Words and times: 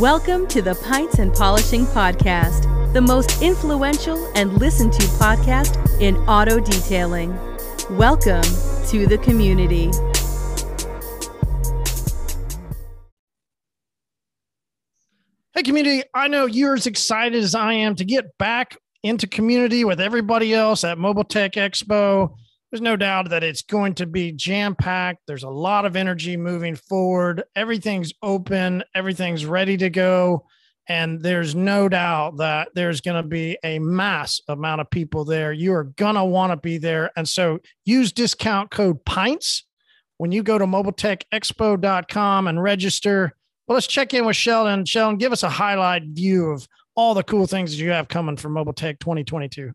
Welcome 0.00 0.46
to 0.46 0.62
the 0.62 0.76
Pints 0.76 1.18
and 1.18 1.30
Polishing 1.30 1.84
Podcast, 1.84 2.94
the 2.94 3.02
most 3.02 3.42
influential 3.42 4.32
and 4.34 4.50
listened 4.54 4.94
to 4.94 5.02
podcast 5.02 5.76
in 6.00 6.16
auto 6.26 6.58
detailing. 6.58 7.36
Welcome 7.98 8.40
to 8.86 9.06
the 9.06 9.18
community. 9.22 9.90
Hey, 15.52 15.62
community, 15.62 16.04
I 16.14 16.28
know 16.28 16.46
you're 16.46 16.72
as 16.72 16.86
excited 16.86 17.44
as 17.44 17.54
I 17.54 17.74
am 17.74 17.94
to 17.96 18.04
get 18.06 18.38
back 18.38 18.78
into 19.02 19.26
community 19.26 19.84
with 19.84 20.00
everybody 20.00 20.54
else 20.54 20.82
at 20.82 20.96
Mobile 20.96 21.24
Tech 21.24 21.52
Expo. 21.52 22.34
There's 22.70 22.80
no 22.80 22.96
doubt 22.96 23.30
that 23.30 23.42
it's 23.42 23.62
going 23.62 23.94
to 23.94 24.06
be 24.06 24.30
jam 24.30 24.76
packed. 24.76 25.22
There's 25.26 25.42
a 25.42 25.50
lot 25.50 25.84
of 25.86 25.96
energy 25.96 26.36
moving 26.36 26.76
forward. 26.76 27.42
Everything's 27.56 28.12
open, 28.22 28.84
everything's 28.94 29.44
ready 29.44 29.76
to 29.78 29.90
go. 29.90 30.46
And 30.88 31.20
there's 31.20 31.54
no 31.54 31.88
doubt 31.88 32.38
that 32.38 32.68
there's 32.74 33.00
going 33.00 33.22
to 33.22 33.28
be 33.28 33.58
a 33.62 33.78
mass 33.78 34.40
amount 34.48 34.80
of 34.80 34.90
people 34.90 35.24
there. 35.24 35.52
You 35.52 35.72
are 35.74 35.84
going 35.84 36.16
to 36.16 36.24
want 36.24 36.52
to 36.52 36.56
be 36.56 36.78
there. 36.78 37.10
And 37.16 37.28
so 37.28 37.60
use 37.84 38.12
discount 38.12 38.70
code 38.70 39.04
PINTS 39.04 39.64
when 40.18 40.32
you 40.32 40.42
go 40.42 40.58
to 40.58 40.66
mobiletechexpo.com 40.66 42.48
and 42.48 42.62
register. 42.62 43.36
Well, 43.66 43.74
let's 43.74 43.86
check 43.86 44.14
in 44.14 44.26
with 44.26 44.36
Sheldon. 44.36 44.84
Sheldon, 44.84 45.18
give 45.18 45.32
us 45.32 45.42
a 45.42 45.48
highlight 45.48 46.04
view 46.04 46.50
of 46.50 46.66
all 46.96 47.14
the 47.14 47.22
cool 47.22 47.46
things 47.46 47.70
that 47.70 47.82
you 47.82 47.90
have 47.90 48.08
coming 48.08 48.36
for 48.36 48.48
Mobile 48.48 48.72
Tech 48.72 48.98
2022. 48.98 49.72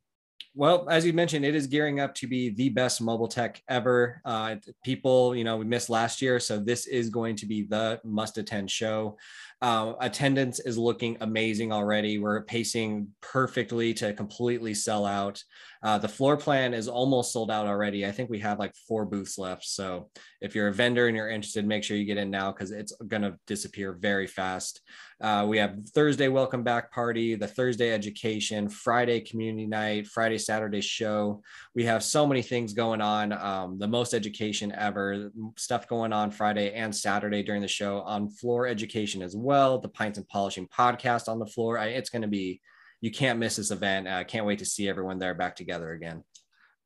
Well, 0.58 0.88
as 0.90 1.06
you 1.06 1.12
mentioned, 1.12 1.44
it 1.44 1.54
is 1.54 1.68
gearing 1.68 2.00
up 2.00 2.16
to 2.16 2.28
be 2.28 2.50
the 2.50 2.70
best 2.70 3.02
mobile 3.02 3.28
tech 3.28 3.62
ever. 3.68 4.22
Uh, 4.24 4.56
people, 4.86 5.36
you 5.36 5.44
know, 5.44 5.58
we 5.58 5.66
missed 5.66 5.90
last 5.90 6.22
year, 6.22 6.40
so 6.40 6.58
this 6.60 6.88
is 6.88 7.10
going 7.10 7.36
to 7.38 7.46
be 7.46 7.64
the 7.64 8.00
must 8.06 8.38
attend 8.38 8.72
show. 8.72 9.18
Uh, 9.62 9.94
attendance 10.02 10.60
is 10.60 10.78
looking 10.78 11.18
amazing 11.22 11.72
already. 11.72 12.20
We're 12.20 12.44
pacing 12.44 13.08
perfectly 13.22 13.94
to 13.96 14.14
completely 14.14 14.74
sell 14.74 15.06
out. 15.06 15.42
Uh, 15.82 15.98
the 15.98 16.08
floor 16.08 16.36
plan 16.36 16.74
is 16.74 16.88
almost 16.88 17.32
sold 17.32 17.50
out 17.50 17.66
already. 17.66 18.06
I 18.06 18.12
think 18.12 18.30
we 18.30 18.40
have 18.40 18.60
like 18.60 18.74
four 18.88 19.06
booths 19.06 19.38
left. 19.38 19.64
So 19.66 20.10
if 20.42 20.56
you're 20.56 20.68
a 20.68 20.74
vendor 20.74 21.08
and 21.08 21.16
you're 21.16 21.30
interested, 21.30 21.66
make 21.66 21.84
sure 21.84 21.96
you 21.96 22.06
get 22.06 22.18
in 22.18 22.30
now 22.30 22.52
because 22.52 22.72
it's 22.72 22.94
going 23.08 23.22
to 23.22 23.38
disappear 23.48 23.94
very 23.94 24.28
fast. 24.28 24.82
Uh, 25.22 25.46
we 25.48 25.58
have 25.58 25.78
Thursday 25.94 26.28
welcome 26.28 26.64
back 26.64 26.92
party, 26.92 27.36
the 27.36 27.48
Thursday 27.48 27.94
education, 27.94 28.68
Friday 28.68 29.22
community 29.22 29.66
night, 29.66 30.08
Friday, 30.08 30.38
Saturday 30.38 30.82
show. 30.82 31.42
We 31.76 31.84
have 31.84 32.04
so 32.04 32.26
many 32.26 32.42
things 32.42 32.74
going 32.74 33.02
on. 33.02 33.34
Um, 33.34 33.78
the 33.78 33.88
most 33.88 34.14
education 34.14 34.74
ever, 34.78 35.32
stuff 35.58 35.90
going 35.90 36.14
on 36.14 36.32
Friday 36.32 36.74
and 36.74 36.96
Saturday 36.96 37.44
during 37.44 37.62
the 37.62 37.68
show 37.68 38.00
on 38.00 38.30
floor 38.30 38.66
education 38.66 39.22
as 39.22 39.36
well. 39.36 39.80
The 39.80 39.90
Pints 39.90 40.18
and 40.18 40.28
Polishing 40.30 40.68
podcast 40.68 41.28
on 41.28 41.38
the 41.38 41.46
floor. 41.46 41.78
I, 41.78 41.88
it's 41.88 42.10
going 42.10 42.22
to 42.22 42.30
be, 42.30 42.62
you 43.02 43.12
can't 43.12 43.40
miss 43.40 43.58
this 43.58 43.72
event. 43.72 44.08
I 44.08 44.22
uh, 44.22 44.24
can't 44.24 44.46
wait 44.46 44.60
to 44.60 44.66
see 44.66 44.88
everyone 44.88 45.20
there 45.20 45.34
back 45.34 45.58
together 45.58 45.92
again. 45.92 46.24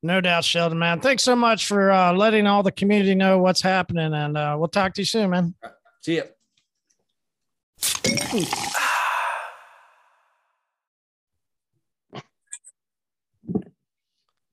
No 0.01 0.21
doubt, 0.21 0.43
Sheldon, 0.43 0.79
man. 0.79 1.01
Thanks 1.01 1.21
so 1.23 1.35
much 1.35 1.67
for 1.67 1.91
uh, 1.91 2.13
letting 2.13 2.47
all 2.47 2.63
the 2.63 2.71
community 2.71 3.13
know 3.13 3.37
what's 3.37 3.61
happening. 3.61 4.13
And 4.13 4.37
uh, 4.37 4.55
we'll 4.57 4.69
talk 4.69 4.93
to 4.95 5.01
you 5.01 5.05
soon, 5.05 5.29
man. 5.29 5.53
See 6.01 6.15
you. 6.15 6.23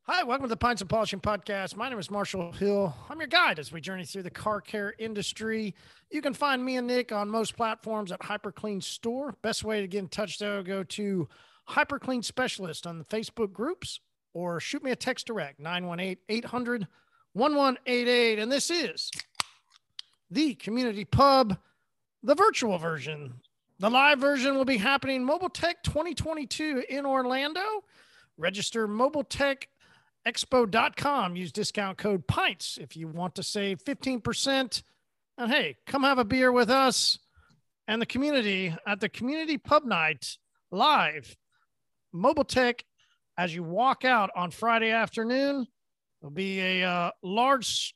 Hi, 0.09 0.23
welcome 0.23 0.45
to 0.45 0.49
the 0.49 0.57
Pints 0.57 0.81
and 0.83 0.89
Polishing 0.89 1.19
Podcast. 1.19 1.75
My 1.75 1.89
name 1.89 1.99
is 1.99 2.13
Marshall 2.13 2.53
Hill. 2.53 2.95
I'm 3.11 3.19
your 3.19 3.27
guide 3.27 3.59
as 3.59 3.73
we 3.73 3.81
journey 3.81 4.05
through 4.05 4.23
the 4.23 4.31
car 4.31 4.61
care 4.61 4.95
industry. 5.01 5.75
You 6.13 6.23
can 6.23 6.33
find 6.33 6.65
me 6.65 6.77
and 6.77 6.87
Nick 6.87 7.11
on 7.11 7.29
most 7.29 7.57
platforms 7.57 8.13
at 8.13 8.21
HyperClean 8.21 8.85
Store. 8.85 9.35
Best 9.43 9.65
way 9.65 9.81
to 9.81 9.89
get 9.89 9.99
in 9.99 10.09
touch, 10.09 10.39
though, 10.39 10.63
go 10.63 10.85
to 10.85 11.29
HyperClean 11.71 12.25
Specialist 12.25 12.87
on 12.87 13.01
the 13.01 13.05
Facebook 13.05 13.53
groups 13.53 13.99
or 14.33 14.61
shoot 14.61 14.85
me 14.85 14.93
a 14.93 14.97
text 14.97 15.27
direct 15.27 15.59
918 15.59 16.19
800 16.29 16.87
1188. 17.33 18.39
And 18.39 18.53
this 18.53 18.71
is 18.71 19.11
the 20.31 20.55
Community 20.55 21.05
Pub, 21.05 21.59
the 22.23 22.37
virtual 22.37 22.79
version. 22.79 23.41
The 23.81 23.91
live 23.91 24.21
version 24.21 24.55
will 24.55 24.65
be 24.65 24.77
happening 24.77 25.25
Mobile 25.25 25.49
Tech 25.49 25.83
2022 25.83 26.85
in 26.89 27.05
Orlando. 27.05 27.83
Register 28.39 28.87
Mobile 28.87 29.25
Tech 29.25 29.69
expo.com. 30.27 31.37
Use 31.37 31.53
discount 31.53 31.99
code 31.99 32.27
PINTS 32.27 32.79
if 32.79 32.97
you 32.97 33.09
want 33.09 33.35
to 33.37 33.43
save 33.43 33.83
15%. 33.85 34.83
And 35.39 35.51
hey, 35.51 35.77
come 35.87 36.03
have 36.03 36.19
a 36.19 36.25
beer 36.25 36.51
with 36.51 36.71
us 36.71 37.19
and 37.89 38.01
the 38.01 38.07
community 38.07 38.75
at 38.87 39.01
the 39.01 39.09
community 39.09 39.59
pub 39.59 39.85
night 39.85 40.39
live. 40.71 41.37
Mobile 42.13 42.45
Tech, 42.45 42.85
as 43.39 43.55
you 43.55 43.63
walk 43.63 44.05
out 44.05 44.31
on 44.35 44.51
Friday 44.51 44.91
afternoon, 44.91 45.67
there'll 46.21 46.33
be 46.33 46.61
a 46.61 46.85
uh, 46.85 47.11
large 47.23 47.95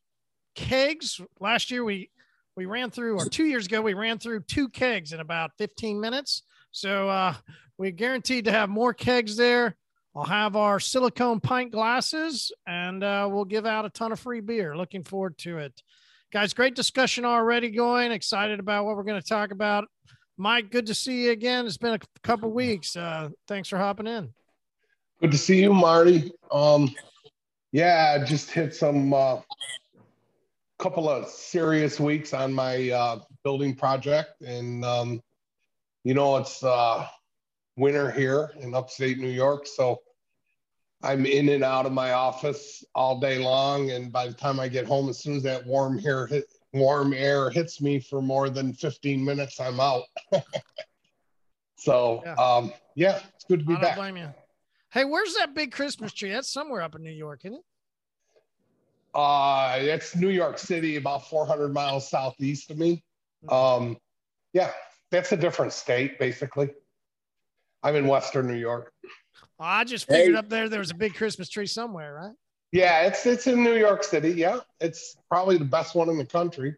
kegs. 0.55 1.21
Last 1.41 1.71
year 1.71 1.85
we 1.85 2.11
we 2.57 2.67
ran 2.67 2.91
through, 2.91 3.17
or 3.17 3.25
two 3.27 3.45
years 3.45 3.67
ago 3.67 3.81
we 3.81 3.95
ran 3.95 4.19
through 4.19 4.41
two 4.41 4.69
kegs 4.69 5.13
in 5.13 5.21
about 5.21 5.53
15 5.57 6.01
minutes. 6.01 6.43
So 6.73 7.09
uh, 7.09 7.35
we 7.79 7.91
guaranteed 7.91 8.45
to 8.45 8.53
have 8.53 8.69
more 8.69 8.93
kegs 8.93 9.37
there. 9.37 9.77
I'll 10.15 10.25
have 10.25 10.57
our 10.57 10.81
silicone 10.81 11.41
pint 11.41 11.71
glasses 11.71 12.51
and 12.67 13.05
uh, 13.05 13.29
we'll 13.31 13.45
give 13.45 13.67
out 13.67 13.85
a 13.85 13.91
ton 13.91 14.13
of 14.13 14.19
free 14.19 14.41
beer. 14.41 14.77
Looking 14.77 15.05
forward 15.05 15.39
to 15.39 15.59
it. 15.59 15.83
Guys, 16.33 16.53
great 16.53 16.75
discussion 16.75 17.25
already 17.25 17.71
going. 17.71 18.13
Excited 18.13 18.61
about 18.61 18.85
what 18.85 18.97
we're 18.97 19.05
going 19.05 19.21
to 19.21 19.29
talk 19.29 19.51
about. 19.51 19.87
Mike, 20.37 20.71
good 20.71 20.87
to 20.87 20.95
see 20.95 21.25
you 21.25 21.31
again. 21.33 21.67
It's 21.67 21.77
been 21.77 21.95
a 21.95 22.21
couple 22.23 22.51
weeks. 22.51 22.97
Uh, 22.97 23.29
thanks 23.47 23.69
for 23.69 23.79
hopping 23.79 24.07
in. 24.07 24.33
Good 25.21 25.33
to 25.33 25.39
see 25.39 25.61
you, 25.61 25.75
Marty. 25.75 26.33
Um, 26.51 26.95
yeah, 27.73 28.25
just 28.25 28.51
hit 28.51 28.75
some 28.75 29.13
uh, 29.13 29.41
couple 30.79 31.09
of 31.11 31.29
serious 31.29 32.01
weeks 32.01 32.33
on 32.33 32.53
my 32.53 32.91
uh, 32.91 33.19
building 33.45 33.75
project, 33.75 34.41
and 34.41 34.85
um, 34.85 35.23
you 36.05 36.15
know 36.15 36.39
it's 36.39 36.65
uh, 36.65 37.07
winter 37.77 38.11
here 38.11 38.51
in 38.61 38.75
upstate 38.75 39.19
New 39.19 39.29
York. 39.29 39.67
So 39.67 40.01
I'm 41.03 41.25
in 41.25 41.49
and 41.49 41.65
out 41.65 41.87
of 41.87 41.93
my 41.93 42.13
office 42.13 42.85
all 42.95 43.21
day 43.21 43.39
long. 43.39 43.91
And 43.91 44.13
by 44.13 44.27
the 44.27 44.35
time 44.35 44.61
I 44.61 44.69
get 44.69 44.87
home, 44.87 45.09
as 45.09 45.19
soon 45.19 45.37
as 45.37 45.43
that 45.45 45.67
warm 45.67 46.01
air 46.05 46.27
hit, 46.27 46.45
warm 46.73 47.15
air 47.15 47.51
hits 47.51 47.81
me 47.81 48.01
for 48.01 48.21
more 48.21 48.51
than 48.51 48.73
15 48.73 49.25
minutes, 49.25 49.59
I'm 49.61 49.81
out. 49.81 50.03
so 51.77 52.23
yeah. 52.25 52.35
Um, 52.35 52.73
yeah. 52.95 53.21
it's 53.35 53.45
good 53.45 53.61
to 53.61 53.65
be 53.65 53.75
I 53.75 53.81
back. 53.81 53.97
Blame 53.97 54.17
you. 54.17 54.29
Hey, 54.93 55.05
where's 55.05 55.35
that 55.35 55.55
big 55.55 55.73
Christmas 55.73 56.13
tree? 56.13 56.33
That's 56.33 56.53
somewhere 56.53 56.83
up 56.83 56.97
in 56.97 57.03
New 57.03 57.11
York, 57.11 57.41
isn't 57.45 57.59
it? 57.59 57.65
Uh, 59.15 59.77
it's 59.79 60.15
New 60.15 60.29
York 60.29 60.59
City, 60.59 60.97
about 60.97 61.29
400 61.29 61.73
miles 61.73 62.09
southeast 62.09 62.71
of 62.71 62.79
me. 62.79 63.03
Hmm. 63.49 63.55
Um, 63.55 63.97
yeah, 64.53 64.73
that's 65.11 65.33
a 65.33 65.37
different 65.37 65.73
state, 65.73 66.19
basically. 66.19 66.71
I'm 67.83 67.97
in 67.97 68.07
Western 68.07 68.47
New 68.47 68.59
York. 68.59 68.93
I 69.59 69.85
just 69.85 70.07
figured 70.07 70.35
hey. 70.35 70.39
up 70.39 70.49
there 70.49 70.69
there 70.69 70.79
was 70.79 70.91
a 70.91 70.95
big 70.95 71.15
Christmas 71.15 71.49
tree 71.49 71.67
somewhere, 71.67 72.15
right? 72.15 72.35
Yeah, 72.73 73.03
it's 73.03 73.27
it's 73.27 73.47
in 73.47 73.63
New 73.63 73.77
York 73.77 74.05
City. 74.05 74.31
Yeah, 74.31 74.61
it's 74.81 75.17
probably 75.29 75.59
the 75.59 75.65
best 75.65 75.95
one 75.95 76.09
in 76.09 76.19
the 76.19 76.25
country. 76.25 76.77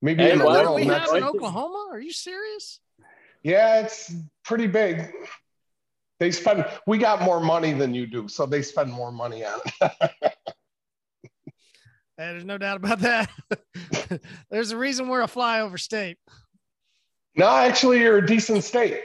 Maybe 0.00 0.22
hey, 0.22 0.32
in 0.32 0.38
the 0.38 0.46
world. 0.46 0.76
We 0.76 0.86
have 0.86 1.14
in 1.14 1.22
Oklahoma? 1.22 1.88
Are 1.90 2.00
you 2.00 2.12
serious? 2.12 2.80
Yeah, 3.42 3.80
it's 3.80 4.12
pretty 4.44 4.66
big. 4.66 5.12
They 6.20 6.30
spend. 6.30 6.64
We 6.86 6.98
got 6.98 7.22
more 7.22 7.40
money 7.40 7.72
than 7.72 7.94
you 7.94 8.06
do, 8.06 8.28
so 8.28 8.46
they 8.46 8.62
spend 8.62 8.90
more 8.90 9.12
money 9.12 9.44
on 9.44 9.60
it. 9.82 10.32
there's 12.16 12.44
no 12.44 12.58
doubt 12.58 12.78
about 12.78 13.00
that. 13.00 13.30
there's 14.50 14.72
a 14.72 14.76
reason 14.76 15.08
we're 15.08 15.22
a 15.22 15.28
flyover 15.28 15.78
state. 15.78 16.18
No, 17.36 17.48
actually, 17.48 18.00
you're 18.00 18.18
a 18.18 18.26
decent 18.26 18.64
state. 18.64 19.02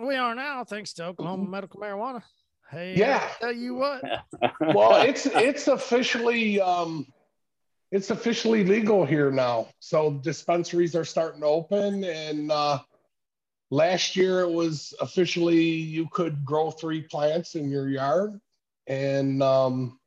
We 0.00 0.16
are 0.16 0.34
now, 0.34 0.64
thanks 0.64 0.92
to 0.94 1.04
Oklahoma 1.04 1.48
medical 1.48 1.80
marijuana. 1.80 2.22
Hey, 2.70 2.94
yeah. 2.96 3.30
tell 3.40 3.52
you 3.52 3.74
what. 3.74 4.02
well, 4.60 5.02
it's 5.02 5.26
it's 5.26 5.68
officially 5.68 6.60
um, 6.60 7.06
it's 7.92 8.10
officially 8.10 8.64
legal 8.64 9.04
here 9.04 9.30
now. 9.30 9.68
So 9.78 10.14
dispensaries 10.14 10.96
are 10.96 11.04
starting 11.04 11.42
to 11.42 11.46
open, 11.46 12.02
and 12.02 12.50
uh, 12.50 12.80
last 13.70 14.16
year 14.16 14.40
it 14.40 14.50
was 14.50 14.94
officially 15.00 15.62
you 15.62 16.08
could 16.10 16.44
grow 16.44 16.72
three 16.72 17.02
plants 17.02 17.54
in 17.54 17.70
your 17.70 17.88
yard, 17.88 18.40
and 18.88 19.40
um, 19.44 20.00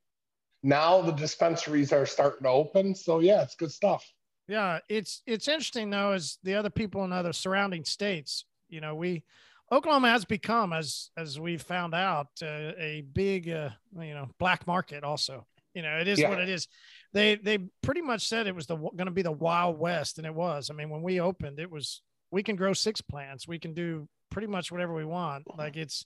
now 0.63 1.01
the 1.01 1.13
dispensaries 1.13 1.93
are 1.93 2.05
starting 2.05 2.43
to 2.43 2.49
open. 2.49 2.93
So 2.93 3.19
yeah, 3.19 3.43
it's 3.43 3.55
good 3.55 3.71
stuff. 3.71 4.05
Yeah, 4.49 4.79
it's 4.89 5.21
it's 5.25 5.47
interesting 5.47 5.89
though, 5.89 6.11
is 6.11 6.39
the 6.43 6.55
other 6.55 6.69
people 6.69 7.05
in 7.05 7.13
other 7.13 7.31
surrounding 7.31 7.85
states. 7.85 8.43
You 8.67 8.81
know, 8.81 8.95
we 8.95 9.23
Oklahoma 9.71 10.09
has 10.09 10.25
become, 10.25 10.71
as 10.71 11.09
as 11.17 11.39
we 11.39 11.57
found 11.57 11.93
out, 11.93 12.27
uh, 12.41 12.71
a 12.77 13.03
big 13.13 13.49
uh, 13.49 13.69
you 13.99 14.13
know 14.13 14.29
black 14.39 14.65
market. 14.65 15.03
Also, 15.03 15.45
you 15.73 15.81
know, 15.81 15.97
it 15.97 16.07
is 16.07 16.19
yeah. 16.19 16.29
what 16.29 16.39
it 16.39 16.49
is. 16.49 16.67
They 17.13 17.35
they 17.35 17.59
pretty 17.81 18.01
much 18.01 18.27
said 18.27 18.47
it 18.47 18.55
was 18.55 18.67
the 18.67 18.77
going 18.77 19.05
to 19.05 19.11
be 19.11 19.21
the 19.21 19.31
Wild 19.31 19.77
West, 19.77 20.17
and 20.17 20.27
it 20.27 20.33
was. 20.33 20.69
I 20.69 20.73
mean, 20.73 20.89
when 20.89 21.01
we 21.01 21.19
opened, 21.19 21.59
it 21.59 21.69
was 21.69 22.01
we 22.31 22.43
can 22.43 22.55
grow 22.55 22.73
six 22.73 23.01
plants. 23.01 23.47
We 23.47 23.59
can 23.59 23.73
do 23.73 24.07
pretty 24.29 24.47
much 24.47 24.71
whatever 24.71 24.93
we 24.93 25.05
want. 25.05 25.45
Like 25.57 25.75
it's 25.75 26.05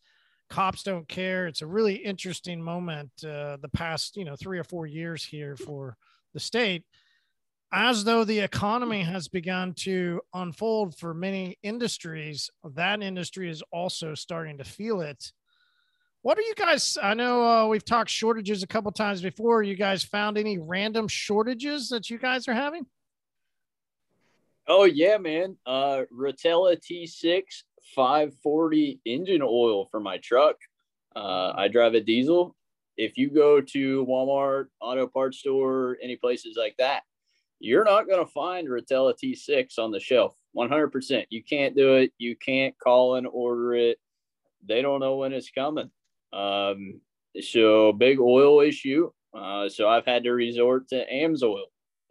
cops 0.50 0.84
don't 0.84 1.08
care. 1.08 1.48
It's 1.48 1.62
a 1.62 1.68
really 1.68 1.96
interesting 1.96 2.62
moment 2.62 3.12
uh, 3.24 3.58
the 3.62 3.70
past, 3.74 4.18
you 4.18 4.26
know, 4.26 4.36
three 4.36 4.60
or 4.60 4.64
four 4.64 4.86
years 4.86 5.24
here 5.24 5.56
for 5.56 5.96
the 6.34 6.40
state 6.40 6.84
as 7.72 8.04
though 8.04 8.24
the 8.24 8.40
economy 8.40 9.02
has 9.02 9.28
begun 9.28 9.74
to 9.74 10.22
unfold 10.34 10.98
for 10.98 11.14
many 11.14 11.58
industries, 11.64 12.50
that 12.64 13.02
industry 13.02 13.50
is 13.50 13.64
also 13.72 14.14
starting 14.14 14.58
to 14.58 14.64
feel 14.64 15.02
it. 15.02 15.32
What 16.22 16.38
are 16.38 16.42
you 16.42 16.54
guys? 16.54 16.98
I 17.02 17.14
know 17.14 17.44
uh, 17.44 17.68
we've 17.68 17.86
talked 17.86 18.10
shortages 18.10 18.62
a 18.62 18.68
couple 18.68 18.92
times 18.92 19.22
before. 19.22 19.64
You 19.64 19.76
guys 19.76 20.04
found 20.04 20.38
any 20.38 20.60
random 20.60 21.08
shortages 21.08 21.90
that 21.90 22.10
you 22.10 22.20
guys 22.20 22.48
are 22.48 22.54
having? 22.54 22.86
Oh 24.68 24.84
yeah, 24.84 25.18
man. 25.18 25.58
Uh, 25.66 26.04
Rotella 26.14 26.78
T6 26.78 27.44
540 27.96 29.00
engine 29.06 29.42
oil 29.42 29.88
for 29.90 30.00
my 30.00 30.18
truck. 30.18 30.58
Uh, 31.16 31.54
I 31.56 31.68
drive 31.70 31.96
a 31.96 32.02
diesel. 32.02 32.56
If 32.98 33.18
you 33.18 33.32
go 33.32 33.60
to 33.60 34.06
Walmart, 34.06 34.68
auto 34.80 35.08
parts 35.08 35.40
store, 35.40 35.98
any 36.04 36.18
places 36.18 36.56
like 36.56 36.76
that, 36.78 37.02
you're 37.62 37.86
not 37.86 38.08
going 38.08 38.24
to 38.26 38.32
find 38.32 38.68
Rotella 38.68 39.14
T6 39.14 39.80
on 39.80 39.92
the 39.92 40.00
shelf 40.00 40.36
100%. 40.56 41.26
You 41.30 41.44
can't 41.44 41.76
do 41.76 41.96
it. 41.96 42.12
You 42.18 42.36
can't 42.36 42.78
call 42.78 43.16
and 43.16 43.28
order 43.28 43.76
it. 43.76 43.98
They 44.68 44.82
don't 44.82 45.00
know 45.00 45.18
when 45.18 45.34
it's 45.34 45.52
coming. 45.52 45.90
Um, 46.34 47.02
so, 47.40 47.94
big 47.94 48.20
oil 48.20 48.62
issue. 48.62 49.12
Uh, 49.34 49.70
so, 49.70 49.88
I've 49.88 50.06
had 50.06 50.24
to 50.24 50.32
resort 50.32 50.90
to 50.90 51.06
AMSOIL. 51.12 51.64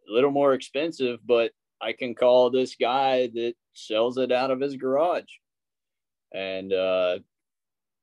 A 0.08 0.12
little 0.12 0.30
more 0.30 0.54
expensive, 0.54 1.20
but 1.24 1.52
I 1.80 1.92
can 1.92 2.14
call 2.14 2.50
this 2.50 2.74
guy 2.74 3.28
that 3.34 3.54
sells 3.74 4.18
it 4.18 4.32
out 4.32 4.50
of 4.50 4.60
his 4.60 4.76
garage. 4.76 5.30
And 6.32 6.72
uh, 6.72 7.18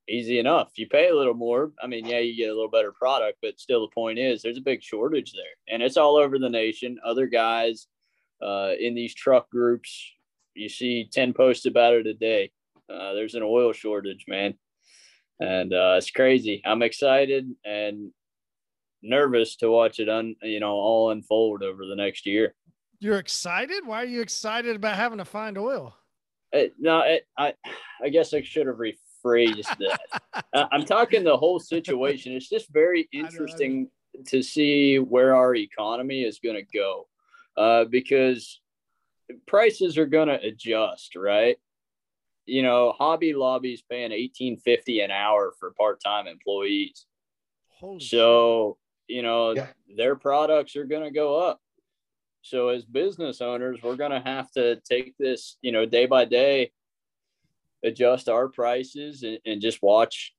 easy 0.09 0.39
enough. 0.39 0.71
You 0.75 0.87
pay 0.87 1.09
a 1.09 1.15
little 1.15 1.33
more. 1.33 1.71
I 1.81 1.87
mean, 1.87 2.05
yeah, 2.05 2.19
you 2.19 2.35
get 2.35 2.49
a 2.49 2.53
little 2.53 2.69
better 2.69 2.91
product, 2.91 3.39
but 3.41 3.59
still, 3.59 3.81
the 3.81 3.93
point 3.93 4.19
is 4.19 4.41
there's 4.41 4.57
a 4.57 4.61
big 4.61 4.81
shortage 4.81 5.33
there, 5.33 5.73
and 5.73 5.83
it's 5.83 5.97
all 5.97 6.17
over 6.17 6.39
the 6.39 6.49
nation. 6.49 6.97
Other 7.05 7.27
guys 7.27 7.87
uh, 8.41 8.71
in 8.79 8.95
these 8.95 9.13
truck 9.13 9.49
groups, 9.49 10.11
you 10.53 10.69
see 10.69 11.09
ten 11.11 11.33
posts 11.33 11.65
about 11.65 11.93
it 11.93 12.07
a 12.07 12.13
day. 12.13 12.51
Uh, 12.89 13.13
there's 13.13 13.35
an 13.35 13.43
oil 13.43 13.73
shortage, 13.73 14.25
man, 14.27 14.53
and 15.39 15.73
uh, 15.73 15.95
it's 15.97 16.11
crazy. 16.11 16.61
I'm 16.65 16.81
excited 16.81 17.49
and 17.65 18.11
nervous 19.03 19.55
to 19.57 19.69
watch 19.69 19.99
it 19.99 20.09
un 20.09 20.35
you 20.41 20.59
know 20.59 20.71
all 20.71 21.11
unfold 21.11 21.63
over 21.63 21.85
the 21.85 21.95
next 21.95 22.25
year. 22.25 22.55
You're 22.99 23.19
excited? 23.19 23.85
Why 23.85 24.01
are 24.01 24.07
you 24.07 24.21
excited 24.21 24.75
about 24.75 24.95
having 24.95 25.19
to 25.19 25.25
find 25.25 25.57
oil? 25.57 25.95
It, 26.51 26.73
no, 26.79 27.01
it, 27.01 27.27
I 27.37 27.53
I 28.01 28.09
guess 28.09 28.33
I 28.33 28.41
should 28.41 28.67
have 28.67 28.79
re- 28.79 28.97
phrased 29.27 29.69
that. 29.79 30.69
I'm 30.71 30.85
talking 30.85 31.23
the 31.23 31.37
whole 31.37 31.59
situation. 31.59 32.33
It's 32.33 32.49
just 32.49 32.71
very 32.71 33.09
interesting 33.11 33.89
to 34.27 34.41
see 34.41 34.99
where 34.99 35.35
our 35.35 35.53
economy 35.55 36.23
is 36.23 36.39
going 36.39 36.55
to 36.55 36.77
go 36.77 37.07
uh, 37.57 37.85
because 37.85 38.61
prices 39.45 39.97
are 39.97 40.05
going 40.05 40.29
to 40.29 40.41
adjust, 40.41 41.15
right? 41.15 41.57
You 42.45 42.63
know, 42.63 42.93
Hobby 42.97 43.33
Lobby's 43.33 43.81
paying 43.81 44.11
1850 44.11 45.01
an 45.01 45.11
hour 45.11 45.53
for 45.59 45.71
part-time 45.71 46.27
employees. 46.27 47.05
Holy 47.79 47.99
so, 47.99 48.77
you 49.07 49.21
know, 49.21 49.51
yeah. 49.51 49.67
their 49.95 50.15
products 50.15 50.77
are 50.77 50.85
going 50.85 51.03
to 51.03 51.11
go 51.11 51.37
up. 51.37 51.59
So 52.43 52.69
as 52.69 52.85
business 52.85 53.41
owners, 53.41 53.79
we're 53.83 53.97
going 53.97 54.11
to 54.11 54.21
have 54.21 54.49
to 54.51 54.77
take 54.89 55.15
this, 55.17 55.57
you 55.61 55.73
know, 55.73 55.85
day 55.85 56.05
by 56.05 56.23
day 56.23 56.71
adjust 57.83 58.29
our 58.29 58.47
prices 58.47 59.23
and, 59.23 59.39
and 59.45 59.61
just 59.61 59.81
watch 59.81 60.33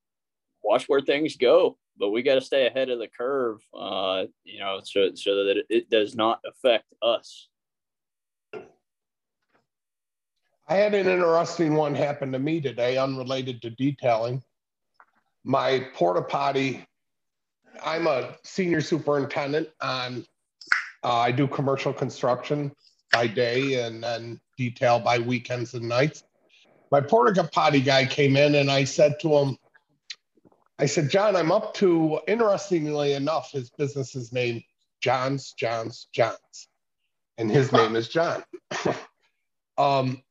watch 0.62 0.84
where 0.86 1.00
things 1.00 1.36
go. 1.36 1.76
But 1.98 2.10
we 2.10 2.22
got 2.22 2.34
to 2.34 2.40
stay 2.40 2.66
ahead 2.66 2.90
of 2.90 3.00
the 3.00 3.08
curve, 3.08 3.60
uh, 3.76 4.24
you 4.44 4.60
know, 4.60 4.80
so 4.84 5.10
so 5.14 5.44
that 5.44 5.64
it 5.68 5.90
does 5.90 6.14
not 6.14 6.40
affect 6.46 6.86
us. 7.02 7.48
I 10.70 10.74
had 10.74 10.94
an 10.94 11.08
interesting 11.08 11.74
one 11.74 11.94
happen 11.94 12.30
to 12.32 12.38
me 12.38 12.60
today, 12.60 12.98
unrelated 12.98 13.62
to 13.62 13.70
detailing. 13.70 14.42
My 15.44 15.86
porta 15.94 16.22
potty. 16.22 16.84
I'm 17.82 18.06
a 18.06 18.36
senior 18.44 18.80
superintendent 18.80 19.68
on. 19.80 20.24
Uh, 21.02 21.16
I 21.16 21.32
do 21.32 21.46
commercial 21.46 21.92
construction 21.92 22.72
by 23.12 23.28
day 23.28 23.82
and 23.82 24.02
then 24.02 24.40
detail 24.56 24.98
by 24.98 25.18
weekends 25.20 25.74
and 25.74 25.88
nights 25.88 26.24
my 26.90 27.00
porta 27.00 27.44
potty 27.44 27.80
guy 27.80 28.06
came 28.06 28.36
in 28.36 28.54
and 28.54 28.70
I 28.70 28.84
said 28.84 29.20
to 29.20 29.36
him, 29.36 29.56
I 30.78 30.86
said, 30.86 31.10
John, 31.10 31.34
I'm 31.34 31.50
up 31.50 31.74
to, 31.74 32.20
interestingly 32.28 33.14
enough, 33.14 33.50
his 33.50 33.70
business 33.70 34.14
is 34.14 34.32
named 34.32 34.62
John's, 35.00 35.52
John's, 35.52 36.08
John's. 36.12 36.68
And 37.36 37.50
his 37.50 37.72
name 37.72 37.96
is 37.96 38.08
John. 38.08 38.44
um, 39.78 40.22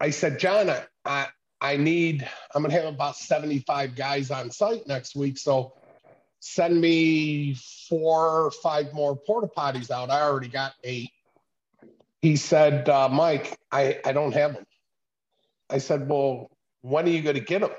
I 0.00 0.10
said, 0.10 0.38
John, 0.38 0.70
I, 0.70 0.84
I, 1.04 1.26
I 1.60 1.76
need, 1.76 2.26
I'm 2.54 2.62
going 2.62 2.74
to 2.74 2.80
have 2.80 2.92
about 2.92 3.16
75 3.16 3.94
guys 3.94 4.30
on 4.30 4.50
site 4.50 4.86
next 4.86 5.14
week. 5.14 5.38
So 5.38 5.74
send 6.40 6.80
me 6.80 7.56
four 7.88 8.46
or 8.46 8.50
five 8.50 8.92
more 8.92 9.16
porta 9.16 9.48
potties 9.48 9.90
out. 9.90 10.10
I 10.10 10.22
already 10.22 10.48
got 10.48 10.72
eight. 10.84 11.10
He 12.22 12.36
said, 12.36 12.88
uh, 12.88 13.08
Mike, 13.10 13.58
I, 13.70 14.00
I 14.04 14.12
don't 14.12 14.32
have 14.32 14.54
them. 14.54 14.64
I 15.70 15.78
said, 15.78 16.08
Well, 16.08 16.50
when 16.82 17.06
are 17.06 17.10
you 17.10 17.22
going 17.22 17.36
to 17.36 17.40
get 17.40 17.60
them? 17.60 17.70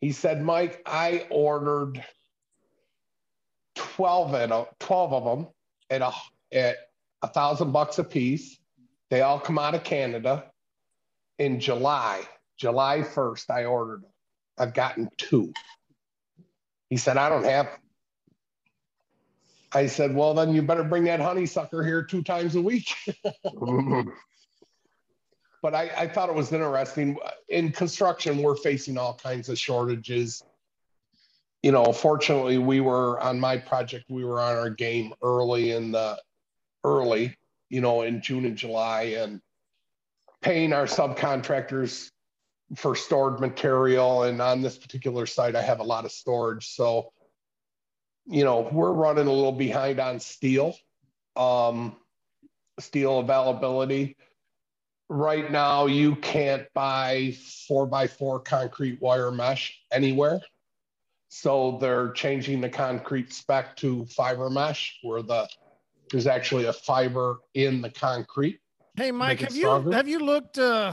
He 0.00 0.12
said, 0.12 0.42
Mike, 0.42 0.82
I 0.86 1.26
ordered 1.30 2.04
12, 3.74 4.34
a, 4.34 4.66
12 4.78 5.12
of 5.12 5.24
them 5.24 5.48
at 5.90 6.02
a, 6.02 6.12
at 6.56 6.76
a 7.22 7.28
thousand 7.28 7.72
bucks 7.72 7.98
a 7.98 8.04
piece. 8.04 8.58
They 9.10 9.22
all 9.22 9.40
come 9.40 9.58
out 9.58 9.74
of 9.74 9.82
Canada 9.82 10.44
in 11.38 11.58
July. 11.58 12.22
July 12.56 13.00
1st, 13.00 13.50
I 13.50 13.64
ordered 13.64 14.02
them. 14.02 14.10
I've 14.58 14.74
gotten 14.74 15.08
two. 15.16 15.52
He 16.90 16.96
said, 16.96 17.16
I 17.16 17.28
don't 17.28 17.44
have 17.44 17.66
them. 17.66 17.80
I 19.72 19.86
said, 19.86 20.14
Well, 20.14 20.34
then 20.34 20.54
you 20.54 20.62
better 20.62 20.84
bring 20.84 21.04
that 21.04 21.20
honeysucker 21.20 21.84
here 21.84 22.02
two 22.02 22.22
times 22.22 22.56
a 22.56 22.62
week. 22.62 22.94
but 25.62 25.74
I, 25.74 25.90
I 25.96 26.08
thought 26.08 26.28
it 26.28 26.34
was 26.34 26.52
interesting. 26.52 27.16
In 27.48 27.72
construction, 27.72 28.42
we're 28.42 28.56
facing 28.56 28.96
all 28.96 29.14
kinds 29.14 29.48
of 29.48 29.58
shortages. 29.58 30.42
You 31.62 31.72
know, 31.72 31.92
fortunately, 31.92 32.58
we 32.58 32.80
were 32.80 33.20
on 33.20 33.40
my 33.40 33.56
project, 33.56 34.04
we 34.08 34.24
were 34.24 34.40
on 34.40 34.56
our 34.56 34.70
game 34.70 35.12
early 35.22 35.72
in 35.72 35.92
the 35.92 36.20
early, 36.84 37.36
you 37.68 37.80
know, 37.80 38.02
in 38.02 38.22
June 38.22 38.44
and 38.44 38.56
July, 38.56 39.14
and 39.18 39.40
paying 40.40 40.72
our 40.72 40.86
subcontractors 40.86 42.10
for 42.76 42.94
stored 42.94 43.40
material. 43.40 44.22
And 44.22 44.40
on 44.40 44.62
this 44.62 44.78
particular 44.78 45.26
site, 45.26 45.56
I 45.56 45.62
have 45.62 45.80
a 45.80 45.84
lot 45.84 46.04
of 46.04 46.12
storage. 46.12 46.68
So, 46.68 47.12
you 48.26 48.44
know, 48.44 48.68
we're 48.70 48.92
running 48.92 49.26
a 49.26 49.32
little 49.32 49.52
behind 49.52 49.98
on 49.98 50.20
steel, 50.20 50.76
um, 51.34 51.96
steel 52.78 53.18
availability 53.18 54.16
right 55.08 55.50
now 55.50 55.86
you 55.86 56.16
can't 56.16 56.66
buy 56.74 57.34
four 57.66 57.86
by 57.86 58.06
four 58.06 58.40
concrete 58.40 59.00
wire 59.00 59.30
mesh 59.30 59.80
anywhere. 59.92 60.40
So 61.28 61.78
they're 61.80 62.12
changing 62.12 62.60
the 62.60 62.68
concrete 62.68 63.32
spec 63.32 63.76
to 63.76 64.06
fiber 64.06 64.50
mesh 64.50 64.98
where 65.02 65.22
the 65.22 65.48
there's 66.10 66.26
actually 66.26 66.64
a 66.64 66.72
fiber 66.72 67.40
in 67.54 67.82
the 67.82 67.90
concrete. 67.90 68.60
Hey 68.96 69.12
Mike, 69.12 69.40
have 69.40 69.54
you 69.54 69.68
have 69.90 70.08
you 70.08 70.18
looked 70.18 70.58
uh, 70.58 70.92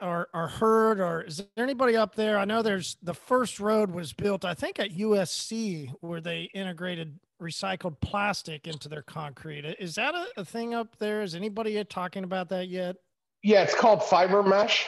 or 0.00 0.28
or 0.34 0.48
heard 0.48 1.00
or 1.00 1.22
is 1.22 1.38
there 1.38 1.64
anybody 1.64 1.96
up 1.96 2.14
there? 2.14 2.38
I 2.38 2.44
know 2.44 2.62
there's 2.62 2.96
the 3.02 3.14
first 3.14 3.58
road 3.58 3.90
was 3.90 4.12
built, 4.12 4.44
I 4.44 4.54
think 4.54 4.78
at 4.78 4.90
USC 4.90 5.90
where 6.00 6.20
they 6.20 6.50
integrated 6.54 7.18
recycled 7.40 8.00
plastic 8.00 8.66
into 8.66 8.88
their 8.88 9.02
concrete. 9.02 9.64
Is 9.78 9.94
that 9.94 10.14
a, 10.14 10.26
a 10.36 10.44
thing 10.44 10.74
up 10.74 10.98
there? 10.98 11.22
Is 11.22 11.34
anybody 11.34 11.82
talking 11.84 12.24
about 12.24 12.48
that 12.50 12.68
yet? 12.68 12.96
Yeah, 13.42 13.62
it's 13.62 13.74
called 13.74 14.02
fiber 14.02 14.42
mesh. 14.42 14.86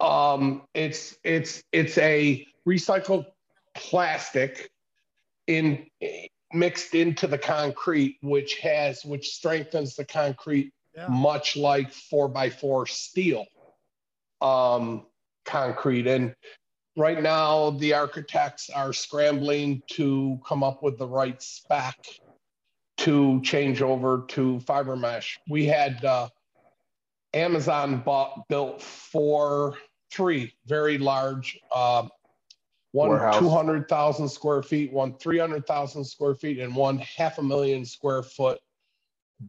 Um, 0.00 0.62
it's 0.74 1.16
it's 1.24 1.62
it's 1.72 1.98
a 1.98 2.46
recycled 2.66 3.26
plastic 3.74 4.70
in 5.46 5.86
mixed 6.52 6.94
into 6.94 7.26
the 7.26 7.38
concrete, 7.38 8.16
which 8.22 8.58
has 8.58 9.04
which 9.04 9.28
strengthens 9.28 9.96
the 9.96 10.04
concrete 10.04 10.72
yeah. 10.96 11.06
much 11.08 11.56
like 11.56 11.92
four 11.92 12.28
by 12.28 12.50
four 12.50 12.86
steel 12.86 13.46
um, 14.40 15.06
concrete. 15.44 16.06
And 16.06 16.34
right 16.96 17.22
now, 17.22 17.70
the 17.70 17.94
architects 17.94 18.70
are 18.70 18.92
scrambling 18.92 19.82
to 19.92 20.40
come 20.46 20.62
up 20.62 20.82
with 20.82 20.98
the 20.98 21.06
right 21.06 21.40
spec 21.42 21.96
to 22.98 23.40
change 23.42 23.82
over 23.82 24.24
to 24.28 24.60
fiber 24.60 24.96
mesh. 24.96 25.38
We 25.48 25.66
had 25.66 26.04
uh, 26.04 26.28
Amazon 27.34 28.02
bought 28.04 28.48
built 28.48 28.82
four, 28.82 29.78
three 30.10 30.52
very 30.66 30.98
large, 30.98 31.58
uh, 31.74 32.08
one 32.92 33.10
Warehouse. 33.10 33.38
200,000 33.38 34.28
square 34.28 34.62
feet, 34.62 34.92
one 34.92 35.14
300,000 35.14 36.04
square 36.04 36.34
feet, 36.34 36.58
and 36.58 36.74
one 36.74 36.98
half 36.98 37.38
a 37.38 37.42
million 37.42 37.84
square 37.84 38.22
foot 38.22 38.58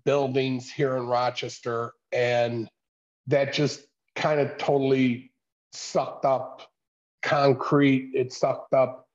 buildings 0.05 0.71
here 0.71 0.95
in 0.97 1.07
Rochester. 1.07 1.93
And 2.11 2.69
that 3.27 3.53
just 3.53 3.81
kind 4.15 4.39
of 4.39 4.57
totally 4.57 5.31
sucked 5.73 6.25
up 6.25 6.61
concrete. 7.21 8.11
It 8.13 8.31
sucked 8.31 8.73
up 8.73 9.07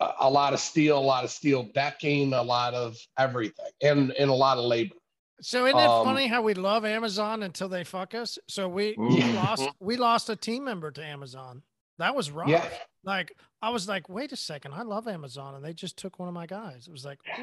a, 0.00 0.10
a 0.20 0.30
lot 0.30 0.52
of 0.52 0.60
steel, 0.60 0.98
a 0.98 1.00
lot 1.00 1.24
of 1.24 1.30
steel 1.30 1.64
decking, 1.74 2.32
a 2.34 2.42
lot 2.42 2.74
of 2.74 2.96
everything, 3.18 3.66
and, 3.82 4.12
and 4.12 4.30
a 4.30 4.34
lot 4.34 4.58
of 4.58 4.64
labor. 4.64 4.94
So 5.40 5.66
isn't 5.66 5.78
it 5.78 5.86
Um, 5.86 6.04
funny 6.04 6.26
how 6.26 6.42
we 6.42 6.54
love 6.54 6.84
Amazon 6.84 7.42
until 7.44 7.68
they 7.68 7.84
fuck 7.84 8.14
us? 8.14 8.38
So 8.48 8.68
we, 8.68 8.94
we 8.98 9.22
lost 9.34 9.68
we 9.80 9.96
lost 9.96 10.28
a 10.30 10.36
team 10.36 10.64
member 10.64 10.90
to 10.90 11.04
Amazon. 11.04 11.62
That 11.98 12.14
was 12.14 12.30
rough. 12.30 12.48
Yeah. 12.48 12.68
Like 13.04 13.32
I 13.62 13.70
was 13.70 13.88
like, 13.88 14.08
wait 14.08 14.32
a 14.32 14.36
second, 14.36 14.72
I 14.74 14.82
love 14.82 15.06
Amazon, 15.08 15.54
and 15.54 15.64
they 15.64 15.72
just 15.74 15.96
took 15.96 16.18
one 16.18 16.28
of 16.28 16.34
my 16.34 16.46
guys. 16.46 16.86
It 16.88 16.92
was 16.92 17.04
like, 17.04 17.18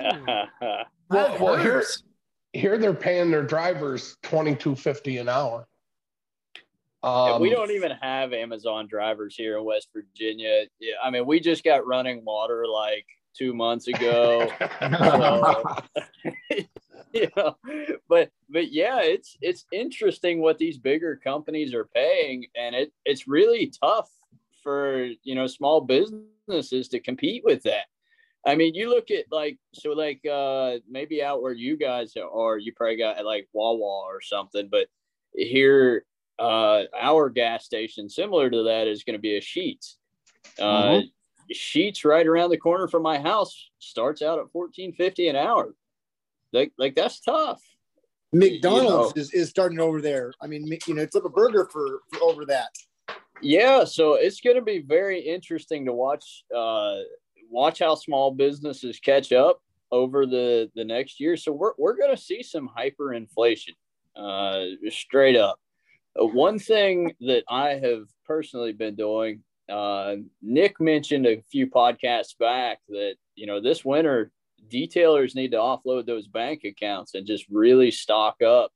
Well, 1.10 1.38
well, 1.40 1.58
here- 1.58 1.84
Here 2.54 2.78
they're 2.78 2.94
paying 2.94 3.32
their 3.32 3.44
drivers 3.44 4.16
twenty 4.24 4.56
two 4.56 4.76
fifty 4.76 5.18
an 5.18 5.28
hour. 5.30 5.68
And 7.04 7.34
Um, 7.36 7.42
we 7.42 7.50
don't 7.50 7.70
even 7.72 7.92
have 7.92 8.32
Amazon 8.34 8.88
drivers 8.88 9.36
here 9.36 9.58
in 9.58 9.64
West 9.66 9.90
Virginia. 9.94 10.64
Yeah, 10.80 10.94
I 11.04 11.12
mean, 11.12 11.26
we 11.26 11.40
just 11.40 11.64
got 11.64 11.86
running 11.86 12.24
water 12.26 12.66
like 12.66 13.06
two 13.38 13.54
months 13.54 13.88
ago. 13.88 14.50
So, 14.82 15.76
you 17.14 17.30
know, 17.36 17.56
but 18.10 18.32
but 18.50 18.72
yeah, 18.72 19.02
it's 19.02 19.38
it's 19.42 19.66
interesting 19.72 20.42
what 20.42 20.58
these 20.58 20.78
bigger 20.78 21.16
companies 21.16 21.74
are 21.74 21.86
paying, 21.86 22.46
and 22.56 22.76
it 22.76 22.92
it's 23.06 23.28
really 23.28 23.72
tough 23.82 24.10
for 24.64 25.08
you 25.24 25.36
know 25.36 25.48
small 25.48 25.82
businesses 25.82 26.88
to 26.90 27.00
compete 27.00 27.44
with 27.44 27.64
that. 27.64 27.86
I 28.46 28.56
mean, 28.56 28.76
you 28.76 28.90
look 28.90 29.10
at 29.12 29.26
like 29.32 29.58
so 29.74 29.92
like 29.92 30.26
uh 30.26 30.78
maybe 30.90 31.24
out 31.24 31.42
where 31.42 31.54
you 31.54 31.78
guys 31.78 32.14
are, 32.18 32.58
you 32.58 32.74
probably 32.74 32.98
got 32.98 33.24
like 33.26 33.48
Wawa 33.54 34.06
or 34.06 34.22
something, 34.22 34.68
but 34.70 34.88
here 35.34 36.06
uh 36.38 36.84
our 37.00 37.30
gas 37.30 37.66
station 37.66 38.10
similar 38.10 38.50
to 38.50 38.64
that 38.64 38.88
is 38.88 39.04
going 39.04 39.16
to 39.16 39.22
be 39.22 39.38
a 39.38 39.42
Sheetz. 39.42 39.96
Uh 40.60 41.02
Sheetz 41.54 42.06
right 42.06 42.26
around 42.26 42.50
the 42.50 42.58
corner 42.58 42.88
from 42.88 43.04
my 43.04 43.20
house 43.20 43.70
starts 43.80 44.22
out 44.22 44.40
at 44.40 44.54
1450 44.54 45.30
an 45.30 45.36
hour. 45.36 45.74
Like 46.56 46.72
like 46.78 46.96
that's 46.96 47.20
tough. 47.20 47.62
McDonald's 48.34 49.14
You 49.16 49.22
is, 49.22 49.34
is 49.34 49.50
starting 49.50 49.80
over 49.80 50.02
there. 50.02 50.34
I 50.42 50.48
mean, 50.48 50.68
you 50.88 50.94
know, 50.94 51.02
it's 51.02 51.16
up 51.16 51.26
a 51.26 51.30
burger 51.30 51.70
for, 51.72 52.02
for 52.12 52.24
over 52.24 52.46
that. 52.46 52.70
Yeah, 53.42 53.84
so 53.84 54.16
it's 54.16 54.42
going 54.42 54.56
to 54.56 54.62
be 54.62 54.80
very 54.80 55.20
interesting 55.20 55.86
to 55.86 55.94
watch 55.94 56.44
uh, 56.56 56.98
watch 57.50 57.80
how 57.80 57.96
small 57.96 58.32
businesses 58.32 59.00
catch 59.00 59.32
up 59.32 59.62
over 59.92 60.26
the 60.26 60.72
the 60.76 60.86
next 60.86 61.20
year. 61.20 61.38
So 61.38 61.52
we're 61.52 61.74
we're 61.78 61.98
going 61.98 62.16
to 62.16 62.22
see 62.22 62.44
some 62.44 62.70
hyperinflation, 62.76 63.76
uh, 64.16 64.66
straight 64.90 65.36
up. 65.36 65.60
Uh, 66.20 66.26
one 66.26 66.60
thing 66.60 67.14
that 67.22 67.44
I 67.50 67.72
have 67.72 68.04
personally 68.26 68.72
been 68.72 68.96
doing, 68.96 69.44
uh, 69.70 70.16
Nick 70.42 70.80
mentioned 70.80 71.28
a 71.28 71.44
few 71.52 71.68
podcasts 71.68 72.38
back 72.38 72.80
that 72.90 73.16
you 73.36 73.48
know 73.48 73.62
this 73.62 73.84
winter 73.84 74.32
detailers 74.72 75.36
need 75.36 75.52
to 75.52 75.58
offload 75.58 76.06
those 76.06 76.28
bank 76.28 76.64
accounts 76.64 77.16
and 77.16 77.28
just 77.28 77.46
really 77.50 77.92
stock 77.92 78.42
up 78.42 78.72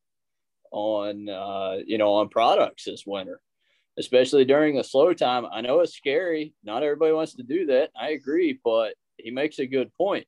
on 0.72 1.30
uh, 1.30 1.78
you 1.86 1.98
know 1.98 2.14
on 2.14 2.30
products 2.30 2.86
this 2.86 3.04
winter 3.06 3.42
especially 4.00 4.46
during 4.46 4.80
a 4.80 4.84
slow 4.84 5.14
time. 5.14 5.46
I 5.46 5.62
know 5.62 5.82
it's 5.82 5.94
scary. 5.96 6.54
Not 6.64 6.84
everybody 6.84 7.12
wants 7.12 7.36
to 7.36 7.44
do 7.44 7.68
that. 7.68 7.92
I 8.00 8.12
agree, 8.12 8.60
but 8.64 8.94
he 9.18 9.30
makes 9.30 9.60
a 9.60 9.68
good 9.68 9.94
point. 9.96 10.26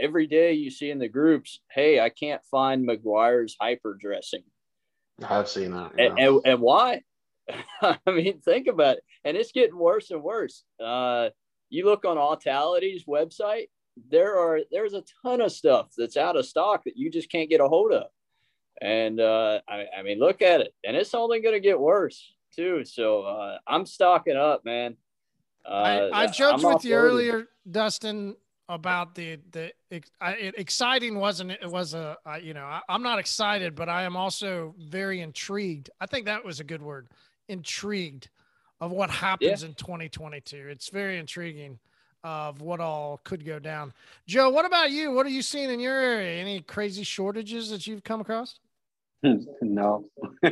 Every 0.00 0.26
day 0.26 0.54
you 0.54 0.70
see 0.70 0.90
in 0.90 0.98
the 0.98 1.08
groups, 1.08 1.60
hey, 1.70 2.00
I 2.00 2.08
can't 2.08 2.42
find 2.50 2.88
Meguiar's 2.88 3.56
hyper 3.60 3.96
dressing. 4.00 4.42
I've 5.26 5.48
seen 5.48 5.72
that. 5.72 5.92
And, 5.98 6.18
and, 6.18 6.40
and 6.44 6.60
why? 6.60 7.02
I 7.82 7.98
mean, 8.06 8.40
think 8.40 8.66
about 8.66 8.96
it. 8.96 9.04
And 9.24 9.36
it's 9.36 9.52
getting 9.52 9.78
worse 9.78 10.10
and 10.10 10.22
worse. 10.22 10.64
Uh, 10.82 11.30
you 11.68 11.84
look 11.84 12.04
on 12.06 12.16
Autality's 12.16 13.04
website, 13.04 13.68
there 14.10 14.38
are 14.38 14.60
there's 14.70 14.94
a 14.94 15.04
ton 15.22 15.40
of 15.40 15.52
stuff 15.52 15.88
that's 15.96 16.16
out 16.16 16.36
of 16.36 16.46
stock 16.46 16.84
that 16.84 16.96
you 16.96 17.10
just 17.10 17.30
can't 17.30 17.50
get 17.50 17.60
a 17.60 17.68
hold 17.68 17.92
of. 17.92 18.06
And 18.80 19.20
uh, 19.20 19.60
I, 19.68 19.86
I 19.98 20.02
mean, 20.02 20.18
look 20.18 20.40
at 20.40 20.60
it, 20.60 20.74
and 20.84 20.96
it's 20.96 21.14
only 21.14 21.40
going 21.40 21.54
to 21.54 21.60
get 21.60 21.78
worse 21.78 22.34
too. 22.54 22.84
So 22.84 23.22
uh, 23.22 23.58
I'm 23.66 23.86
stocking 23.86 24.36
up, 24.36 24.64
man. 24.64 24.96
Uh, 25.66 26.08
I, 26.12 26.22
I 26.22 26.26
joked 26.26 26.64
I'm 26.64 26.74
with 26.74 26.84
you 26.84 26.94
earlier, 26.94 27.46
Dustin, 27.70 28.36
about 28.68 29.14
the 29.14 29.38
the 29.50 29.72
it, 29.90 30.54
exciting 30.56 31.18
wasn't 31.18 31.50
it? 31.50 31.68
Was 31.68 31.94
a 31.94 32.16
I, 32.24 32.38
you 32.38 32.54
know 32.54 32.64
I, 32.64 32.80
I'm 32.88 33.02
not 33.02 33.18
excited, 33.18 33.74
but 33.74 33.88
I 33.88 34.04
am 34.04 34.16
also 34.16 34.74
very 34.78 35.20
intrigued. 35.20 35.90
I 36.00 36.06
think 36.06 36.26
that 36.26 36.44
was 36.44 36.60
a 36.60 36.64
good 36.64 36.82
word, 36.82 37.08
intrigued 37.48 38.28
of 38.80 38.92
what 38.92 39.10
happens 39.10 39.62
in 39.62 39.74
2022. 39.74 40.68
It's 40.68 40.88
very 40.90 41.18
intriguing 41.18 41.78
of 42.24 42.60
what 42.60 42.80
all 42.80 43.20
could 43.24 43.44
go 43.44 43.58
down. 43.58 43.92
Joe, 44.26 44.50
what 44.50 44.64
about 44.64 44.90
you? 44.90 45.12
What 45.12 45.26
are 45.26 45.30
you 45.30 45.42
seeing 45.42 45.70
in 45.70 45.80
your 45.80 45.98
area? 45.98 46.40
Any 46.40 46.60
crazy 46.60 47.02
shortages 47.04 47.70
that 47.70 47.86
you've 47.86 48.02
come 48.04 48.20
across? 48.20 48.58
no. 49.22 50.04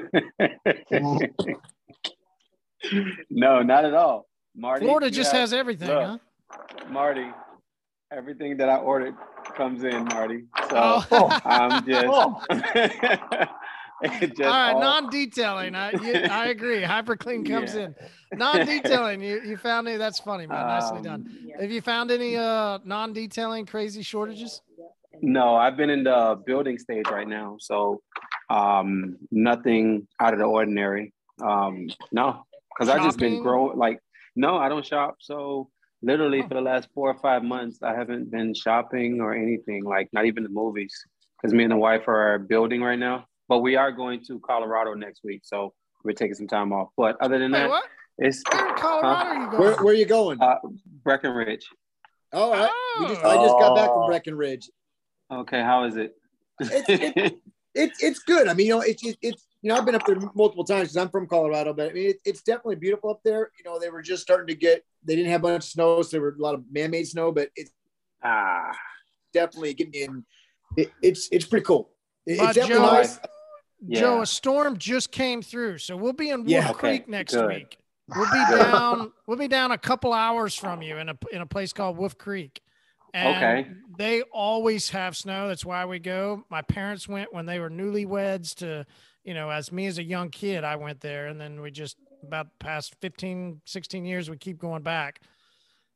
no, 3.31 3.63
not 3.63 3.85
at 3.85 3.95
all. 3.95 4.27
Marty. 4.57 4.85
Florida 4.87 5.11
just 5.11 5.33
have- 5.33 5.41
has 5.43 5.53
everything, 5.53 5.89
look, 5.89 6.03
huh? 6.05 6.19
Marty, 6.91 7.27
everything 8.11 8.57
that 8.59 8.69
I 8.69 8.77
ordered 8.77 9.15
comes 9.57 9.85
in, 9.85 10.05
Marty. 10.05 10.45
So 10.71 11.03
Oh. 11.11 11.41
I'm 11.45 11.85
just. 11.87 12.07
Oh. 12.09 12.41
Just 14.21 14.41
all 14.43 14.47
right, 14.51 14.73
all- 14.73 14.81
non-detailing. 14.81 15.75
I 15.75 15.91
you, 15.93 16.15
I 16.31 16.47
agree. 16.49 16.83
Hyperclean 16.83 17.49
comes 17.49 17.75
Yeah. 17.75 17.83
in. 17.85 17.95
Non-detailing. 18.39 19.23
You 19.23 19.41
you 19.43 19.57
found 19.57 19.89
any? 19.89 19.97
That's 19.97 20.21
funny, 20.21 20.47
man. 20.47 20.67
Nicely 20.67 20.99
um, 20.99 21.03
done. 21.03 21.51
Have 21.61 21.71
you 21.71 21.81
found 21.81 22.11
any 22.11 22.37
uh 22.37 22.79
non-detailing 22.85 23.67
crazy 23.67 24.03
shortages? 24.03 24.61
No, 25.23 25.57
I've 25.57 25.77
been 25.79 25.89
in 25.89 26.05
the 26.05 26.39
building 26.45 26.77
stage 26.79 27.07
right 27.11 27.27
now, 27.27 27.57
so 27.59 28.03
um, 28.51 29.17
nothing 29.31 30.07
out 30.21 30.35
of 30.35 30.39
the 30.39 30.45
ordinary. 30.45 31.15
Um, 31.43 31.89
no, 32.13 32.43
because 32.77 32.91
I've 32.91 33.03
just 33.03 33.19
been 33.19 33.43
growing. 33.43 33.79
Like, 33.79 33.99
no, 34.37 34.57
I 34.59 34.69
don't 34.69 34.85
shop. 34.85 35.17
So 35.21 35.71
literally 36.03 36.43
Oh. 36.43 36.49
for 36.49 36.55
the 36.55 36.61
last 36.61 36.89
four 36.95 37.09
or 37.11 37.19
five 37.19 37.43
months, 37.43 37.83
I 37.83 37.95
haven't 37.95 38.31
been 38.31 38.53
shopping 38.53 39.21
or 39.23 39.33
anything. 39.35 39.85
Like, 39.85 40.11
not 40.13 40.27
even 40.27 40.43
the 40.43 40.51
movies, 40.51 40.95
because 41.41 41.55
me 41.55 41.63
and 41.65 41.73
the 41.73 41.77
wife 41.79 42.07
are 42.09 42.39
building 42.39 42.83
right 42.83 42.99
now. 42.99 43.25
But 43.49 43.59
we 43.61 43.77
are 43.77 43.93
going 43.93 44.25
to 44.27 44.41
Colorado 44.41 44.95
next 44.95 45.23
week, 45.25 45.43
so 45.45 45.73
we're 46.05 46.13
taking 46.13 46.35
some 46.35 46.49
time 46.49 46.73
off. 46.73 46.89
But 46.97 47.17
other 47.21 47.39
than 47.39 47.53
Wait, 47.53 47.61
that, 47.61 47.69
what? 47.69 47.85
it's 48.19 48.43
Where 48.53 48.69
in 48.69 48.75
Colorado 48.75 49.09
are 49.29 49.35
you 49.35 49.51
going? 49.51 49.61
Where, 49.61 49.75
where 49.77 49.95
are 49.95 49.97
you 49.97 50.07
going? 50.07 50.41
uh, 50.43 50.57
Breckenridge. 51.05 51.67
All 52.33 52.51
right. 52.53 52.71
We 53.01 53.07
just, 53.07 53.25
I 53.25 53.37
just 53.37 53.59
got 53.59 53.77
back 53.77 53.89
from 53.89 54.07
Breckenridge. 54.09 54.69
Okay, 55.33 55.63
how 55.63 55.85
is 55.85 55.97
it? 55.97 56.15
It's- 56.61 57.33
It, 57.79 57.93
it's 58.01 58.21
good. 58.21 58.49
I 58.49 58.55
mean, 58.55 58.69
you 58.69 58.75
know, 58.77 58.81
it's 58.81 59.05
it, 59.05 59.19
it's 59.21 59.47
you 59.61 59.69
know, 59.69 59.77
I've 59.77 59.85
been 59.85 59.95
up 59.95 60.07
there 60.07 60.17
multiple 60.35 60.65
times 60.65 60.85
because 60.85 60.97
I'm 60.97 61.11
from 61.11 61.27
Colorado, 61.27 61.75
but 61.75 61.91
I 61.91 61.93
mean, 61.93 62.09
it, 62.09 62.17
it's 62.25 62.41
definitely 62.41 62.77
beautiful 62.77 63.11
up 63.11 63.21
there. 63.23 63.51
You 63.59 63.71
know, 63.71 63.79
they 63.79 63.91
were 63.91 64.01
just 64.01 64.23
starting 64.23 64.47
to 64.47 64.55
get. 64.55 64.83
They 65.05 65.15
didn't 65.15 65.31
have 65.31 65.43
much 65.43 65.73
snow, 65.73 66.01
so 66.01 66.09
there 66.13 66.23
were 66.23 66.35
a 66.39 66.43
lot 66.43 66.55
of 66.55 66.65
man-made 66.73 67.07
snow, 67.07 67.33
but 67.33 67.51
it's 67.55 67.71
ah, 68.25 68.75
definitely 69.35 69.75
getting 69.75 69.93
in. 69.93 70.25
It, 70.79 70.91
it's 71.03 71.29
it's 71.31 71.45
pretty 71.45 71.65
cool. 71.65 71.91
It- 72.27 72.41
it's 72.41 72.55
definitely 72.55 72.77
Joe- 72.87 72.93
nice. 72.93 73.19
Joe, 73.91 74.23
a 74.23 74.27
storm 74.27 74.77
just 74.79 75.11
came 75.13 75.43
through, 75.43 75.79
so 75.79 75.97
we'll 75.97 76.13
be 76.13 76.31
in 76.31 76.41
Wolf 76.41 76.49
Yeah. 76.51 76.71
Okay, 76.71 76.79
Creek 76.99 77.09
next 77.09 77.35
good. 77.35 77.49
week. 77.49 77.79
We'll 78.15 78.31
be 78.31 78.45
down. 78.57 79.13
We'll 79.27 79.39
be 79.39 79.49
down 79.49 79.73
a 79.73 79.79
couple 79.79 80.13
hours 80.13 80.55
from 80.55 80.83
you 80.83 80.97
in 80.99 81.09
a 81.09 81.17
in 81.33 81.41
a 81.43 81.47
place 81.47 81.73
called 81.73 81.97
Wolf 81.97 82.17
Creek. 82.19 82.61
And 83.15 83.37
Okay. 83.37 83.71
They 83.99 84.23
always 84.33 84.91
have 84.91 85.17
snow. 85.17 85.49
That's 85.49 85.65
why 85.65 85.85
we 85.87 85.99
go. 85.99 86.45
My 86.51 86.63
parents 86.63 87.09
went 87.09 87.33
when 87.33 87.47
they 87.47 87.59
were 87.59 87.71
newlyweds 87.71 88.55
to, 88.57 88.85
you 89.25 89.33
know, 89.33 89.49
as 89.51 89.73
me 89.73 89.87
as 89.87 89.99
a 89.99 90.03
young 90.03 90.29
kid, 90.29 90.65
I 90.65 90.77
went 90.77 91.01
there. 91.01 91.29
And 91.29 91.41
then 91.41 91.61
we 91.63 91.71
just 91.71 91.97
about 92.23 92.47
the 92.47 92.65
past 92.65 92.95
15, 93.01 93.61
16 93.65 94.05
years, 94.05 94.29
we 94.29 94.37
keep 94.37 94.59
going 94.59 94.83
back. 94.83 95.21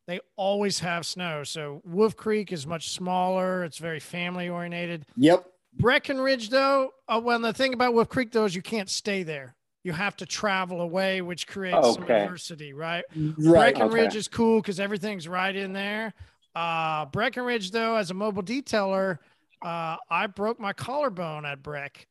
They 0.06 0.20
always 0.36 0.80
have 0.80 1.04
snow. 1.04 1.44
So 1.44 1.82
Wolf 1.84 2.16
Creek 2.16 2.52
is 2.52 2.66
much 2.66 2.90
smaller. 2.90 3.64
It's 3.64 3.78
very 3.78 4.00
family 4.00 4.48
oriented. 4.48 5.04
Yep. 5.16 5.44
Breckenridge, 5.74 6.50
though, 6.50 6.90
uh, 7.08 7.20
well, 7.22 7.38
the 7.38 7.52
thing 7.52 7.74
about 7.74 7.94
Wolf 7.94 8.08
Creek, 8.08 8.32
though, 8.32 8.44
is 8.44 8.54
you 8.54 8.62
can't 8.62 8.90
stay 8.90 9.22
there. 9.22 9.54
You 9.84 9.92
have 9.92 10.16
to 10.16 10.26
travel 10.26 10.80
away, 10.82 11.22
which 11.22 11.46
creates 11.46 11.94
some 11.94 12.02
Okay. 12.04 12.24
adversity, 12.24 12.72
right? 12.72 13.04
Right. 13.16 13.74
Breckenridge 13.74 14.08
okay. 14.08 14.18
is 14.18 14.28
cool 14.28 14.60
because 14.60 14.78
everything's 14.80 15.26
right 15.26 15.54
in 15.54 15.72
there. 15.72 16.12
Uh, 16.54 17.06
Breckenridge, 17.06 17.70
though, 17.70 17.94
as 17.96 18.10
a 18.10 18.14
mobile 18.14 18.42
detailer, 18.42 19.18
uh, 19.64 19.96
I 20.10 20.26
broke 20.26 20.58
my 20.60 20.72
collarbone 20.72 21.46
at 21.46 21.62
Breck, 21.62 22.06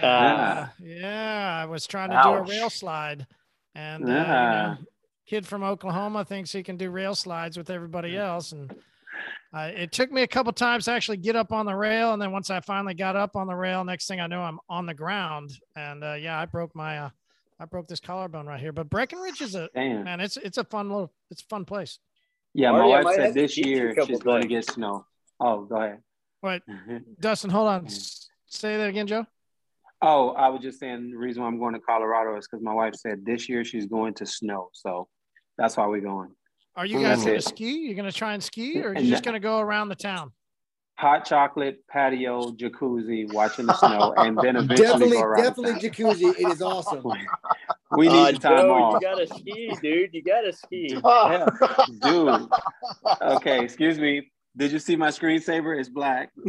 Ah. 0.00 0.04
Uh, 0.04 0.68
yeah, 0.80 1.60
I 1.62 1.64
was 1.66 1.86
trying 1.86 2.10
to 2.10 2.16
Ouch. 2.16 2.24
do 2.46 2.52
a 2.54 2.56
rail 2.56 2.70
slide, 2.70 3.26
and 3.74 4.04
uh, 4.04 4.12
you 4.12 4.14
Ah. 4.18 4.74
know, 4.74 4.84
kid 5.26 5.44
from 5.44 5.64
Oklahoma 5.64 6.24
thinks 6.24 6.52
he 6.52 6.62
can 6.62 6.76
do 6.76 6.90
rail 6.90 7.16
slides 7.16 7.56
with 7.56 7.68
everybody 7.68 8.16
else, 8.16 8.52
and 8.52 8.72
uh, 9.54 9.70
it 9.74 9.92
took 9.92 10.12
me 10.12 10.22
a 10.22 10.26
couple 10.26 10.52
times 10.52 10.84
to 10.84 10.92
actually 10.92 11.16
get 11.16 11.36
up 11.36 11.52
on 11.52 11.64
the 11.66 11.74
rail, 11.74 12.12
and 12.12 12.20
then 12.20 12.32
once 12.32 12.50
I 12.50 12.60
finally 12.60 12.94
got 12.94 13.16
up 13.16 13.34
on 13.34 13.46
the 13.46 13.54
rail, 13.54 13.82
next 13.84 14.06
thing 14.06 14.20
I 14.20 14.26
know, 14.26 14.42
I'm 14.42 14.58
on 14.68 14.84
the 14.86 14.94
ground, 14.94 15.50
and 15.74 16.04
uh, 16.04 16.14
yeah, 16.14 16.38
I 16.38 16.44
broke 16.44 16.74
my, 16.76 16.98
uh, 16.98 17.10
I 17.58 17.64
broke 17.64 17.88
this 17.88 18.00
collarbone 18.00 18.46
right 18.46 18.60
here. 18.60 18.72
But 18.72 18.90
Breckenridge 18.90 19.40
is 19.40 19.54
a 19.54 19.68
Damn. 19.74 20.04
man, 20.04 20.20
it's 20.20 20.36
it's 20.36 20.58
a 20.58 20.64
fun 20.64 20.88
little, 20.90 21.12
it's 21.30 21.42
a 21.42 21.46
fun 21.46 21.64
place. 21.64 21.98
Yeah, 22.54 22.72
my 22.72 22.78
Marty, 22.78 22.92
I 22.92 22.96
wife 22.96 23.04
might 23.04 23.16
said 23.16 23.34
this 23.34 23.54
teach 23.54 23.66
you 23.66 23.72
a 23.72 23.76
year 23.76 24.06
she's 24.06 24.20
going 24.20 24.42
to 24.42 24.48
get 24.48 24.64
snow. 24.68 25.06
Oh, 25.40 25.64
go 25.64 25.76
ahead. 25.76 25.98
But 26.42 26.62
Dustin, 27.20 27.50
hold 27.50 27.68
on, 27.68 27.88
say 28.46 28.76
that 28.76 28.88
again, 28.88 29.06
Joe. 29.06 29.26
oh, 30.02 30.30
I 30.30 30.48
was 30.50 30.60
just 30.60 30.78
saying 30.78 31.10
the 31.10 31.16
reason 31.16 31.42
why 31.42 31.48
I'm 31.48 31.58
going 31.58 31.74
to 31.74 31.80
Colorado 31.80 32.36
is 32.36 32.46
because 32.46 32.62
my 32.62 32.74
wife 32.74 32.94
said 32.96 33.24
this 33.24 33.48
year 33.48 33.64
she's 33.64 33.86
going 33.86 34.14
to 34.14 34.26
snow. 34.26 34.68
So 34.72 35.08
that's 35.56 35.76
why 35.76 35.86
we're 35.86 36.00
going. 36.02 36.30
Are 36.78 36.86
you 36.86 37.00
guys 37.02 37.24
gonna 37.24 37.40
ski? 37.40 37.72
You're 37.86 37.96
gonna 37.96 38.12
try 38.12 38.34
and 38.34 38.42
ski, 38.42 38.80
or 38.80 38.90
are 38.90 38.98
you 39.00 39.10
just 39.10 39.24
gonna 39.24 39.40
go 39.40 39.58
around 39.58 39.88
the 39.88 39.96
town? 39.96 40.30
Hot 40.96 41.24
chocolate, 41.24 41.78
patio, 41.88 42.52
jacuzzi, 42.52 43.32
watching 43.32 43.66
the 43.66 43.74
snow, 43.74 44.14
and 44.16 44.38
then 44.38 44.54
eventually 44.56 44.76
Definitely, 44.86 45.16
go 45.16 45.22
around. 45.22 45.42
the 45.42 45.48
definitely 45.48 45.90
town. 45.90 46.14
jacuzzi. 46.14 46.40
It 46.40 46.48
is 46.52 46.62
awesome. 46.62 47.02
We 47.96 48.06
need 48.08 48.36
Uh, 48.36 48.38
time 48.38 48.56
Joe, 48.58 48.74
off. 48.74 49.00
You 49.02 49.08
gotta 49.08 49.26
ski, 49.26 49.72
dude. 49.82 50.12
You 50.12 50.22
gotta 50.22 50.52
ski. 50.52 50.88
Yeah, 51.04 51.46
dude. 52.02 52.48
Okay, 53.22 53.64
excuse 53.64 53.98
me. 53.98 54.30
Did 54.56 54.72
you 54.72 54.78
see 54.80 54.96
my 54.96 55.08
screensaver? 55.08 55.78
It's 55.78 55.88
black. 55.88 56.32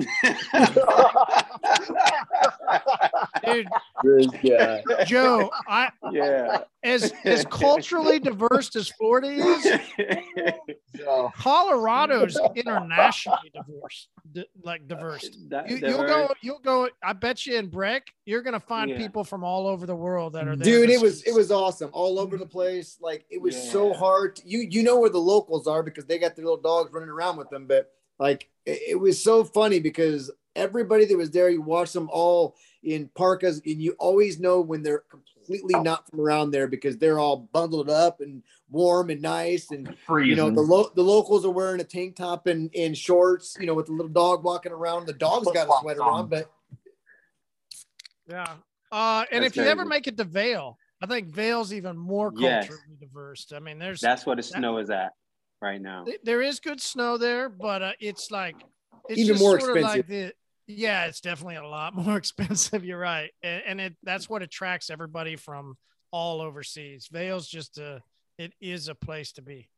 Dude, 3.46 3.68
This 4.04 4.28
guy. 4.28 4.84
Joe, 5.06 5.50
I 5.68 5.90
yeah. 6.12 6.60
as 6.84 7.14
as 7.24 7.46
culturally 7.46 8.20
diverse 8.20 8.76
as 8.76 8.90
Florida 8.90 9.28
is, 9.30 9.64
So, 10.98 11.32
Colorado's 11.36 12.40
internationally 12.56 13.52
diverse, 13.54 14.08
di- 14.32 14.46
like 14.64 14.88
diverse. 14.88 15.30
That- 15.50 15.70
You, 15.70 15.78
you'll 15.78 16.04
go, 16.04 16.34
you'll 16.42 16.60
go. 16.60 16.90
I 17.04 17.14
bet 17.14 17.46
you 17.46 17.58
in 17.58 17.68
Breck, 17.68 18.08
you're 18.30 18.44
gonna 18.44 18.60
find 18.60 18.92
Yeah. 18.92 18.98
people 18.98 19.24
from 19.24 19.44
all 19.44 19.66
over 19.66 19.88
the 19.88 19.96
world 19.96 20.34
that 20.34 20.48
are 20.48 20.56
there. 20.56 20.64
Dude, 20.64 20.90
it 20.92 21.02
was 21.02 21.24
it 21.24 21.34
was 21.34 21.52
awesome 21.52 21.90
all 21.94 22.20
over 22.20 22.38
the 22.38 22.46
place. 22.46 22.98
Like 23.02 23.26
it 23.30 23.42
was 23.42 23.56
so 23.72 23.92
hard. 23.92 24.36
To, 24.38 24.48
you 24.48 24.60
you 24.60 24.84
know 24.84 25.00
where 25.00 25.10
the 25.10 25.18
locals 25.18 25.66
are 25.68 25.82
because 25.82 26.06
they 26.06 26.20
got 26.20 26.36
their 26.36 26.46
little 26.46 26.62
dogs 26.62 26.94
running 26.94 27.10
around 27.10 27.38
with 27.38 27.50
them. 27.50 27.66
But 27.66 27.92
like 28.20 28.48
it, 28.68 28.80
it 28.92 28.96
was 29.00 29.22
so 29.22 29.44
funny 29.44 29.80
because 29.80 30.30
everybody 30.56 31.06
that 31.06 31.18
was 31.18 31.32
there, 31.32 31.50
you 31.50 31.62
watch 31.62 31.92
them 31.92 32.08
all 32.12 32.56
in 32.84 33.10
parkas, 33.16 33.62
and 33.66 33.82
you 33.82 33.96
always 33.98 34.40
know 34.40 34.62
when 34.62 34.84
they're 34.84 35.04
completely 35.10 35.80
not 35.82 36.08
from 36.08 36.22
around 36.22 36.52
there 36.52 36.68
because 36.68 36.98
they're 36.98 37.18
all 37.18 37.50
bundled 37.52 37.90
up 37.90 38.22
and 38.22 38.44
warm 38.70 39.10
and 39.10 39.20
nice 39.20 39.72
and 39.72 39.96
you 40.24 40.36
know 40.36 40.52
the 40.52 40.62
lo- 40.62 40.92
the 40.96 41.02
locals 41.02 41.44
are 41.44 41.50
wearing 41.50 41.82
a 41.82 41.84
tank 41.84 42.16
top 42.16 42.46
and, 42.46 42.70
and 42.76 42.96
shorts 42.96 43.58
you 43.60 43.66
know 43.66 43.74
with 43.74 43.88
the 43.88 43.92
little 43.92 44.08
dog 44.08 44.44
walking 44.44 44.72
around 44.72 45.08
the 45.08 45.14
dog's 45.14 45.52
got 45.52 45.68
a 45.68 45.72
sweater 45.82 46.04
on. 46.04 46.20
on 46.20 46.30
but 46.30 46.52
Yeah. 48.30 48.46
Uh, 48.92 49.26
and 49.32 49.44
That's 49.44 49.58
if 49.58 49.64
you 49.64 49.70
ever 49.70 49.82
crazy. 49.84 49.90
make 49.90 50.08
it 50.08 50.18
to 50.18 50.24
Vail, 50.24 50.78
I 51.02 51.06
think 51.08 51.28
Vail's 51.28 51.74
even 51.74 51.98
more 51.98 52.32
Yes. 52.38 52.68
culturally 52.68 52.96
diverse. 53.00 53.48
I 53.54 53.60
mean, 53.60 53.80
there's 53.80 54.02
That's 54.02 54.26
what 54.26 54.38
the 54.38 54.44
snow 54.44 54.78
is 54.78 54.90
at 54.90 55.14
right 55.62 55.82
now. 55.82 56.06
th- 56.06 56.20
there 56.24 56.42
is 56.42 56.60
good 56.60 56.82
snow 56.82 57.18
there, 57.18 57.50
but 57.50 57.82
uh, 57.82 57.92
it's 58.00 58.32
like 58.32 58.56
it's 59.08 59.20
Even 59.20 59.34
just 59.34 59.42
more 59.44 59.60
sort 59.60 59.78
of 59.78 59.84
like 59.84 60.00
expensive. 60.02 60.34
the 60.68 60.74
yeah, 60.74 61.06
it's 61.06 61.22
definitely 61.22 61.56
a 61.56 61.68
lot 61.68 61.96
more 61.96 62.18
expensive. 62.18 62.84
You're 62.86 63.00
right, 63.00 63.32
and, 63.44 63.64
and 63.66 63.82
it 63.82 63.96
that's 64.04 64.30
what 64.30 64.42
attracts 64.44 64.90
everybody 64.90 65.36
from 65.36 65.78
all 66.12 66.42
overseas. 66.42 67.08
Vail's 67.12 67.48
just 67.48 67.78
a 67.78 68.02
it 68.38 68.54
is 68.62 68.88
a 68.88 68.96
place 68.96 69.32
to 69.34 69.42
be. 69.42 69.70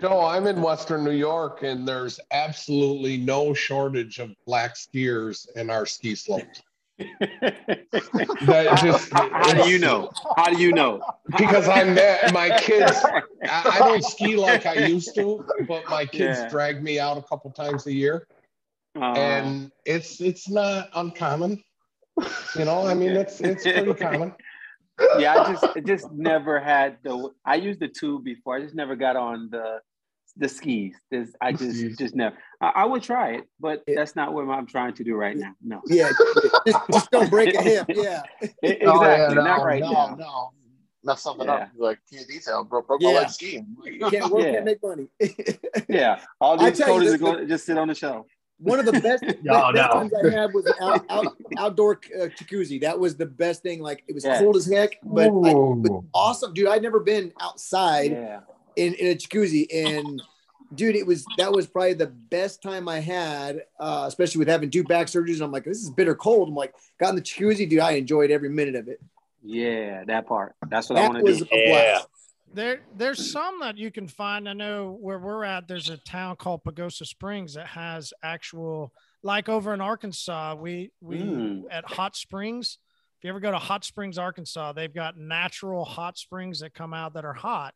Joe, 0.00 0.24
I'm 0.24 0.46
in 0.46 0.62
Western 0.62 1.02
New 1.02 1.10
York 1.10 1.64
and 1.64 1.86
there's 1.88 2.20
absolutely 2.30 3.16
no 3.16 3.52
shortage 3.52 4.20
of 4.20 4.30
black 4.46 4.76
skiers 4.76 5.48
in 5.56 5.70
our 5.70 5.86
ski 5.86 6.14
slopes. 6.14 6.62
That 8.42 8.78
just 8.82 9.12
how, 9.12 9.28
how 9.32 9.54
do 9.54 9.68
you 9.68 9.78
know? 9.78 10.10
How 10.36 10.50
do 10.50 10.56
you 10.60 10.72
know? 10.72 11.00
because 11.38 11.68
I'm 11.68 11.94
there, 11.94 12.30
my 12.32 12.50
kids. 12.58 13.02
I, 13.48 13.76
I 13.76 13.78
don't 13.78 14.04
ski 14.04 14.36
like 14.36 14.66
I 14.66 14.74
used 14.74 15.14
to, 15.14 15.44
but 15.68 15.88
my 15.88 16.04
kids 16.06 16.38
Yeah. 16.38 16.48
drag 16.48 16.82
me 16.82 16.98
out 16.98 17.16
a 17.18 17.22
couple 17.22 17.50
times 17.50 17.86
a 17.86 17.92
year, 17.92 18.26
Uh, 19.00 19.14
and 19.16 19.72
it's 19.84 20.20
it's 20.20 20.48
not 20.48 20.90
uncommon. 20.94 21.62
You 22.56 22.64
know, 22.64 22.86
I 22.86 22.94
mean, 22.94 23.10
it's 23.10 23.40
it's 23.40 23.62
pretty 23.64 23.94
common. 23.94 24.34
yeah, 25.18 25.34
I 25.34 25.52
just 25.52 25.64
it 25.76 25.86
just 25.86 26.10
never 26.12 26.60
had 26.60 26.98
the. 27.02 27.30
I 27.44 27.56
used 27.56 27.80
the 27.80 27.88
tube 27.88 28.24
before. 28.24 28.56
I 28.56 28.60
just 28.60 28.74
never 28.74 28.94
got 28.96 29.16
on 29.16 29.48
the 29.50 29.80
the 30.36 30.48
skis. 30.48 30.94
This 31.10 31.34
I 31.40 31.52
just 31.52 31.76
Skis. 31.78 31.96
just 31.96 32.14
never. 32.16 32.36
I, 32.60 32.68
I 32.76 32.84
would 32.84 33.02
try 33.02 33.32
it, 33.32 33.44
but 33.60 33.82
Yeah. 33.86 33.96
that's 33.96 34.16
not 34.16 34.32
what 34.32 34.48
I'm 34.48 34.66
trying 34.66 34.94
to 34.94 35.04
do 35.04 35.14
right 35.14 35.36
now. 35.36 35.52
No, 35.62 35.80
yeah 35.86 36.10
just, 36.66 36.78
just 36.92 37.10
don't 37.10 37.28
break 37.30 37.54
a 37.54 37.62
hip 37.62 37.86
yeah 37.88 38.22
E- 38.42 38.46
exactly, 38.62 38.86
Oh, 38.86 39.02
yeah, 39.04 39.28
no, 39.34 39.44
not 39.44 39.64
right 39.64 39.80
no, 39.82 39.92
now. 39.92 40.14
No, 40.18 40.50
mess 41.04 41.20
something 41.22 41.46
Yeah. 41.46 41.54
up. 41.54 41.68
Like 41.76 41.98
key 42.08 42.20
detail, 42.28 42.64
bro. 42.64 42.82
Broke 42.82 43.02
my 43.02 43.12
leg 43.12 43.28
skiing. 43.28 43.76
can't 44.10 44.32
work 44.32 44.44
Yeah. 44.44 44.52
can't 44.52 44.64
make 44.64 44.82
money 44.82 45.08
Yeah, 45.88 46.20
all 46.40 46.56
these 46.56 46.78
tell 46.78 46.88
you, 46.88 46.94
coaches 46.94 47.10
the- 47.10 47.14
are 47.16 47.18
going 47.18 47.38
to 47.40 47.46
just 47.46 47.66
sit 47.66 47.76
on 47.76 47.88
the 47.88 47.94
shelf. 47.94 48.26
one 48.58 48.78
of 48.78 48.86
the 48.86 48.92
best, 48.92 49.22
best, 49.24 49.38
No, 49.42 49.72
best 49.72 49.92
no. 49.92 50.00
things 50.08 50.12
I 50.34 50.40
had 50.40 50.54
was 50.54 50.72
out, 50.80 51.04
out, 51.10 51.36
outdoor 51.58 52.00
uh, 52.16 52.26
jacuzzi. 52.38 52.80
That 52.80 52.98
was 52.98 53.16
the 53.16 53.26
best 53.26 53.62
thing. 53.62 53.80
Like 53.82 54.02
it 54.08 54.14
was 54.14 54.24
Yeah. 54.24 54.38
cold 54.38 54.56
as 54.56 54.66
heck, 54.66 54.92
but 55.02 55.24
I, 55.24 55.26
it 55.26 55.32
was 55.34 55.90
Ooh. 55.90 56.04
awesome, 56.14 56.54
dude. 56.54 56.68
I'd 56.68 56.80
never 56.82 57.00
been 57.00 57.32
outside 57.40 58.12
Yeah, 58.12 58.40
in, 58.76 58.94
in 58.94 59.12
a 59.12 59.14
jacuzzi, 59.14 59.66
and 59.72 60.22
dude, 60.74 60.96
it 60.96 61.06
was 61.06 61.24
that 61.38 61.52
was 61.52 61.66
probably 61.66 61.94
the 61.94 62.06
best 62.06 62.62
time 62.62 62.88
I 62.88 63.00
had, 63.00 63.62
uh, 63.78 64.04
especially 64.06 64.38
with 64.40 64.48
having 64.48 64.70
two 64.70 64.84
back 64.84 65.06
surgeries. 65.08 65.40
I'm 65.40 65.52
like, 65.52 65.64
this 65.64 65.82
is 65.82 65.90
bitter 65.90 66.14
cold. 66.14 66.48
I'm 66.48 66.54
like, 66.54 66.74
got 66.98 67.10
in 67.10 67.16
the 67.16 67.22
jacuzzi, 67.22 67.68
dude. 67.68 67.80
I 67.80 67.92
enjoyed 67.92 68.30
every 68.30 68.48
minute 68.48 68.74
of 68.76 68.88
it. 68.88 69.00
yeah, 69.42 70.04
that 70.04 70.26
part. 70.26 70.54
That's 70.68 70.88
what 70.88 70.98
I 70.98 71.02
That 71.02 71.12
want 71.14 71.26
to 71.26 71.34
do. 71.38 71.46
a 71.52 71.58
Yeah. 71.58 71.70
blast. 71.94 72.08
There, 72.54 72.80
there's 72.94 73.32
some 73.32 73.60
that 73.60 73.78
you 73.78 73.90
can 73.90 74.06
find. 74.06 74.46
I 74.46 74.52
know 74.52 74.98
where 75.00 75.18
we're 75.18 75.42
at. 75.42 75.66
There's 75.68 75.88
a 75.88 75.96
town 75.96 76.36
called 76.36 76.62
Pagosa 76.64 77.06
Springs 77.06 77.54
that 77.54 77.66
has 77.68 78.12
actual, 78.22 78.92
like 79.22 79.48
over 79.48 79.72
in 79.72 79.80
Arkansas. 79.80 80.54
We 80.56 80.90
we 81.00 81.16
Mm. 81.18 81.62
at 81.70 81.84
Hot 81.86 82.14
Springs. 82.14 82.76
If 83.18 83.24
you 83.24 83.30
ever 83.30 83.40
go 83.40 83.52
to 83.52 83.58
Hot 83.58 83.84
Springs, 83.84 84.18
Arkansas, 84.18 84.72
they've 84.72 84.92
got 84.92 85.16
natural 85.16 85.84
hot 85.86 86.18
springs 86.18 86.60
that 86.60 86.74
come 86.74 86.92
out 86.92 87.14
that 87.14 87.24
are 87.24 87.32
hot, 87.32 87.72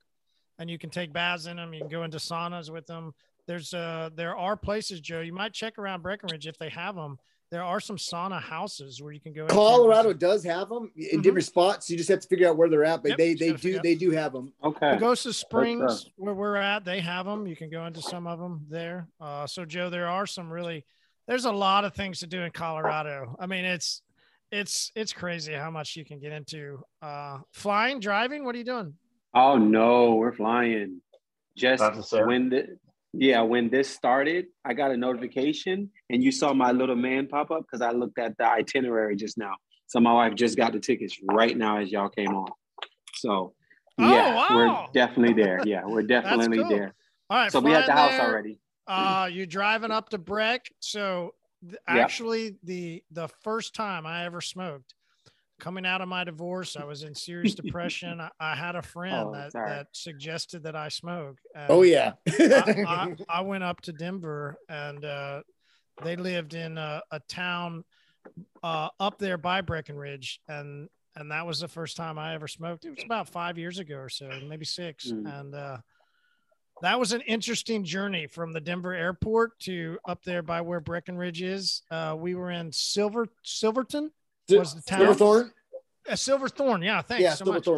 and 0.59 0.71
you 0.71 0.79
can 0.79 0.90
take 0.90 1.12
baths 1.12 1.47
in 1.47 1.57
them. 1.57 1.73
You 1.75 1.81
can 1.81 1.88
go 1.88 2.05
into 2.05 2.19
saunas 2.19 2.71
with 2.71 2.87
them. 2.87 3.14
There's 3.47 3.73
uh 3.75 4.11
there 4.14 4.37
are 4.37 4.57
places, 4.57 5.01
Joe. 5.01 5.21
You 5.21 5.33
might 5.33 5.53
check 5.53 5.79
around 5.79 6.03
Breckenridge 6.03 6.47
if 6.47 6.59
they 6.59 6.69
have 6.71 6.95
them. 6.97 7.19
There 7.49 7.62
are 7.62 7.79
some 7.79 7.97
sauna 7.97 8.42
houses 8.42 9.01
where 9.01 9.12
you 9.12 9.21
can 9.21 9.33
go. 9.33 9.47
Colorado 9.47 10.09
visit. 10.09 10.19
does 10.19 10.45
have 10.45 10.69
them 10.69 10.90
in 10.97 11.21
Mhm. 11.21 11.23
different 11.23 11.47
spots. 11.47 11.88
You 11.88 11.97
just 11.97 12.09
have 12.09 12.19
to 12.21 12.27
figure 12.27 12.49
out 12.49 12.57
where 12.57 12.69
they're 12.69 12.85
at, 12.85 13.03
but 13.03 13.11
Yep, 13.11 13.19
they 13.19 13.35
they 13.35 13.53
do 13.53 13.79
they 13.81 13.95
do 13.95 14.11
have 14.11 14.33
them. 14.33 14.53
Okay. 14.64 14.97
Pagosa 14.97 15.33
Springs, 15.33 16.11
where 16.16 16.35
we're 16.35 16.57
at, 16.57 16.85
they 16.85 17.01
have 17.01 17.25
them. 17.25 17.47
You 17.47 17.55
can 17.55 17.71
go 17.71 17.87
into 17.87 18.03
some 18.03 18.27
of 18.27 18.40
them 18.40 18.66
there. 18.69 19.07
Uh, 19.21 19.47
so 19.47 19.64
Joe, 19.64 19.90
there 19.90 20.09
are 20.09 20.27
some 20.27 20.51
really, 20.51 20.85
there's 21.29 21.45
a 21.45 21.53
lot 21.53 21.85
of 21.85 21.95
things 21.95 22.19
to 22.21 22.27
do 22.27 22.42
in 22.42 22.51
Colorado. 22.51 23.37
I 23.38 23.47
mean, 23.47 23.64
it's, 23.64 24.03
it's, 24.51 24.90
it's 24.97 25.12
crazy 25.12 25.53
how 25.53 25.71
much 25.71 25.95
you 25.95 26.05
can 26.05 26.19
get 26.19 26.33
into. 26.33 26.83
Uh, 27.01 27.38
flying, 27.53 28.01
driving. 28.01 28.45
What 28.45 28.57
are 28.57 28.59
you 28.59 28.64
doing? 28.64 28.95
Oh 29.37 29.59
no, 29.59 30.14
we're 30.14 30.33
flying. 30.33 31.03
Just 31.59 31.83
That's 31.83 31.96
what's 31.96 32.12
up. 32.14 32.27
when 32.27 32.49
the 32.49 32.79
yeah, 33.12 33.42
when 33.42 33.68
this 33.70 33.88
started, 33.88 34.46
I 34.64 34.72
got 34.72 34.90
a 34.92 34.96
notification 34.96 35.90
and 36.11 36.22
you 36.25 36.33
saw 36.33 36.53
my 36.55 36.72
little 36.72 36.96
man 36.96 37.29
pop 37.29 37.51
up 37.51 37.62
because 37.62 37.81
I 37.83 37.90
looked 37.90 38.18
at 38.18 38.37
the 38.38 38.46
itinerary 38.49 39.14
just 39.16 39.37
now. 39.38 39.53
So 39.88 40.01
my 40.01 40.12
wife 40.12 40.35
just 40.35 40.57
got 40.57 40.72
the 40.72 40.81
tickets 40.81 41.18
right 41.22 41.57
now 41.57 41.79
as 41.79 41.90
y'all 41.92 42.09
came 42.09 42.35
on. 42.35 42.49
So 43.14 43.53
Oh, 43.99 44.11
yeah, 44.11 44.35
wow. 44.35 44.51
we're 44.55 44.92
definitely 44.92 45.35
there. 45.42 45.62
Yeah, 45.66 45.83
we're 45.87 46.03
definitely 46.03 46.59
cool. 46.59 46.68
there. 46.68 46.94
All 47.31 47.38
right. 47.38 47.53
So 47.53 47.61
we 47.61 47.75
at 47.75 47.87
the 47.87 47.92
house 47.92 48.16
there. 48.18 48.27
already. 48.27 48.59
Uh, 48.87 49.29
you're 49.33 49.46
driving 49.46 49.90
up 49.90 50.11
to 50.11 50.18
Breck. 50.18 50.66
So 50.81 51.35
th- 51.62 51.72
Yep. 51.88 51.99
actually 51.99 52.57
the, 52.62 53.03
the 53.11 53.29
first 53.42 53.75
time 53.75 54.05
I 54.07 54.25
ever 54.27 54.40
smoked 54.42 54.92
coming 55.59 55.87
out 55.87 56.01
of 56.01 56.09
my 56.09 56.25
divorce, 56.25 56.77
I 56.77 56.85
was 56.85 57.03
in 57.03 57.14
serious 57.14 57.55
depression. 57.62 58.21
I, 58.21 58.31
I 58.40 58.55
had 58.55 58.77
a 58.77 58.83
friend 58.83 59.29
Oh, 59.29 59.33
that, 59.33 59.53
that 59.53 59.87
suggested 59.92 60.62
that 60.64 60.77
I 60.77 60.88
smoke. 60.88 61.38
and 61.55 61.66
Oh 61.71 61.83
yeah. 61.83 62.12
I, 62.29 62.85
I, 62.87 63.16
I 63.29 63.40
went 63.40 63.64
up 63.64 63.81
to 63.83 63.92
Denver 63.92 64.57
and 64.69 65.05
uh, 65.05 65.42
they 66.03 66.16
lived 66.16 66.55
in 66.55 66.77
a, 66.79 67.03
a 67.11 67.21
town 67.29 67.85
uh, 68.62 68.88
up 69.01 69.19
there 69.19 69.38
by 69.38 69.61
Breckenridge. 69.61 70.40
And, 70.49 70.88
and 71.14 71.31
that 71.31 71.47
was 71.47 71.61
the 71.61 71.69
first 71.69 71.97
time 71.97 72.19
I 72.19 72.35
ever 72.35 72.49
smoked. 72.49 72.85
It 72.85 72.90
was 72.90 73.05
about 73.05 73.29
five 73.29 73.57
years 73.57 73.79
ago 73.79 73.97
or 73.97 74.09
so, 74.11 74.29
maybe 74.47 74.66
six. 74.66 75.11
Mm. 75.11 75.40
And 75.40 75.55
uh, 75.55 75.79
that 76.83 77.01
was 77.01 77.12
an 77.12 77.23
interesting 77.23 77.85
journey 77.85 78.27
from 78.27 78.53
the 78.53 78.61
Denver 78.61 78.92
airport 78.92 79.59
to 79.61 79.99
up 80.07 80.23
there 80.25 80.42
by 80.42 80.61
where 80.61 80.81
Breckenridge 80.81 81.40
is. 81.40 81.83
Uh, 81.90 82.14
we 82.19 82.35
were 82.35 82.51
in 82.51 82.71
Silver 82.73 83.29
Silverton. 83.42 84.11
Was 84.50 84.74
the 84.74 84.82
town 84.82 85.00
Silverthorne? 85.00 85.52
Uh, 86.09 86.16
Silverthorne. 86.16 86.82
Yeah, 86.82 87.02
thanks 87.02 87.22
Yeah, 87.22 87.35
so 87.35 87.44
much. 87.46 87.68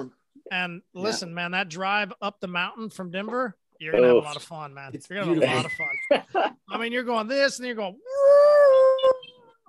And 0.51 0.83
listen, 0.95 1.35
man, 1.35 1.51
that 1.53 1.69
drive 1.69 2.13
up 2.23 2.41
the 2.41 2.47
mountain 2.49 2.89
from 2.91 3.11
Denver, 3.11 3.57
you're 3.79 3.93
gonna 3.93 4.07
have 4.09 4.17
a 4.17 4.21
lot 4.21 4.37
of 4.37 4.43
fun, 4.43 4.75
man. 4.75 4.91
It's 4.95 5.09
you're 5.11 5.25
gonna 5.25 5.47
have 5.47 5.53
a 5.53 5.57
lot 5.57 5.67
of 5.67 5.73
fun. 6.43 6.55
I 6.71 6.79
mean, 6.79 6.93
you're 6.93 7.05
going 7.05 7.29
this 7.29 7.59
and 7.59 7.67
you're 7.67 7.77
going. 7.77 7.97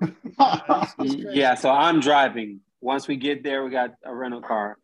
It's. 0.01 0.93
Yeah, 1.33 1.55
so 1.55 1.69
I'm 1.69 1.99
driving. 1.99 2.61
Once 2.81 3.07
we 3.07 3.17
get 3.17 3.43
there, 3.43 3.63
we 3.63 3.69
got 3.71 3.91
a 4.05 4.13
rental 4.15 4.41
car, 4.41 4.77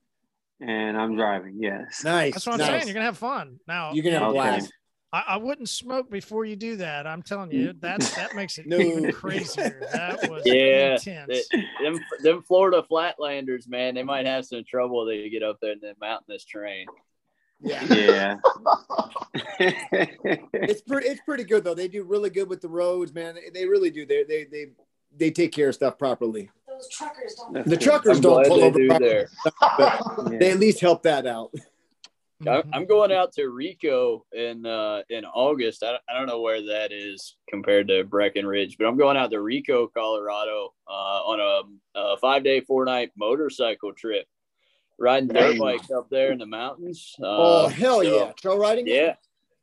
and 0.60 0.98
I'm 0.98 1.16
driving. 1.16 1.56
Yes. 1.60 2.04
Nice. 2.04 2.34
That's 2.34 2.46
what 2.46 2.54
I'm 2.54 2.60
nice. 2.60 2.68
saying. 2.68 2.88
You're 2.88 2.94
gonna 2.94 3.06
have 3.06 3.18
fun. 3.18 3.60
Now, 3.68 3.94
You're 3.94 4.04
gonna 4.04 4.20
have 4.20 4.24
a 4.24 4.32
Okay. 4.32 4.38
blast. 4.38 4.74
I, 5.14 5.24
I 5.30 5.38
wouldn't 5.38 5.70
smoke 5.70 6.10
before 6.10 6.46
you 6.46 6.56
do 6.56 6.78
that. 6.78 7.08
I'm 7.08 7.22
telling 7.22 7.52
you, 7.52 7.70
mm. 7.70 7.82
that 7.82 8.02
that 8.18 8.36
makes 8.36 8.58
it 8.58 8.66
No. 8.68 8.78
even 8.78 9.12
crazier. 9.12 9.88
That 9.94 10.30
was 10.30 10.44
Yeah, 10.46 10.94
intense. 10.94 11.48
They- 11.52 11.64
them 11.84 12.00
them 12.22 12.42
Florida 12.44 12.84
Flatlanders, 12.90 13.68
man, 13.68 13.96
they 13.96 14.04
might 14.04 14.26
have 14.26 14.46
some 14.46 14.64
trouble. 14.68 15.06
They 15.06 15.30
get 15.30 15.44
up 15.44 15.58
there 15.62 15.72
in 15.74 15.80
the 15.80 15.94
mountainous 16.00 16.46
terrain. 16.46 16.86
Yeah. 17.62 17.84
Yeah. 19.60 19.70
It's 20.54 20.82
pretty. 20.82 21.08
It's 21.08 21.22
pretty 21.22 21.44
good 21.46 21.64
though. 21.64 21.74
They 21.74 21.88
do 21.88 22.04
really 22.04 22.30
good 22.30 22.50
with 22.50 22.62
the 22.62 22.68
roads, 22.70 23.14
man. 23.14 23.36
They, 23.36 23.50
they 23.62 23.66
really 23.68 23.90
do. 23.90 24.06
They 24.06 24.24
they 24.24 24.46
they 24.46 24.66
they 25.16 25.32
take 25.32 25.52
care 25.54 25.70
of 25.70 25.76
stuff 25.76 25.98
properly. 25.98 26.50
Those 26.68 26.90
truckers 26.90 27.36
don't. 27.36 27.66
The 27.66 27.78
truckers 27.78 28.18
I'm 28.18 28.22
don't 28.24 28.48
pull 28.48 28.64
over. 28.64 28.78
do 28.80 28.88
properly, 28.88 29.10
there. 29.10 29.30
Yeah. 29.80 30.38
They 30.40 30.52
at 30.52 30.60
least 30.60 30.82
help 30.82 31.04
that 31.04 31.26
out. 31.26 31.52
Mhm. 32.44 32.70
I'm 32.74 32.86
going 32.86 33.12
out 33.14 33.32
to 33.34 33.48
Rico 33.50 34.26
in 34.34 34.66
uh, 34.66 35.04
in 35.10 35.24
August. 35.26 35.84
I, 35.84 35.98
I 36.10 36.18
don't 36.18 36.28
know 36.28 36.42
where 36.42 36.62
that 36.68 36.92
is 36.92 37.38
compared 37.50 37.88
to 37.88 38.04
Breckenridge, 38.04 38.78
but 38.78 38.88
I'm 38.88 38.98
going 38.98 39.16
out 39.16 39.32
to 39.32 39.40
Rico, 39.42 39.88
Colorado, 39.88 40.74
uh, 40.88 40.92
on 40.92 41.40
a, 41.40 41.98
a 42.00 42.18
five 42.18 42.44
day, 42.44 42.60
four 42.60 42.84
night 42.84 43.12
motorcycle 43.16 43.94
trip, 43.94 44.26
riding 45.00 45.30
dirt 45.30 45.58
bikes 45.58 45.92
up 45.92 46.10
there 46.10 46.32
in 46.34 46.40
the 46.40 46.46
mountains. 46.46 47.16
Uh, 47.22 47.26
oh 47.26 47.68
hell 47.70 48.02
so- 48.02 48.26
yeah! 48.26 48.32
Trail 48.34 48.58
riding. 48.58 48.86
Yeah. 48.88 49.16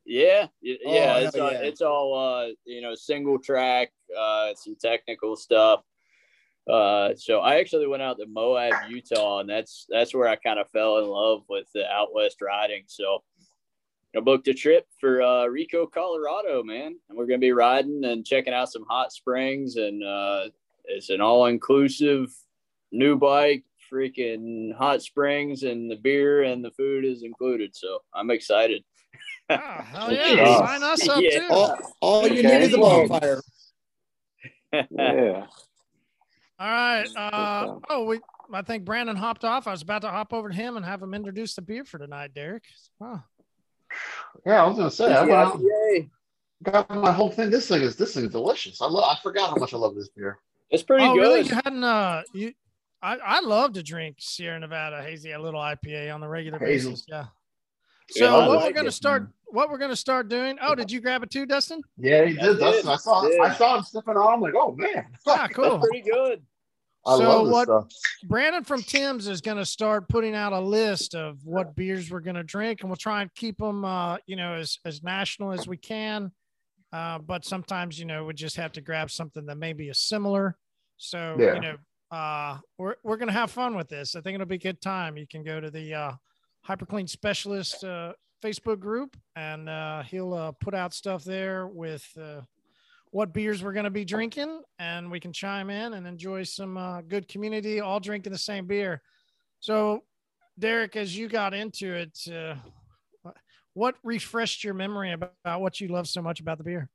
Yeah, 0.04 0.48
Oh, 0.64 0.68
yeah, 0.92 1.18
it's 1.18 1.36
all, 1.38 1.52
yeah. 1.52 1.58
it's 1.60 1.80
all 1.80 2.14
uh, 2.18 2.48
you 2.64 2.80
know, 2.82 2.92
single 2.96 3.38
track, 3.38 3.92
uh, 4.18 4.52
some 4.56 4.74
technical 4.74 5.36
stuff. 5.36 5.82
Uh, 6.70 7.10
so 7.16 7.40
I 7.40 7.56
actually 7.56 7.86
went 7.88 8.02
out 8.02 8.18
to 8.18 8.26
Moab, 8.26 8.74
Utah, 8.88 9.40
and 9.40 9.48
that's 9.50 9.86
that's 9.88 10.14
where 10.14 10.28
I 10.28 10.36
kind 10.36 10.58
of 10.60 10.70
fell 10.70 10.98
in 10.98 11.06
love 11.06 11.42
with 11.48 11.66
the 11.74 11.90
out 11.90 12.14
west 12.14 12.40
riding. 12.40 12.84
So 12.86 13.22
I 14.16 14.20
booked 14.20 14.46
a 14.48 14.54
trip 14.54 14.86
for 15.00 15.22
uh, 15.22 15.46
Rico, 15.46 15.86
Colorado, 15.86 16.62
man, 16.62 16.96
and 17.08 17.18
we're 17.18 17.26
gonna 17.26 17.38
be 17.38 17.52
riding 17.52 18.04
and 18.04 18.24
checking 18.24 18.54
out 18.54 18.70
some 18.70 18.84
hot 18.88 19.12
springs, 19.12 19.76
and 19.76 20.04
uh, 20.04 20.44
it's 20.84 21.10
an 21.10 21.20
all 21.20 21.46
inclusive 21.46 22.32
new 22.92 23.16
bike, 23.16 23.64
freaking 23.92 24.72
hot 24.76 25.02
springs, 25.02 25.64
and 25.64 25.90
the 25.90 25.96
beer 25.96 26.44
and 26.44 26.64
the 26.64 26.70
food 26.72 27.04
is 27.04 27.22
included. 27.24 27.74
So 27.74 27.98
I'm 28.14 28.30
excited. 28.30 28.84
Oh, 29.50 29.56
hell 29.58 30.12
yeah! 30.12 30.34
Yeah. 30.34 30.58
Sign 30.58 30.82
us 30.84 31.08
up 31.08 31.22
Yeah. 31.24 31.40
too. 31.40 31.48
All, 31.50 31.96
all 32.00 32.28
you 32.28 32.38
Okay. 32.40 32.58
need 32.58 32.62
is 32.66 32.74
a 32.74 32.78
bonfire. 32.78 33.40
Yeah. 34.72 35.46
All 36.62 36.68
right. 36.68 37.08
Uh, 37.16 37.78
oh, 37.90 38.04
we. 38.04 38.20
I 38.52 38.62
think 38.62 38.84
Brandon 38.84 39.16
hopped 39.16 39.44
off. 39.44 39.66
I 39.66 39.72
was 39.72 39.82
about 39.82 40.02
to 40.02 40.10
hop 40.10 40.32
over 40.32 40.48
to 40.48 40.54
him 40.54 40.76
and 40.76 40.86
have 40.86 41.02
him 41.02 41.12
introduce 41.12 41.54
the 41.54 41.62
beer 41.62 41.84
for 41.84 41.98
tonight, 41.98 42.34
Derek. 42.34 42.62
Yeah, 43.00 44.62
I 44.62 44.66
was 44.66 44.76
gonna 44.76 44.90
say 44.90 45.12
I 45.12 45.20
went 45.20 45.30
Yeah, 45.30 45.42
out, 45.44 45.60
yay. 45.60 46.08
got 46.62 46.88
my 46.90 47.10
whole 47.10 47.30
thing. 47.30 47.50
This 47.50 47.66
thing 47.66 47.82
is 47.82 47.96
this 47.96 48.14
thing 48.14 48.26
is 48.26 48.30
delicious. 48.30 48.80
I 48.80 48.86
love. 48.86 49.04
I 49.04 49.18
forgot 49.22 49.50
how 49.50 49.56
much 49.56 49.74
I 49.74 49.76
love 49.76 49.96
this 49.96 50.08
beer. 50.10 50.38
It's 50.70 50.84
pretty 50.84 51.04
oh 51.04 51.14
good. 51.14 51.20
really? 51.20 51.42
You 51.42 51.54
hadn't? 51.54 51.82
Uh, 51.82 52.22
you. 52.32 52.52
I, 53.02 53.16
I 53.16 53.40
love 53.40 53.72
to 53.72 53.82
drink 53.82 54.16
Sierra 54.20 54.60
Nevada 54.60 55.02
hazy, 55.02 55.32
a 55.32 55.40
little 55.40 55.60
IPA 55.60 56.14
on 56.14 56.20
the 56.20 56.28
regular 56.28 56.60
Hazel. 56.60 56.92
basis. 56.92 57.06
Yeah. 57.08 57.26
Yeah, 58.14 58.20
So 58.28 58.40
I 58.40 58.46
what 58.48 58.56
like 58.58 58.66
we're 58.68 58.72
gonna 58.76 58.88
it. 58.88 58.92
start? 58.92 59.28
What 59.46 59.70
we're 59.70 59.78
gonna 59.78 59.96
start 59.96 60.28
doing? 60.28 60.58
Oh, 60.62 60.74
did 60.76 60.92
you 60.92 61.00
grab 61.00 61.22
it 61.24 61.30
too, 61.30 61.44
Dustin? 61.44 61.82
Yeah, 61.98 62.24
he 62.26 62.38
I 62.38 62.42
did. 62.42 62.58
That's, 62.60 62.76
did. 62.82 62.86
I 62.86 62.96
saw. 62.96 63.22
Did. 63.28 63.40
I 63.40 63.52
saw 63.54 63.76
him 63.78 63.82
sniffing 63.82 64.16
on. 64.16 64.34
I'm 64.34 64.40
like, 64.40 64.54
oh 64.56 64.72
man. 64.76 65.06
Ah, 65.26 65.48
cool. 65.52 65.64
That's 65.78 65.86
pretty 65.88 66.08
good. 66.08 66.42
I 67.04 67.16
So 67.18 67.44
what- 67.48 67.64
stuff. 67.66 67.88
Brandon 68.28 68.62
from 68.64 68.82
Tim's 68.82 69.26
is 69.26 69.40
going 69.40 69.56
to 69.56 69.66
start 69.66 70.08
putting 70.08 70.34
out 70.34 70.52
a 70.52 70.60
list 70.60 71.14
of 71.14 71.38
what 71.44 71.74
beers 71.74 72.10
we're 72.10 72.20
going 72.20 72.36
to 72.36 72.44
drink, 72.44 72.80
and 72.80 72.90
we'll 72.90 72.96
try 72.96 73.22
and 73.22 73.34
keep 73.34 73.58
them, 73.58 73.84
uh, 73.84 74.18
you 74.26 74.36
know, 74.36 74.54
as 74.54 74.78
as 74.84 75.02
national 75.02 75.52
as 75.52 75.66
we 75.66 75.76
can. 75.76 76.30
Uh, 76.92 77.18
but 77.18 77.44
sometimes, 77.44 77.98
you 77.98 78.04
know, 78.04 78.24
we 78.24 78.34
just 78.34 78.56
have 78.56 78.70
to 78.72 78.80
grab 78.80 79.10
something 79.10 79.46
that 79.46 79.56
maybe 79.56 79.88
is 79.88 79.98
similar. 79.98 80.56
So, 80.98 81.36
Yeah. 81.40 81.54
you 81.54 81.60
know, 81.60 81.76
uh, 82.10 82.58
we're 82.78 82.96
we're 83.02 83.16
going 83.16 83.28
to 83.28 83.32
have 83.32 83.50
fun 83.50 83.74
with 83.74 83.88
this. 83.88 84.14
I 84.14 84.20
think 84.20 84.34
it'll 84.34 84.46
be 84.46 84.56
a 84.56 84.58
good 84.58 84.80
time. 84.80 85.16
You 85.16 85.26
can 85.26 85.42
go 85.42 85.58
to 85.60 85.70
the 85.70 85.94
uh, 85.94 86.12
Hyperclean 86.68 87.08
Specialist 87.08 87.82
uh, 87.82 88.12
Facebook 88.44 88.78
group, 88.78 89.16
and 89.34 89.68
uh, 89.68 90.02
he'll 90.04 90.34
uh, 90.34 90.52
put 90.52 90.74
out 90.74 90.94
stuff 90.94 91.24
there 91.24 91.66
with. 91.66 92.06
Uh, 92.16 92.42
what 93.12 93.32
beers 93.34 93.62
we're 93.62 93.74
going 93.74 93.84
to 93.84 93.90
be 93.90 94.06
drinking, 94.06 94.62
and 94.78 95.10
we 95.10 95.20
can 95.20 95.32
chime 95.32 95.68
in 95.68 95.92
and 95.92 96.06
enjoy 96.06 96.42
some 96.42 96.78
uh, 96.78 97.02
good 97.02 97.28
community, 97.28 97.78
all 97.78 98.00
drinking 98.00 98.32
the 98.32 98.38
same 98.38 98.66
beer. 98.66 99.02
So, 99.60 100.02
Derek, 100.58 100.96
as 100.96 101.16
you 101.16 101.28
got 101.28 101.52
into 101.52 101.92
it, 101.92 102.18
uh, 102.34 102.54
what 103.74 103.96
refreshed 104.02 104.64
your 104.64 104.74
memory 104.74 105.12
about, 105.12 105.34
about 105.44 105.60
what 105.60 105.78
you 105.78 105.88
love 105.88 106.08
so 106.08 106.22
much 106.22 106.40
about 106.40 106.56
the 106.56 106.64
beer? 106.64 106.88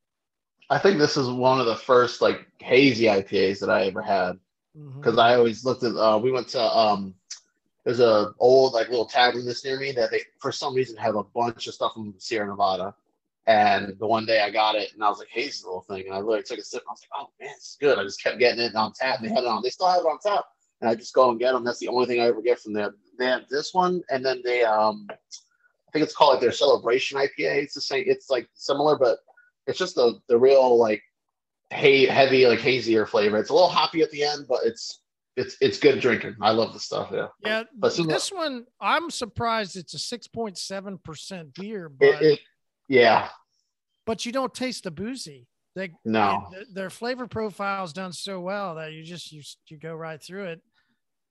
I 0.72 0.80
think 0.80 0.98
this 0.98 1.18
is 1.18 1.30
one 1.30 1.60
of 1.60 1.68
the 1.68 1.76
first 1.76 2.22
like 2.22 2.48
hazy 2.60 3.06
IPAs 3.06 3.60
that 3.60 3.70
I 3.70 3.86
ever 3.86 4.02
had 4.02 4.40
because 4.96 5.18
I 5.18 5.36
always 5.36 5.64
looked 5.64 5.84
at. 5.84 5.96
Uh, 5.96 6.20
we 6.22 6.32
went 6.32 6.50
to 6.50 6.62
um, 6.62 7.14
there's 7.86 8.00
a 8.00 8.34
old 8.40 8.74
like 8.74 8.90
little 8.90 9.06
tavern 9.06 9.46
that's 9.46 9.64
near 9.64 9.80
me 9.80 9.92
that 9.94 10.12
they 10.12 10.22
for 10.40 10.52
some 10.52 10.76
reason 10.76 10.98
have 10.98 11.16
a 11.16 11.24
bunch 11.24 11.68
of 11.68 11.74
stuff 11.74 11.94
from 11.94 12.14
Sierra 12.18 12.48
Nevada. 12.48 12.94
And 13.48 13.96
the 13.98 14.06
one 14.06 14.26
day 14.26 14.42
I 14.42 14.50
got 14.50 14.76
it 14.76 14.94
and 14.94 15.02
I 15.02 15.10
was 15.10 15.20
like, 15.20 15.30
hey, 15.32 15.46
this 15.46 15.64
little 15.64 15.82
thing. 15.82 16.06
And 16.06 16.14
I 16.14 16.18
literally 16.18 16.44
took 16.44 16.60
a 16.60 16.64
sip 16.64 16.82
and 16.82 16.90
I 16.90 16.92
was 16.92 17.02
like, 17.02 17.22
oh 17.22 17.30
man, 17.40 17.54
it's 17.56 17.78
good. 17.80 17.98
I 17.98 18.04
just 18.04 18.22
kept 18.22 18.40
getting 18.40 18.60
it 18.60 18.76
on 18.76 18.92
tap. 18.92 19.20
And 19.20 19.26
they 19.26 19.34
had 19.34 19.46
it 19.46 19.48
on, 19.48 19.64
they 19.64 19.70
still 19.70 19.88
have 19.88 20.02
it 20.02 20.06
on 20.06 20.20
tap. 20.20 20.44
And 20.82 20.90
I 20.90 20.96
just 20.96 21.14
go 21.14 21.30
and 21.30 21.40
get 21.40 21.54
them. 21.54 21.64
That's 21.64 21.80
the 21.80 21.88
only 21.88 22.06
thing 22.08 22.20
I 22.20 22.26
ever 22.26 22.42
get 22.42 22.60
from 22.60 22.74
them. 22.74 22.96
They 23.18 23.26
have 23.26 23.48
this 23.50 23.74
one 23.74 24.04
and 24.10 24.24
then 24.24 24.42
they 24.44 24.64
um 24.64 25.08
I 25.10 25.92
think 25.94 26.04
it's 26.04 26.14
called 26.14 26.34
like 26.34 26.42
their 26.42 26.52
celebration 26.52 27.18
IPA. 27.18 27.64
It's 27.64 27.74
the 27.74 27.82
same, 27.82 28.04
it's 28.06 28.30
like 28.30 28.50
similar, 28.54 28.98
but 28.98 29.20
it's 29.66 29.80
just 29.80 29.96
the 29.96 30.20
the 30.28 30.38
real 30.38 30.78
like 30.78 31.02
hay 31.70 32.06
heavy, 32.06 32.46
like 32.48 32.60
hazier 32.60 33.06
flavor. 33.06 33.38
It's 33.38 33.50
a 33.50 33.54
little 33.54 33.70
hoppy 33.70 34.02
at 34.02 34.12
the 34.12 34.24
end, 34.24 34.46
but 34.50 34.60
it's 34.66 35.00
it's 35.38 35.56
it's 35.62 35.80
good 35.80 36.02
drinking. 36.02 36.36
I 36.42 36.52
love 36.52 36.74
the 36.74 36.80
stuff, 36.80 37.10
yeah. 37.14 37.28
Yeah, 37.46 37.64
But 37.74 37.96
this 37.96 38.32
one, 38.32 38.66
I'm 38.82 39.10
surprised 39.10 39.78
it's 39.78 39.94
a 39.94 40.18
6.7% 40.18 41.54
beer, 41.54 41.90
but, 41.90 42.06
It, 42.06 42.22
it 42.22 42.40
yeah, 42.88 43.30
but 44.06 44.26
you 44.26 44.32
don't 44.32 44.54
taste 44.54 44.84
the 44.84 44.92
boozy. 44.92 45.48
They, 45.76 45.92
no. 46.04 46.48
th- 46.52 46.68
their 46.74 46.90
flavor 46.90 47.28
profile 47.28 47.84
is 47.84 47.94
done 47.94 48.12
so 48.12 48.40
well 48.40 48.76
that 48.76 48.94
you 48.94 49.04
just 49.04 49.32
you, 49.32 49.44
you 49.68 49.78
go 49.78 49.94
right 49.94 50.22
through 50.22 50.46
it. 50.46 50.62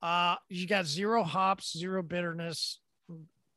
Uh, 0.01 0.37
you 0.49 0.69
got 0.69 0.87
zero 0.87 1.25
hops, 1.25 1.77
zero 1.77 2.03
bitterness. 2.03 2.79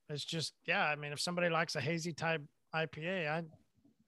It's 0.09 0.25
just 0.25 0.53
yeah. 0.65 0.85
I 0.85 0.95
mean, 0.95 1.11
if 1.11 1.19
somebody 1.19 1.49
likes 1.49 1.75
a 1.75 1.81
hazy 1.81 2.13
type 2.13 2.41
IPA, 2.73 3.29
I 3.29 3.43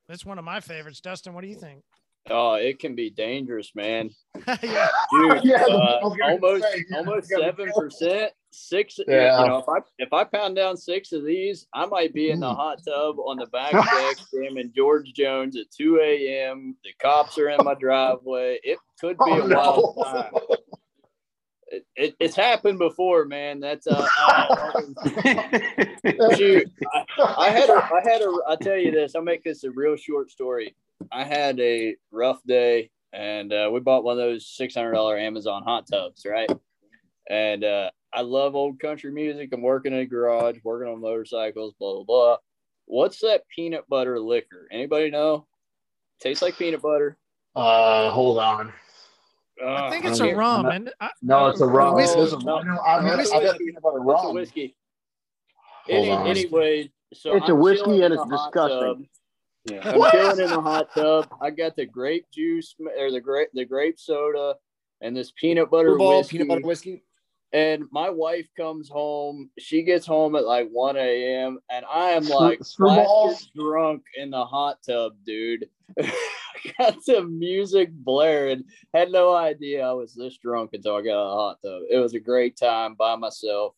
it's 0.10 0.26
one 0.26 0.40
of 0.40 0.46
my 0.46 0.60
favorites. 0.60 1.02
Dustin, 1.02 1.34
what 1.34 1.42
do 1.42 1.48
you 1.48 1.56
think? 1.56 1.84
Oh, 2.30 2.54
it 2.54 2.80
can 2.80 2.96
be 2.96 3.10
dangerous, 3.10 3.72
man. 3.74 4.12
yeah, 4.62 4.88
Dude, 5.12 5.44
Yeah, 5.44 5.64
uh, 5.64 6.00
I 6.02 6.04
was 6.04 6.18
gonna 6.18 6.34
almost 6.34 6.64
say, 6.64 6.86
yeah, 6.90 6.98
almost 6.98 7.28
seven 7.30 7.72
percent. 7.76 8.32
Six. 8.52 9.00
Yeah. 9.08 9.42
You 9.42 9.48
know, 9.48 9.58
if 9.58 9.70
I 9.70 9.78
if 9.98 10.14
I 10.14 10.24
pound 10.26 10.56
down 10.56 10.78
six 10.78 11.14
of 11.14 11.26
these, 11.26 11.68
I 11.74 11.86
might 11.86 12.14
be 12.14 12.30
in 12.32 12.42
the 12.42 12.54
hot 12.54 12.80
tub 12.86 13.18
on 13.20 13.38
the 13.38 13.48
back 13.48 13.72
deck 13.72 14.18
jamming 14.34 14.72
George 14.76 15.12
Jones 15.14 15.56
at 15.58 15.72
two 15.72 16.00
a.m. 16.02 16.76
The 16.84 16.92
cops 17.02 17.38
are 17.38 17.50
in 17.50 17.64
my 17.64 17.74
driveway. 17.76 18.60
It 18.64 18.78
could 19.00 19.18
be 19.18 19.24
Oh, 19.28 19.42
a 19.42 19.56
wild 19.56 19.96
no. 19.98 20.04
time. 20.04 20.34
It, 21.68 21.86
it, 21.96 22.16
it's 22.20 22.36
happened 22.36 22.80
before, 22.80 23.24
man. 23.24 23.62
That's 23.62 23.88
uh, 23.88 24.06
uh 24.28 24.82
shoot. 26.36 26.70
I, 26.94 27.06
I 27.38 27.50
had 27.50 27.70
a, 27.70 27.74
I 27.74 28.02
had 28.04 28.22
a, 28.22 28.34
I'll 28.48 28.58
tell 28.58 28.78
you 28.78 28.92
this. 28.92 29.16
I'll 29.16 29.22
make 29.24 29.44
this 29.46 29.64
a 29.64 29.72
real 29.72 29.96
short 29.96 30.30
story. 30.30 30.76
I 31.12 31.24
had 31.24 31.60
a 31.60 31.96
rough 32.12 32.42
day, 32.46 32.90
and 33.14 33.52
uh, 33.54 33.70
we 33.72 33.80
bought 33.80 34.04
one 34.04 34.14
of 34.14 34.24
those 34.24 34.48
six 34.48 34.76
hundred 34.76 34.94
dollar 34.94 35.18
Amazon 35.18 35.64
hot 35.64 35.86
tubs, 35.92 36.26
right? 36.26 36.50
And 37.30 37.64
uh, 37.64 37.92
I 38.14 38.22
love 38.22 38.56
old 38.56 38.80
country 38.80 39.12
music. 39.12 39.50
I'm 39.54 39.62
working 39.62 39.94
in 39.94 40.00
a 40.00 40.06
garage, 40.06 40.58
working 40.64 40.92
on 40.92 41.00
motorcycles, 41.02 41.74
blah 41.80 41.94
blah 41.96 42.04
blah. 42.04 42.38
What's 42.86 43.20
that 43.20 43.44
peanut 43.56 43.88
butter 43.88 44.20
liquor? 44.20 44.68
Anybody 44.72 45.10
know? 45.12 45.48
Tastes 46.20 46.42
like 46.42 46.58
peanut 46.58 46.82
butter. 46.82 47.18
Uh, 47.56 48.10
hold 48.12 48.38
on. 48.40 48.74
I 49.62 49.64
Uh, 49.64 49.90
think 49.90 50.06
it's 50.06 50.18
don't 50.18 50.30
a 50.30 50.36
rum. 50.36 50.66
I'm 50.66 50.72
And 50.72 50.94
I, 51.00 51.10
No, 51.22 51.48
it's 51.48 51.62
a 51.62 51.66
rum. 51.66 51.96
whiskey. 51.96 52.16
There's 52.20 52.34
a 52.34 52.38
rum. 52.38 52.66
No, 52.66 52.80
I've 52.80 53.04
got, 53.04 53.20
It's 53.20 53.32
I've 53.32 53.44
got 53.44 53.58
peanut 53.60 53.82
butter 53.82 54.00
It's 54.08 54.24
a 54.24 54.32
whiskey. 54.34 54.76
Any, 55.90 56.10
anyway, 56.10 56.92
so 57.14 57.36
It's 57.36 57.50
a 57.50 57.54
I'm 57.54 57.60
whiskey 57.60 58.02
and 58.02 58.14
it's 58.14 58.24
disgusting. 58.26 58.80
tub. 58.80 59.02
Yeah. 59.66 59.82
I'm 59.84 60.12
chilling 60.12 60.40
in 60.40 60.50
the 60.50 60.62
hot 60.62 60.90
tub. 60.94 61.28
I 61.42 61.52
got 61.52 61.76
the 61.76 61.86
grape 61.86 62.26
juice 62.34 62.76
or 62.98 63.12
the 63.12 63.22
grape 63.22 63.50
the 63.54 63.66
grape 63.66 64.00
soda, 64.00 64.56
and 65.02 65.16
this 65.16 65.32
peanut 65.32 65.70
butter 65.70 65.90
Screwball, 65.90 66.18
whiskey. 66.20 66.38
peanut 66.38 66.48
butter 66.48 66.68
whiskey. 66.68 67.04
And 67.54 67.84
my 67.92 68.10
wife 68.10 68.48
comes 68.56 68.88
home. 68.88 69.50
She 69.60 69.84
gets 69.84 70.06
home 70.06 70.36
at 70.36 70.46
like 70.46 70.70
1 70.70 70.96
a.m. 70.96 71.60
and 71.70 71.86
I 71.86 72.12
am 72.12 72.24
like 72.24 72.60
screwballs? 72.62 73.06
plastered 73.06 73.50
drunk 73.56 74.04
in 74.16 74.32
the 74.32 74.46
hot 74.46 74.78
tub, 74.88 75.16
dude. 75.26 75.68
got 76.78 76.96
the 77.06 77.24
music 77.24 77.92
blaring. 77.92 78.64
Had 78.94 79.12
no 79.12 79.36
idea 79.36 79.86
I 79.86 79.92
was 79.92 80.14
this 80.14 80.38
drunk 80.38 80.72
until 80.74 80.96
I 80.96 81.02
got 81.02 81.12
out 81.12 81.26
of 81.26 81.30
the 81.30 81.36
hot 81.36 81.58
tub. 81.62 81.82
It 81.90 81.98
was 81.98 82.14
a 82.14 82.20
great 82.20 82.56
time 82.56 82.96
by 82.96 83.18
myself. 83.18 83.74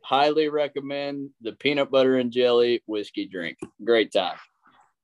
Highly 0.00 0.48
recommend 0.48 1.30
the 1.42 1.52
peanut 1.52 1.90
butter 1.90 2.16
and 2.16 2.32
jelly 2.32 2.82
whiskey 2.86 3.26
drink. 3.26 3.58
Great 3.84 4.12
time. 4.12 4.36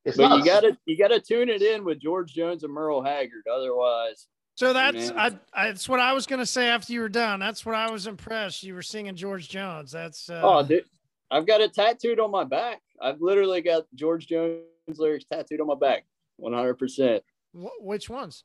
It's 0.04 0.16
But 0.16 0.28
not 0.28 0.38
you 0.38 0.44
gotta 0.44 0.78
you 0.86 0.96
gotta 0.96 1.20
tune 1.20 1.48
it 1.48 1.62
in 1.62 1.84
with 1.84 2.00
George 2.00 2.32
Jones 2.32 2.64
and 2.64 2.72
Merle 2.72 3.02
Haggard. 3.02 3.46
Otherwise, 3.52 4.26
So 4.54 4.72
that's 4.72 5.10
I, 5.10 5.38
I. 5.52 5.66
That's 5.68 5.88
what 5.88 6.00
I 6.00 6.12
was 6.12 6.26
gonna 6.26 6.46
say 6.46 6.68
after 6.68 6.92
you 6.92 7.00
were 7.00 7.08
done. 7.08 7.38
That's 7.40 7.66
what 7.66 7.74
I 7.74 7.90
was 7.90 8.06
impressed. 8.06 8.62
You 8.62 8.74
were 8.74 8.82
singing 8.82 9.14
George 9.14 9.48
Jones. 9.48 9.92
That's 9.92 10.30
uh, 10.30 10.40
oh 10.42 10.66
dude, 10.66 10.84
I've 11.30 11.46
got 11.46 11.60
it 11.60 11.74
tattooed 11.74 12.18
on 12.18 12.30
my 12.30 12.44
back. 12.44 12.80
I've 13.00 13.20
literally 13.20 13.60
got 13.60 13.84
George 13.94 14.26
Jones 14.26 14.62
lyrics 14.88 15.24
tattooed 15.30 15.60
on 15.60 15.66
my 15.66 15.74
back. 15.74 16.04
100 16.36 16.74
percent 16.74 17.22
which 17.52 18.08
ones? 18.08 18.44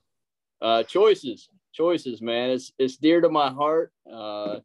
uh 0.62 0.84
choices 0.84 1.48
choices 1.74 2.22
man 2.22 2.50
it's 2.50 2.74
it's 2.78 2.98
dear 2.98 3.22
to 3.22 3.30
my 3.30 3.50
heart 3.50 3.92
uh 4.12 4.60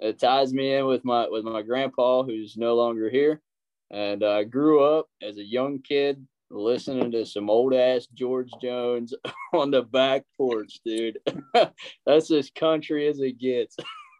it 0.00 0.18
ties 0.18 0.52
me 0.52 0.74
in 0.74 0.86
with 0.86 1.04
my 1.04 1.26
with 1.28 1.44
my 1.44 1.62
grandpa 1.62 2.22
who's 2.22 2.56
no 2.56 2.74
longer 2.74 3.08
here 3.08 3.40
and 3.90 4.22
i 4.24 4.44
grew 4.44 4.82
up 4.82 5.06
as 5.22 5.38
a 5.38 5.44
young 5.44 5.78
kid 5.80 6.26
listening 6.50 7.10
to 7.10 7.24
some 7.26 7.50
old 7.50 7.74
ass 7.74 8.06
george 8.14 8.50
jones 8.62 9.12
on 9.54 9.70
the 9.70 9.82
back 9.82 10.24
porch 10.36 10.80
dude 10.84 11.18
that's 12.06 12.30
as 12.30 12.50
country 12.50 13.06
as 13.08 13.20
it 13.20 13.38
gets 13.38 13.76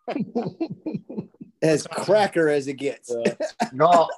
As 1.61 1.89
cracker 1.89 2.49
as 2.49 2.69
it 2.69 2.75
gets. 2.75 3.11
Uh, 3.13 3.35
no. 3.73 4.09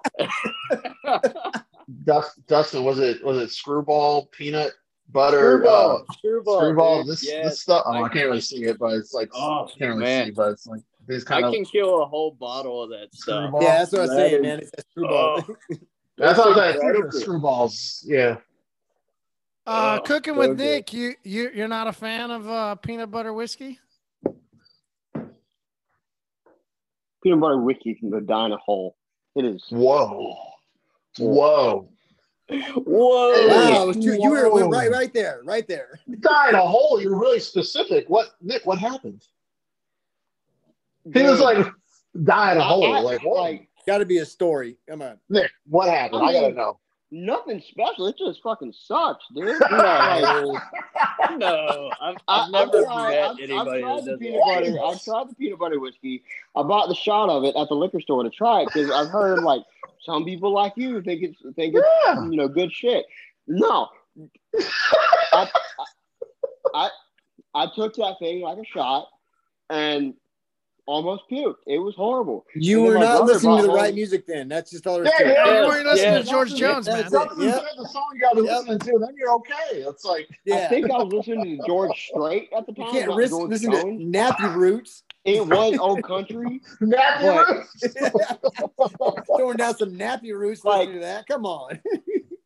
Dust, 2.04 2.38
Dustin, 2.46 2.84
was 2.84 2.98
it 2.98 3.24
was 3.24 3.38
it 3.38 3.50
screwball 3.50 4.26
peanut 4.26 4.72
butter? 5.10 5.66
Uh, 5.66 5.98
screwball 6.02 6.04
screwball, 6.12 6.60
screwball. 6.60 7.04
This 7.04 7.26
Yes. 7.26 7.44
this 7.46 7.60
stuff. 7.62 7.84
Oh, 7.86 7.92
I, 7.92 8.02
I- 8.04 8.08
can't 8.10 8.26
really 8.26 8.40
see 8.42 8.64
it, 8.64 8.78
but 8.78 8.92
it's 8.94 9.12
like 9.14 9.30
Oh, 9.34 9.64
I 9.64 9.68
can't 9.78 9.80
really 9.92 10.00
man. 10.00 10.26
see, 10.26 10.30
but 10.32 10.50
it's 10.52 10.66
like 10.66 10.82
it's 11.10 11.30
i 11.30 11.40
of. 11.40 11.52
can 11.52 11.64
kill 11.64 12.02
a 12.02 12.06
whole 12.06 12.32
bottle 12.32 12.82
of 12.82 12.90
that 12.90 13.14
stuff 13.14 13.48
Screwball. 13.48 13.62
Yeah, 13.62 13.78
that's 13.78 13.92
what 13.92 13.98
I 13.98 14.02
was 14.02 14.10
That 14.10 14.16
saying, 14.16 14.34
is- 14.34 14.42
man. 14.42 14.58
It's 14.60 14.70
a 14.78 14.82
screwball. 14.90 15.44
Oh, 16.22 16.26
That's 16.26 16.38
what 16.38 16.58
I 16.58 16.66
was 16.66 16.74
incredible. 16.74 17.10
saying. 17.12 17.24
Screwballs. 17.26 18.00
Yeah. 18.04 18.36
Uh, 19.66 19.98
Oh, 19.98 20.02
cooking 20.04 20.34
so 20.34 20.38
with 20.40 20.48
good. 20.50 20.58
Nick. 20.58 20.92
You 20.92 21.14
you 21.24 21.50
you're 21.54 21.68
not 21.68 21.86
a 21.86 21.92
fan 21.94 22.30
of 22.30 22.46
uh, 22.48 22.74
peanut 22.74 23.10
butter 23.10 23.32
whiskey? 23.32 23.78
Peanut 27.22 27.40
butter 27.40 27.58
whiskey 27.58 27.94
can 27.94 28.10
go 28.10 28.20
down 28.20 28.52
a 28.52 28.56
hole. 28.58 28.96
It 29.36 29.44
is. 29.44 29.64
Whoa. 29.70 30.36
Whoa. 31.18 31.88
whoa 32.48 33.48
Wow, 33.48 33.82
it 33.82 33.86
was 33.86 33.96
you 33.98 34.30
were 34.30 34.68
right, 34.68 34.90
right 34.90 35.12
there, 35.14 35.40
right 35.44 35.66
there. 35.68 36.00
Die 36.20 36.48
in 36.48 36.54
a 36.54 36.60
hole. 36.60 37.00
You're 37.00 37.18
really 37.18 37.40
specific. 37.40 38.08
What 38.08 38.28
Nick? 38.42 38.66
What 38.66 38.78
happened? 38.78 39.22
He 41.12 41.22
was 41.22 41.40
like 41.40 41.66
dying 42.24 42.56
in 42.56 42.62
a 42.62 42.64
I- 42.64 42.68
hole. 42.68 42.94
I- 42.94 43.00
like 43.00 43.24
what? 43.24 43.40
like 43.40 43.66
Got 43.86 43.98
to 43.98 44.04
be 44.06 44.18
a 44.18 44.26
story. 44.26 44.76
Come 44.88 45.00
on. 45.02 45.18
Nick, 45.30 45.50
what 45.66 45.88
happened? 45.88 46.22
I, 46.22 46.26
I 46.26 46.32
gotta 46.34 46.52
know. 46.54 46.78
nothing 47.10 47.62
special. 47.66 48.06
It 48.08 48.16
just 48.18 48.42
fucking 48.42 48.74
sucks, 48.74 49.24
dude. 49.34 49.58
no, 49.70 50.60
no, 51.38 51.90
I've, 52.00 52.16
I, 52.28 52.42
I've 52.44 52.50
never 52.50 52.78
I've 52.78 52.84
tried, 52.84 53.10
met 53.10 53.18
I've, 53.24 53.30
I've 53.30 53.40
anybody 53.40 53.80
tried 53.80 54.04
that 54.04 54.10
the 54.12 54.18
peanut 54.18 54.40
butter. 54.44 54.76
I've 54.84 55.02
tried 55.02 55.28
the 55.30 55.34
peanut 55.34 55.58
butter 55.58 55.80
whiskey. 55.80 56.22
I 56.54 56.62
bought 56.62 56.88
the 56.88 56.94
shot 56.94 57.30
of 57.30 57.42
it 57.44 57.56
at 57.56 57.68
the 57.68 57.74
liquor 57.74 58.00
store 58.00 58.22
to 58.22 58.30
try 58.30 58.60
it 58.60 58.66
because 58.66 58.90
I've 58.90 59.08
heard 59.08 59.42
like 59.42 59.62
some 60.02 60.24
people 60.26 60.52
like 60.52 60.74
you 60.76 61.00
think 61.02 61.22
it's 61.22 61.38
think 61.56 61.74
it's 61.74 61.86
Yeah. 62.06 62.22
you 62.24 62.36
know 62.36 62.48
good 62.48 62.70
shit. 62.70 63.06
No, 63.48 63.88
I, 65.32 65.48
I 66.74 66.90
I 67.54 67.66
took 67.74 67.94
that 67.96 68.16
thing 68.20 68.42
like 68.42 68.58
a 68.58 68.64
shot 68.64 69.08
and 69.70 70.14
almost 70.86 71.22
puked. 71.30 71.56
It 71.66 71.78
was 71.78 71.94
horrible. 71.94 72.44
You 72.54 72.84
And 72.84 72.86
were 72.94 72.98
not 73.00 73.24
listening 73.24 73.56
to 73.56 73.62
the 73.62 73.68
brought 73.68 73.76
right 73.76 73.86
home- 73.86 73.94
music 73.94 74.26
then. 74.26 74.48
That's 74.48 74.70
just 74.70 74.86
all 74.86 74.96
there 74.96 75.04
is 75.06 75.12
Yeah, 75.18 75.24
to 75.26 75.30
it. 75.30 75.34
yeah. 75.34 75.44
Yeah, 75.46 75.60
you 75.62 75.68
weren't 75.68 75.86
listening 75.86 76.12
yeah. 76.12 76.18
to 76.18 76.24
George 76.24 76.54
Jones, 76.54 76.86
man. 76.88 76.96
That's 76.96 77.08
it. 77.08 77.12
Something 77.12 77.42
Yep. 77.48 77.64
the 77.76 77.88
song 77.88 78.10
you 78.14 78.20
gotta 78.20 78.42
be 78.42 78.48
Yep. 78.48 78.58
listening 78.58 78.78
to, 78.80 78.98
then 79.06 79.14
you're 79.16 79.32
okay. 79.34 79.54
It's 79.72 80.04
like 80.04 80.28
I 80.52 80.66
think 80.68 80.90
I 80.90 81.02
was 81.02 81.12
listening 81.12 81.58
to 81.58 81.66
George 81.66 82.08
Strait 82.12 82.48
at 82.56 82.66
the 82.66 82.72
You 82.76 82.84
time. 82.84 82.92
can't 82.92 83.14
risk, 83.14 83.30
George 83.32 83.50
listen 83.50 83.70
to 83.72 83.82
Jones. 83.82 84.14
Nappy 84.14 84.54
Roots. 84.54 85.02
It 85.24 85.46
was 85.46 85.78
old 85.78 86.02
country. 86.02 86.60
nappy 86.80 87.20
But- 87.22 87.48
roots. 87.48 89.26
Throwing 89.36 89.56
down 89.56 89.76
some 89.76 89.92
Nappy 89.96 90.32
Roots 90.32 90.64
Like- 90.64 91.00
that. 91.00 91.26
Come 91.28 91.44
on. 91.46 91.80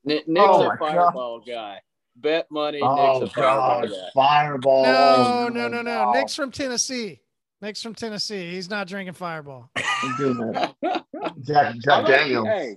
Nick, 0.04 0.24
oh 0.28 0.32
Nick's 0.32 0.46
Oh 0.48 0.62
a 0.62 0.68
my 0.68 0.76
God. 0.76 0.78
fireball 0.78 1.40
guy. 1.40 1.80
Bet 2.16 2.46
money, 2.50 2.80
Oh 2.82 3.18
Nick's 3.20 3.32
a 3.32 3.34
fireball 3.34 3.80
god, 3.82 3.90
guy. 3.90 4.08
fireball. 4.14 4.84
Oh 4.86 5.44
oh 5.46 5.48
no, 5.48 5.68
no, 5.68 5.68
no, 5.68 5.82
no. 5.82 5.98
Wow. 6.06 6.12
Nick's 6.12 6.34
from 6.34 6.50
Tennessee. 6.52 7.20
Nick's 7.64 7.83
from 7.83 7.94
Tennessee. 7.94 8.50
He's 8.50 8.68
not 8.68 8.87
drinking 8.87 9.14
Fireball. 9.14 9.70
I'm 9.74 10.16
doing 10.18 10.53
that. 10.53 10.74
Jack, 11.40 11.66
I'm 11.66 11.81
Jack 11.81 11.87
not- 11.87 12.07
Daniels. 12.07 12.46
Hey, 12.46 12.77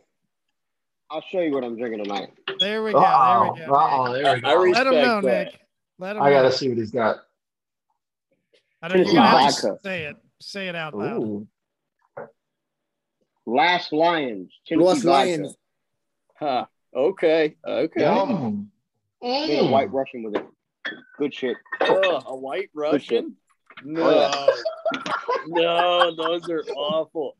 I'll 1.11 1.21
show 1.29 1.41
you 1.41 1.51
what 1.51 1.65
I'm 1.65 1.77
drinking 1.77 2.05
tonight. 2.05 2.29
There 2.59 2.81
we 2.83 2.93
go. 2.93 2.99
Uh-oh, 2.99 3.53
There 3.57 3.65
we 3.65 3.69
go. 3.69 3.73
uh-oh, 3.75 4.13
there 4.13 4.23
we 4.23 4.29
I 4.29 4.39
go. 4.39 4.61
Let 4.71 4.87
him 4.87 4.93
know, 4.93 5.21
that. 5.21 5.45
Nick. 5.47 5.59
Let 5.99 6.15
him 6.15 6.21
I 6.21 6.31
gotta 6.31 6.51
see 6.53 6.69
what 6.69 6.77
he's 6.77 6.91
got. 6.91 7.17
I 8.81 8.87
don't, 8.87 8.97
you're 8.99 9.05
Tennessee 9.07 9.15
gonna 9.17 9.27
have 9.43 9.55
to 9.55 9.61
vodka. 9.67 9.79
say 9.83 10.03
it. 10.05 10.15
Say 10.39 10.67
it 10.69 10.75
out 10.75 10.93
loud. 10.97 11.21
Ooh. 11.21 11.47
Last 13.45 13.91
Lions. 13.91 14.53
Tennessee 14.65 14.85
Lost 14.85 15.03
vodka. 15.03 15.11
Lions. 15.29 15.55
Huh. 16.39 16.65
Okay. 16.95 17.55
Okay. 17.67 18.01
Yum. 18.01 18.71
Get 19.21 19.29
a 19.59 19.63
Mm. 19.63 19.71
white 19.71 19.91
Russian 19.91 20.23
with 20.23 20.35
it. 20.37 20.45
Good 21.17 21.33
shit. 21.33 21.57
Ugh, 21.81 22.23
a 22.27 22.35
white 22.35 22.69
Russian? 22.73 23.35
No. 23.83 24.31
Oh, 24.33 24.53
no, 25.47 26.15
those 26.15 26.49
are 26.49 26.63
awful. 26.75 27.35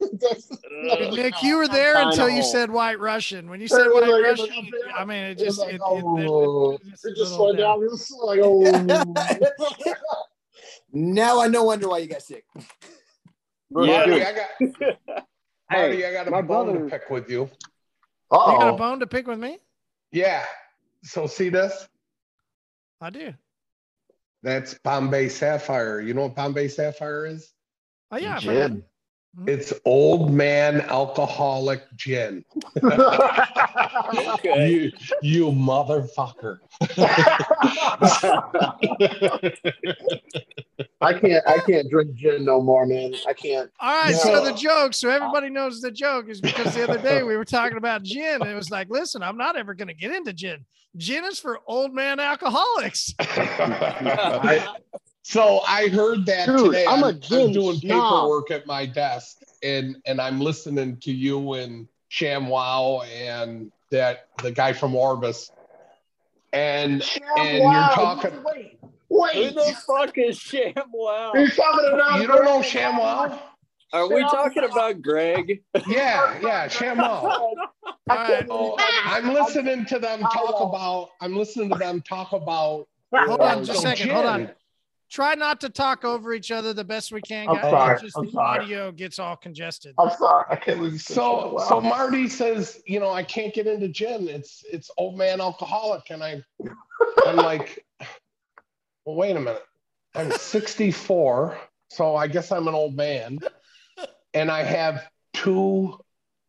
That's- 0.00 0.50
Nick, 1.12 1.42
you 1.42 1.56
were 1.58 1.68
there 1.68 1.96
until 1.98 2.28
you 2.28 2.42
said 2.42 2.70
White 2.70 2.98
Russian. 2.98 3.50
When 3.50 3.60
you 3.60 3.68
said 3.68 3.86
White 3.88 4.08
like- 4.08 4.24
Russian, 4.24 4.46
like- 4.48 4.94
I 4.96 5.04
mean, 5.04 5.24
it 5.24 5.40
It 5.40 5.44
just 5.44 5.58
like, 5.60 5.70
it, 5.70 5.74
it, 5.76 5.80
oh, 5.84 6.72
it, 6.72 6.80
it 6.82 6.86
a 6.86 7.14
just 7.14 7.32
little 7.32 7.36
slowed 7.36 7.58
down. 7.58 7.82
It 7.82 7.90
was 7.90 8.10
like, 8.22 8.40
oh. 8.42 9.94
now 10.92 11.40
I 11.40 11.48
no 11.48 11.64
wonder 11.64 11.88
why 11.88 11.98
you 11.98 12.08
got 12.08 12.22
sick. 12.22 12.44
Yeah. 12.56 12.64
Marty, 13.70 14.24
I 14.24 14.32
got 14.32 15.26
Marty, 15.70 16.06
I 16.06 16.12
got 16.12 16.26
a 16.26 16.30
my 16.30 16.42
bone 16.42 16.74
to 16.74 16.90
pick 16.90 17.08
with 17.10 17.30
you. 17.30 17.48
oh 18.30 18.52
You 18.52 18.58
got 18.58 18.74
a 18.74 18.76
bone 18.76 19.00
to 19.00 19.06
pick 19.06 19.26
with 19.28 19.38
me? 19.38 19.58
Yeah. 20.10 20.44
So 21.04 21.26
see 21.26 21.48
this? 21.50 21.88
I 23.00 23.10
do. 23.10 23.32
That's 24.42 24.74
Bombay 24.74 25.28
Sapphire. 25.28 26.00
You 26.00 26.14
know 26.14 26.22
what 26.22 26.36
Bombay 26.36 26.68
Sapphire 26.68 27.26
is? 27.26 27.52
Oh 28.10 28.16
yeah. 28.16 28.36
I've 28.36 28.44
heard 28.44 28.56
of 28.56 28.70
Gin. 28.72 28.84
It. 29.46 29.48
It's 29.50 29.72
old 29.84 30.32
man 30.32 30.82
alcoholic 30.82 31.82
gin. 31.96 32.44
Okay. 34.12 34.70
You, 34.70 34.92
you 35.22 35.46
motherfucker. 35.46 36.58
I 41.00 41.14
can't. 41.14 41.46
I 41.46 41.58
can't 41.66 41.88
drink 41.90 42.14
gin 42.14 42.44
no 42.44 42.60
more, 42.60 42.86
man. 42.86 43.14
I 43.28 43.32
can't. 43.32 43.70
All 43.80 44.04
right, 44.04 44.14
so 44.14 44.44
the 44.44 44.52
joke, 44.52 44.94
so 44.94 45.08
everybody 45.08 45.48
knows 45.48 45.80
the 45.80 45.90
joke 45.90 46.28
is 46.28 46.40
because 46.40 46.74
the 46.74 46.82
other 46.84 46.98
day 46.98 47.22
we 47.22 47.36
were 47.36 47.44
talking 47.44 47.76
about 47.78 48.02
gin, 48.02 48.40
and 48.40 48.50
it 48.50 48.54
was 48.54 48.70
like, 48.70 48.88
listen, 48.90 49.22
I'm 49.22 49.36
not 49.36 49.56
ever 49.56 49.74
going 49.74 49.88
to 49.88 49.94
get 49.94 50.12
into 50.12 50.32
gin. 50.32 50.64
Gin 50.96 51.24
is 51.24 51.38
for 51.38 51.60
old 51.66 51.94
man 51.94 52.18
alcoholics. 52.18 53.14
so 55.22 55.60
I 55.66 55.88
heard 55.88 56.26
that 56.26 56.46
Dude, 56.46 56.66
today. 56.66 56.86
I'm 56.86 57.02
a 57.02 57.08
I'm, 57.08 57.14
I'm 57.32 57.52
doing 57.52 57.76
snob. 57.76 58.12
paperwork 58.12 58.50
at 58.50 58.66
my 58.66 58.86
desk, 58.86 59.38
and 59.62 59.96
and 60.06 60.20
I'm 60.20 60.40
listening 60.40 60.98
to 60.98 61.12
you 61.12 61.54
and 61.54 61.88
ShamWow 62.10 63.06
and 63.06 63.70
that 63.90 64.28
the 64.42 64.50
guy 64.50 64.72
from 64.72 64.94
Orbis, 64.94 65.50
and 66.52 67.04
and 67.36 67.72
you're 67.72 67.90
talking. 67.90 68.44
Wait, 69.12 69.34
Who 69.34 69.50
the 69.50 69.76
fuck 69.86 70.16
is 70.16 70.38
ShamWow? 70.38 71.34
You're 71.34 71.48
talking 71.48 71.90
about 71.92 72.20
You 72.20 72.28
don't 72.28 72.44
know 72.44 72.60
ShamWow? 72.60 73.38
Are 73.92 74.08
we 74.08 74.22
talking 74.22 74.62
about 74.64 75.02
Greg? 75.02 75.62
Yeah, 75.86 76.38
yeah, 76.40 76.68
ShamWow. 76.68 77.02
All 78.10 78.16
right. 78.16 78.46
Oh, 78.48 78.76
I'm 78.78 79.32
listening 79.32 79.84
to 79.86 79.98
them 79.98 80.20
talk 80.20 80.60
about. 80.60 81.10
I'm 81.20 81.36
listening 81.36 81.70
to 81.70 81.78
them 81.78 82.00
talk 82.00 82.32
about. 82.32 82.86
Hold 83.12 83.40
on 83.40 83.64
just 83.64 83.70
a 83.70 83.74
some 83.74 83.82
second. 83.96 84.10
Hold 84.10 84.26
on. 84.26 84.50
Gin. 85.10 85.14
Try 85.16 85.34
not 85.34 85.60
to 85.60 85.68
talk 85.68 86.04
over 86.04 86.32
each 86.32 86.50
other 86.50 86.72
the 86.72 86.84
best 86.84 87.12
we 87.12 87.20
can, 87.20 87.48
I'm 87.48 87.56
guys. 87.56 87.70
sorry, 87.70 87.92
It's 87.94 88.02
just 88.02 88.16
I'm 88.18 88.26
the 88.26 88.32
sorry. 88.32 88.60
audio 88.60 88.92
gets 88.92 89.18
all 89.18 89.36
congested. 89.36 89.94
I'm 89.98 90.10
sorry. 90.16 90.44
I 90.50 90.56
can't 90.56 90.78
believe 90.78 91.00
So 91.00 91.54
ShamWow. 91.58 91.68
so 91.68 91.80
Marty 91.80 92.28
says, 92.28 92.80
you 92.86 93.00
know, 93.00 93.10
I 93.10 93.22
can't 93.22 93.52
get 93.52 93.66
into 93.66 93.88
gin. 93.88 94.28
It's 94.28 94.64
it's 94.70 94.90
old 94.98 95.16
man 95.18 95.40
alcoholic, 95.40 96.10
and 96.10 96.22
I 96.22 96.42
I'm 97.26 97.36
like, 97.50 97.84
well, 99.04 99.16
wait 99.16 99.36
a 99.36 99.40
minute. 99.40 99.62
I'm 100.14 100.30
64, 100.32 101.56
so 101.88 102.16
I 102.16 102.26
guess 102.26 102.50
I'm 102.50 102.66
an 102.66 102.74
old 102.74 102.96
man, 102.96 103.38
and 104.34 104.50
I 104.50 104.62
have 104.64 105.08
two 105.32 105.98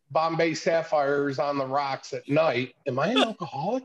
Bombay 0.10 0.56
Sapphires 0.56 1.38
on 1.38 1.58
the 1.60 1.66
rocks 1.68 2.12
at 2.14 2.28
night. 2.28 2.74
Am 2.88 2.98
I 3.00 3.08
an 3.10 3.20
alcoholic? 3.20 3.84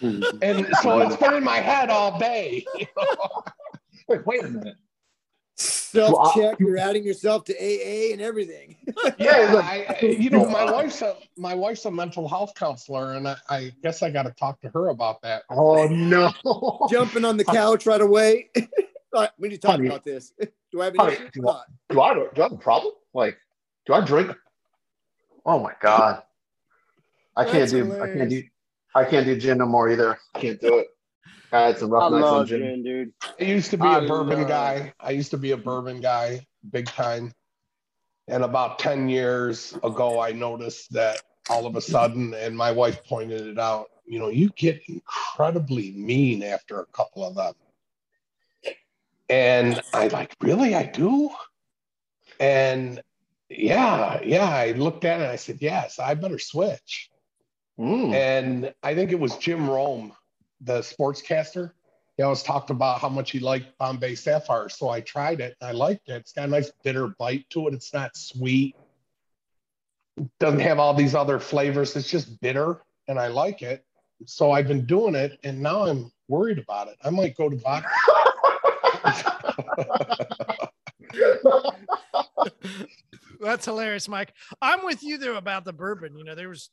Hmm. 0.00 0.22
and 0.42 0.66
so 0.82 1.00
it's 1.00 1.16
been 1.16 1.34
in 1.34 1.44
my 1.44 1.58
head 1.58 1.88
all 1.90 2.18
day. 2.18 2.64
you 2.76 2.86
know? 2.96 3.42
Wait, 4.08 4.26
wait 4.26 4.44
a 4.44 4.48
minute. 4.48 4.76
Self 5.56 6.34
check. 6.34 6.58
You're 6.58 6.78
adding 6.78 7.04
yourself 7.04 7.44
to 7.44 7.54
AA 7.54 8.12
and 8.12 8.20
everything. 8.20 8.76
yeah, 9.18 9.54
I, 9.62 9.96
I- 10.02 10.04
you 10.04 10.28
know, 10.30 10.48
my 10.48 10.64
wife's 10.70 11.00
a 11.02 11.16
my 11.36 11.54
wife's 11.54 11.84
a 11.84 11.90
mental 11.90 12.28
health 12.28 12.54
counselor, 12.56 13.12
and 13.14 13.28
I, 13.28 13.36
I 13.48 13.72
guess 13.82 14.02
I 14.02 14.10
got 14.10 14.24
to 14.24 14.32
talk 14.32 14.60
to 14.62 14.68
her 14.70 14.88
about 14.88 15.22
that. 15.22 15.44
Oh 15.50 15.86
no. 15.86 16.32
Jumping 16.90 17.24
on 17.24 17.36
the 17.36 17.44
couch 17.44 17.86
right 17.86 18.00
away. 18.00 18.50
Like, 19.12 19.30
we 19.38 19.46
need 19.46 19.54
to 19.54 19.60
talk 19.60 19.76
Honey. 19.76 19.86
about 19.86 20.02
this. 20.04 20.32
Do 20.72 20.82
I 20.82 20.86
have 20.86 20.96
Honey, 20.96 21.14
any 21.14 21.26
issue? 21.26 21.30
do 21.42 21.48
I, 21.48 21.62
do 21.88 22.00
I 22.00 22.14
do 22.14 22.28
I 22.34 22.42
have 22.42 22.52
a 22.52 22.56
problem? 22.56 22.94
Like, 23.14 23.38
do 23.86 23.92
I 23.94 24.00
drink? 24.00 24.32
Oh 25.46 25.60
my 25.60 25.72
god. 25.80 26.24
I 27.36 27.44
can't 27.44 27.58
That's 27.60 27.70
do 27.70 28.02
I 28.02 28.08
can't 28.08 28.28
do. 28.28 28.42
I 28.92 29.04
can't 29.04 29.24
do 29.24 29.38
gin 29.38 29.58
no 29.58 29.66
more 29.66 29.88
either. 29.88 30.18
I 30.34 30.38
can't 30.40 30.60
do 30.60 30.78
it. 30.80 30.88
I 31.54 31.60
had 31.68 31.78
some 31.78 31.92
I 31.92 31.96
rough 31.96 32.12
nights 32.12 32.24
on 32.24 32.32
love 32.32 32.48
gin. 32.48 32.60
gin, 32.60 32.82
dude. 32.82 33.12
I 33.40 33.44
used 33.44 33.70
to 33.70 33.78
be 33.78 33.86
I 33.86 33.98
a 33.98 34.08
bourbon 34.08 34.40
love- 34.40 34.48
guy. 34.48 34.92
I 35.00 35.10
used 35.12 35.30
to 35.30 35.38
be 35.38 35.52
a 35.52 35.56
bourbon 35.56 36.00
guy, 36.00 36.46
big 36.70 36.86
time. 36.86 37.32
And 38.26 38.42
about 38.42 38.78
10 38.78 39.08
years 39.08 39.76
ago, 39.82 40.20
I 40.20 40.32
noticed 40.32 40.92
that 40.94 41.20
all 41.50 41.66
of 41.66 41.76
a 41.76 41.80
sudden, 41.80 42.34
and 42.34 42.56
my 42.56 42.72
wife 42.72 43.04
pointed 43.04 43.46
it 43.46 43.58
out, 43.58 43.90
you 44.06 44.18
know, 44.18 44.28
you 44.28 44.48
get 44.56 44.82
incredibly 44.88 45.92
mean 45.92 46.42
after 46.42 46.80
a 46.80 46.86
couple 46.86 47.24
of 47.24 47.34
them. 47.34 47.54
And 49.28 49.80
I 49.92 50.08
like, 50.08 50.34
really? 50.40 50.74
I 50.74 50.84
do? 50.84 51.30
And 52.40 53.02
yeah, 53.48 54.20
yeah, 54.24 54.48
I 54.48 54.72
looked 54.72 55.04
at 55.04 55.20
it. 55.20 55.28
I 55.28 55.36
said, 55.36 55.58
yes, 55.60 55.98
I 55.98 56.14
better 56.14 56.38
switch. 56.38 57.10
Mm. 57.78 58.14
And 58.14 58.74
I 58.82 58.94
think 58.94 59.12
it 59.12 59.20
was 59.20 59.36
Jim 59.36 59.68
Rome, 59.68 60.12
the 60.60 60.80
sportscaster. 60.80 61.72
He 62.16 62.22
always 62.22 62.42
talked 62.42 62.70
about 62.70 63.00
how 63.00 63.08
much 63.08 63.32
he 63.32 63.40
liked 63.40 63.76
Bombay 63.78 64.14
Sapphire. 64.14 64.68
So 64.68 64.88
I 64.88 65.00
tried 65.00 65.40
it 65.40 65.56
and 65.60 65.68
I 65.68 65.72
liked 65.72 66.08
it. 66.08 66.14
It's 66.14 66.32
got 66.32 66.48
a 66.48 66.50
nice 66.50 66.70
bitter 66.82 67.08
bite 67.18 67.48
to 67.50 67.66
it. 67.68 67.74
It's 67.74 67.92
not 67.92 68.16
sweet. 68.16 68.76
It 70.16 70.28
doesn't 70.38 70.60
have 70.60 70.78
all 70.78 70.94
these 70.94 71.14
other 71.14 71.40
flavors. 71.40 71.96
It's 71.96 72.08
just 72.08 72.40
bitter 72.40 72.82
and 73.08 73.18
I 73.18 73.26
like 73.28 73.62
it. 73.62 73.84
So 74.26 74.52
I've 74.52 74.68
been 74.68 74.86
doing 74.86 75.16
it 75.16 75.38
and 75.42 75.60
now 75.60 75.86
I'm 75.86 76.12
worried 76.28 76.58
about 76.58 76.88
it. 76.88 76.96
I 77.04 77.10
might 77.10 77.36
go 77.36 77.48
to 77.48 77.56
vodka. 77.56 77.88
That's 83.40 83.64
hilarious, 83.66 84.08
Mike. 84.08 84.32
I'm 84.62 84.84
with 84.84 85.02
you 85.02 85.18
there 85.18 85.34
about 85.34 85.64
the 85.64 85.72
bourbon. 85.72 86.16
You 86.16 86.24
know, 86.24 86.34
there 86.34 86.48
was 86.48 86.70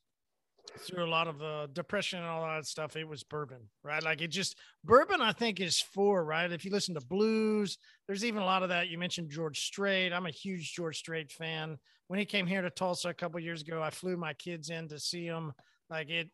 through 0.79 1.05
a 1.05 1.09
lot 1.09 1.27
of 1.27 1.41
uh, 1.41 1.67
depression 1.73 2.19
and 2.19 2.27
all 2.27 2.45
that 2.45 2.65
stuff. 2.65 2.95
It 2.95 3.07
was 3.07 3.23
bourbon, 3.23 3.69
right? 3.83 4.03
Like 4.03 4.21
it 4.21 4.29
just 4.29 4.57
bourbon. 4.83 5.21
I 5.21 5.31
think 5.31 5.59
is 5.59 5.79
for 5.79 6.23
right. 6.23 6.51
If 6.51 6.65
you 6.65 6.71
listen 6.71 6.95
to 6.95 7.05
blues, 7.05 7.77
there's 8.07 8.25
even 8.25 8.41
a 8.41 8.45
lot 8.45 8.63
of 8.63 8.69
that. 8.69 8.87
You 8.87 8.97
mentioned 8.97 9.29
George 9.29 9.59
Strait. 9.59 10.13
I'm 10.13 10.25
a 10.25 10.31
huge 10.31 10.73
George 10.73 10.97
Strait 10.97 11.31
fan. 11.31 11.77
When 12.07 12.19
he 12.19 12.25
came 12.25 12.47
here 12.47 12.61
to 12.61 12.69
Tulsa 12.69 13.09
a 13.09 13.13
couple 13.13 13.39
years 13.39 13.61
ago, 13.61 13.81
I 13.81 13.89
flew 13.89 14.17
my 14.17 14.33
kids 14.33 14.69
in 14.69 14.87
to 14.89 14.99
see 14.99 15.25
him. 15.25 15.53
Like 15.89 16.09
it, 16.09 16.29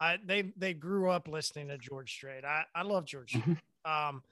I 0.00 0.18
they 0.24 0.52
they 0.56 0.74
grew 0.74 1.10
up 1.10 1.28
listening 1.28 1.68
to 1.68 1.78
George 1.78 2.12
Strait. 2.12 2.44
I 2.44 2.64
I 2.74 2.82
love 2.82 3.04
George. 3.06 3.30
Strait. 3.30 3.58
Um, 3.84 4.22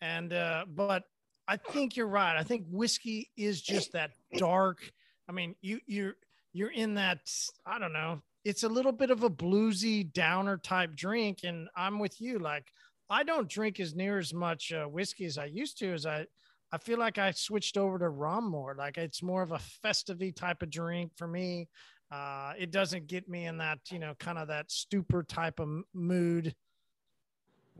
and 0.00 0.32
uh, 0.32 0.64
but 0.68 1.04
I 1.48 1.56
think 1.56 1.96
you're 1.96 2.08
right. 2.08 2.36
I 2.36 2.42
think 2.42 2.66
whiskey 2.70 3.30
is 3.36 3.62
just 3.62 3.92
that 3.92 4.10
dark. 4.36 4.90
I 5.28 5.32
mean, 5.32 5.54
you 5.60 5.80
you're 5.86 6.14
you're 6.52 6.72
in 6.72 6.94
that. 6.94 7.20
I 7.64 7.78
don't 7.78 7.92
know. 7.92 8.22
It's 8.46 8.62
a 8.62 8.68
little 8.68 8.92
bit 8.92 9.10
of 9.10 9.24
a 9.24 9.28
bluesy 9.28 10.12
downer 10.12 10.56
type 10.56 10.94
drink, 10.94 11.40
and 11.42 11.68
I'm 11.76 11.98
with 11.98 12.20
you. 12.20 12.38
Like 12.38 12.72
I 13.10 13.24
don't 13.24 13.48
drink 13.48 13.80
as 13.80 13.96
near 13.96 14.20
as 14.20 14.32
much 14.32 14.72
uh, 14.72 14.84
whiskey 14.84 15.24
as 15.24 15.36
I 15.36 15.46
used 15.46 15.78
to. 15.80 15.92
As 15.92 16.06
I 16.06 16.26
I 16.70 16.78
feel 16.78 16.96
like 16.96 17.18
I 17.18 17.32
switched 17.32 17.76
over 17.76 17.98
to 17.98 18.08
rum 18.08 18.48
more. 18.48 18.76
Like 18.78 18.98
it's 18.98 19.20
more 19.20 19.42
of 19.42 19.50
a 19.50 19.58
festive 19.58 20.22
type 20.36 20.62
of 20.62 20.70
drink 20.70 21.10
for 21.16 21.26
me. 21.26 21.68
Uh, 22.12 22.52
it 22.56 22.70
doesn't 22.70 23.08
get 23.08 23.28
me 23.28 23.46
in 23.46 23.58
that 23.58 23.80
you 23.90 23.98
know 23.98 24.14
kind 24.20 24.38
of 24.38 24.46
that 24.46 24.70
stupor 24.70 25.24
type 25.24 25.58
of 25.58 25.68
mood. 25.92 26.54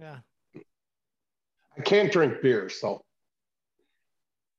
Yeah. 0.00 0.18
I 1.78 1.82
can't 1.82 2.10
drink 2.10 2.42
beer, 2.42 2.68
so 2.70 3.04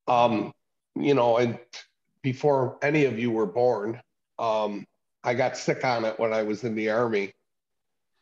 um, 0.08 0.54
you 0.96 1.15
know, 1.15 1.36
and 1.36 1.60
before 2.22 2.78
any 2.82 3.04
of 3.04 3.20
you 3.20 3.30
were 3.30 3.46
born, 3.46 4.00
um, 4.39 4.86
I 5.28 5.34
got 5.34 5.58
sick 5.58 5.84
on 5.84 6.06
it 6.06 6.18
when 6.18 6.32
I 6.32 6.44
was 6.44 6.63
in 6.63 6.74
the 6.74 6.90
army, 6.90 7.34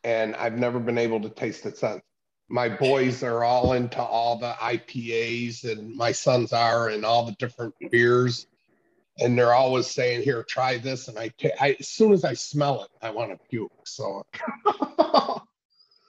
and 0.04 0.36
I've 0.36 0.58
never 0.58 0.80
been 0.80 0.98
able 0.98 1.22
to 1.22 1.30
taste 1.30 1.63
it 1.68 1.78
since. 1.78 2.02
My 2.50 2.68
boys 2.68 3.22
are 3.22 3.44
all 3.44 3.74
into 3.74 4.02
all 4.02 4.39
the 4.39 4.54
IPAs, 4.54 5.72
and 5.72 5.96
my 5.96 6.12
sons 6.12 6.52
are, 6.52 6.89
and 6.89 7.06
all 7.06 7.24
the 7.28 7.34
different 7.34 7.76
beers, 7.91 8.48
and 9.20 9.38
they're 9.38 9.54
always 9.54 9.86
saying, 9.86 10.24
"Here, 10.24 10.41
try 10.41 10.80
this," 10.80 11.08
and 11.08 11.20
I, 11.20 11.32
as 11.80 11.89
soon 11.89 12.12
as 12.12 12.26
I 12.26 12.34
smell 12.34 12.82
it, 12.82 12.89
I 13.04 13.12
want 13.12 13.30
to 13.30 13.38
puke. 13.50 13.72
So 13.86 14.26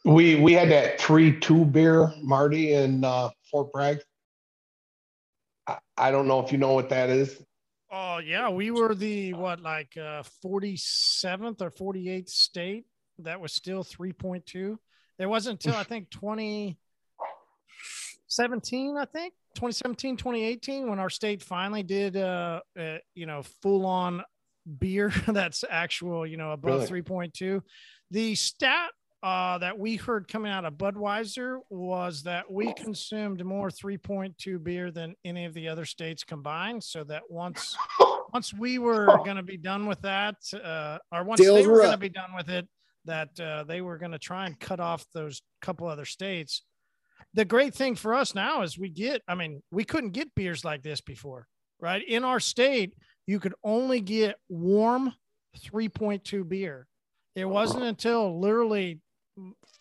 we 0.06 0.36
we 0.36 0.54
had 0.54 0.70
that 0.70 0.98
three 0.98 1.38
two 1.38 1.66
beer, 1.66 2.10
Marty, 2.22 2.72
in 2.72 3.04
uh, 3.04 3.28
Fort 3.50 3.70
Bragg. 3.70 4.00
I, 5.66 5.76
I 5.98 6.10
don't 6.10 6.26
know 6.26 6.40
if 6.40 6.52
you 6.52 6.58
know 6.58 6.72
what 6.72 6.88
that 6.88 7.10
is. 7.10 7.38
Oh 7.90 8.18
yeah, 8.18 8.50
we 8.50 8.70
were 8.70 8.94
the 8.94 9.32
what 9.34 9.60
like 9.60 9.96
uh 9.96 10.22
47th 10.44 11.62
or 11.62 11.70
48th 11.70 12.28
state 12.28 12.84
that 13.20 13.40
was 13.40 13.52
still 13.52 13.84
3.2. 13.84 14.76
It 15.18 15.26
wasn't 15.26 15.64
until 15.64 15.78
I 15.78 15.84
think 15.84 16.10
2017, 16.10 18.96
I 18.96 19.04
think 19.06 19.34
2017, 19.54 20.16
2018 20.16 20.90
when 20.90 20.98
our 20.98 21.10
state 21.10 21.42
finally 21.42 21.82
did 21.82 22.16
uh, 22.16 22.60
uh 22.78 22.98
you 23.14 23.26
know 23.26 23.42
full 23.62 23.86
on 23.86 24.22
beer 24.78 25.12
that's 25.28 25.64
actual, 25.68 26.26
you 26.26 26.36
know, 26.36 26.52
above 26.52 26.90
Really? 26.90 27.02
3.2. 27.02 27.62
The 28.10 28.34
stat 28.34 28.90
uh, 29.26 29.58
that 29.58 29.76
we 29.76 29.96
heard 29.96 30.28
coming 30.28 30.52
out 30.52 30.64
of 30.64 30.74
Budweiser 30.74 31.58
was 31.68 32.22
that 32.22 32.48
we 32.48 32.72
consumed 32.74 33.44
more 33.44 33.70
3.2 33.70 34.62
beer 34.62 34.92
than 34.92 35.16
any 35.24 35.44
of 35.44 35.52
the 35.52 35.66
other 35.66 35.84
states 35.84 36.22
combined. 36.22 36.84
So 36.84 37.02
that 37.02 37.24
once 37.28 37.76
once 38.32 38.54
we 38.54 38.78
were 38.78 39.06
going 39.24 39.36
to 39.36 39.42
be 39.42 39.56
done 39.56 39.86
with 39.86 40.00
that, 40.02 40.36
uh, 40.54 40.98
or 41.10 41.24
once 41.24 41.40
Sales 41.40 41.56
they 41.56 41.66
were 41.66 41.72
were 41.72 41.80
going 41.80 41.90
to 41.90 41.98
be 41.98 42.08
done 42.08 42.36
with 42.36 42.48
it, 42.48 42.68
that 43.06 43.40
uh, 43.40 43.64
they 43.64 43.80
were 43.80 43.98
going 43.98 44.12
to 44.12 44.18
try 44.18 44.46
and 44.46 44.60
cut 44.60 44.78
off 44.78 45.04
those 45.12 45.42
couple 45.60 45.88
other 45.88 46.04
states. 46.04 46.62
The 47.34 47.44
great 47.44 47.74
thing 47.74 47.96
for 47.96 48.14
us 48.14 48.32
now 48.32 48.62
is 48.62 48.78
we 48.78 48.90
get, 48.90 49.22
I 49.26 49.34
mean, 49.34 49.60
we 49.72 49.82
couldn't 49.82 50.10
get 50.10 50.36
beers 50.36 50.64
like 50.64 50.84
this 50.84 51.00
before, 51.00 51.48
right? 51.80 52.06
In 52.06 52.22
our 52.22 52.38
state, 52.38 52.94
you 53.26 53.40
could 53.40 53.54
only 53.64 54.00
get 54.00 54.36
warm 54.48 55.12
3.2 55.58 56.48
beer. 56.48 56.86
It 57.34 57.44
wasn't 57.44 57.82
until 57.82 58.40
literally 58.40 59.00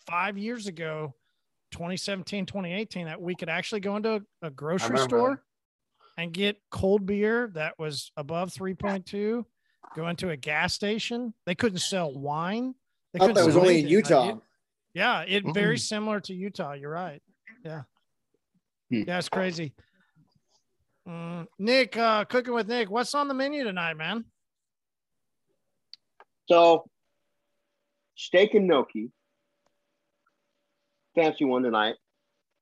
five 0.06 0.38
years 0.38 0.66
ago, 0.66 1.14
2017, 1.72 2.46
2018, 2.46 3.06
that 3.06 3.20
we 3.20 3.34
could 3.34 3.48
actually 3.48 3.80
go 3.80 3.96
into 3.96 4.22
a 4.42 4.50
grocery 4.50 4.98
store 4.98 5.42
and 6.16 6.32
get 6.32 6.60
cold 6.70 7.04
beer 7.06 7.50
that 7.54 7.78
was 7.78 8.10
above 8.16 8.50
3.2, 8.50 9.44
go 9.94 10.08
into 10.08 10.30
a 10.30 10.36
gas 10.36 10.72
station. 10.74 11.34
They 11.44 11.54
couldn't 11.54 11.78
sell 11.80 12.12
wine. 12.12 12.74
They 13.12 13.18
I 13.18 13.20
thought 13.20 13.26
couldn't 13.28 13.34
that 13.42 13.46
was 13.46 13.56
only 13.56 13.80
in 13.80 13.86
anything. 13.86 14.02
Like, 14.02 14.10
Utah. 14.10 14.28
it- 14.36 14.42
yeah, 14.94 15.20
it 15.28 15.44
very 15.52 15.76
Mm. 15.76 15.80
similar 15.80 16.20
to 16.20 16.34
Utah. 16.34 16.72
You're 16.72 16.90
right. 16.90 17.22
Yeah. 17.62 17.82
Hmm. 18.90 19.02
Yeah, 19.06 19.18
it's 19.18 19.28
crazy. 19.28 19.74
Mm, 21.06 21.46
Nick, 21.58 21.96
uh, 21.98 22.24
cooking 22.24 22.54
with 22.54 22.66
Nick. 22.66 22.90
What's 22.90 23.14
on 23.14 23.28
the 23.28 23.34
menu 23.34 23.62
tonight, 23.64 23.94
man? 23.94 24.24
So, 26.48 26.88
steak 28.14 28.54
and 28.54 28.66
gnocchi. 28.66 29.10
Fancy 31.16 31.44
one 31.46 31.62
tonight. 31.64 31.96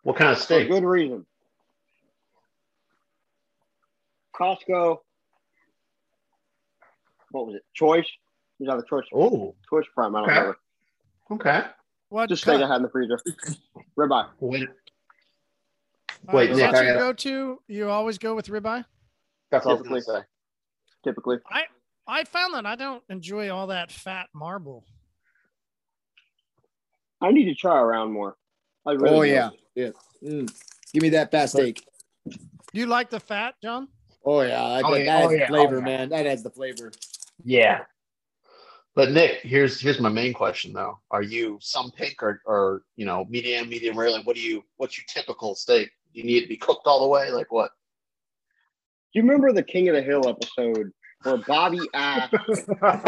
what 0.05 0.16
kind 0.16 0.30
of 0.30 0.38
For 0.38 0.44
steak? 0.44 0.68
good 0.70 0.84
reason. 0.84 1.26
Costco. 4.34 4.98
What 7.32 7.46
was 7.46 7.57
it? 7.57 7.62
Choice. 7.74 8.07
Is 8.61 8.68
that 8.68 8.76
the 8.76 8.84
choice? 8.88 9.05
Oh, 9.12 9.55
Choice 9.68 9.84
prime. 9.94 10.14
I 10.14 10.20
don't 10.20 10.28
Okay. 10.30 10.38
remember. 10.38 10.59
okay. 11.32 11.62
What 12.11 12.28
Just 12.28 12.42
steak 12.42 12.61
I 12.62 12.66
had 12.68 12.76
in 12.76 12.82
the 12.84 12.90
freezer. 12.90 13.18
Ribeye. 13.98 14.28
Wait, 14.40 14.68
Uh, 16.28 16.32
Wait, 16.32 16.50
is 16.50 16.57
Nick, 16.59 16.70
that 16.72 16.84
your 16.84 16.94
gotta- 16.94 17.05
go-to? 17.12 17.62
You 17.66 17.90
always 17.90 18.16
go 18.18 18.34
with 18.34 18.46
ribeye. 18.46 18.84
that's 19.50 19.66
what 19.66 19.72
I 19.72 19.74
was 19.74 19.82
Typically. 19.82 20.00
say. 20.00 20.24
Typically. 21.02 21.38
I 21.50 21.66
I 22.07 22.24
found 22.24 22.55
that 22.55 22.66
I 22.66 22.76
don't 22.76 23.02
enjoy 23.09 23.50
all 23.50 23.66
that 23.68 23.90
fat 23.90 24.28
marble. 24.34 24.84
I 27.20 27.30
need 27.32 27.46
to 27.46 27.55
try 27.55 27.78
around 27.80 28.12
more. 28.12 28.36
I 28.87 28.93
really 28.93 29.16
Oh 29.16 29.22
do. 29.22 29.28
yeah, 29.28 29.51
yeah. 29.74 29.91
Mm. 30.22 30.55
Give 30.93 31.03
me 31.03 31.09
that 31.11 31.30
fat 31.30 31.47
steak. 31.51 31.85
You 32.72 32.87
like 32.87 33.11
the 33.11 33.20
fat, 33.20 33.55
John? 33.62 33.89
Oh 34.24 34.41
yeah, 34.43 34.62
I 34.62 34.82
Oh, 34.82 34.95
yeah. 34.95 35.05
that 35.05 35.24
Oh, 35.24 35.30
adds 35.30 35.41
yeah. 35.41 35.47
flavor, 35.47 35.78
Oh, 35.78 35.82
man. 35.82 36.09
That 36.11 36.26
adds 36.26 36.43
the 36.43 36.51
flavor. 36.51 36.93
Yeah. 37.45 37.80
But 38.95 39.11
Nick, 39.11 39.41
here's 39.43 39.80
here's 39.80 39.99
my 40.01 40.09
main 40.09 40.32
question 40.32 40.72
though. 40.72 40.99
Are 41.11 41.22
you 41.22 41.59
some 41.61 41.91
pink 41.91 42.22
or 42.22 42.41
or 42.47 42.82
you 42.97 43.07
know 43.07 43.24
medium, 43.28 43.68
medium 43.68 43.99
rare? 43.99 44.11
Like 44.11 44.26
what 44.26 44.37
do 44.37 44.43
you 44.43 44.62
what's 44.76 44.97
your 44.97 45.05
typical 45.09 45.55
steak? 45.57 45.91
Do 46.12 46.20
you 46.20 46.26
need 46.26 46.43
to 46.43 46.47
be 46.49 46.57
cooked 46.57 46.87
all 46.87 47.01
the 47.03 47.09
way? 47.09 47.30
Like 47.30 47.51
what? 47.51 47.70
Do 49.12 49.20
you 49.20 49.22
remember 49.22 49.53
the 49.53 49.64
King 49.64 49.89
of 49.89 49.97
the 49.97 50.03
Hill 50.03 50.28
episode 50.28 50.93
where 51.24 51.39
Bobby 51.39 51.89
asked 51.93 52.35
God 52.80 53.03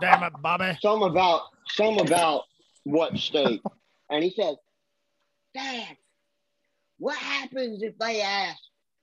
damn 0.00 0.22
it, 0.22 0.32
Bobby. 0.40 0.78
some 0.80 1.02
about 1.02 1.42
some 1.74 1.98
about 1.98 2.44
what 2.84 3.16
steak, 3.18 3.62
and 4.10 4.22
he 4.22 4.30
says, 4.30 4.56
"Dad, 5.54 5.96
what 6.98 7.16
happens 7.16 7.82
if 7.82 7.96
they 7.98 8.20
ask 8.20 8.58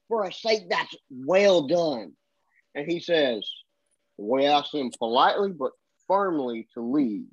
for 0.07 0.25
a 0.25 0.33
steak 0.33 0.69
that's 0.69 0.95
well 1.09 1.67
done?" 1.67 2.13
And 2.75 2.89
he 2.89 2.99
says, 2.99 3.49
"We 4.17 4.45
ask 4.45 4.71
them 4.71 4.91
politely 4.97 5.51
but 5.51 5.71
firmly 6.07 6.67
to 6.73 6.81
leave." 6.81 7.27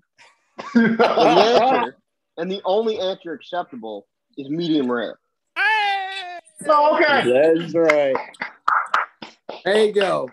And 0.75 0.99
the, 0.99 1.07
answer, 1.63 1.97
and 2.39 2.51
the 2.51 2.63
only 2.65 2.99
answer 2.99 3.33
acceptable 3.33 4.07
is 4.37 4.49
medium 4.49 4.91
rare. 4.91 5.19
Hey! 5.57 6.39
Oh, 6.69 6.97
okay. 6.97 7.31
That's 7.31 7.75
right. 7.75 8.17
There 9.65 9.85
you 9.85 9.93
go. 9.93 10.31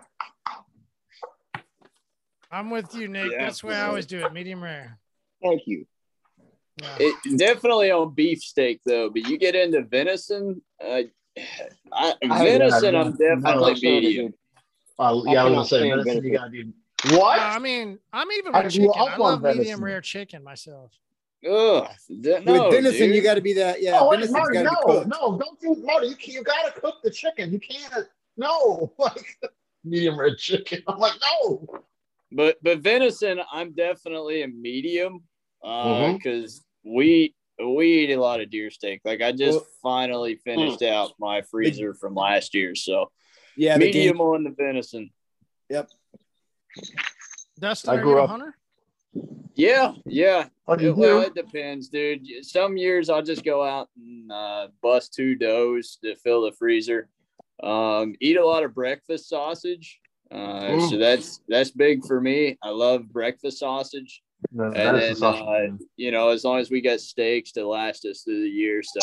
I'm 2.51 2.69
with 2.69 2.93
you, 2.93 3.07
Nick. 3.07 3.31
Yeah. 3.31 3.45
That's 3.45 3.61
the 3.61 3.67
way 3.67 3.75
I 3.75 3.87
always 3.87 4.05
do 4.05 4.19
it. 4.19 4.31
Medium 4.31 4.63
rare. 4.63 4.99
Thank 5.41 5.63
you. 5.65 5.85
Yeah. 6.81 6.95
It 6.99 7.37
definitely 7.37 7.91
on 7.91 8.13
beef 8.13 8.39
steak 8.41 8.81
though, 8.85 9.09
but 9.09 9.27
you 9.27 9.37
get 9.37 9.55
into 9.55 9.81
venison. 9.83 10.61
Uh, 10.83 11.01
I, 11.91 12.13
I- 12.29 12.43
venison, 12.43 12.93
yeah, 12.93 13.01
I'm 13.01 13.07
I 13.07 13.11
definitely 13.11 13.41
love 13.43 13.77
someone 13.77 13.79
medium. 13.81 14.33
Uh, 14.99 15.21
yeah, 15.25 15.41
I 15.43 15.49
was 15.49 15.53
gonna 15.53 15.65
say 15.65 15.89
cannot 15.89 16.03
stand 16.03 16.23
medicine, 16.23 16.23
you 16.23 16.37
gotta 16.37 16.51
do 16.51 16.73
what? 17.17 17.39
Uh, 17.39 17.41
I 17.41 17.59
mean, 17.59 17.99
I'm 18.11 18.31
even 18.31 18.55
I 18.55 18.63
with 18.63 18.73
grew 18.73 18.85
chicken. 18.87 19.01
up 19.01 19.09
I 19.09 19.13
on 19.13 19.19
love 19.19 19.57
medium 19.57 19.83
rare 19.83 20.01
chicken 20.01 20.43
myself. 20.43 20.91
Ugh, 21.49 21.87
th- 22.23 22.43
no, 22.45 22.69
With 22.69 22.71
venison, 22.71 23.07
dude. 23.07 23.15
you 23.15 23.21
got 23.21 23.33
to 23.33 23.41
be 23.41 23.51
that. 23.53 23.81
Yeah, 23.81 23.97
oh, 23.99 24.09
wait, 24.09 24.29
Marty, 24.31 24.53
got 24.53 24.63
to 24.63 24.63
no, 24.63 24.69
be 24.87 24.93
cooked. 24.99 25.07
no, 25.09 25.37
don't 25.37 25.59
do 25.59 25.75
Marty. 25.85 26.07
You, 26.07 26.15
you 26.21 26.43
gotta 26.43 26.71
cook 26.79 26.95
the 27.03 27.11
chicken. 27.11 27.51
You 27.51 27.59
can't. 27.59 28.07
No, 28.37 28.93
like 28.97 29.37
medium 29.83 30.17
rare 30.17 30.35
chicken. 30.35 30.81
I'm 30.87 30.97
like, 30.99 31.13
no. 31.43 31.67
But 32.31 32.57
but 32.63 32.79
venison, 32.79 33.41
I'm 33.51 33.73
definitely 33.73 34.43
a 34.43 34.47
medium 34.47 35.23
Because 35.63 36.63
we 36.83 37.33
we 37.63 38.03
eat 38.03 38.11
a 38.11 38.19
lot 38.19 38.41
of 38.41 38.49
deer 38.49 38.69
steak. 38.69 39.01
Like 39.05 39.21
I 39.21 39.31
just 39.31 39.59
Well- 39.59 39.67
finally 39.81 40.35
finished 40.35 40.81
out 40.81 41.13
my 41.19 41.41
freezer 41.43 41.93
from 41.93 42.15
last 42.15 42.53
year, 42.53 42.75
so 42.75 43.11
Yeah, 43.55 43.77
medium 43.77 44.17
game. 44.17 44.21
on 44.21 44.43
the 44.43 44.49
venison. 44.49 45.11
Yep. 45.69 45.89
Dustin, 47.59 47.89
I 47.91 47.95
are 47.97 48.01
grew 48.01 48.19
up- 48.21 48.29
hunter? 48.29 48.57
Yeah, 49.55 49.93
yeah. 50.07 50.49
Oh, 50.67 50.73
It- 50.73 50.95
well, 50.97 51.21
it 51.21 51.35
depends, 51.35 51.89
dude. 51.89 52.25
Some 52.43 52.75
years 52.75 53.09
I'll 53.09 53.21
just 53.21 53.43
go 53.43 53.61
out 53.63 53.87
and 53.95 54.31
uh, 54.31 54.69
bust 54.81 55.13
two 55.13 55.35
does 55.35 55.97
to 56.03 56.15
fill 56.15 56.41
the 56.41 56.51
freezer. 56.53 57.07
Um, 57.61 58.15
eat 58.19 58.37
a 58.37 58.45
lot 58.45 58.63
of 58.63 58.73
breakfast 58.73 59.29
sausage. 59.29 60.01
Uh, 60.31 60.79
so 60.89 60.95
Mm. 60.95 60.99
that's 60.99 61.39
that's 61.47 61.69
big 61.69 62.03
for 62.05 62.19
me. 62.19 62.57
I 62.63 62.71
love 62.71 63.07
breakfast 63.07 63.59
sausage. 63.59 64.23
No, 64.51 64.65
and 64.65 64.75
that 64.75 64.95
is 64.95 65.01
then 65.01 65.31
the 65.31 65.37
sausage, 65.37 65.71
uh, 65.71 65.85
you 65.97 66.11
know 66.11 66.29
as 66.29 66.43
long 66.43 66.59
as 66.59 66.69
we 66.69 66.81
get 66.81 67.01
steaks 67.01 67.51
to 67.53 67.67
last 67.67 68.05
us 68.05 68.21
through 68.21 68.41
the 68.41 68.49
year 68.49 68.81
so 68.83 68.99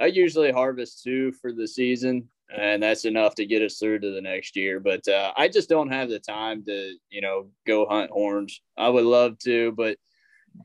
i 0.00 0.06
usually 0.06 0.50
harvest 0.50 1.02
two 1.02 1.32
for 1.32 1.52
the 1.52 1.66
season 1.66 2.28
and 2.56 2.82
that's 2.82 3.04
enough 3.04 3.34
to 3.36 3.46
get 3.46 3.62
us 3.62 3.78
through 3.78 3.98
to 3.98 4.10
the 4.10 4.20
next 4.20 4.56
year 4.56 4.80
but 4.80 5.06
uh, 5.08 5.32
i 5.36 5.48
just 5.48 5.68
don't 5.68 5.92
have 5.92 6.08
the 6.08 6.18
time 6.18 6.64
to 6.64 6.94
you 7.10 7.20
know 7.20 7.48
go 7.66 7.86
hunt 7.86 8.10
horns 8.10 8.60
i 8.78 8.88
would 8.88 9.04
love 9.04 9.38
to 9.38 9.72
but 9.72 9.96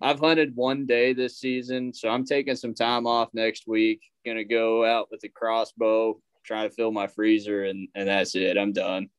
i've 0.01 0.19
hunted 0.19 0.55
one 0.55 0.85
day 0.85 1.13
this 1.13 1.39
season 1.39 1.93
so 1.93 2.09
i'm 2.09 2.25
taking 2.25 2.55
some 2.55 2.73
time 2.73 3.05
off 3.05 3.29
next 3.33 3.67
week 3.67 4.01
gonna 4.25 4.43
go 4.43 4.85
out 4.85 5.07
with 5.11 5.23
a 5.23 5.29
crossbow 5.29 6.19
try 6.43 6.67
to 6.67 6.73
fill 6.73 6.91
my 6.91 7.07
freezer 7.07 7.65
and 7.65 7.87
and 7.95 8.07
that's 8.07 8.35
it 8.35 8.57
i'm 8.57 8.73
done 8.73 9.09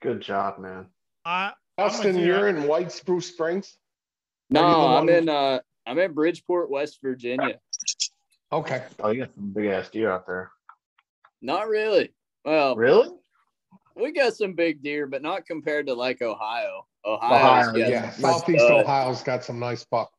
Good 0.00 0.22
job, 0.22 0.58
man. 0.58 0.86
I, 1.26 1.52
Austin, 1.76 2.18
you. 2.18 2.24
you're 2.24 2.48
in 2.48 2.66
White 2.66 2.90
Sulphur 2.90 3.20
Springs. 3.20 3.76
Are 4.54 4.56
you 4.56 4.62
no 4.62 4.96
i'm 4.96 5.08
in 5.08 5.28
uh 5.28 5.60
i'm 5.86 5.98
in 5.98 6.12
bridgeport 6.12 6.70
west 6.70 6.98
virginia 7.02 7.58
Okay. 8.52 8.82
Oh, 8.98 9.10
you 9.10 9.20
got 9.20 9.34
some 9.36 9.52
big 9.52 9.66
ass 9.66 9.90
deer 9.90 10.10
out 10.10 10.26
there. 10.26 10.50
not 11.40 11.68
really 11.68 12.12
well 12.44 12.74
Really? 12.74 13.10
We 13.94 14.12
got 14.12 14.34
some 14.34 14.54
big 14.54 14.82
deer, 14.82 15.06
but 15.06 15.20
not 15.22 15.46
compared 15.46 15.86
to 15.86 15.94
like 15.94 16.22
Ohio. 16.22 16.86
Ohio, 17.04 17.68
Ohio, 17.70 17.76
Yeah. 17.76 18.10
Southeast 18.10 18.64
Ohio's 18.70 19.22
got 19.22 19.44
some 19.44 19.58
nice 19.58 19.84
buck. 19.84 20.10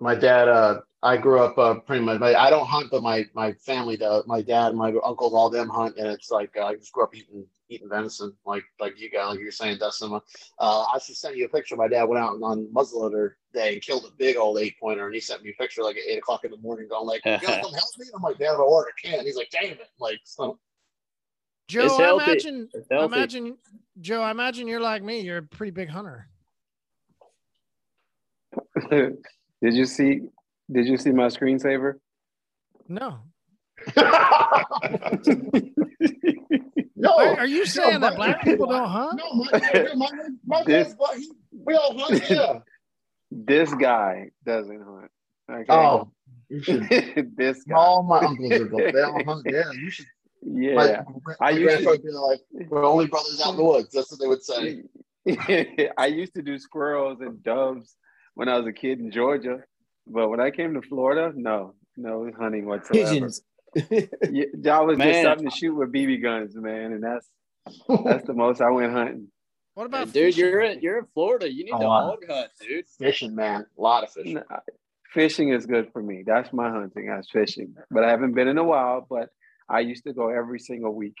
My 0.00 0.14
dad, 0.14 0.48
uh, 0.48 0.80
I 1.02 1.16
grew 1.16 1.40
up 1.40 1.56
uh, 1.56 1.74
pretty 1.74 2.04
much. 2.04 2.20
My, 2.20 2.34
I 2.34 2.50
don't 2.50 2.66
hunt, 2.66 2.90
but 2.90 3.02
my 3.02 3.24
my 3.34 3.52
family 3.52 3.96
does. 3.96 4.26
My 4.26 4.42
dad, 4.42 4.74
my 4.74 4.88
uncles, 5.04 5.34
all 5.34 5.50
them 5.50 5.68
hunt, 5.68 5.96
and 5.98 6.08
it's 6.08 6.30
like 6.30 6.50
uh, 6.56 6.66
I 6.66 6.74
just 6.74 6.92
grew 6.92 7.04
up 7.04 7.14
eating 7.14 7.46
eating 7.68 7.88
venison, 7.88 8.32
like 8.44 8.64
like 8.80 8.98
you 8.98 9.10
got, 9.10 9.30
like 9.30 9.40
you're 9.40 9.50
saying, 9.50 9.78
Dustin. 9.78 10.12
Uh, 10.58 10.84
I 10.92 10.98
should 10.98 11.16
send 11.16 11.36
you 11.36 11.46
a 11.46 11.48
picture. 11.48 11.76
My 11.76 11.88
dad 11.88 12.04
went 12.04 12.22
out 12.22 12.40
on 12.42 12.68
muzzleloader 12.74 13.32
day 13.52 13.74
and 13.74 13.82
killed 13.82 14.04
a 14.04 14.14
big 14.16 14.36
old 14.36 14.58
eight 14.58 14.78
pointer, 14.78 15.06
and 15.06 15.14
he 15.14 15.20
sent 15.20 15.42
me 15.42 15.50
a 15.50 15.62
picture 15.62 15.82
like 15.82 15.96
at 15.96 16.02
eight 16.06 16.18
o'clock 16.18 16.44
in 16.44 16.50
the 16.50 16.56
morning, 16.58 16.88
going 16.88 17.06
like, 17.06 17.24
"You 17.24 17.38
gonna 17.46 17.62
come 17.62 17.72
help 17.72 17.90
me?" 17.98 18.06
I'm 18.14 18.22
like, 18.22 18.38
"Dad, 18.38 18.54
I 18.54 18.56
order 18.56 18.90
a 18.90 19.08
can." 19.08 19.24
He's 19.24 19.36
like, 19.36 19.50
"Damn 19.50 19.72
it!" 19.72 19.88
Like, 19.98 20.20
so 20.24 20.58
Joe, 21.68 21.96
I 21.98 22.12
imagine, 22.24 22.68
I 22.92 23.04
imagine, 23.04 23.56
Joe, 24.00 24.22
I 24.22 24.30
imagine 24.30 24.68
you're 24.68 24.80
like 24.80 25.02
me. 25.02 25.20
You're 25.20 25.38
a 25.38 25.42
pretty 25.42 25.72
big 25.72 25.88
hunter. 25.88 26.28
did 28.90 29.16
you 29.62 29.84
see? 29.84 30.20
Did 30.70 30.86
you 30.86 30.96
see 30.96 31.10
my 31.10 31.26
screensaver? 31.26 31.94
No. 32.88 33.20
no, 36.96 37.10
Are, 37.18 37.40
are 37.40 37.46
you 37.46 37.66
saying 37.66 38.00
that 38.00 38.10
but- 38.10 38.16
black 38.16 38.42
people 38.42 38.66
don't 38.66 38.88
hunt? 38.88 39.20
No, 39.20 39.32
my, 39.34 39.60
my, 39.94 40.10
my, 40.46 40.62
This- 40.66 40.88
dad's, 40.88 40.96
but 40.98 41.16
he, 41.16 41.30
we 41.52 41.74
all 41.74 41.98
hunt. 41.98 42.22
Yeah. 42.30 42.58
This 43.30 43.74
guy 43.74 44.30
doesn't 44.44 44.80
hunt. 44.82 45.10
Okay. 45.50 45.64
Oh, 45.68 46.10
you 46.48 46.62
should. 46.62 46.88
this 47.36 47.64
guy. 47.64 47.74
All 47.76 48.02
my 48.04 48.18
uncles 48.20 48.52
are 48.52 48.64
both. 48.66 48.92
They 48.92 49.02
all 49.02 49.24
hunt. 49.24 49.46
Yeah, 49.50 49.70
you 49.72 49.90
should. 49.90 50.06
Yeah. 50.42 50.74
My, 50.74 51.04
my 51.26 51.34
I 51.40 51.50
used 51.50 51.78
to 51.80 51.86
would 51.86 52.02
be 52.04 52.10
like, 52.12 52.40
"We're 52.68 52.84
only 52.84 53.06
brothers 53.08 53.40
out 53.44 53.50
in 53.50 53.56
the 53.56 53.64
woods." 53.64 53.90
That's 53.92 54.12
what 54.12 54.20
they 54.20 54.28
would 54.28 54.42
say. 54.44 54.84
I 55.98 56.06
used 56.06 56.34
to 56.34 56.42
do 56.42 56.56
squirrels 56.58 57.20
and 57.20 57.42
doves 57.42 57.96
when 58.34 58.48
I 58.48 58.56
was 58.58 58.66
a 58.68 58.72
kid 58.72 59.00
in 59.00 59.10
Georgia, 59.10 59.58
but 60.06 60.28
when 60.28 60.38
I 60.40 60.50
came 60.52 60.74
to 60.74 60.82
Florida, 60.82 61.32
no, 61.34 61.74
no 61.96 62.30
hunting 62.38 62.66
whatsoever. 62.66 63.10
Pigeons. 63.10 63.42
Yeah, 63.90 64.44
that 64.58 64.86
was 64.86 64.96
just 64.98 65.06
Man. 65.06 65.24
something 65.24 65.48
to 65.50 65.56
shoot 65.56 65.74
with 65.74 65.92
BB 65.92 66.22
guns, 66.22 66.54
man, 66.56 66.92
and 66.92 67.02
that's 67.02 67.28
that's 68.04 68.26
the 68.26 68.32
most 68.34 68.60
I 68.60 68.70
went 68.70 68.92
hunting. 68.92 69.28
What 69.74 69.86
about 69.86 70.06
dude, 70.06 70.34
fishing? 70.34 70.44
you're 70.44 70.60
in, 70.62 70.80
you're 70.80 70.98
in 70.98 71.06
Florida. 71.12 71.52
You 71.52 71.64
need 71.64 71.72
Oh, 71.74 71.80
to 71.80 71.84
wow. 71.86 72.02
hog 72.10 72.24
hunt, 72.28 72.50
dude. 72.60 72.86
Fishing, 72.98 73.34
man, 73.34 73.66
a 73.78 73.80
lot 73.80 74.04
of 74.04 74.10
fishing. 74.12 74.34
No, 74.34 74.42
Fishing 75.12 75.50
is 75.50 75.66
good 75.66 75.90
for 75.92 76.02
me. 76.02 76.22
That's 76.26 76.52
my 76.52 76.68
hunting. 76.70 77.06
That's 77.08 77.30
fishing. 77.30 77.74
But 77.90 78.04
I 78.04 78.10
haven't 78.10 78.32
been 78.34 78.48
in 78.48 78.58
a 78.58 78.64
while. 78.64 79.06
But 79.08 79.28
I 79.68 79.80
used 79.80 80.04
to 80.04 80.12
go 80.12 80.28
every 80.28 80.58
single 80.58 80.94
week. 80.94 81.16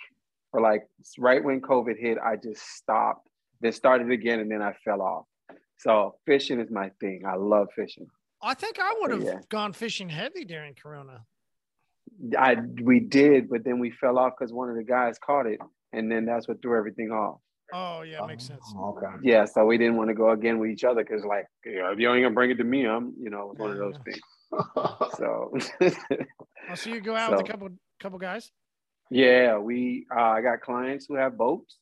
For 0.50 0.60
like 0.60 0.82
right 1.18 1.42
when 1.42 1.60
COVID 1.60 1.98
hit, 1.98 2.18
I 2.18 2.36
just 2.36 2.62
stopped. 2.76 3.28
Then 3.60 3.72
started 3.72 4.10
again, 4.10 4.40
and 4.40 4.50
then 4.50 4.62
I 4.62 4.74
fell 4.84 5.00
off. 5.02 5.24
So 5.78 6.16
fishing 6.26 6.60
is 6.60 6.70
my 6.70 6.90
thing. 7.00 7.22
I 7.26 7.36
love 7.36 7.68
fishing. 7.74 8.06
I 8.42 8.54
think 8.54 8.78
I 8.78 8.94
would 9.00 9.10
have 9.12 9.22
Yeah. 9.22 9.40
gone 9.50 9.72
fishing 9.72 10.08
heavy 10.10 10.44
during 10.44 10.74
Corona. 10.74 11.24
I 12.38 12.56
we 12.82 13.00
did, 13.00 13.48
but 13.48 13.64
then 13.64 13.78
we 13.78 13.90
fell 13.90 14.18
off 14.18 14.32
because 14.38 14.52
one 14.52 14.70
of 14.70 14.76
the 14.76 14.84
guys 14.84 15.18
caught 15.18 15.46
it, 15.46 15.58
and 15.92 16.10
then 16.10 16.24
that's 16.24 16.48
what 16.48 16.62
threw 16.62 16.76
everything 16.78 17.10
off. 17.10 17.40
Oh 17.72 18.02
yeah, 18.02 18.24
makes 18.26 18.44
sense. 18.44 18.62
Oh, 18.76 18.96
okay. 18.96 19.12
Yeah, 19.22 19.44
so 19.44 19.64
we 19.64 19.76
didn't 19.76 19.96
want 19.96 20.08
to 20.08 20.14
go 20.14 20.30
again 20.30 20.58
with 20.58 20.70
each 20.70 20.84
other 20.84 21.02
because, 21.02 21.24
like, 21.24 21.46
you 21.64 21.78
know, 21.78 21.90
if 21.92 21.98
you 21.98 22.12
ain't 22.12 22.22
gonna 22.22 22.34
bring 22.34 22.50
it 22.50 22.58
to 22.58 22.64
me, 22.64 22.86
I'm, 22.86 23.12
you 23.20 23.28
know, 23.30 23.50
it's 23.50 23.60
one 23.60 23.72
of 23.72 23.78
those 23.78 23.94
Yeah. 23.94 24.12
things. 24.12 24.20
So, 25.18 25.52
Oh, 26.70 26.74
so 26.74 26.90
you 26.90 27.00
go 27.00 27.16
out 27.16 27.32
with 27.32 27.40
a 27.40 27.44
couple 27.44 27.68
couple 28.00 28.18
guys. 28.18 28.50
yeah, 29.10 29.58
we, 29.58 30.06
uh, 30.14 30.20
I 30.20 30.40
got 30.40 30.60
clients 30.60 31.06
who 31.08 31.16
have 31.16 31.36
boats, 31.36 31.78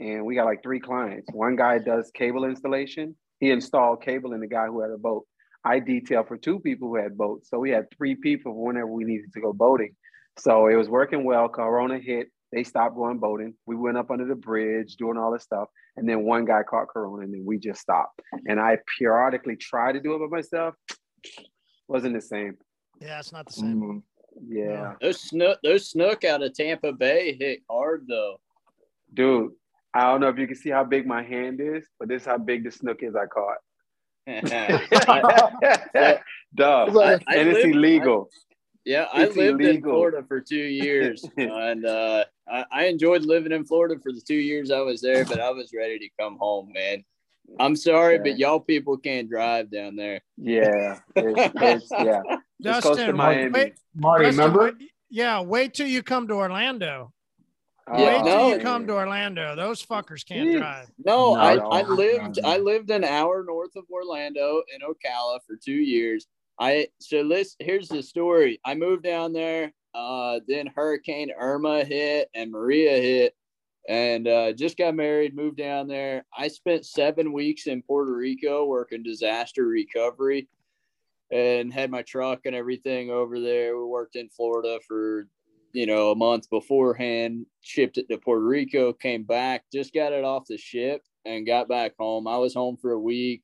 and 0.00 0.24
we 0.24 0.34
got 0.34 0.44
like 0.44 0.62
three 0.62 0.80
clients. 0.80 1.30
One 1.32 1.56
guy 1.56 1.78
does 1.78 2.10
cable 2.14 2.44
installation. 2.44 3.16
He 3.40 3.50
installed 3.50 4.02
cable 4.02 4.32
in 4.32 4.40
the 4.40 4.46
guy 4.48 4.66
who 4.66 4.80
had 4.80 4.90
a 4.90 4.98
boat. 4.98 5.26
I 5.64 5.80
detail 5.80 6.24
for 6.24 6.36
two 6.36 6.60
people 6.60 6.88
who 6.88 6.96
had 6.96 7.16
boats, 7.18 7.50
so 7.50 7.58
we 7.58 7.70
had 7.70 7.86
three 7.90 8.14
people 8.14 8.54
whenever 8.54 8.86
we 8.86 9.04
needed 9.04 9.32
to 9.34 9.40
go 9.40 9.52
boating. 9.52 9.94
So 10.38 10.68
it 10.68 10.76
was 10.76 10.88
working 10.88 11.24
well. 11.24 11.48
Corona 11.48 11.98
hit. 11.98 12.28
They 12.52 12.64
stopped 12.64 12.94
going 12.94 13.18
boating. 13.18 13.54
We 13.66 13.76
went 13.76 13.98
up 13.98 14.10
under 14.10 14.24
the 14.24 14.34
bridge 14.34 14.96
doing 14.96 15.18
all 15.18 15.32
this 15.32 15.42
stuff. 15.42 15.68
And 15.96 16.08
then 16.08 16.22
one 16.22 16.44
guy 16.46 16.62
caught 16.62 16.88
Corona 16.88 17.24
and 17.24 17.34
then 17.34 17.44
we 17.44 17.58
just 17.58 17.80
stopped. 17.80 18.22
And 18.46 18.58
I 18.58 18.78
periodically 18.98 19.56
try 19.56 19.92
to 19.92 20.00
do 20.00 20.14
it 20.14 20.18
by 20.18 20.36
myself. 20.36 20.74
Wasn't 21.88 22.14
the 22.14 22.20
same. 22.22 22.56
Yeah, 23.00 23.18
it's 23.18 23.32
not 23.32 23.46
the 23.46 23.52
same. 23.52 23.80
Mm, 23.80 24.02
yeah, 24.48 24.94
Those 25.00 25.20
snook, 25.20 25.58
those 25.62 25.90
snook 25.90 26.24
out 26.24 26.42
of 26.42 26.54
Tampa 26.54 26.92
Bay 26.92 27.36
hit 27.38 27.60
hard 27.68 28.06
though. 28.08 28.40
dude. 29.12 29.52
I 29.94 30.02
don't 30.02 30.20
know 30.20 30.28
if 30.28 30.38
you 30.38 30.46
can 30.46 30.56
see 30.56 30.70
how 30.70 30.84
big 30.84 31.06
my 31.06 31.22
hand 31.22 31.60
is, 31.60 31.84
but 31.98 32.08
this 32.08 32.22
is 32.22 32.26
how 32.26 32.36
big 32.38 32.62
the 32.62 32.70
snook 32.70 33.02
is 33.02 33.16
I 33.16 33.26
caught. 33.26 33.56
I- 34.28 36.18
Duh. 36.54 36.86
I- 36.86 37.18
I 37.26 37.36
and 37.36 37.48
it's 37.48 37.64
lived- 37.64 37.74
illegal. 37.76 38.30
Yeah, 38.84 39.06
I 39.12 39.24
It's 39.24 39.36
lived 39.36 39.60
in. 39.60 39.82
Florida 39.82 40.24
for 40.26 40.40
two 40.40 40.56
years, 40.56 41.22
and 41.36 41.84
uh, 41.84 42.24
I, 42.50 42.64
I 42.72 42.84
enjoyed 42.86 43.22
living 43.22 43.52
in 43.52 43.66
Florida 43.66 44.00
for 44.02 44.12
the 44.12 44.20
two 44.26 44.34
years 44.36 44.70
I 44.70 44.80
was 44.80 45.02
there. 45.02 45.26
But 45.26 45.40
I 45.40 45.50
was 45.50 45.72
ready 45.76 45.98
to 45.98 46.08
come 46.18 46.38
home, 46.38 46.72
man. 46.72 47.04
I'm 47.60 47.76
sorry, 47.76 48.14
Yeah. 48.16 48.22
but 48.22 48.38
y'all 48.38 48.60
people 48.60 48.96
can't 48.96 49.28
drive 49.28 49.70
down 49.70 49.96
there. 49.96 50.20
Yeah, 50.38 51.00
it's, 51.16 51.52
it's, 51.56 51.90
yeah. 51.90 52.20
It's 52.60 52.80
close 52.80 52.96
to 52.96 53.02
Dustin, 53.04 53.16
Miami. 53.16 53.50
wait, 53.50 53.74
Marty, 53.94 54.24
Dustin, 54.24 54.38
remember? 54.44 54.64
wait- 54.78 54.90
yeah, 55.10 55.40
wait 55.40 55.74
till 55.74 55.86
you 55.86 56.02
come 56.02 56.28
to 56.28 56.34
Orlando. 56.34 57.12
Oh, 57.90 58.04
Wait 58.04 58.18
till 58.24 58.24
no. 58.24 58.48
you 58.54 58.58
come 58.60 58.86
to 58.86 58.94
Orlando. 58.94 59.54
Those 59.56 59.84
fuckers 59.84 60.24
can't 60.26 60.48
Jeez. 60.48 60.58
drive. 60.58 60.88
No, 61.04 61.34
No, 61.34 61.40
I, 61.40 61.54
I 61.54 61.82
lived. 61.82 62.38
I 62.44 62.58
lived 62.58 62.90
an 62.90 63.04
hour 63.04 63.44
north 63.46 63.76
of 63.76 63.84
Orlando 63.90 64.62
in 64.74 64.80
Ocala 64.82 65.38
for 65.46 65.56
two 65.56 65.72
years. 65.72 66.26
I 66.60 66.88
so 66.98 67.20
let's 67.22 67.56
here's 67.60 67.88
the 67.88 68.02
story. 68.02 68.60
I 68.64 68.74
moved 68.74 69.04
down 69.04 69.32
there. 69.32 69.72
Uh, 69.94 70.40
then 70.46 70.66
Hurricane 70.66 71.30
Irma 71.38 71.84
hit 71.84 72.28
and 72.34 72.50
Maria 72.50 73.00
hit, 73.00 73.34
and 73.88 74.28
uh, 74.28 74.52
just 74.52 74.76
got 74.76 74.94
married. 74.94 75.34
Moved 75.34 75.56
down 75.56 75.88
there. 75.88 76.24
I 76.36 76.48
spent 76.48 76.84
seven 76.84 77.32
weeks 77.32 77.66
in 77.66 77.82
Puerto 77.82 78.14
Rico 78.14 78.64
working 78.66 79.02
disaster 79.02 79.66
recovery, 79.66 80.48
and 81.32 81.72
had 81.72 81.90
my 81.90 82.02
truck 82.02 82.40
and 82.44 82.54
everything 82.54 83.10
over 83.10 83.40
there. 83.40 83.76
We 83.78 83.84
worked 83.84 84.16
in 84.16 84.28
Florida 84.28 84.78
for 84.86 85.26
you 85.72 85.86
know, 85.86 86.10
a 86.10 86.14
month 86.16 86.48
beforehand, 86.50 87.46
shipped 87.60 87.98
it 87.98 88.08
to 88.08 88.18
Puerto 88.18 88.44
Rico, 88.44 88.92
came 88.92 89.22
back, 89.24 89.64
just 89.72 89.92
got 89.92 90.12
it 90.12 90.24
off 90.24 90.46
the 90.48 90.58
ship 90.58 91.02
and 91.24 91.46
got 91.46 91.68
back 91.68 91.92
home. 91.98 92.26
I 92.26 92.38
was 92.38 92.54
home 92.54 92.76
for 92.80 92.92
a 92.92 92.98
week, 93.00 93.42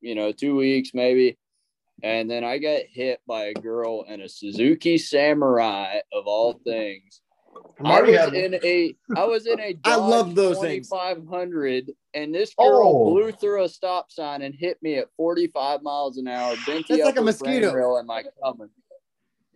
you 0.00 0.14
know, 0.14 0.32
two 0.32 0.56
weeks 0.56 0.90
maybe. 0.94 1.38
And 2.02 2.30
then 2.30 2.42
I 2.44 2.58
got 2.58 2.82
hit 2.90 3.20
by 3.28 3.44
a 3.46 3.54
girl 3.54 4.02
in 4.08 4.20
a 4.20 4.28
Suzuki 4.28 4.98
Samurai 4.98 5.98
of 6.12 6.26
all 6.26 6.54
things. 6.64 7.20
I 7.84 8.00
was 8.02 8.32
in 8.34 8.54
a 8.62 8.94
I 9.16 9.24
was 9.24 9.46
in 9.46 9.60
a 9.60 9.76
I 9.84 9.96
love 9.96 10.28
Dodge 10.28 10.34
those 10.34 10.58
things. 10.60 10.88
2500 10.88 11.90
and 12.14 12.34
this 12.34 12.54
girl 12.54 12.88
Oh. 13.04 13.10
blew 13.10 13.32
through 13.32 13.64
a 13.64 13.68
stop 13.68 14.10
sign 14.10 14.42
and 14.42 14.54
hit 14.54 14.78
me 14.82 14.96
at 14.96 15.08
45 15.16 15.82
miles 15.82 16.18
an 16.18 16.28
hour. 16.28 16.54
Bent 16.66 16.86
That's 16.88 17.04
like 17.04 17.18
a 17.18 17.22
mosquito. 17.22 17.72
rail 17.72 17.98
in 17.98 18.06
my 18.06 18.24
coming. 18.42 18.68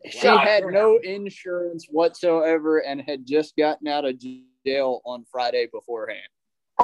She 0.04 0.20
God 0.20 0.46
had 0.46 0.64
no 0.66 0.98
insurance 0.98 1.86
whatsoever 1.90 2.78
and 2.78 3.00
had 3.00 3.26
just 3.26 3.56
gotten 3.56 3.88
out 3.88 4.04
of 4.04 4.20
jail 4.64 5.00
on 5.04 5.24
Friday 5.30 5.68
beforehand. 5.72 6.28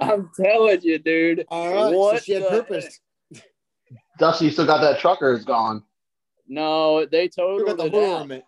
I'm 0.00 0.30
telling 0.38 0.80
you, 0.82 0.98
dude. 0.98 1.46
All 1.48 1.72
right, 1.72 1.90
so 1.90 1.96
What 1.96 2.24
she 2.24 2.32
had 2.32 2.48
purpose. 2.48 3.00
Dusty, 4.18 4.46
you 4.46 4.50
still 4.50 4.66
got 4.66 4.80
that 4.80 4.98
truck 4.98 5.22
or 5.22 5.32
it's 5.32 5.44
gone? 5.44 5.82
No, 6.48 7.04
they 7.06 7.24
Look 7.24 7.34
totaled 7.36 7.78
the 7.78 7.84
it 7.86 7.92
hood 7.92 8.32
out. 8.32 8.42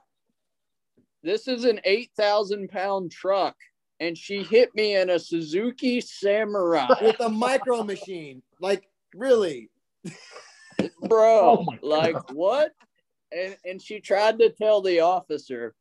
This 1.23 1.49
is 1.49 1.65
an 1.65 1.81
8,000 1.85 2.69
pound 2.69 3.11
truck, 3.11 3.57
and 3.99 4.17
she 4.17 4.43
hit 4.45 4.75
me 4.75 4.97
in 4.97 5.11
a 5.11 5.19
Suzuki 5.19 6.01
Samurai. 6.01 6.87
with 7.03 7.21
a 7.21 7.29
micro 7.29 7.83
machine. 7.83 8.43
Like 8.61 8.89
really, 9.15 9.71
Bro, 11.09 11.59
Oh 11.59 11.65
my 11.65 11.79
like 11.83 12.33
what? 12.33 12.73
And, 13.31 13.57
and 13.65 13.83
she 13.83 14.01
tried 14.01 14.39
to 14.39 14.51
tell 14.51 14.81
the 14.81 15.01
officer 15.01 15.75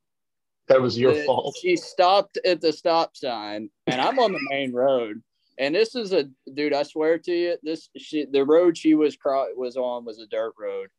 That 0.68 0.82
was 0.82 0.98
your 0.98 1.14
that 1.14 1.26
fault. 1.26 1.56
She 1.62 1.76
stopped 1.78 2.38
at 2.46 2.62
the 2.62 2.74
stop 2.74 3.16
sign, 3.16 3.70
and 3.86 4.02
I'm 4.02 4.20
on 4.20 4.34
the 4.34 4.48
main 4.50 4.74
road. 4.74 5.22
And 5.60 5.74
this 5.74 5.96
is 5.96 6.14
a 6.14 6.30
dude. 6.54 6.74
I 6.74 6.84
swear 6.84 7.18
to 7.18 7.32
you, 7.32 7.58
this 7.64 7.90
she, 7.98 8.26
the 8.26 8.44
road 8.44 8.78
she 8.78 8.94
was 8.94 9.16
cro- 9.16 9.48
was 9.56 9.76
on 9.76 10.06
was 10.06 10.20
a 10.20 10.28
dirt 10.28 10.54
road, 10.60 10.90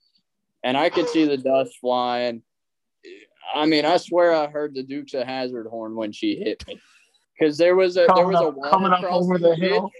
and 0.64 0.76
I 0.76 0.90
could 0.90 1.08
see 1.08 1.26
the 1.26 1.36
dust 1.36 1.76
flying. 1.80 2.42
I 3.54 3.66
mean, 3.66 3.84
I 3.84 3.98
swear 3.98 4.34
I 4.34 4.48
heard 4.48 4.74
the 4.74 4.82
Dukes 4.82 5.14
of 5.14 5.26
Hazzard 5.26 5.66
horn 5.66 5.94
when 5.94 6.10
she 6.12 6.36
hit 6.36 6.66
me, 6.66 6.80
because 7.38 7.56
there 7.56 7.76
was 7.76 7.96
a 7.96 8.06
there 8.14 8.26
was 8.26 8.40
a 8.40 8.50
water 8.50 8.70
coming 8.70 8.92
up 8.92 9.00
crossing 9.00 9.24
over 9.24 9.38
the 9.38 9.54
ditch. 9.54 9.70
hill. 9.70 9.92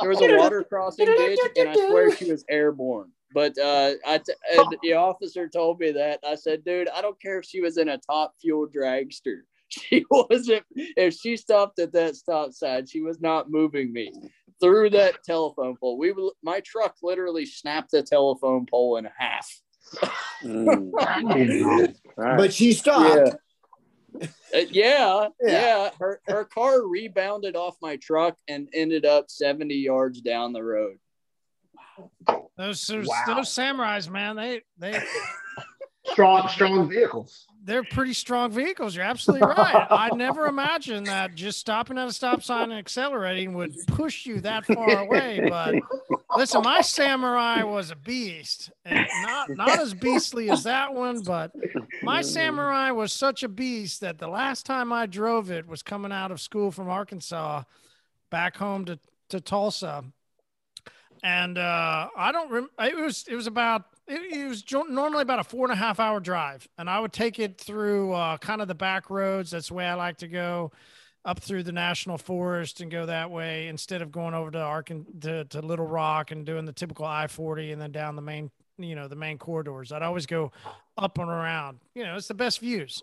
There 0.00 0.08
was 0.08 0.20
a 0.20 0.36
water 0.36 0.64
crossing 0.64 1.06
ditch, 1.06 1.38
and 1.56 1.68
I 1.68 1.74
swear 1.74 2.16
she 2.16 2.30
was 2.30 2.44
airborne. 2.48 3.12
But 3.34 3.56
uh, 3.58 3.92
I 4.06 4.18
t- 4.18 4.32
and 4.52 4.76
the 4.82 4.94
officer 4.94 5.48
told 5.48 5.80
me 5.80 5.92
that. 5.92 6.20
I 6.26 6.34
said, 6.34 6.64
dude, 6.64 6.88
I 6.88 7.00
don't 7.02 7.20
care 7.20 7.38
if 7.38 7.44
she 7.46 7.60
was 7.60 7.78
in 7.78 7.88
a 7.88 7.98
top 7.98 8.34
fuel 8.40 8.66
dragster. 8.68 9.40
She 9.70 10.04
wasn't. 10.10 10.64
If 10.76 11.14
she 11.14 11.34
stopped 11.38 11.78
at 11.78 11.92
that 11.94 12.14
stop 12.16 12.52
sign, 12.52 12.84
she 12.84 13.00
was 13.00 13.22
not 13.22 13.50
moving 13.50 13.90
me 13.90 14.12
through 14.60 14.90
that 14.90 15.24
telephone 15.24 15.76
pole. 15.78 15.96
We 15.96 16.12
my 16.42 16.60
truck 16.60 16.96
literally 17.02 17.46
snapped 17.46 17.92
the 17.92 18.02
telephone 18.02 18.66
pole 18.66 18.98
in 18.98 19.08
half. 19.16 19.50
Mm. 20.44 20.92
All 22.18 22.24
right. 22.24 22.36
but 22.36 22.52
she 22.52 22.74
stopped. 22.74 23.34
Uh, 24.20 24.26
yeah, 24.52 24.60
Yeah. 24.70 25.28
yeah. 25.40 25.90
Her 25.98 26.20
her 26.26 26.44
car 26.44 26.86
rebounded 26.86 27.56
off 27.56 27.76
my 27.80 27.96
truck 27.96 28.36
and 28.48 28.68
ended 28.74 29.06
up 29.06 29.30
seventy 29.30 29.76
yards 29.76 30.20
down 30.20 30.52
the 30.52 30.62
road. 30.62 30.98
Those 32.56 32.86
those, 32.86 33.06
Wow. 33.08 33.22
those 33.26 33.48
samurais, 33.54 34.08
man, 34.10 34.36
they 34.36 34.62
they 34.78 35.00
strong, 36.06 36.48
strong 36.48 36.88
vehicles. 36.88 37.46
they're 37.64 37.84
pretty 37.84 38.12
strong 38.12 38.50
vehicles. 38.50 38.94
You're 38.94 39.04
absolutely 39.04 39.46
right. 39.46 39.86
I 39.90 40.14
never 40.14 40.46
imagined 40.46 41.06
that 41.06 41.34
just 41.34 41.58
stopping 41.58 41.96
at 41.98 42.08
a 42.08 42.12
stop 42.12 42.42
sign 42.42 42.70
and 42.70 42.78
accelerating 42.78 43.54
would 43.54 43.74
push 43.86 44.26
you 44.26 44.40
that 44.40 44.66
far 44.66 45.00
away. 45.00 45.40
But 45.48 45.76
listen, 46.36 46.62
my 46.62 46.80
samurai 46.82 47.62
was 47.62 47.90
a 47.90 47.96
beast, 47.96 48.70
and 48.84 49.06
not 49.14 49.50
not 49.56 49.78
as 49.80 49.94
beastly 49.94 50.50
as 50.50 50.64
that 50.64 50.92
one, 50.94 51.20
but 51.22 51.52
my 52.02 52.20
samurai 52.20 52.90
was 52.90 53.12
such 53.12 53.42
a 53.42 53.48
beast 53.48 54.00
that 54.00 54.18
the 54.18 54.28
last 54.28 54.66
time 54.66 54.92
I 54.92 55.06
drove 55.06 55.50
it 55.50 55.66
was 55.66 55.82
coming 55.82 56.12
out 56.12 56.30
of 56.32 56.40
school 56.40 56.70
from 56.70 56.88
Arkansas, 56.88 57.62
back 58.30 58.56
home 58.56 58.84
to 58.86 58.98
to 59.30 59.40
Tulsa, 59.40 60.04
and 61.22 61.58
uh, 61.58 62.08
I 62.16 62.32
don't. 62.32 62.50
Rem- 62.50 62.70
it 62.80 62.96
was 62.96 63.24
it 63.28 63.34
was 63.34 63.46
about 63.46 63.84
it, 64.08 64.20
it 64.34 64.48
was 64.48 64.64
normally 64.88 65.22
about 65.22 65.38
a 65.38 65.44
four 65.44 65.64
and 65.64 65.72
a 65.72 65.76
half 65.76 66.00
hour 66.00 66.20
drive, 66.20 66.66
and 66.78 66.90
I 66.90 67.00
would 67.00 67.12
take 67.12 67.38
it 67.38 67.60
through 67.60 68.12
uh, 68.12 68.38
kind 68.38 68.60
of 68.60 68.68
the 68.68 68.74
back 68.74 69.10
roads. 69.10 69.50
That's 69.52 69.68
the 69.68 69.74
way 69.74 69.86
I 69.86 69.94
like 69.94 70.18
to 70.18 70.28
go, 70.28 70.72
up 71.24 71.40
through 71.40 71.62
the 71.62 71.72
national 71.72 72.18
forest 72.18 72.80
and 72.80 72.90
go 72.90 73.06
that 73.06 73.30
way 73.30 73.68
instead 73.68 74.02
of 74.02 74.10
going 74.10 74.34
over 74.34 74.50
to 74.50 74.58
Arkan 74.58 75.04
to, 75.20 75.44
to 75.44 75.60
Little 75.60 75.86
Rock 75.86 76.32
and 76.32 76.44
doing 76.44 76.64
the 76.64 76.72
typical 76.72 77.04
I 77.04 77.28
forty 77.28 77.72
and 77.72 77.80
then 77.80 77.92
down 77.92 78.16
the 78.16 78.22
main 78.22 78.50
you 78.78 78.96
know 78.96 79.06
the 79.06 79.16
main 79.16 79.38
corridors. 79.38 79.92
I'd 79.92 80.02
always 80.02 80.26
go 80.26 80.50
up 80.98 81.18
and 81.18 81.28
around. 81.28 81.78
You 81.94 82.04
know, 82.04 82.16
it's 82.16 82.28
the 82.28 82.34
best 82.34 82.58
views. 82.58 83.02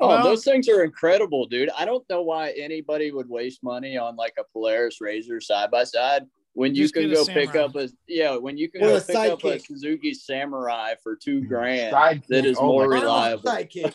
Oh, 0.00 0.08
Well- 0.08 0.24
those 0.24 0.44
things 0.44 0.68
are 0.68 0.82
incredible, 0.82 1.46
dude. 1.46 1.70
I 1.78 1.84
don't 1.84 2.04
know 2.10 2.22
why 2.22 2.50
anybody 2.50 3.12
would 3.12 3.28
waste 3.28 3.62
money 3.62 3.96
on 3.96 4.16
like 4.16 4.34
a 4.38 4.44
Polaris 4.52 4.98
RZR 5.00 5.42
side 5.42 5.70
by 5.70 5.84
side 5.84 6.26
when 6.56 6.74
you 6.74 6.84
Just 6.84 6.94
can 6.94 7.10
go 7.10 7.22
pick 7.26 7.54
up 7.54 7.76
a 7.76 7.90
yeah 8.08 8.34
when 8.36 8.56
you 8.56 8.70
can 8.70 8.82
Or 8.82 8.86
go 8.88 8.96
a 8.96 9.00
pick 9.02 9.14
up 9.14 9.44
a 9.44 9.46
Sidekick. 9.46 9.66
Suzuki 9.66 10.14
Samurai 10.14 10.94
for 11.02 11.14
two 11.14 11.42
grand. 11.42 11.94
Sidekick. 11.94 12.26
That 12.28 12.46
is 12.46 12.56
Oh 12.58 12.66
more 12.66 12.88
God. 12.88 13.02
reliable. 13.02 13.42
Sidekick. 13.42 13.94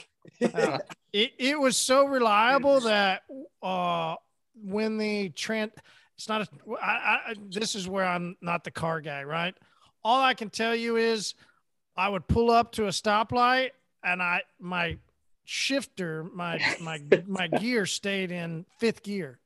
Uh, 0.54 0.78
it, 1.14 1.32
it 1.40 1.60
was 1.60 1.76
so 1.76 2.06
reliable 2.06 2.80
that 2.82 3.24
uh, 3.64 4.16
when 4.54 5.00
the 5.00 5.30
trend, 5.30 5.72
it's 6.16 6.30
not 6.30 6.42
a, 6.42 6.48
I, 6.80 6.86
I, 7.30 7.36
this 7.50 7.74
is 7.74 7.90
where 7.90 8.06
I'm 8.06 8.38
not 8.42 8.64
the 8.64 8.70
car 8.72 9.02
guy, 9.02 9.24
right? 9.24 9.56
All 10.04 10.22
I 10.22 10.36
can 10.36 10.52
tell 10.52 10.76
you 10.76 10.98
is 10.98 11.34
I 11.98 12.10
would 12.10 12.28
pull 12.28 12.52
up 12.52 12.74
to 12.74 12.86
a 12.86 12.90
stoplight 12.90 13.72
and 14.04 14.22
I, 14.22 14.44
my 14.60 14.98
shifter, 15.46 16.26
my, 16.32 16.60
my, 16.80 17.02
my 17.26 17.48
gear 17.60 17.88
stayed 17.88 18.32
in 18.32 18.68
fifth 18.80 19.02
gear. 19.02 19.40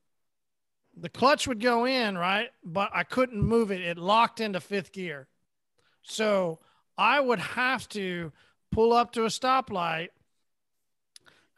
The 0.96 1.08
clutch 1.08 1.46
would 1.46 1.60
go 1.60 1.84
in, 1.84 2.16
right? 2.16 2.48
But 2.64 2.90
I 2.94 3.04
couldn't 3.04 3.42
move 3.42 3.70
it. 3.70 3.82
It 3.82 3.98
locked 3.98 4.40
into 4.40 4.60
fifth 4.60 4.92
gear. 4.92 5.28
So 6.02 6.58
I 6.96 7.20
would 7.20 7.40
have 7.40 7.88
to 7.90 8.32
pull 8.72 8.92
up 8.92 9.12
to 9.12 9.24
a 9.24 9.28
stoplight 9.28 10.08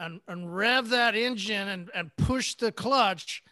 and, 0.00 0.20
and 0.26 0.54
rev 0.54 0.88
that 0.90 1.14
engine 1.14 1.68
and, 1.68 1.90
and 1.94 2.14
push 2.16 2.54
the 2.54 2.72
clutch 2.72 3.42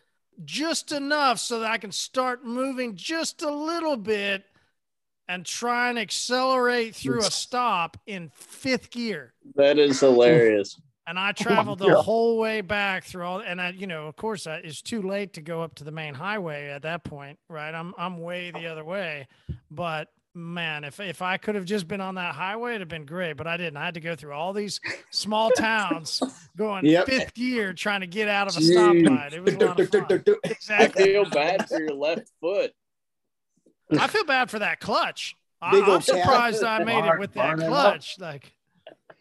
just 0.44 0.92
enough 0.92 1.38
so 1.38 1.60
that 1.60 1.70
I 1.70 1.78
can 1.78 1.92
start 1.92 2.44
moving 2.44 2.96
just 2.96 3.42
a 3.42 3.50
little 3.50 3.96
bit 3.96 4.44
and 5.28 5.44
try 5.44 5.90
and 5.90 5.98
accelerate 5.98 6.94
through 6.94 7.20
a 7.20 7.30
stop 7.30 7.96
in 8.06 8.30
fifth 8.34 8.90
gear. 8.90 9.34
That 9.56 9.78
is 9.78 10.00
hilarious. 10.00 10.80
And 11.06 11.18
I 11.18 11.30
oh, 11.30 11.32
traveled 11.32 11.78
the 11.78 11.88
God. 11.88 12.02
whole 12.02 12.38
way 12.38 12.60
back 12.60 13.04
through 13.04 13.24
all, 13.24 13.38
and 13.40 13.60
I, 13.60 13.70
you 13.70 13.86
know, 13.86 14.06
of 14.08 14.16
course, 14.16 14.46
I, 14.46 14.56
it's 14.56 14.82
too 14.82 15.02
late 15.02 15.34
to 15.34 15.42
go 15.42 15.62
up 15.62 15.74
to 15.76 15.84
the 15.84 15.92
main 15.92 16.14
highway 16.14 16.68
at 16.70 16.82
that 16.82 17.04
point, 17.04 17.38
right? 17.48 17.74
I'm 17.74 17.94
I'm 17.96 18.18
way 18.18 18.50
the 18.50 18.66
other 18.66 18.84
way, 18.84 19.28
but 19.70 20.08
man, 20.34 20.84
if 20.84 21.00
if 21.00 21.22
I 21.22 21.38
could 21.38 21.54
have 21.54 21.64
just 21.64 21.88
been 21.88 22.00
on 22.00 22.16
that 22.16 22.34
highway, 22.34 22.70
it'd 22.70 22.82
have 22.82 22.88
been 22.88 23.06
great. 23.06 23.34
But 23.36 23.46
I 23.46 23.56
didn't. 23.56 23.76
I 23.78 23.84
had 23.86 23.94
to 23.94 24.00
go 24.00 24.14
through 24.16 24.32
all 24.34 24.52
these 24.52 24.80
small 25.10 25.50
towns, 25.56 26.20
going 26.56 26.84
Yep. 26.84 27.06
fifth 27.06 27.34
gear, 27.34 27.72
trying 27.72 28.00
to 28.02 28.06
get 28.06 28.28
out 28.28 28.48
of 28.48 28.56
a 28.56 28.60
stoplight. 28.60 29.32
It 29.32 29.42
was 29.42 29.54
a 29.54 29.58
lot 29.58 29.80
of 29.80 29.88
fun. 29.90 30.24
I 30.70 30.88
feel 30.88 31.24
bad 31.30 31.68
for 31.68 31.80
your 31.80 31.94
left 31.94 32.30
foot. 32.40 32.72
I 33.98 34.08
feel 34.08 34.24
bad 34.24 34.50
for 34.50 34.58
that 34.58 34.80
clutch. 34.80 35.36
I, 35.62 35.80
I'm 35.80 36.00
surprised 36.02 36.62
I 36.64 36.84
made 36.84 37.04
it 37.04 37.18
with 37.18 37.32
that 37.34 37.56
clutch. 37.58 38.16
Like, 38.18 38.52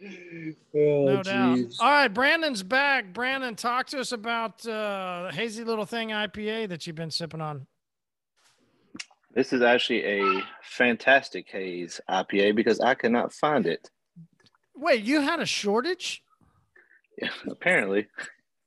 Oh, 0.78 1.06
no 1.06 1.24
doubt. 1.24 1.60
All 1.80 1.89
right, 1.89 2.10
Brandon's 2.10 2.62
back. 2.62 3.14
Brandon, 3.14 3.56
talk 3.56 3.88
to 3.88 4.00
us 4.00 4.12
about 4.12 4.66
uh, 4.68 5.30
the 5.30 5.32
hazy 5.34 5.64
little 5.64 5.86
thing 5.86 6.10
IPA 6.10 6.68
that 6.70 6.86
you've 6.86 6.98
been 6.98 7.12
sipping 7.12 7.39
on. 7.39 7.66
This 9.34 9.54
is 9.54 9.62
actually 9.62 10.04
a 10.04 10.43
fantastic 10.64 11.48
haze 11.50 12.02
IPA 12.10 12.56
because 12.56 12.82
I 12.82 12.93
could 12.93 13.12
not 13.14 13.32
find 13.32 13.66
it. 13.66 13.89
Wait, 14.76 15.04
you 15.04 15.22
had 15.22 15.39
a 15.39 15.46
shortage? 15.46 16.22
Yeah, 17.22 17.30
Apparently, 17.50 18.08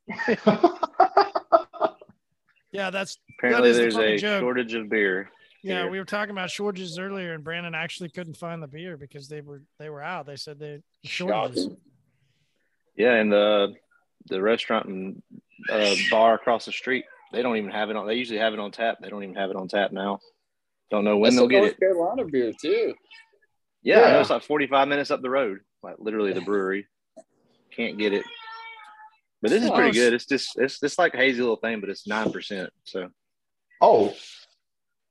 Yeah, 2.73 2.91
that's 2.91 3.19
apparently 3.39 3.71
is 3.71 3.77
the 3.77 3.83
there's 3.83 3.95
fucking 3.95 4.13
a 4.15 4.19
joke. 4.19 4.41
shortage 4.41 4.75
of 4.75 4.89
beer. 4.89 5.31
Yeah. 5.63 5.83
here. 5.83 5.91
We 5.91 5.99
were 5.99 6.05
talking 6.05 6.31
about 6.33 6.51
shortages 6.51 6.99
earlier, 6.99 7.33
and 7.35 7.43
Brandon 7.45 7.75
actually 7.75 8.09
couldn't 8.11 8.37
find 8.37 8.63
the 8.63 8.67
beer 8.69 8.97
because 8.97 9.29
they 9.29 9.41
were 9.41 9.63
they 9.79 9.89
were 9.91 10.03
out. 10.03 10.27
They 10.27 10.37
said 10.37 10.59
they 10.59 10.83
shortages. 11.05 11.65
Shocking. 11.65 11.77
Yeah, 12.97 13.15
and 13.15 13.33
the 13.33 13.75
the 14.27 14.43
restaurant 14.43 14.87
and 14.87 15.23
uh, 15.71 15.95
bar 16.11 16.35
across 16.35 16.65
the 16.67 16.73
street, 16.73 17.05
they 17.33 17.43
don't 17.43 17.57
even 17.57 17.71
have 17.71 17.91
it 17.91 17.97
on. 17.97 18.07
They 18.07 18.15
usually 18.15 18.39
have 18.39 18.53
it 18.53 18.59
on 18.61 18.71
tap. 18.73 18.99
They 19.01 19.09
don't 19.09 19.23
even 19.23 19.37
have 19.37 19.51
it 19.51 19.57
on 19.57 19.69
tap 19.69 19.93
now. 19.93 20.19
Don't 20.91 21.05
know 21.05 21.17
when 21.19 21.31
That's 21.31 21.37
they'll 21.37 21.49
get 21.49 21.59
North 21.61 21.73
it. 21.73 21.81
Carolina 21.81 22.25
beer 22.25 22.53
too. 22.61 22.95
Yeah, 23.83 23.99
I 23.99 24.01
know 24.03 24.07
Yeah. 24.17 24.21
it's 24.23 24.31
like 24.31 24.43
45 24.43 24.89
minutes 24.89 25.11
up 25.11 25.23
the 25.23 25.31
road, 25.31 25.61
like 25.83 25.97
literally 25.99 26.33
the 26.33 26.41
brewery. 26.41 26.87
Can't 27.77 27.97
get 27.99 28.13
it. 28.13 28.25
But 29.41 29.51
this 29.53 29.63
is 29.63 29.71
pretty 29.71 29.93
Close. 29.93 29.95
good. 29.95 30.13
It's 30.15 30.27
just 30.27 30.59
it's 30.59 30.83
it's 30.83 30.99
like 30.99 31.15
a 31.15 31.19
hazy 31.19 31.41
little 31.41 31.57
thing, 31.57 31.81
but 31.81 31.89
it's 31.91 32.07
nine 32.09 32.33
percent. 32.33 32.71
So 32.85 33.09
Oh, 33.81 34.13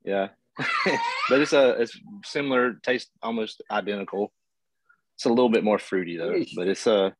yeah, 0.03 0.29
but 1.29 1.41
it's 1.41 1.53
a 1.53 1.69
it's 1.81 1.99
similar 2.25 2.73
taste, 2.83 3.09
almost 3.21 3.61
identical. 3.69 4.31
It's 5.15 5.25
a 5.25 5.29
little 5.29 5.49
bit 5.49 5.63
more 5.63 5.79
fruity 5.79 6.17
though, 6.17 6.31
Yeesh. 6.31 6.55
but 6.55 6.67
it's 6.67 6.87
uh 6.87 7.11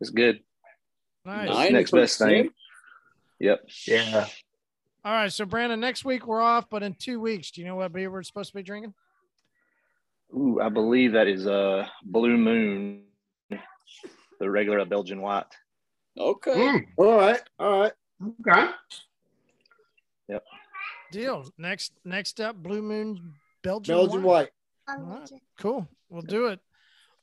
it's 0.00 0.10
good. 0.10 0.40
Nice. 1.24 1.48
Nine 1.48 1.72
Next 1.72 1.90
best 1.90 2.18
thing. 2.18 2.50
Yep. 3.40 3.68
yeah. 3.86 4.26
All 5.04 5.12
right, 5.12 5.32
so 5.32 5.44
Brandon, 5.44 5.78
next 5.78 6.04
week 6.04 6.26
we're 6.26 6.40
off, 6.40 6.68
but 6.70 6.82
in 6.82 6.94
two 6.94 7.20
weeks, 7.20 7.50
do 7.50 7.60
you 7.60 7.66
know 7.66 7.76
what 7.76 7.92
beer 7.92 8.10
we're 8.10 8.22
supposed 8.22 8.50
to 8.50 8.56
be 8.56 8.62
drinking? 8.62 8.94
Ooh, 10.34 10.60
I 10.60 10.68
believe 10.68 11.12
that 11.12 11.28
is 11.28 11.46
uh 11.46 11.86
Blue 12.02 12.36
Moon, 12.36 13.02
the 14.40 14.50
regular 14.50 14.84
Belgian 14.84 15.20
white. 15.20 15.44
Okay. 16.18 16.50
Mm, 16.50 16.86
All 16.96 17.18
right. 17.18 17.42
All 17.58 17.80
right. 17.80 17.92
okay. 18.46 18.70
Deal. 21.10 21.44
Next, 21.58 21.92
next 22.04 22.40
up, 22.40 22.56
Blue 22.56 22.82
Moon 22.82 23.32
Belgian. 23.62 23.94
Belgian 23.94 24.22
wine. 24.22 24.46
white. 24.46 24.50
All 24.88 25.04
right, 25.04 25.30
cool. 25.58 25.88
We'll 26.08 26.22
do 26.22 26.46
it. 26.46 26.60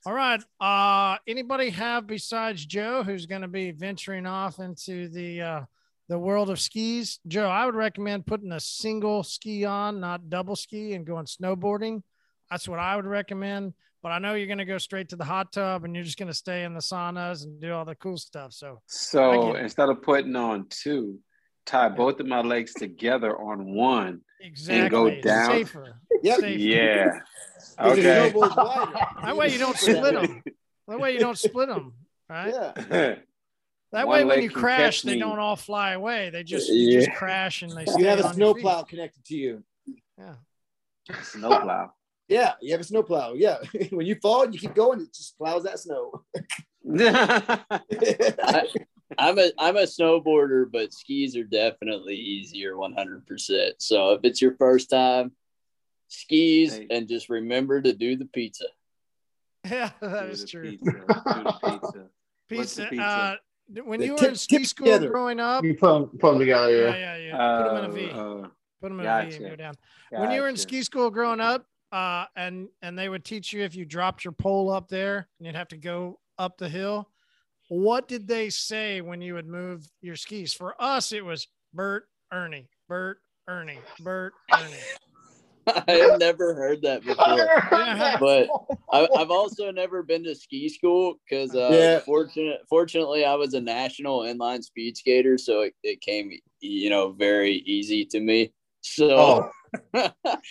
All 0.06 0.12
right. 0.12 0.42
Uh, 0.60 1.16
anybody 1.26 1.70
have 1.70 2.06
besides 2.06 2.64
Joe 2.66 3.02
who's 3.02 3.24
going 3.26 3.40
to 3.42 3.48
be 3.48 3.70
venturing 3.70 4.26
off 4.26 4.58
into 4.58 5.08
the 5.08 5.40
uh, 5.40 5.60
the 6.08 6.18
world 6.18 6.50
of 6.50 6.60
skis? 6.60 7.20
Joe, 7.26 7.48
I 7.48 7.64
would 7.64 7.74
recommend 7.74 8.26
putting 8.26 8.52
a 8.52 8.60
single 8.60 9.22
ski 9.22 9.64
on, 9.64 10.00
not 10.00 10.28
double 10.28 10.56
ski, 10.56 10.92
and 10.92 11.06
going 11.06 11.24
snowboarding. 11.24 12.02
That's 12.50 12.68
what 12.68 12.78
I 12.78 12.96
would 12.96 13.06
recommend. 13.06 13.72
But 14.02 14.12
I 14.12 14.18
know 14.18 14.34
you're 14.34 14.46
going 14.46 14.58
to 14.58 14.66
go 14.66 14.76
straight 14.76 15.08
to 15.08 15.16
the 15.16 15.24
hot 15.24 15.50
tub 15.50 15.84
and 15.84 15.94
you're 15.94 16.04
just 16.04 16.18
going 16.18 16.28
to 16.28 16.34
stay 16.34 16.64
in 16.64 16.74
the 16.74 16.80
saunas 16.80 17.44
and 17.44 17.58
do 17.58 17.72
all 17.72 17.86
the 17.86 17.94
cool 17.94 18.18
stuff. 18.18 18.52
So 18.52 18.82
So 18.86 19.30
I 19.30 19.52
get 19.52 19.60
it. 19.60 19.62
instead 19.62 19.88
of 19.88 20.02
putting 20.02 20.36
on 20.36 20.66
two, 20.68 21.18
tie 21.66 21.88
both 21.88 22.20
of 22.20 22.26
my 22.26 22.40
legs 22.40 22.74
together 22.74 23.36
on 23.38 23.74
one. 23.74 24.20
exactly, 24.40 24.88
go 24.88 25.20
down. 25.20 25.50
safer. 25.50 25.96
Yep. 26.22 26.40
Safer. 26.40 26.58
Yeah. 26.58 27.20
Okay. 27.76 28.30
That 28.30 29.36
way 29.36 29.48
you 29.48 29.58
don't 29.58 29.76
split 29.76 30.14
them. 30.14 30.44
That 30.86 31.00
way 31.00 31.12
you 31.14 31.18
don't 31.18 31.36
split 31.36 31.68
them. 31.68 31.94
Right. 32.28 32.54
Yeah. 32.54 33.14
That 33.94 34.08
One 34.08 34.18
way, 34.18 34.24
when 34.24 34.42
you 34.42 34.50
crash, 34.50 35.02
they 35.02 35.14
me. 35.14 35.20
don't 35.20 35.38
all 35.38 35.54
fly 35.54 35.92
away. 35.92 36.28
They 36.30 36.42
just, 36.42 36.68
you 36.68 36.98
just 36.98 37.16
crash 37.16 37.62
and 37.62 37.70
they. 37.70 37.82
You 37.82 37.92
stay 37.92 38.02
have 38.02 38.18
a 38.18 38.26
on 38.26 38.36
your 38.36 38.54
snowplow 38.54 38.82
connected 38.82 39.24
to 39.26 39.36
you. 39.36 39.62
Yeah. 40.18 40.34
Snowplow. 41.22 41.92
Yeah, 42.26 42.54
you 42.60 42.72
have 42.72 42.80
a 42.80 42.84
snowplow. 42.84 43.34
Yeah. 43.34 43.58
when 43.90 44.04
you 44.04 44.16
fall, 44.20 44.42
and 44.42 44.52
you 44.52 44.58
keep 44.58 44.74
going, 44.74 45.00
it 45.00 45.14
just 45.14 45.38
plows 45.38 45.62
that 45.62 45.78
snow. 45.78 46.24
I'm 49.18 49.38
a 49.38 49.50
I'm 49.58 49.76
a 49.76 49.82
snowboarder, 49.82 50.70
but 50.72 50.92
skis 50.92 51.36
are 51.36 51.44
definitely 51.44 52.16
easier 52.16 52.74
100%. 52.74 53.72
So 53.78 54.12
if 54.12 54.20
it's 54.24 54.40
your 54.42 54.56
first 54.56 54.90
time, 54.90 55.32
skis 56.08 56.76
Hey. 56.76 56.86
and 56.90 57.08
just 57.08 57.28
remember 57.28 57.80
to 57.82 57.92
do 57.92 58.16
the 58.16 58.26
pizza. 58.26 58.64
Yeah, 59.66 59.90
that 60.02 60.24
Do 60.26 60.30
is 60.30 60.42
the 60.42 60.46
true. 60.46 60.70
Pizza. 60.72 60.90
Do 60.90 60.92
the 61.06 61.52
pizza. 61.62 62.06
What's 62.50 62.74
the 62.74 62.82
Pizza. 62.82 62.86
pizza? 62.90 63.02
Uh, 63.02 63.36
when 63.86 63.98
The 64.00 64.06
you 64.06 64.14
were 64.14 64.28
in 64.28 64.34
ski 64.36 64.62
school 64.64 64.84
together. 64.86 65.08
growing 65.08 65.40
up, 65.40 65.64
You 65.64 65.74
put 65.74 65.88
them, 66.10 66.18
put 66.18 66.30
them 66.32 66.38
together. 66.40 66.70
yeah, 66.70 66.94
Yeah. 66.96 67.16
yeah, 67.16 67.16
yeah. 67.16 67.62
Put 67.62 67.64
them 67.74 67.84
in 67.84 67.90
a 67.90 67.94
V. 67.94 68.10
Uh, 68.10 68.48
Put 68.82 68.88
them 68.90 69.00
in 69.00 69.06
a 69.06 69.26
V 69.30 69.36
and 69.36 69.48
go 69.48 69.56
down. 69.56 69.74
When 70.10 70.30
you 70.32 70.42
were 70.42 70.48
in 70.50 70.56
ski 70.58 70.82
school 70.82 71.10
growing 71.10 71.40
up, 71.40 71.64
uh, 71.92 72.26
and 72.36 72.68
and 72.82 72.98
they 72.98 73.08
would 73.08 73.24
teach 73.24 73.54
you 73.54 73.62
if 73.62 73.74
you 73.74 73.86
dropped 73.86 74.22
your 74.24 74.32
pole 74.32 74.70
up 74.70 74.88
there 74.88 75.28
and 75.38 75.46
you'd 75.46 75.54
have 75.56 75.68
to 75.68 75.78
go 75.78 76.18
up 76.38 76.58
the 76.58 76.68
hill. 76.68 77.08
What 77.68 78.08
did 78.08 78.28
they 78.28 78.50
say 78.50 79.00
when 79.00 79.20
you 79.20 79.34
would 79.34 79.46
move 79.48 79.86
your 80.02 80.16
skis? 80.16 80.52
For 80.52 80.74
us, 80.80 81.12
it 81.12 81.24
was 81.24 81.48
Bert, 81.72 82.08
Ernie, 82.32 82.68
Bert, 82.88 83.18
Ernie, 83.48 83.80
Bert, 84.00 84.34
Ernie. 84.52 84.84
I 85.88 85.92
have 85.92 86.18
never 86.18 86.54
heard 86.54 86.82
that 86.82 87.04
before. 87.04 87.48
Yeah. 87.72 88.16
But 88.18 88.48
I, 88.92 89.08
I've 89.16 89.30
also 89.30 89.70
never 89.70 90.02
been 90.02 90.22
to 90.24 90.34
ski 90.34 90.68
school 90.68 91.14
because 91.28 91.54
uh, 91.54 91.68
Yeah. 91.72 92.00
fortunate, 92.00 92.60
fortunately, 92.68 93.24
I 93.24 93.34
was 93.34 93.54
a 93.54 93.60
national 93.60 94.20
inline 94.20 94.62
speed 94.62 94.96
skater, 94.96 95.38
so 95.38 95.62
it, 95.62 95.74
it 95.82 96.00
came, 96.00 96.30
you 96.60 96.90
know, 96.90 97.12
very 97.12 97.56
easy 97.66 98.04
to 98.06 98.20
me. 98.20 98.52
So 98.82 99.50
Oh, 99.94 100.10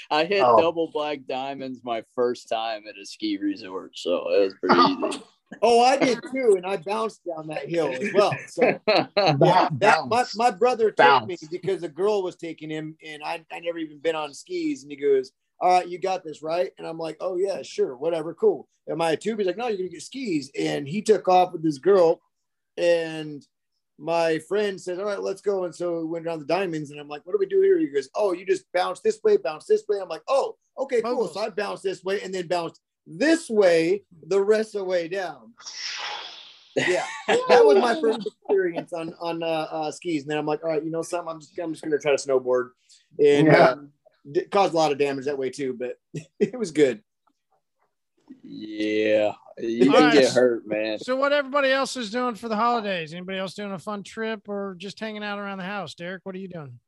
I 0.10 0.26
hit 0.26 0.44
Oh. 0.44 0.58
double 0.58 0.90
black 0.92 1.20
diamonds 1.28 1.82
my 1.84 2.04
first 2.16 2.50
time 2.50 2.84
at 2.90 2.98
a 2.98 3.06
ski 3.06 3.38
resort, 3.38 3.92
so 3.98 4.30
it 4.32 4.40
was 4.42 4.54
pretty 4.60 4.80
easy. 4.80 5.22
Oh, 5.62 5.82
I 5.82 5.98
did 5.98 6.20
too, 6.32 6.56
and 6.58 6.66
I 6.66 6.78
bounced 6.78 7.22
down 7.26 7.48
that 7.48 7.68
hill 7.70 7.98
as 8.02 8.12
well. 8.14 8.40
So 8.48 8.82
yeah, 8.88 9.70
that 9.80 10.08
my, 10.08 10.26
my 10.36 10.52
brother 10.52 10.90
took 10.90 10.98
Bounce. 10.98 11.28
me 11.28 11.38
because 11.52 11.84
a 11.84 11.90
girl 11.90 12.24
was 12.24 12.36
taking 12.36 12.70
him, 12.70 12.96
and 13.06 13.24
I 13.24 13.44
I 13.52 13.60
never 13.60 13.78
even 13.78 14.00
been 14.00 14.16
on 14.16 14.34
skis, 14.34 14.84
and 14.84 14.92
he 14.92 14.98
goes, 14.98 15.32
"All 15.60 15.70
right, 15.72 15.88
you 15.88 16.00
got 16.00 16.24
this, 16.24 16.42
right?" 16.42 16.72
And 16.78 16.88
I'm 16.88 16.98
like, 16.98 17.18
"Oh 17.20 17.38
yeah, 17.38 17.62
sure, 17.62 17.96
whatever, 17.96 18.34
cool." 18.34 18.68
Am 18.90 19.02
I 19.02 19.12
a 19.12 19.18
tube? 19.18 19.40
He's 19.40 19.48
like, 19.48 19.58
"No, 19.58 19.68
you're 19.68 19.78
gonna 19.78 19.90
get 19.90 20.02
skis," 20.02 20.52
and 20.58 20.88
he 20.88 21.02
took 21.02 21.28
off 21.28 21.54
with 21.54 21.64
this 21.64 21.78
girl, 21.78 22.22
and 22.78 23.46
my 23.98 24.40
friend 24.40 24.80
said, 24.80 25.00
"All 25.00 25.06
right, 25.06 25.22
let's 25.22 25.42
go." 25.42 25.66
And 25.66 25.74
so 25.74 26.00
we 26.00 26.06
went 26.06 26.26
around 26.26 26.40
the 26.40 26.46
diamonds, 26.46 26.92
and 26.92 27.00
I'm 27.00 27.08
like, 27.08 27.26
"What 27.26 27.34
do 27.34 27.40
we 27.40 27.46
do 27.46 27.62
here?" 27.62 27.80
He 27.80 27.88
goes, 27.88 28.10
"Oh, 28.16 28.34
you 28.34 28.46
just 28.46 28.66
bounce 28.74 29.00
this 29.00 29.20
way, 29.24 29.38
bounce 29.38 29.66
this 29.66 29.84
way." 29.88 30.00
I'm 30.02 30.10
like, 30.10 30.24
"Oh, 30.28 30.56
okay, 30.78 31.02
cool." 31.02 31.28
So 31.28 31.40
I 31.40 31.50
bounced 31.50 31.84
this 31.84 32.04
way, 32.04 32.22
and 32.22 32.34
then 32.34 32.48
bounced 32.48 32.82
this 33.06 33.50
way 33.50 34.04
the 34.28 34.42
rest 34.42 34.76
of 34.76 34.80
the 34.80 34.86
way 34.86 35.08
down. 35.08 35.54
Yeah, 36.76 37.06
that 37.28 37.64
was 37.66 37.78
my 37.78 38.00
first 38.02 38.26
experience 38.26 38.94
on 38.94 39.14
on 39.20 39.44
uh, 39.44 39.46
uh, 39.72 39.92
skis. 39.92 40.24
And 40.24 40.32
then 40.32 40.38
I'm 40.40 40.46
like, 40.46 40.64
all 40.64 40.72
right, 40.72 40.84
you 40.84 40.90
know 40.92 41.02
something, 41.04 41.30
I'm 41.30 41.40
just 41.40 41.58
I'm 41.60 41.72
just 41.74 41.84
gonna 41.84 42.00
try 42.00 42.16
to 42.16 42.28
snowboard, 42.28 42.70
and 43.20 43.48
Yeah. 43.48 43.76
d- 44.32 44.46
caused 44.46 44.74
a 44.74 44.78
lot 44.78 44.92
of 44.92 44.98
damage 44.98 45.26
that 45.26 45.38
way 45.38 45.50
too. 45.52 45.76
But 45.78 45.98
it 46.40 46.58
was 46.58 46.72
good. 46.72 47.04
yeah, 48.44 49.34
you 49.60 49.92
All 49.92 49.98
can 49.98 50.06
right. 50.06 50.14
get 50.14 50.32
hurt, 50.34 50.68
man. 50.68 50.98
So, 51.00 51.16
what 51.16 51.32
everybody 51.32 51.70
else 51.70 51.96
is 51.96 52.10
doing 52.10 52.36
for 52.36 52.50
the 52.50 52.56
holidays? 52.56 53.14
Anybody 53.14 53.38
else 53.38 53.54
doing 53.54 53.72
a 53.72 53.80
fun 53.80 54.02
trip 54.04 54.50
or 54.50 54.76
just 54.78 55.00
hanging 55.00 55.24
out 55.24 55.38
around 55.40 55.60
the 55.60 55.64
house? 55.64 55.94
Derek, 55.94 56.22
what 56.26 56.34
are 56.36 56.40
you 56.40 56.48
doing? 56.48 56.80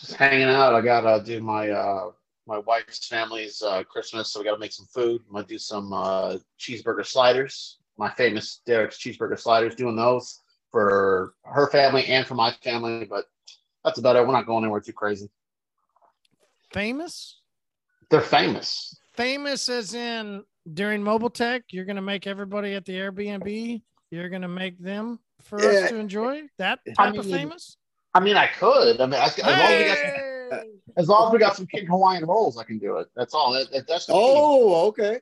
Just 0.00 0.14
hanging 0.14 0.48
out. 0.48 0.74
I 0.74 0.80
gotta 0.80 1.22
do 1.24 1.40
my 1.40 1.70
uh 1.70 2.10
my 2.48 2.58
wife's 2.58 3.06
family's 3.06 3.62
uh 3.62 3.84
Christmas, 3.84 4.32
so 4.32 4.40
we 4.40 4.44
gotta 4.46 4.58
make 4.58 4.72
some 4.72 4.86
food. 4.86 5.22
I'm 5.28 5.34
gonna 5.34 5.46
do 5.46 5.58
some 5.58 5.92
uh 5.92 6.38
cheeseburger 6.58 7.06
sliders. 7.06 7.78
My 7.98 8.10
famous 8.10 8.62
Derek's 8.66 8.98
cheeseburger 8.98 9.38
sliders, 9.38 9.74
doing 9.74 9.96
those 9.96 10.40
for 10.70 11.34
her 11.44 11.68
family 11.70 12.06
and 12.06 12.26
for 12.26 12.34
my 12.34 12.52
family, 12.64 13.04
but 13.04 13.26
that's 13.84 13.98
about 13.98 14.16
it. 14.16 14.26
We're 14.26 14.32
not 14.32 14.46
going 14.46 14.64
anywhere 14.64 14.80
too 14.80 14.92
crazy. 14.92 15.28
Famous? 16.72 17.40
They're 18.10 18.20
famous. 18.20 18.96
Famous 19.14 19.68
as 19.68 19.94
in 19.94 20.44
during 20.74 21.02
mobile 21.02 21.30
tech, 21.30 21.62
you're 21.70 21.84
going 21.84 21.96
to 21.96 22.02
make 22.02 22.26
everybody 22.26 22.74
at 22.74 22.84
the 22.84 22.92
Airbnb, 22.92 23.82
you're 24.10 24.28
going 24.28 24.42
to 24.42 24.48
make 24.48 24.78
them 24.78 25.18
for 25.42 25.58
Yeah. 25.58 25.84
us 25.84 25.88
to 25.88 25.96
enjoy? 25.96 26.42
That 26.58 26.80
I 26.86 26.92
type 27.06 27.18
of 27.18 27.26
famous? 27.26 27.76
I 28.14 28.20
mean, 28.20 28.36
I 28.36 28.46
could. 28.46 29.00
I 29.00 29.06
mean, 29.06 29.20
I, 29.20 29.26
as 29.26 29.38
long 29.38 29.72
as 29.72 29.78
you 29.80 29.84
guys, 29.86 30.00
Hey! 30.00 30.27
As 30.96 31.08
long 31.08 31.28
as 31.28 31.32
we 31.32 31.38
got 31.38 31.56
some 31.56 31.66
King 31.66 31.86
Hawaiian 31.86 32.24
rolls, 32.24 32.58
I 32.58 32.64
can 32.64 32.78
do 32.78 32.96
it. 32.98 33.08
That's 33.16 33.34
all. 33.34 33.52
That, 33.52 33.70
that- 33.72 33.86
that's 33.86 34.06
the 34.06 34.12
key. 34.12 34.18
Oh, 34.20 34.86
okay. 34.88 35.20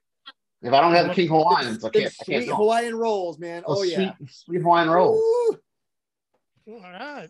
If 0.63 0.73
I 0.73 0.81
don't 0.81 0.93
have 0.95 1.09
the 1.09 1.15
King 1.15 1.29
Hawaiians, 1.29 1.85
I 1.85 1.91
can't. 1.91 2.05
I 2.21 2.25
can't 2.25 2.45
sweet. 2.45 2.55
Hawaiian 2.55 2.97
rolls, 2.97 3.39
man. 3.39 3.63
Those 3.67 3.79
Oh 3.79 3.83
yeah. 3.83 3.97
sweet, 4.17 4.31
sweet 4.31 4.63
Hawaiian 4.63 4.89
rolls. 4.91 5.21
Ooh. 6.69 6.73
All 6.75 6.81
right. 6.81 7.29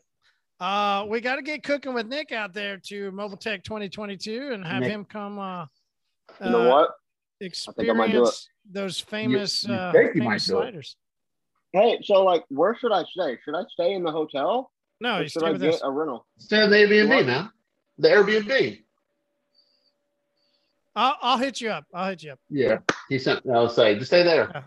Uh, 0.59 1.05
we 1.07 1.21
got 1.21 1.37
to 1.37 1.43
get 1.43 1.63
cooking 1.63 1.93
with 1.93 2.07
Nick 2.07 2.33
out 2.33 2.55
there 2.55 2.79
to 2.87 3.11
Mobile 3.11 3.37
Tech 3.37 3.63
2022 3.63 4.51
and 4.53 4.65
have 4.65 4.81
Nick. 4.81 4.91
him 4.91 5.05
come 5.05 5.39
uh, 5.39 5.67
You 6.43 6.51
know 6.51 6.61
uh, 6.63 6.69
what? 6.71 6.91
experience 7.43 7.91
I 7.91 7.93
might 7.93 8.13
do 8.13 8.27
it. 8.27 8.35
those 8.71 8.99
famous 8.99 9.65
you 9.67 9.75
uh, 9.75 9.93
think 9.93 10.15
you 10.15 10.23
might 10.23 10.29
famous 10.41 10.47
do 10.47 10.53
sliders. 10.53 10.97
Hey, 11.73 11.99
so 12.03 12.25
like, 12.25 12.45
where 12.49 12.75
should 12.81 12.93
I 12.93 13.03
stay? 13.05 13.37
Should 13.45 13.55
I 13.55 13.65
stay 13.71 13.93
in 13.93 14.03
the 14.03 14.11
hotel? 14.13 14.73
No, 15.03 15.19
you 15.19 15.29
should 15.29 15.41
stay 15.43 15.49
I 15.49 15.53
with 15.53 15.61
get 15.61 15.75
us. 15.75 15.81
a 15.85 15.91
rental? 15.91 16.27
Stay 16.39 16.63
at 16.63 16.71
the 16.71 16.77
Airbnb, 16.77 17.09
What? 17.11 17.27
man. 17.27 17.51
The 17.99 18.09
Airbnb. 18.09 18.83
I'll, 20.95 21.17
I'll 21.21 21.39
hit 21.39 21.61
you 21.61 21.71
up. 21.71 21.85
I'll 21.93 22.09
hit 22.11 22.23
you 22.23 22.33
up. 22.33 22.39
Yeah. 22.51 22.79
He 23.09 23.19
sent. 23.19 23.41
I 23.47 23.59
was 23.61 23.75
say, 23.75 23.95
just 23.97 24.07
stay 24.11 24.23
there. 24.23 24.67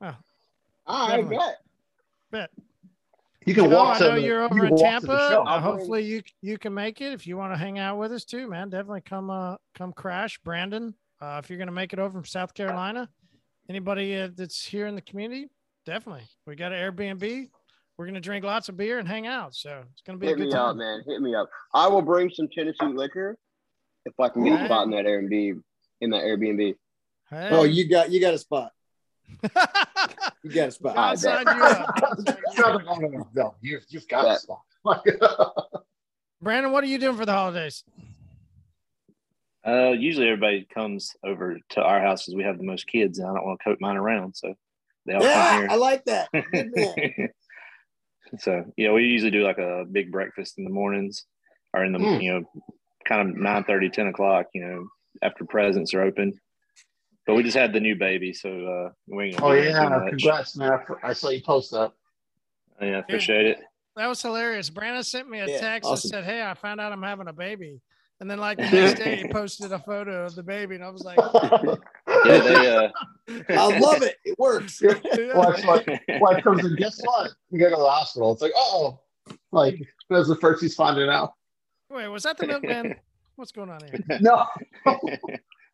oh 0.00 0.14
I 0.86 1.16
Definitely. 1.16 1.36
bet. 1.36 1.56
Bet. 2.30 2.50
You 3.44 3.54
can 3.54 3.64
You 3.64 3.70
know, 3.70 3.76
walk 3.76 3.96
I 3.96 3.98
to 3.98 4.04
know 4.08 4.14
the. 4.16 4.20
you're 4.22 4.42
over 4.42 4.54
can 4.54 4.66
in 4.66 4.76
Tampa. 4.76 5.12
Uh, 5.12 5.60
hopefully 5.60 6.02
you 6.02 6.22
you 6.42 6.58
can 6.58 6.74
make 6.74 7.00
it. 7.00 7.12
If 7.12 7.26
you 7.26 7.36
want 7.36 7.52
to 7.52 7.56
hang 7.56 7.78
out 7.78 7.98
with 7.98 8.12
us 8.12 8.24
too, 8.24 8.48
man, 8.48 8.70
definitely 8.70 9.02
come 9.02 9.30
uh 9.30 9.56
come 9.74 9.92
crash. 9.92 10.38
Brandon, 10.44 10.94
uh, 11.20 11.40
if 11.42 11.48
you're 11.48 11.58
gonna 11.58 11.70
make 11.72 11.92
it 11.92 11.98
over 11.98 12.10
from 12.10 12.24
South 12.24 12.54
Carolina, 12.54 13.08
anybody 13.68 14.16
uh, 14.16 14.28
that's 14.34 14.64
here 14.64 14.86
in 14.88 14.96
the 14.96 15.00
community, 15.02 15.48
definitely. 15.84 16.24
We 16.46 16.56
got 16.56 16.72
an 16.72 16.78
Airbnb. 16.92 17.48
We're 17.98 18.06
gonna 18.06 18.20
drink 18.20 18.44
lots 18.44 18.68
of 18.68 18.76
beer 18.76 18.98
and 18.98 19.08
hang 19.08 19.26
out. 19.26 19.54
So 19.54 19.82
it's 19.92 20.02
gonna 20.02 20.18
be 20.18 20.26
a 20.26 20.30
Hit 20.30 20.38
good 20.38 20.46
me 20.48 20.52
time. 20.52 20.70
up, 20.70 20.76
man. 20.76 21.02
Hit 21.06 21.20
me 21.22 21.34
up. 21.34 21.48
I 21.72 21.86
will 21.88 22.02
bring 22.02 22.30
some 22.30 22.48
Tennessee 22.48 22.86
liquor 22.86 23.36
if 24.04 24.12
I 24.20 24.28
can 24.28 24.44
get 24.44 24.60
a 24.60 24.64
spot 24.66 24.84
in 24.84 24.90
that 24.90 25.04
Airbnb. 25.06 25.60
In 26.02 26.10
that 26.10 26.22
Airbnb. 26.24 26.74
Hey. 27.30 27.48
Oh, 27.50 27.64
you 27.64 27.88
got 27.88 28.10
you 28.10 28.20
got 28.20 28.34
a 28.34 28.38
spot. 28.38 28.72
You 30.42 30.52
got 30.52 30.68
a 30.68 30.70
spot. 30.70 30.96
I'll 30.96 31.10
I 31.10 31.14
sign 31.16 31.44
you 31.44 31.64
up. 31.64 32.38
You 32.56 33.26
No. 33.34 33.56
You, 33.60 33.80
you've 33.88 34.06
got 34.06 34.22
Bet. 34.24 34.34
this 34.34 34.42
spot. 34.42 35.04
Brandon, 36.40 36.70
what 36.70 36.84
are 36.84 36.86
you 36.86 36.98
doing 36.98 37.16
for 37.16 37.26
the 37.26 37.32
holidays? 37.32 37.82
Uh, 39.66 39.90
usually 39.90 40.28
everybody 40.28 40.64
comes 40.72 41.16
over 41.24 41.58
to 41.70 41.82
our 41.82 42.00
house 42.00 42.22
because 42.26 42.36
we 42.36 42.44
have 42.44 42.58
the 42.58 42.64
most 42.64 42.86
kids, 42.86 43.18
and 43.18 43.26
I 43.28 43.34
don't 43.34 43.44
want 43.44 43.58
to 43.58 43.64
coat 43.64 43.78
mine 43.80 43.96
around, 43.96 44.36
so 44.36 44.54
they 45.04 45.14
all 45.14 45.22
Yeah, 45.24 45.48
come 45.50 45.60
here. 45.62 45.68
I 45.70 45.74
like 45.74 46.04
that. 46.04 46.28
Good 48.30 48.72
you 48.76 48.88
know, 48.88 48.94
we 48.94 49.04
usually 49.04 49.30
do 49.30 49.42
like 49.42 49.58
a 49.58 49.84
big 49.90 50.10
breakfast 50.10 50.58
in 50.58 50.64
the 50.64 50.70
mornings, 50.70 51.24
or 51.72 51.84
in 51.84 51.92
the 51.92 51.98
Mm. 51.98 52.22
you 52.22 52.32
know, 52.32 52.44
kind 53.06 53.28
of 53.28 53.36
9 53.36 53.64
30, 53.64 53.90
10 53.90 54.08
o'clock. 54.08 54.46
You 54.54 54.66
know, 54.66 54.88
after 55.22 55.44
presents 55.44 55.94
are 55.94 56.02
open. 56.02 56.38
But 57.26 57.34
we 57.34 57.42
just 57.42 57.56
had 57.56 57.72
the 57.72 57.80
new 57.80 57.96
baby, 57.96 58.32
so 58.32 58.48
uh, 58.50 58.90
we 59.08 59.26
ain't 59.26 59.42
Oh 59.42 59.52
yeah, 59.52 60.08
congrats, 60.08 60.56
man! 60.56 60.78
I 61.02 61.12
saw 61.12 61.30
you 61.30 61.42
post 61.42 61.72
that. 61.72 61.92
Yeah, 62.80 62.98
appreciate 62.98 63.46
it. 63.46 63.58
That 63.96 64.06
was 64.06 64.22
hilarious. 64.22 64.70
Brandon 64.70 65.02
sent 65.02 65.28
me 65.28 65.40
a 65.40 65.48
Yeah, 65.48 65.58
text 65.58 65.90
awesome. 65.90 66.16
and 66.18 66.24
said, 66.24 66.32
"Hey, 66.32 66.42
I 66.42 66.54
found 66.54 66.80
out 66.80 66.92
I'm 66.92 67.02
having 67.02 67.28
a 67.28 67.32
baby." 67.32 67.80
And 68.20 68.30
then 68.30 68.38
like 68.38 68.58
the 68.58 68.64
next 68.70 68.94
day, 68.94 69.16
he 69.16 69.24
posted 69.24 69.72
a 69.72 69.78
photo 69.80 70.26
of 70.26 70.36
the 70.36 70.42
baby, 70.42 70.76
and 70.76 70.84
I 70.84 70.90
was 70.90 71.04
like, 71.04 71.18
Yeah, 72.26 72.38
they 72.40 72.76
uh, 72.76 72.88
I 73.48 73.78
love 73.78 74.02
it. 74.02 74.16
It 74.24 74.38
works. 74.38 74.80
Wife, 74.82 75.64
wife, 75.64 75.86
wife 76.20 76.44
comes 76.44 76.64
in. 76.64 76.76
Guess 76.76 77.00
what? 77.02 77.30
You 77.50 77.58
gotta 77.58 77.70
go 77.72 77.76
to 77.76 77.82
the 77.82 77.90
hospital. 77.90 78.32
It's 78.32 78.42
like, 78.42 78.52
oh, 78.54 79.00
like 79.52 79.80
that's 80.08 80.28
the 80.28 80.36
first 80.36 80.62
he's 80.62 80.74
finding 80.74 81.08
out. 81.08 81.34
"Wait, 81.90 82.08
was 82.08 82.22
that 82.22 82.38
the 82.38 82.46
milkman? 82.46 82.94
What's 83.36 83.52
going 83.52 83.70
on 83.70 83.80
here?" 83.84 84.00
No, 84.20 84.46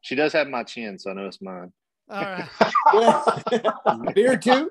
she 0.00 0.14
does 0.14 0.32
have 0.32 0.48
my 0.48 0.62
chin, 0.62 0.98
so 0.98 1.10
I 1.10 1.14
know 1.14 1.26
it's 1.26 1.42
mine. 1.42 1.72
All 2.10 2.22
right. 2.22 4.14
Beer 4.14 4.36
too. 4.36 4.70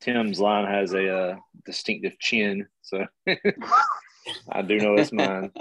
Tim's 0.00 0.40
line 0.40 0.66
has 0.66 0.92
a 0.94 1.14
uh, 1.14 1.36
distinctive 1.64 2.18
chin, 2.18 2.66
so 2.82 3.06
I 4.50 4.62
do 4.62 4.78
know 4.78 4.94
it's 4.94 5.12
mine. 5.12 5.52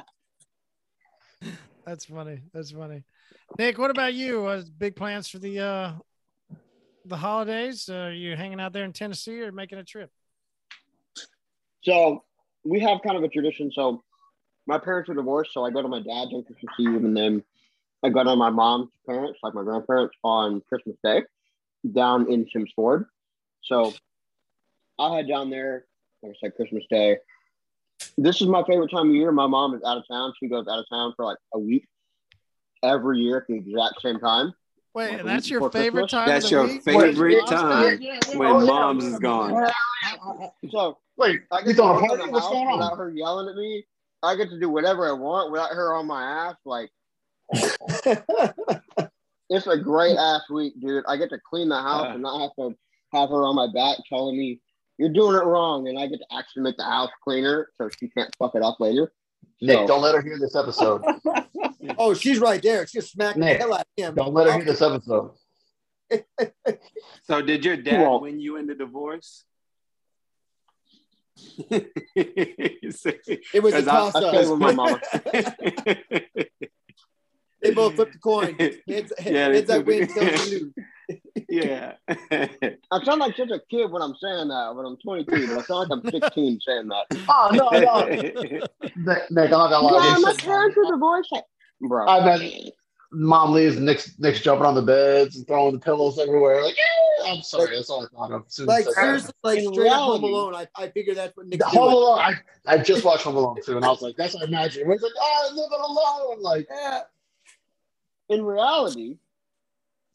That's 1.86 2.06
funny. 2.06 2.42
That's 2.54 2.72
funny. 2.72 3.04
Nick, 3.58 3.78
what 3.78 3.92
about 3.92 4.14
you? 4.14 4.46
Uh, 4.46 4.64
big 4.78 4.96
plans 4.96 5.28
for 5.28 5.40
the 5.40 5.60
uh 5.60 5.94
the 7.06 7.18
holidays? 7.18 7.90
Uh, 7.90 7.96
are 7.96 8.12
you 8.12 8.36
hanging 8.36 8.60
out 8.60 8.74
there 8.74 8.86
in 8.86 8.94
Tennessee 8.94 9.42
or 9.42 9.52
making 9.52 9.80
a 9.80 9.84
trip? 9.84 10.12
So 11.84 12.24
we 12.64 12.80
have 12.82 13.00
kind 13.06 13.18
of 13.18 13.24
a 13.24 13.28
tradition. 13.28 13.72
So 13.74 14.04
my 14.68 14.78
parents 14.78 15.10
are 15.10 15.16
divorced, 15.16 15.54
so 15.54 15.66
I 15.66 15.72
go 15.72 15.82
to 15.82 15.88
my 15.88 16.00
dad's 16.00 16.34
on 16.34 16.44
Christmas 16.44 16.74
Eve, 16.80 17.04
and 17.04 17.16
then 17.18 17.44
I 18.04 18.10
go 18.10 18.24
to 18.24 18.36
my 18.36 18.50
mom's 18.50 18.90
parents, 19.06 19.40
like 19.42 19.54
my 19.54 19.64
grandparents, 19.64 20.16
on 20.24 20.62
Christmas 20.70 20.96
Day 21.04 21.24
down 21.94 22.32
in 22.32 22.46
Sims 22.54 22.72
Ford. 22.76 23.06
So 23.64 23.94
I'll 24.98 25.16
head 25.16 25.28
down 25.28 25.50
there, 25.50 25.86
like 26.22 26.34
I 26.34 26.36
said, 26.42 26.56
Christmas 26.56 26.84
Day. 26.90 27.18
This 28.18 28.42
is 28.42 28.48
my 28.48 28.64
favorite 28.64 28.92
time 28.92 29.10
of 29.10 29.16
year. 29.16 29.32
My 29.32 29.48
mom 29.48 29.74
is 29.74 29.82
out 29.86 29.98
of 29.98 30.04
town. 30.08 30.34
She 30.40 30.48
goes 30.48 30.68
out 30.68 30.80
of 30.80 30.86
town 30.90 31.14
for 31.16 31.26
like 31.26 31.38
a 31.54 31.60
week 31.60 31.86
every 32.84 33.20
year 33.20 33.38
at 33.38 33.48
the 33.48 33.56
exact 33.56 34.02
same 34.02 34.20
time. 34.20 34.54
Wait, 34.96 35.12
Like 35.12 35.20
and 35.20 35.30
that's 35.30 35.50
your 35.50 35.70
favorite 35.70 36.10
Christmas? 36.10 36.12
time. 36.12 36.28
That's 36.28 36.46
of 36.46 36.50
the 36.50 36.56
your 36.56 36.66
week? 36.68 36.84
favorite 36.84 37.38
Mom's 37.38 37.50
time 37.50 38.00
Day? 38.00 38.20
when 38.38 38.48
Oh, 38.50 38.60
yeah. 38.60 38.66
mom's 38.66 39.04
is 39.06 39.20
gone. 39.20 39.70
So 40.72 40.98
Wait, 41.18 41.42
I 41.52 41.60
you 41.60 41.66
get 41.66 41.72
to 41.72 41.76
throwing 41.76 41.98
a 41.98 42.02
work 42.02 42.04
in 42.04 42.08
party? 42.10 42.26
the 42.26 42.32
What's 42.32 42.46
house 42.46 42.54
going 42.54 42.72
without 42.72 42.98
her 42.98 43.10
yelling 43.12 43.50
at 43.50 43.56
me. 43.56 43.86
I 44.24 44.36
get 44.36 44.50
to 44.50 44.60
do 44.60 44.70
whatever 44.70 45.08
I 45.08 45.12
want 45.14 45.52
without 45.52 45.72
her 45.72 45.94
on 45.94 46.08
my 46.08 46.24
ass. 46.50 46.56
Like 46.66 46.90
it's 49.50 49.68
a 49.68 49.78
great 49.78 50.18
ass 50.18 50.42
week, 50.50 50.74
dude. 50.82 51.04
I 51.08 51.18
get 51.18 51.30
to 51.30 51.40
clean 51.50 51.70
the 51.70 51.82
house 51.82 52.08
Uh. 52.08 52.14
and 52.14 52.22
not 52.24 52.42
have 52.42 52.52
to 52.58 52.76
have 53.14 53.30
her 53.30 53.44
on 53.46 53.56
my 53.56 53.68
back 53.74 53.98
telling 54.08 54.38
me 54.38 54.60
you're 54.98 55.10
doing 55.14 55.36
it 55.36 55.46
wrong, 55.46 55.88
and 55.88 55.98
I 55.98 56.08
get 56.08 56.18
to 56.20 56.26
actually 56.38 56.64
make 56.64 56.78
the 56.78 56.84
house 56.84 57.10
cleaner 57.24 57.70
so 57.78 57.90
she 58.00 58.10
can't 58.10 58.34
fuck 58.38 58.56
it 58.56 58.62
up 58.64 58.80
later. 58.80 59.12
Nick, 59.62 59.78
So- 59.78 59.88
don't 59.88 60.02
let 60.02 60.16
her 60.16 60.22
hear 60.22 60.38
this 60.40 60.56
episode. 60.56 61.02
Oh, 61.98 62.14
she's 62.14 62.40
right 62.40 62.62
there. 62.62 62.86
She's 62.88 63.10
smacking 63.10 63.42
Nick, 63.42 63.58
the 63.60 63.64
hell 63.66 63.74
out 63.74 63.82
of 63.82 63.86
him. 63.98 64.16
Don't 64.16 64.34
let 64.34 64.48
her 64.48 64.54
hear 64.54 64.66
this 64.66 64.82
episode. 64.82 65.32
So 67.24 67.42
did 67.42 67.64
your 67.64 67.78
dad 67.78 68.02
won't. 68.02 68.24
win 68.24 68.40
you 68.40 68.58
in 68.58 68.68
the 68.68 68.76
divorce? 68.76 69.44
It 72.16 73.64
was 73.64 73.74
a 73.74 73.84
toss 73.84 74.16
I 74.16 74.20
stay 74.30 74.50
with 74.50 74.60
my 74.60 74.70
up. 74.70 74.76
mama. 74.76 75.02
They 77.62 77.72
both 77.74 77.96
flipped 77.96 78.14
the 78.14 78.20
coin. 78.20 78.56
Heads, 78.58 78.80
Yeah, 79.26 79.50
they 79.50 79.56
heads 79.56 79.68
that 79.68 79.78
took 79.80 79.88
win, 79.88 80.04
it. 80.04 80.10
tails 80.12 80.50
lose. 80.50 80.74
yeah. 81.50 81.94
I 82.10 83.04
sound 83.04 83.20
like 83.20 83.36
such 83.36 83.50
a 83.52 83.60
kid 83.70 83.92
when 83.92 84.02
I'm 84.02 84.16
saying 84.16 84.48
that, 84.48 84.72
but 84.78 84.86
I'm 84.86 84.96
22, 84.96 85.48
but 85.48 85.58
I 85.58 85.62
sound 85.64 85.90
like 85.90 86.14
I'm 86.14 86.22
16 86.22 86.60
saying 86.66 86.88
that. 86.88 87.06
Oh 87.28 87.50
no, 87.52 87.70
no, 87.72 88.06
Nick, 88.08 89.30
Nick, 89.30 89.30
I'm 89.30 89.50
not 89.52 89.70
gonna 89.72 89.80
lie. 89.88 90.08
Yeah, 90.08 90.16
They 90.16 90.22
my 90.22 90.32
said- 90.32 90.40
parents 90.46 90.78
are 90.78 90.90
divorced. 90.92 91.36
Like, 91.82 91.90
Bro, 91.90 92.08
I 92.08 92.18
imagine 92.22 92.72
mom 93.12 93.54
leaves, 93.54 93.80
Nick's, 93.80 94.18
Nick's 94.20 94.42
jumping 94.42 94.66
on 94.66 94.76
the 94.76 94.82
beds 94.82 95.36
and 95.38 95.48
throwing 95.48 95.74
the 95.74 95.80
pillows 95.80 96.20
everywhere. 96.20 96.64
Like, 96.64 96.76
"Eh," 96.78 97.24
I'm 97.32 97.42
sorry, 97.42 97.76
that's 97.76 97.90
all 97.90 98.04
I 98.06 98.08
thought 98.16 98.32
of. 98.32 98.44
soon 98.48 98.68
Like 98.68 98.86
you 98.86 98.94
seriously, 98.94 99.34
like 99.44 99.62
straight 99.62 99.92
up 99.92 100.02
Home 100.02 100.24
Alone. 100.24 100.56
I, 100.56 100.68
I 100.76 100.90
figured 100.90 101.18
that's 101.18 101.36
what 101.36 101.48
Nick's 101.48 101.64
Home 101.66 101.74
doing. 101.86 101.96
Alone. 101.96 102.20
I, 102.20 102.34
I 102.68 102.78
just 102.78 103.04
watched 103.04 103.24
Home 103.24 103.36
Alone 103.36 103.58
too, 103.64 103.78
and 103.78 103.86
I 103.86 103.90
was 103.90 104.02
like, 104.02 104.16
that's 104.16 104.34
what 104.36 104.44
I 104.44 104.48
imagine. 104.48 104.90
He's 104.92 105.02
like, 105.02 105.12
oh, 105.20 105.48
I'm 105.50 105.56
living 105.56 105.80
alone. 105.82 106.42
Like, 106.42 106.68
Yeah. 106.70 107.02
in 108.30 108.44
reality, 108.44 109.18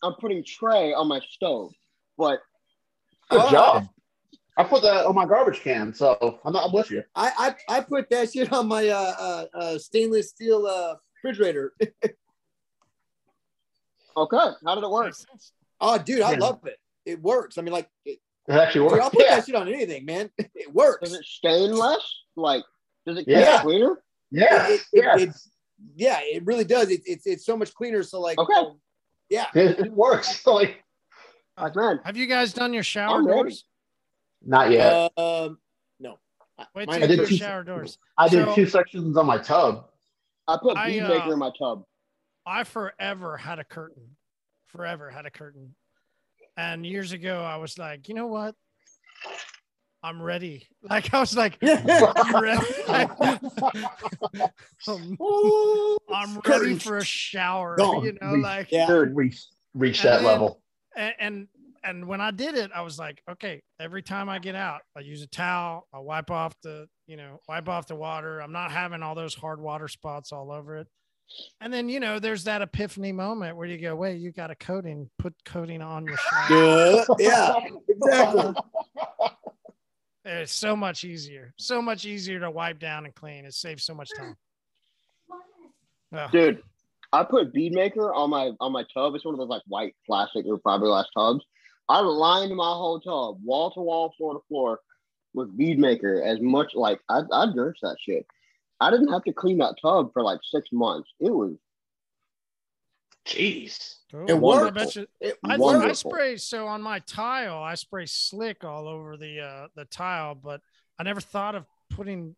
I'm 0.02 0.14
putting 0.14 0.44
Trey 0.44 0.92
on 0.92 1.08
my 1.08 1.20
stove, 1.30 1.72
but 2.18 2.40
good 3.30 3.40
Oh. 3.42 3.50
job. 3.50 3.88
I 4.56 4.62
put 4.62 4.82
that 4.82 5.04
on 5.04 5.16
my 5.16 5.26
garbage 5.26 5.62
can, 5.62 5.92
so 5.92 6.38
I'm 6.44 6.52
not 6.52 6.66
I'm 6.66 6.72
with 6.72 6.88
you. 6.88 7.02
I, 7.16 7.54
I 7.68 7.76
I 7.78 7.80
put 7.80 8.08
that 8.10 8.32
shit 8.32 8.52
on 8.52 8.68
my 8.68 8.86
uh, 8.88 9.14
uh, 9.18 9.46
uh 9.58 9.78
stainless 9.78 10.28
steel 10.28 10.64
uh 10.66 10.94
refrigerator. 11.24 11.72
okay, 14.16 14.36
how 14.64 14.74
did 14.74 14.84
it 14.84 14.90
work? 14.90 15.14
Oh, 15.80 15.98
dude, 15.98 16.22
I 16.22 16.32
Yeah. 16.32 16.38
love 16.38 16.60
it. 16.66 16.78
It 17.04 17.20
works. 17.22 17.58
I 17.58 17.62
mean, 17.62 17.72
like, 17.72 17.88
it, 18.04 18.18
It 18.48 18.52
actually 18.52 18.88
dude, 18.90 19.00
I'll 19.00 19.10
put 19.10 19.22
Yeah, 19.24 19.36
that 19.36 19.46
shit 19.46 19.54
on 19.54 19.68
anything, 19.68 20.04
man. 20.04 20.30
It 20.54 20.72
works. 20.72 21.08
Does 21.08 21.18
it 21.18 21.24
stain 21.24 21.72
less? 21.74 22.00
Like, 22.36 22.62
does 23.06 23.18
it 23.18 23.26
get 23.26 23.40
Yeah. 23.40 23.62
cleaner? 23.62 24.02
yeah, 24.30 24.68
It- 24.68 24.80
it- 24.92 25.04
yeah. 25.04 25.16
it- 25.18 25.36
yeah, 25.96 26.20
it 26.22 26.44
really 26.46 26.64
does. 26.64 26.88
It, 26.90 27.02
it's 27.04 27.26
it's 27.26 27.44
so 27.44 27.56
much 27.56 27.74
cleaner. 27.74 28.02
So 28.02 28.20
like, 28.20 28.38
Okay. 28.38 28.62
yeah. 29.28 29.46
It, 29.54 29.78
it 29.80 29.92
works. 29.92 30.44
Like, 30.46 30.82
Like, 31.58 31.76
man, 31.76 32.00
Have 32.04 32.16
you 32.16 32.26
guys 32.26 32.52
done 32.52 32.72
your 32.72 32.82
shower 32.84 33.16
I'm 33.18 33.26
ready. 33.26 33.40
doors? 33.42 33.64
not 34.46 34.70
yet. 34.70 35.12
Um, 35.18 35.58
no. 36.00 36.18
Wait 36.74 36.88
till 36.88 37.02
I 37.02 37.06
did 37.06 37.26
two- 37.26 37.36
shower 37.36 37.64
doors. 37.64 37.98
I 38.16 38.28
did 38.28 38.44
so- 38.46 38.54
two 38.54 38.66
sections 38.66 39.16
on 39.16 39.26
my 39.26 39.38
tub. 39.38 39.88
I 40.46 40.58
put 40.60 40.76
I, 40.76 40.90
bead 40.90 41.00
uh, 41.00 41.08
maker 41.08 41.32
in 41.32 41.38
my 41.38 41.50
tub. 41.58 41.84
I 42.46 42.64
forever 42.64 43.36
had 43.36 43.58
a 43.58 43.64
curtain. 43.64 44.16
Forever 44.66 45.10
had 45.10 45.24
a 45.26 45.30
curtain. 45.30 45.74
And 46.56 46.84
years 46.84 47.12
ago, 47.12 47.40
I 47.42 47.56
was 47.56 47.78
like, 47.78 48.08
you 48.08 48.14
know 48.14 48.26
what? 48.26 48.54
I'm 50.02 50.20
ready. 50.20 50.68
Like 50.82 51.14
I 51.14 51.20
was 51.20 51.34
like, 51.34 51.56
I'm 51.62 52.42
ready. 52.42 52.66
I'm, 54.86 55.16
I'm 56.12 56.40
ready 56.46 56.74
for 56.78 56.98
a 56.98 57.04
shower. 57.04 57.76
Don't 57.76 58.04
You 58.04 58.18
know, 58.20 58.32
reach- 58.34 58.42
like 58.42 58.68
Yeah. 58.70 58.86
Third 58.86 59.16
reach 59.16 59.46
reach 59.74 60.02
that 60.02 60.16
then- 60.18 60.24
level. 60.24 60.60
and, 60.96 61.14
and 61.18 61.48
and 61.86 62.06
when 62.06 62.20
I 62.22 62.30
did 62.30 62.54
it, 62.54 62.70
I 62.74 62.80
was 62.80 62.98
like, 62.98 63.22
okay, 63.30 63.62
every 63.78 64.02
time 64.02 64.28
I 64.30 64.38
get 64.38 64.54
out, 64.54 64.80
I 64.96 65.00
use 65.00 65.22
a 65.22 65.26
towel, 65.26 65.86
I 65.92 65.98
wipe 65.98 66.30
off 66.30 66.54
the, 66.62 66.86
you 67.06 67.16
know, 67.16 67.40
wipe 67.48 67.68
off 67.68 67.86
the 67.86 67.94
water. 67.94 68.40
I'm 68.40 68.52
not 68.52 68.70
having 68.70 69.02
all 69.02 69.14
those 69.14 69.34
hard 69.34 69.60
water 69.60 69.88
spots 69.88 70.32
all 70.32 70.50
over 70.50 70.78
it. 70.78 70.88
And 71.60 71.72
then, 71.72 71.88
you 71.88 72.00
know, 72.00 72.18
there's 72.18 72.44
that 72.44 72.62
epiphany 72.62 73.12
moment 73.12 73.56
where 73.56 73.66
you 73.66 73.78
go, 73.78 73.96
wait, 73.96 74.18
you 74.18 74.30
got 74.30 74.50
a 74.50 74.54
coating, 74.54 75.08
put 75.18 75.34
coating 75.44 75.80
on 75.80 76.04
your 76.04 76.16
shower. 76.16 77.04
Yeah. 77.18 77.54
Exactly. 77.88 78.54
It's 80.26 80.54
so 80.54 80.74
much 80.74 81.04
easier, 81.04 81.52
so 81.58 81.82
much 81.82 82.06
easier 82.06 82.40
to 82.40 82.50
wipe 82.50 82.78
down 82.78 83.04
and 83.04 83.14
clean. 83.14 83.44
It 83.44 83.52
saves 83.52 83.84
so 83.84 83.94
much 83.94 84.08
time. 84.16 84.34
Well, 86.10 86.28
Dude, 86.30 86.62
I 87.12 87.24
put 87.24 87.52
bead 87.52 87.72
maker 87.72 88.14
on 88.14 88.30
my 88.30 88.52
on 88.58 88.72
my 88.72 88.84
tub. 88.94 89.14
It's 89.14 89.24
one 89.24 89.34
of 89.34 89.38
those 89.38 89.50
like 89.50 89.60
white 89.68 89.94
plastic 90.06 90.46
or 90.46 90.58
fiberglass 90.60 91.04
tubs. 91.14 91.44
I 91.90 92.00
lined 92.00 92.56
my 92.56 92.64
whole 92.64 93.00
tub, 93.00 93.38
wall 93.44 93.70
to 93.72 93.80
wall, 93.80 94.14
floor 94.16 94.34
to 94.34 94.40
floor, 94.48 94.80
with 95.34 95.56
bead 95.56 95.78
maker. 95.78 96.22
As 96.22 96.40
much 96.40 96.74
like 96.74 97.00
I 97.08 97.20
I 97.32 97.46
nursed 97.46 97.80
that 97.82 97.96
shit. 98.00 98.26
I 98.80 98.90
didn't 98.90 99.12
have 99.12 99.24
to 99.24 99.32
clean 99.32 99.58
that 99.58 99.76
tub 99.80 100.12
for 100.12 100.22
like 100.22 100.40
six 100.50 100.68
months. 100.72 101.08
It 101.20 101.30
was 101.32 101.52
Jeez. 103.26 103.96
cool. 104.10 104.26
It 104.28 104.34
Well, 104.34 104.58
I 104.58 104.62
worked. 104.64 104.96
you- 104.96 105.06
It 105.20 105.38
I, 105.44 105.54
I 105.56 105.92
spray 105.92 106.36
so 106.36 106.66
on 106.66 106.82
my 106.82 106.98
tile, 107.00 107.62
I 107.62 107.74
spray 107.74 108.06
slick 108.06 108.64
all 108.64 108.86
over 108.88 109.16
the 109.16 109.40
uh, 109.40 109.68
the 109.74 109.84
tile, 109.86 110.34
but 110.34 110.60
I 110.98 111.02
never 111.04 111.20
thought 111.20 111.54
of 111.54 111.64
putting 111.90 112.36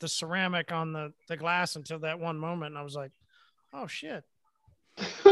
the 0.00 0.08
ceramic 0.08 0.72
on 0.72 0.92
the, 0.92 1.12
the 1.28 1.36
glass 1.36 1.76
until 1.76 1.98
that 2.00 2.18
one 2.18 2.38
moment. 2.38 2.72
And 2.72 2.78
I 2.78 2.82
was 2.82 2.94
like, 2.96 3.12
oh 3.72 3.86
shit. 3.86 4.24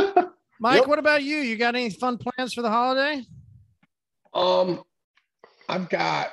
Mike, 0.61 0.81
Yep. 0.81 0.87
what 0.87 0.99
about 0.99 1.23
you? 1.23 1.39
You 1.39 1.57
got 1.57 1.75
any 1.75 1.91
fun 1.91 2.19
plans 2.19 2.55
for 2.55 2.63
the 2.63 2.71
holiday? 2.71 3.25
Um, 4.33 4.83
I've 5.69 5.89
got. 5.89 6.33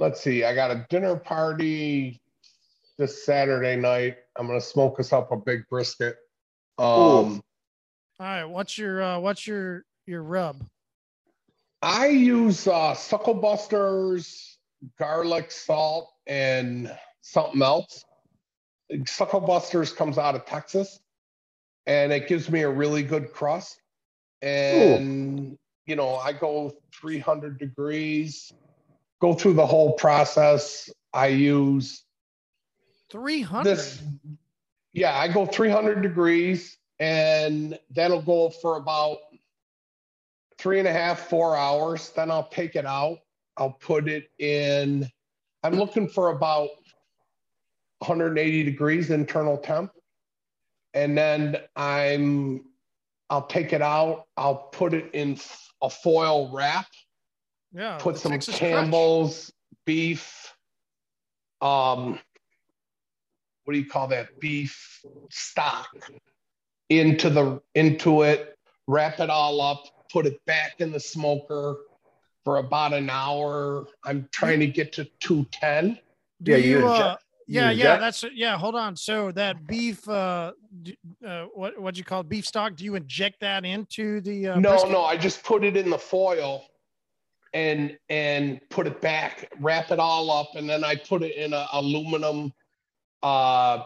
Let's 0.00 0.22
see. 0.22 0.44
I 0.44 0.54
got 0.54 0.70
a 0.70 0.86
dinner 0.88 1.14
party 1.14 2.22
this 2.96 3.22
Saturday 3.22 3.76
night. 3.76 4.16
I'm 4.34 4.46
gonna 4.46 4.58
smoke 4.58 4.98
us 4.98 5.12
up 5.12 5.30
a 5.30 5.36
big 5.36 5.68
brisket. 5.68 6.16
Um, 6.78 7.42
All 8.18 8.26
right, 8.26 8.44
what's 8.46 8.78
your 8.78 9.02
uh, 9.02 9.18
what's 9.18 9.46
your 9.46 9.84
your 10.06 10.22
rub? 10.22 10.56
I 11.82 12.06
use 12.06 12.66
uh, 12.66 12.94
suckle 12.94 13.34
busters, 13.34 14.56
garlic, 14.98 15.50
salt, 15.50 16.08
and 16.26 16.90
something 17.20 17.60
else. 17.60 18.02
Suckle 19.04 19.40
busters 19.40 19.92
comes 19.92 20.16
out 20.16 20.34
of 20.34 20.46
Texas, 20.46 20.98
and 21.86 22.10
it 22.10 22.26
gives 22.26 22.50
me 22.50 22.62
a 22.62 22.70
really 22.70 23.02
good 23.02 23.34
crust. 23.34 23.82
And 24.40 25.58
you 25.84 25.94
know, 25.94 26.14
I 26.16 26.32
go 26.32 26.74
300 26.94 27.58
degrees, 27.58 28.50
go 29.20 29.34
through 29.34 29.54
the 29.54 29.66
whole 29.66 29.92
process. 29.92 30.90
I 31.12 31.28
use 31.28 32.04
Three 33.10 33.42
hundred. 33.42 33.76
this. 33.76 34.02
Yeah, 34.92 35.16
I 35.16 35.28
go 35.28 35.46
300 35.46 36.02
degrees, 36.02 36.76
and 36.98 37.78
that'll 37.90 38.22
go 38.22 38.50
for 38.50 38.76
about 38.76 39.18
three 40.58 40.78
and 40.78 40.88
a 40.88 40.92
half, 40.92 41.28
four 41.28 41.56
hours. 41.56 42.10
Then 42.10 42.30
I'll 42.30 42.48
take 42.48 42.74
it 42.76 42.86
out. 42.86 43.18
I'll 43.56 43.72
put 43.72 44.08
it 44.08 44.30
in. 44.38 45.08
I'm 45.62 45.74
looking 45.74 46.08
for 46.08 46.30
about 46.30 46.70
180 47.98 48.64
degrees 48.64 49.10
internal 49.10 49.58
temp, 49.58 49.92
and 50.94 51.16
then 51.16 51.56
I'm. 51.76 52.64
I'll 53.28 53.46
take 53.46 53.72
it 53.72 53.82
out. 53.82 54.24
I'll 54.36 54.56
put 54.72 54.92
it 54.92 55.10
in 55.14 55.38
a 55.82 55.88
foil 55.90 56.52
wrap. 56.52 56.86
Yeah. 57.72 57.98
Put 58.00 58.16
some 58.16 58.32
Texas 58.32 58.58
Crutch. 58.58 58.70
Campbell's 58.70 59.52
beef. 59.86 60.52
Um, 61.60 62.18
what 63.64 63.74
do 63.74 63.78
you 63.78 63.86
call 63.86 64.08
that? 64.08 64.40
Beef 64.40 65.00
stock 65.30 65.88
into 66.88 67.30
the 67.30 67.60
into 67.74 68.22
it. 68.22 68.56
Wrap 68.86 69.20
it 69.20 69.30
all 69.30 69.60
up. 69.60 69.84
Put 70.12 70.26
it 70.26 70.44
back 70.46 70.80
in 70.80 70.90
the 70.90 70.98
smoker 70.98 71.76
for 72.44 72.56
about 72.56 72.92
an 72.92 73.08
hour. 73.10 73.86
I'm 74.04 74.28
trying 74.32 74.60
to 74.60 74.66
get 74.66 74.92
to 74.94 75.04
210. 75.20 75.98
Do 76.42 76.52
Yeah, 76.52 76.56
you, 76.56 76.78
you 76.80 76.86
uh, 76.86 77.16
yeah, 77.46 77.70
you 77.70 77.82
yeah, 77.82 77.96
that's 77.98 78.24
yeah. 78.32 78.56
Hold 78.58 78.74
on. 78.74 78.96
So 78.96 79.30
that 79.32 79.66
beef, 79.66 80.08
uh, 80.08 80.52
d- 80.82 80.98
uh 81.24 81.44
what 81.54 81.80
what 81.80 81.96
you 81.96 82.02
call 82.02 82.22
it? 82.22 82.28
beef 82.28 82.46
stock? 82.46 82.74
Do 82.74 82.84
you 82.84 82.94
inject 82.96 83.40
that 83.40 83.64
into 83.64 84.20
the? 84.20 84.48
Uh, 84.48 84.58
no, 84.58 84.70
brisket? 84.70 84.90
no, 84.90 85.04
I 85.04 85.16
just 85.16 85.44
put 85.44 85.62
it 85.62 85.76
in 85.76 85.90
the 85.90 85.98
foil 85.98 86.64
and 87.52 87.96
and 88.08 88.60
put 88.70 88.86
it 88.86 89.00
back, 89.00 89.50
wrap 89.60 89.90
it 89.90 89.98
all 89.98 90.30
up, 90.30 90.50
and 90.54 90.68
then 90.68 90.84
I 90.84 90.96
put 90.96 91.22
it 91.22 91.36
in 91.36 91.52
an 91.52 91.66
aluminum 91.72 92.52
uh 93.22 93.82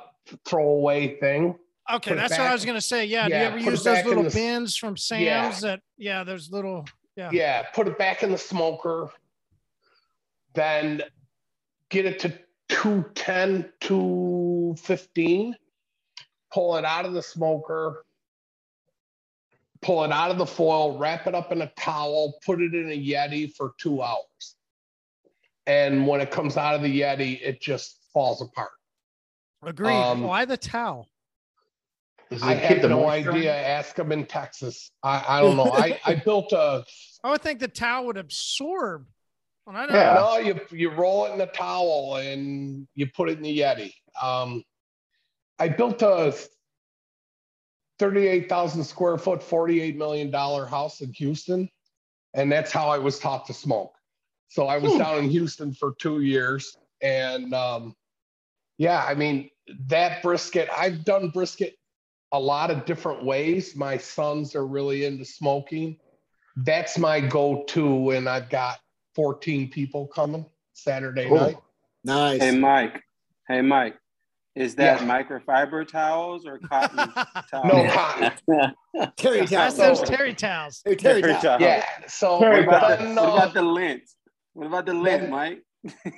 throwaway 0.47 1.19
thing. 1.19 1.57
Okay, 1.93 2.15
that's 2.15 2.39
what 2.39 2.41
I 2.41 2.53
was 2.53 2.65
gonna 2.65 2.81
say. 2.81 3.05
Yeah, 3.05 3.29
do 3.29 3.35
yeah, 3.35 3.41
you 3.41 3.47
ever 3.47 3.59
use 3.59 3.85
those 3.85 4.05
little 4.05 4.23
the 4.23 4.31
bins 4.31 4.77
from 4.77 4.97
Sam's? 4.97 5.23
Yeah. 5.23 5.51
That 5.61 5.81
yeah, 5.99 6.25
there's 6.25 6.51
little 6.51 6.85
yeah. 7.17 7.31
Yeah, 7.33 7.63
put 7.75 7.89
it 7.89 7.99
back 7.99 8.23
in 8.23 8.33
the 8.33 8.39
smoker. 8.39 9.11
Then 10.55 11.03
get 11.91 12.07
it 12.07 12.19
to 12.21 12.39
210, 12.69 13.71
215. 13.81 15.57
Pull 16.53 16.77
it 16.77 16.85
out 16.85 17.05
of 17.05 17.13
the 17.13 17.23
smoker. 17.23 18.05
Pull 19.85 20.03
it 20.05 20.11
out 20.13 20.31
of 20.31 20.39
the 20.39 20.47
foil, 20.47 20.97
wrap 20.97 21.27
it 21.27 21.35
up 21.35 21.53
in 21.53 21.61
a 21.61 21.71
towel, 21.79 22.39
put 22.45 22.63
it 22.63 22.75
in 22.75 22.91
a 22.91 22.99
Yeti 22.99 23.55
for 23.55 23.75
two 23.79 24.03
hours. 24.03 24.57
And 25.67 26.07
when 26.07 26.23
it 26.23 26.31
comes 26.31 26.57
out 26.57 26.75
of 26.75 26.81
the 26.83 27.01
Yeti, 27.03 27.39
it 27.43 27.61
just 27.61 28.01
falls 28.13 28.41
apart. 28.41 28.71
Agreed. 29.63 29.93
Um, 29.93 30.23
Why 30.23 30.47
the 30.47 30.57
towel? 30.57 31.09
I 32.43 32.55
have 32.55 32.81
the 32.83 32.89
no 32.89 33.01
moisture 33.01 33.31
in? 33.31 33.37
idea. 33.37 33.55
Ask 33.55 33.97
them 33.97 34.11
in 34.11 34.25
Texas. 34.25 34.91
I, 35.03 35.23
I 35.29 35.41
don't 35.43 35.57
know. 35.57 35.71
I, 35.71 36.01
I 36.05 36.15
built 36.25 36.53
a 36.53 36.85
I 37.23 37.31
would 37.31 37.43
think 37.43 37.61
the 37.61 37.69
towel 37.69 38.07
would 38.07 38.17
absorb. 38.17 39.07
Well, 39.67 39.77
I 39.77 39.87
don't 39.87 39.95
Yeah. 39.95 40.15
No, 40.15 40.39
you 40.39 40.61
you 40.71 40.91
roll 40.91 41.27
it 41.27 41.33
in 41.33 41.39
the 41.39 41.47
towel 41.47 42.17
and 42.17 42.89
you 42.95 43.07
put 43.15 43.29
it 43.29 43.37
in 43.37 43.43
the 43.43 43.59
Yeti. 43.59 43.93
Um, 44.21 44.65
I 45.59 45.69
built 45.69 46.03
a 46.03 46.35
thirty-eight 47.99 48.49
thousand 48.49 48.85
square 48.85 49.19
foot, 49.19 49.43
forty-eight 49.43 49.97
million 49.97 50.31
dollar 50.31 50.67
house 50.67 51.01
in 51.01 51.13
Houston, 51.15 51.69
and 52.35 52.51
that's 52.51 52.73
how 52.73 52.89
I 52.89 52.99
was 52.99 53.19
taught 53.19 53.47
to 53.47 53.55
smoke. 53.55 53.95
So 54.49 54.67
I 54.67 54.79
was 54.79 54.93
Hmm. 54.93 54.99
down 54.99 55.19
in 55.25 55.31
Houston 55.31 55.73
for 55.75 55.95
two 55.99 56.21
years, 56.21 56.77
and 57.03 57.53
um, 57.55 57.95
yeah, 58.79 59.05
I 59.05 59.15
mean 59.15 59.51
that 59.87 60.23
brisket. 60.23 60.69
I've 60.77 61.05
done 61.05 61.31
brisket 61.31 61.77
a 62.33 62.39
lot 62.39 62.71
of 62.71 62.85
different 62.85 63.25
ways. 63.25 63.77
My 63.77 63.97
sons 63.97 64.55
are 64.55 64.67
really 64.67 65.05
into 65.05 65.25
smoking. 65.25 65.99
That's 66.57 66.99
my 66.99 67.21
go-to, 67.21 68.11
and 68.11 68.29
I've 68.29 68.49
got 68.51 68.79
14 69.15 69.71
people 69.71 70.07
coming 70.07 70.45
Saturday 70.73 71.29
Cool. 71.29 71.37
night. 71.37 71.57
Nice. 72.05 72.41
Hey 72.41 72.57
Mike. 72.59 73.03
Hey 73.49 73.61
Mike. 73.61 73.97
Is 74.57 74.77
that 74.77 75.01
Yeah. 75.01 75.07
microfiber 75.23 75.87
towels 75.87 76.47
or 76.47 76.59
cotton 76.59 76.97
towels? 77.51 77.65
No 77.65 77.89
cotton. 77.91 78.33
Terry 79.17 79.47
That's 79.47 79.77
those 79.77 80.01
terry 80.03 80.33
towels. 80.35 80.81
Hey, 80.85 80.95
Terry 80.95 81.21
Terry 81.23 81.33
towel. 81.35 81.43
towels. 81.43 81.61
Yeah. 81.63 81.85
So 82.07 82.39
What 82.39 82.59
about, 82.61 82.99
then, 83.01 83.15
the, 83.17 83.21
what 83.23 83.33
about 83.35 83.55
the 83.55 83.63
lint? 83.63 84.03
What 84.53 84.67
about 84.69 84.87
the 84.87 84.95
lint, 84.95 85.23
Then- 85.23 85.31
Mike? 85.31 85.63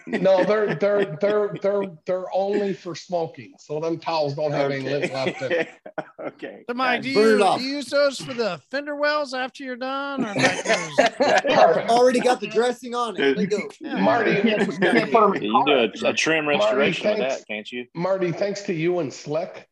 No, 0.06 0.44
they're 0.46 0.74
they're 0.76 1.16
they're 1.20 1.54
they're 1.62 1.82
they're 2.06 2.24
only 2.34 2.72
for 2.72 2.94
smoking. 2.94 3.52
So 3.58 3.80
them 3.80 3.98
towels 3.98 4.34
don't 4.34 4.52
have 4.52 4.70
any 4.70 4.82
lint 4.82 5.12
left 5.12 5.42
in. 5.42 5.52
it. 5.52 5.68
okay. 6.20 6.64
So 6.68 6.74
Mike, 6.74 7.02
do 7.02 7.10
you, 7.10 7.38
do 7.38 7.62
you 7.62 7.76
use 7.76 7.86
those 7.86 8.20
for 8.20 8.34
the 8.34 8.60
fender 8.70 8.94
wells 8.96 9.34
after 9.34 9.64
you're 9.64 9.76
done? 9.76 10.24
Or 10.24 10.34
those? 10.34 11.90
Already 11.90 12.20
got 12.20 12.40
the 12.40 12.46
dressing 12.46 12.94
on 12.94 13.16
it. 13.16 13.36
Let 13.36 13.44
it 13.44 13.50
go. 13.50 13.58
Yeah. 13.80 14.00
Marty, 14.00 14.32
You 14.32 14.42
can't- 14.42 14.66
you 14.72 14.78
can't 14.78 15.12
put 15.12 15.22
'em 15.24 15.34
in 15.34 15.42
you 15.42 15.62
do 15.66 16.06
a, 16.06 16.10
a 16.10 16.12
trim 16.12 16.48
restoration 16.48 17.08
with 17.10 17.18
thanks. 17.18 17.36
that, 17.38 17.46
can't 17.48 17.70
you? 17.72 17.86
Marty, 17.94 18.32
thanks 18.32 18.62
to 18.62 18.72
you 18.74 18.98
and 19.00 19.12
Slick, 19.12 19.68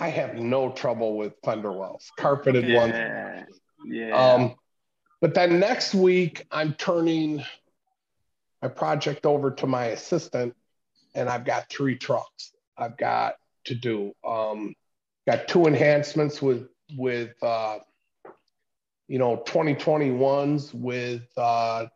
I 0.00 0.08
have 0.08 0.34
no 0.36 0.70
trouble 0.72 1.16
with 1.16 1.34
fender 1.44 1.72
wells, 1.72 2.10
carpeted 2.18 2.64
Okay. 2.64 2.74
ones. 2.74 2.92
Yeah. 2.94 3.44
Yeah. 3.86 4.16
Um, 4.16 4.54
but 5.20 5.34
then 5.34 5.60
next 5.60 5.94
week, 5.94 6.46
I'm 6.50 6.74
turning 6.74 7.44
my 8.64 8.68
project 8.70 9.26
over 9.26 9.50
to 9.50 9.66
my 9.66 9.86
assistant, 9.86 10.56
and 11.14 11.28
I've 11.28 11.44
got 11.44 11.68
three 11.68 11.96
trucks 11.96 12.52
I've 12.78 12.96
got 12.96 13.34
to 13.66 13.74
do. 13.74 14.14
Um, 14.26 14.74
got 15.28 15.46
two 15.48 15.66
enhancements 15.66 16.40
with 16.40 16.68
with 16.96 17.34
uh, 17.42 17.78
you 19.06 19.18
know 19.18 19.42
2021s 19.46 20.72
with 20.72 21.22
uh, 21.36 21.86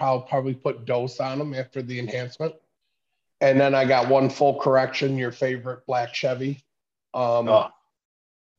I'll 0.00 0.22
probably 0.22 0.54
put 0.54 0.86
dose 0.86 1.20
on 1.20 1.38
them 1.38 1.54
after 1.54 1.82
the 1.82 2.00
enhancement. 2.00 2.54
And 3.40 3.60
then 3.60 3.72
I 3.72 3.84
got 3.84 4.08
one 4.08 4.28
full 4.28 4.58
correction, 4.58 5.16
your 5.16 5.30
favorite 5.30 5.86
black 5.86 6.12
Chevy. 6.12 6.64
Um, 7.14 7.48
Oh. 7.48 7.68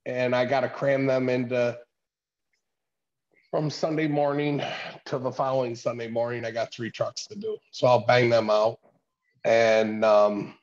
and 0.05 0.33
I 0.33 0.45
got 0.45 0.61
to 0.61 0.69
cram 0.69 1.05
them 1.05 1.27
into 1.27 1.77
from 3.51 3.69
Sunday 3.69 4.07
morning 4.07 4.61
to 5.05 5.17
the 5.17 5.31
following 5.31 5.75
Sunday 5.75 6.07
morning. 6.07 6.45
I 6.45 6.51
got 6.51 6.71
three 6.71 6.91
trucks 6.91 7.25
to 7.27 7.35
do, 7.35 7.57
so 7.71 7.87
I'll 7.87 8.05
bang 8.05 8.29
them 8.29 8.49
out, 8.49 8.79
and 9.43 10.05
um, 10.05 10.55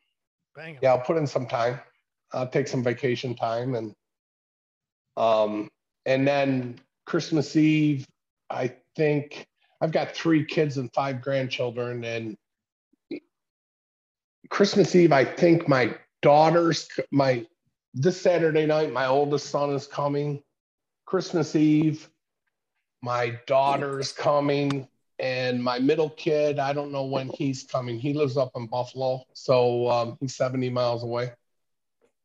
Bang 0.55 0.79
yeah, 0.83 0.93
I'll 0.93 1.01
put 1.01 1.17
in 1.17 1.27
some 1.27 1.47
time. 1.47 1.81
I'll 2.33 2.49
take 2.49 2.69
some 2.69 2.83
vacation 2.83 3.35
time, 3.35 3.75
and 3.75 3.95
um, 5.17 5.69
and 6.05 6.27
then 6.27 6.79
Christmas 7.07 7.57
Eve, 7.57 8.07
I 8.51 8.73
think 8.95 9.47
I've 9.81 9.93
got 9.93 10.15
three 10.15 10.45
kids 10.45 10.77
and 10.77 10.93
five 10.95 11.21
grandchildren, 11.21 12.05
and 12.05 12.37
Christmas 14.49 14.95
Eve, 14.95 15.13
I 15.13 15.25
think 15.25 15.69
my 15.69 15.95
daughter's 16.23 16.89
my 17.11 17.47
this 17.95 18.21
Saturday 18.21 18.67
night, 18.67 18.93
my 18.93 19.07
oldest 19.07 19.51
son 19.51 19.71
is 19.71 19.87
coming. 19.87 20.43
Christmas 21.07 21.55
Eve, 21.55 22.11
my 23.03 23.39
daughter's 23.47 24.13
coming, 24.13 24.89
and 25.19 25.63
my 25.63 25.79
middle 25.79 26.11
kid, 26.11 26.59
I 26.59 26.73
don't 26.73 26.93
know 26.93 27.05
when 27.05 27.29
he's 27.29 27.65
coming. 27.65 27.99
He 27.99 28.13
lives 28.13 28.37
up 28.37 28.53
in 28.57 28.67
Buffalo, 28.67 29.23
so 29.33 29.89
um, 29.91 30.17
he's 30.21 30.37
70 30.37 30.71
miles 30.71 31.03
away. 31.03 31.33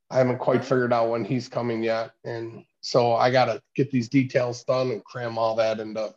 I 0.10 0.18
haven't 0.18 0.40
quite 0.40 0.64
figured 0.66 0.92
out 0.92 1.10
when 1.10 1.24
he's 1.24 1.48
coming 1.48 1.84
yet, 1.84 2.12
and 2.26 2.66
so 2.82 3.14
I 3.14 3.32
got 3.32 3.46
to 3.46 3.62
get 3.76 3.92
these 3.92 4.10
details 4.10 4.64
done 4.66 4.92
and 4.92 5.04
cram 5.06 5.38
all 5.38 5.56
that 5.56 5.80
into. 5.80 6.14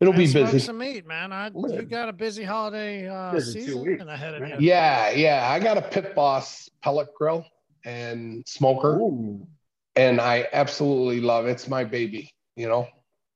It'll 0.00 0.14
be 0.14 0.32
busy. 0.32 0.58
some 0.58 0.78
meat, 0.78 1.06
man. 1.06 1.32
I 1.32 1.50
you 1.54 1.82
got 1.82 2.08
a 2.08 2.12
busy 2.12 2.42
holiday 2.42 3.06
uh, 3.06 3.32
Busy 3.32 3.60
season 3.60 3.84
weeks, 3.84 4.02
ahead 4.02 4.34
of 4.34 4.48
you. 4.48 4.56
Yeah, 4.58 5.10
yeah. 5.10 5.48
I 5.48 5.60
got 5.60 5.78
a 5.78 5.82
Pit 5.82 6.16
Boss 6.16 6.68
pellet 6.82 7.14
grill 7.16 7.46
and 7.84 8.42
smoker, 8.48 9.00
and 9.94 10.20
I 10.20 10.48
absolutely 10.52 11.20
love 11.20 11.46
it. 11.46 11.50
It's 11.50 11.68
my 11.68 11.84
baby. 11.84 12.32
You 12.56 12.68
know, 12.68 12.88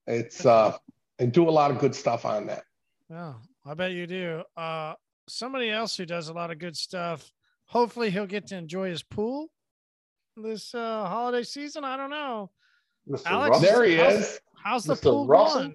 it's 0.06 0.44
uh, 0.46 0.76
I 1.20 1.26
do 1.26 1.48
a 1.48 1.50
lot 1.50 1.70
of 1.70 1.78
good 1.78 1.94
stuff 1.94 2.24
on 2.24 2.46
that. 2.46 2.62
Yeah, 3.10 3.34
I 3.64 3.74
bet 3.74 3.92
you 3.92 4.06
do. 4.06 4.42
Uh, 4.56 4.94
somebody 5.28 5.70
else 5.70 5.96
who 5.96 6.06
does 6.06 6.28
a 6.28 6.32
lot 6.32 6.50
of 6.50 6.58
good 6.58 6.76
stuff. 6.76 7.30
Hopefully, 7.66 8.10
he'll 8.10 8.26
get 8.26 8.46
to 8.48 8.56
enjoy 8.56 8.90
his 8.90 9.02
pool 9.02 9.48
this 10.36 10.74
uh, 10.74 11.06
holiday 11.06 11.42
season. 11.42 11.84
I 11.84 11.96
don't 11.96 12.10
know. 12.10 12.50
Mr. 13.08 13.26
Alex, 13.26 13.50
Russell. 13.58 13.72
There 13.72 13.84
he 13.84 13.96
how's- 13.96 14.14
is. 14.14 14.40
How's 14.62 14.84
the 14.84 14.94
Mr. 14.94 15.02
pool 15.02 15.26
Russell. 15.26 15.60
going? 15.60 15.74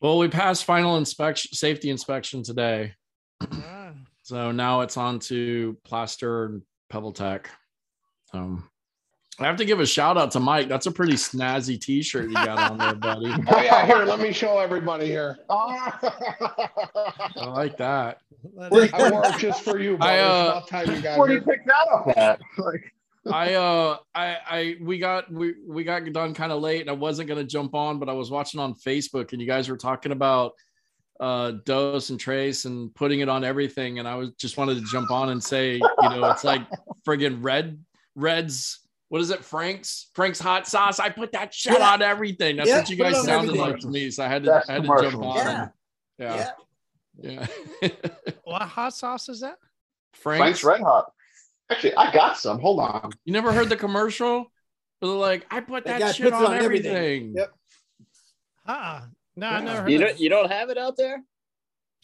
Well, 0.00 0.18
we 0.18 0.28
passed 0.28 0.64
final 0.66 0.96
inspection, 0.98 1.54
safety 1.54 1.88
inspection 1.88 2.42
today. 2.42 2.94
So 4.22 4.52
now 4.52 4.80
it's 4.82 4.96
on 4.96 5.18
to 5.20 5.76
plaster 5.84 6.46
and 6.46 6.62
pebble 6.90 7.12
tech. 7.12 7.50
Um, 8.32 8.68
I 9.40 9.46
have 9.46 9.56
to 9.56 9.64
give 9.64 9.80
a 9.80 9.86
shout 9.86 10.16
out 10.16 10.30
to 10.32 10.40
Mike. 10.40 10.68
That's 10.68 10.86
a 10.86 10.92
pretty 10.92 11.14
snazzy 11.14 11.80
T-shirt 11.80 12.28
you 12.28 12.34
got 12.34 12.70
on 12.70 12.78
there, 12.78 12.94
buddy. 12.94 13.32
Oh 13.48 13.60
yeah, 13.60 13.84
here. 13.84 14.04
Let 14.04 14.20
me 14.20 14.32
show 14.32 14.58
everybody 14.58 15.06
here. 15.06 15.38
I 15.50 17.30
like 17.46 17.76
that. 17.78 18.18
I 18.60 19.10
wore 19.10 19.26
it 19.26 19.38
just 19.38 19.62
for 19.62 19.78
you. 19.78 19.96
I, 20.00 20.16
I, 20.16 20.18
uh, 20.20 20.60
time 20.66 20.90
you 20.90 21.00
got 21.00 21.18
Where 21.18 21.28
do 21.28 21.34
you 21.34 21.40
here. 21.40 21.56
pick 21.56 21.66
that 21.66 21.88
up 21.92 22.16
at? 22.16 22.40
Like, 22.58 22.92
I 23.32 23.54
uh 23.54 23.96
I 24.14 24.36
I 24.46 24.76
we 24.82 24.98
got 24.98 25.32
we 25.32 25.54
we 25.66 25.82
got 25.82 26.04
done 26.12 26.34
kind 26.34 26.52
of 26.52 26.60
late 26.60 26.82
and 26.82 26.90
I 26.90 26.92
wasn't 26.92 27.26
gonna 27.26 27.42
jump 27.42 27.74
on, 27.74 27.98
but 27.98 28.10
I 28.10 28.12
was 28.12 28.30
watching 28.30 28.60
on 28.60 28.74
Facebook 28.74 29.32
and 29.32 29.40
you 29.40 29.46
guys 29.48 29.68
were 29.70 29.78
talking 29.78 30.12
about 30.12 30.52
uh 31.20 31.52
dose 31.64 32.10
and 32.10 32.20
trace 32.20 32.66
and 32.66 32.94
putting 32.94 33.20
it 33.20 33.30
on 33.30 33.42
everything 33.42 33.98
and 33.98 34.06
I 34.06 34.14
was 34.16 34.32
just 34.32 34.58
wanted 34.58 34.74
to 34.74 34.84
jump 34.92 35.10
on 35.10 35.30
and 35.30 35.42
say, 35.42 35.76
you 35.76 36.08
know, 36.10 36.30
it's 36.30 36.44
like 36.44 36.62
friggin' 37.06 37.38
red 37.40 37.82
reds 38.14 38.80
what 39.14 39.20
is 39.20 39.30
it, 39.30 39.44
Frank's? 39.44 40.08
Frank's 40.12 40.40
hot 40.40 40.66
sauce. 40.66 40.98
I 40.98 41.08
put 41.08 41.30
that 41.34 41.54
shit 41.54 41.78
Yeah. 41.78 41.92
on 41.92 42.02
everything. 42.02 42.56
That's 42.56 42.68
Yeah, 42.68 42.78
what 42.78 42.90
you 42.90 42.96
guys 42.96 43.14
sounded 43.22 43.50
everything. 43.50 43.60
like 43.60 43.78
to 43.82 43.86
me. 43.86 44.10
So 44.10 44.24
I 44.24 44.26
had 44.26 44.42
to 44.42 44.50
That's 44.50 44.68
I 44.68 44.72
had 44.72 44.82
to 44.82 44.88
jump 44.88 45.22
on. 45.22 45.36
Yeah. 45.36 45.68
Yeah. 46.18 46.50
Yeah. 47.22 47.46
Yeah. 47.80 47.88
what 48.42 48.62
hot 48.62 48.92
sauce 48.92 49.28
is 49.28 49.42
that? 49.42 49.58
Frank's, 50.14 50.40
Frank's 50.40 50.64
Red 50.64 50.80
Hot. 50.80 51.12
Actually, 51.70 51.94
I 51.94 52.12
got 52.12 52.38
some. 52.38 52.58
Hold 52.58 52.80
on. 52.80 53.12
You 53.24 53.32
never 53.32 53.52
heard 53.52 53.68
the 53.68 53.76
commercial? 53.76 54.50
Where 54.98 55.08
they're 55.12 55.12
like, 55.12 55.46
I 55.48 55.60
put 55.60 55.84
That 55.84 56.00
that 56.00 56.16
shit 56.16 56.32
on, 56.32 56.46
on 56.46 56.54
everything. 56.54 56.96
everything. 56.96 57.34
Yep. 57.36 57.52
Uh-uh. 58.66 59.00
No, 59.36 59.46
I 59.46 59.60
never 59.60 59.82
heard 59.82 59.90
You 59.92 59.98
don't 59.98 60.10
it. 60.10 60.18
you 60.20 60.28
don't 60.28 60.50
have 60.50 60.70
it 60.70 60.76
out 60.78 60.96
there? 60.96 61.22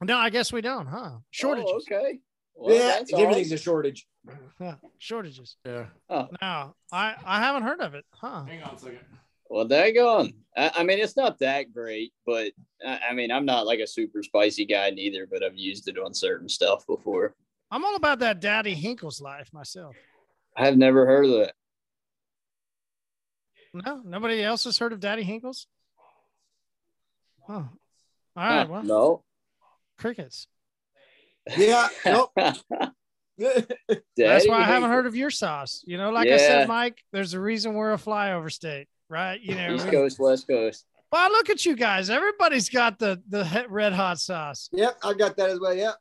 No, 0.00 0.16
I 0.16 0.30
guess 0.30 0.52
we 0.52 0.60
don't, 0.60 0.86
huh? 0.86 1.10
Shortages. 1.32 1.68
Oh, 1.68 1.80
okay. 1.92 2.20
Well, 2.60 2.76
yeah, 2.76 2.86
that's 2.88 3.12
everything's 3.14 3.52
a 3.52 3.58
shortage. 3.58 4.06
Yeah, 4.60 4.74
shortages. 4.98 5.56
Yeah. 5.64 5.86
Oh. 6.10 6.28
No, 6.42 6.74
I 6.92 7.14
I 7.24 7.38
haven't 7.40 7.62
heard 7.62 7.80
of 7.80 7.94
it, 7.94 8.04
huh? 8.12 8.44
Hang 8.44 8.62
on 8.62 8.74
a 8.74 8.78
second. 8.78 8.98
Well, 9.48 9.66
daggone. 9.66 10.34
I, 10.54 10.70
I 10.76 10.84
mean, 10.84 10.98
it's 10.98 11.16
not 11.16 11.38
that 11.38 11.72
great, 11.72 12.12
but 12.26 12.52
I, 12.86 13.00
I 13.10 13.14
mean, 13.14 13.32
I'm 13.32 13.46
not 13.46 13.64
like 13.64 13.80
a 13.80 13.86
super 13.86 14.22
spicy 14.22 14.66
guy 14.66 14.90
neither, 14.90 15.26
but 15.26 15.42
I've 15.42 15.56
used 15.56 15.88
it 15.88 15.98
on 15.98 16.12
certain 16.12 16.46
stuff 16.50 16.86
before. 16.86 17.34
I'm 17.70 17.82
all 17.86 17.96
about 17.96 18.18
that 18.18 18.40
Daddy 18.40 18.74
Hinkle's 18.74 19.20
life 19.22 19.50
myself. 19.54 19.96
I've 20.54 20.76
never 20.76 21.06
heard 21.06 21.24
of 21.24 21.30
that. 21.32 21.54
No, 23.72 24.02
nobody 24.04 24.42
else 24.42 24.64
has 24.64 24.76
heard 24.76 24.92
of 24.92 25.00
Daddy 25.00 25.22
Hinkle's. 25.22 25.66
Oh, 27.48 27.54
all 27.54 27.70
Huh. 28.36 28.66
Well, 28.68 28.82
no. 28.82 29.22
crickets. 29.96 30.46
Yeah. 31.56 31.88
Nope. 32.06 32.30
That's 34.16 34.46
why 34.48 34.58
I 34.58 34.64
haven't 34.64 34.90
heard 34.90 35.06
of 35.06 35.16
your 35.16 35.30
sauce. 35.30 35.82
You 35.86 35.96
know, 35.96 36.10
like 36.10 36.28
I 36.28 36.36
said, 36.36 36.68
Mike, 36.68 37.02
there's 37.12 37.32
a 37.34 37.40
reason 37.40 37.74
we're 37.74 37.92
a 37.94 37.96
flyover 37.96 38.52
state, 38.52 38.86
right? 39.08 39.40
You 39.40 39.54
know, 39.54 39.74
East 39.74 39.86
we- 39.86 39.90
Coast, 39.92 40.18
West 40.20 40.46
Coast. 40.46 40.84
well, 41.10 41.30
look 41.30 41.48
at 41.50 41.64
you 41.64 41.74
guys. 41.74 42.10
Everybody's 42.10 42.68
got 42.68 42.98
the 42.98 43.22
the 43.28 43.66
red 43.70 43.92
hot 43.94 44.18
sauce. 44.18 44.68
yep, 44.72 44.98
I 45.02 45.14
got 45.14 45.36
that 45.38 45.50
as 45.50 45.58
well. 45.60 45.74
Yep. 45.74 45.94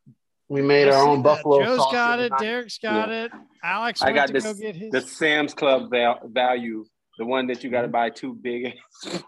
We 0.49 0.61
made 0.63 0.89
I 0.89 0.95
our 0.95 1.07
own 1.07 1.17
that. 1.23 1.35
buffalo 1.35 1.63
Joe's 1.63 1.77
sauce. 1.77 1.93
got 1.93 2.19
it. 2.19 2.31
other. 2.31 2.43
Derek's 2.43 2.77
got 2.79 3.09
it. 3.09 3.31
Alex 3.63 4.01
I 4.01 4.05
went 4.07 4.15
got 4.15 4.27
to 4.27 4.33
this 4.33 4.43
go 4.43 4.53
get 4.55 4.75
his. 4.75 4.91
the 4.91 5.01
Sam's 5.01 5.53
Club 5.53 5.89
val- 5.91 6.19
value, 6.25 6.85
the 7.19 7.25
one 7.25 7.45
that 7.47 7.63
you 7.63 7.69
got 7.69 7.83
to 7.83 7.87
buy 7.87 8.09
two 8.09 8.33
big. 8.33 8.73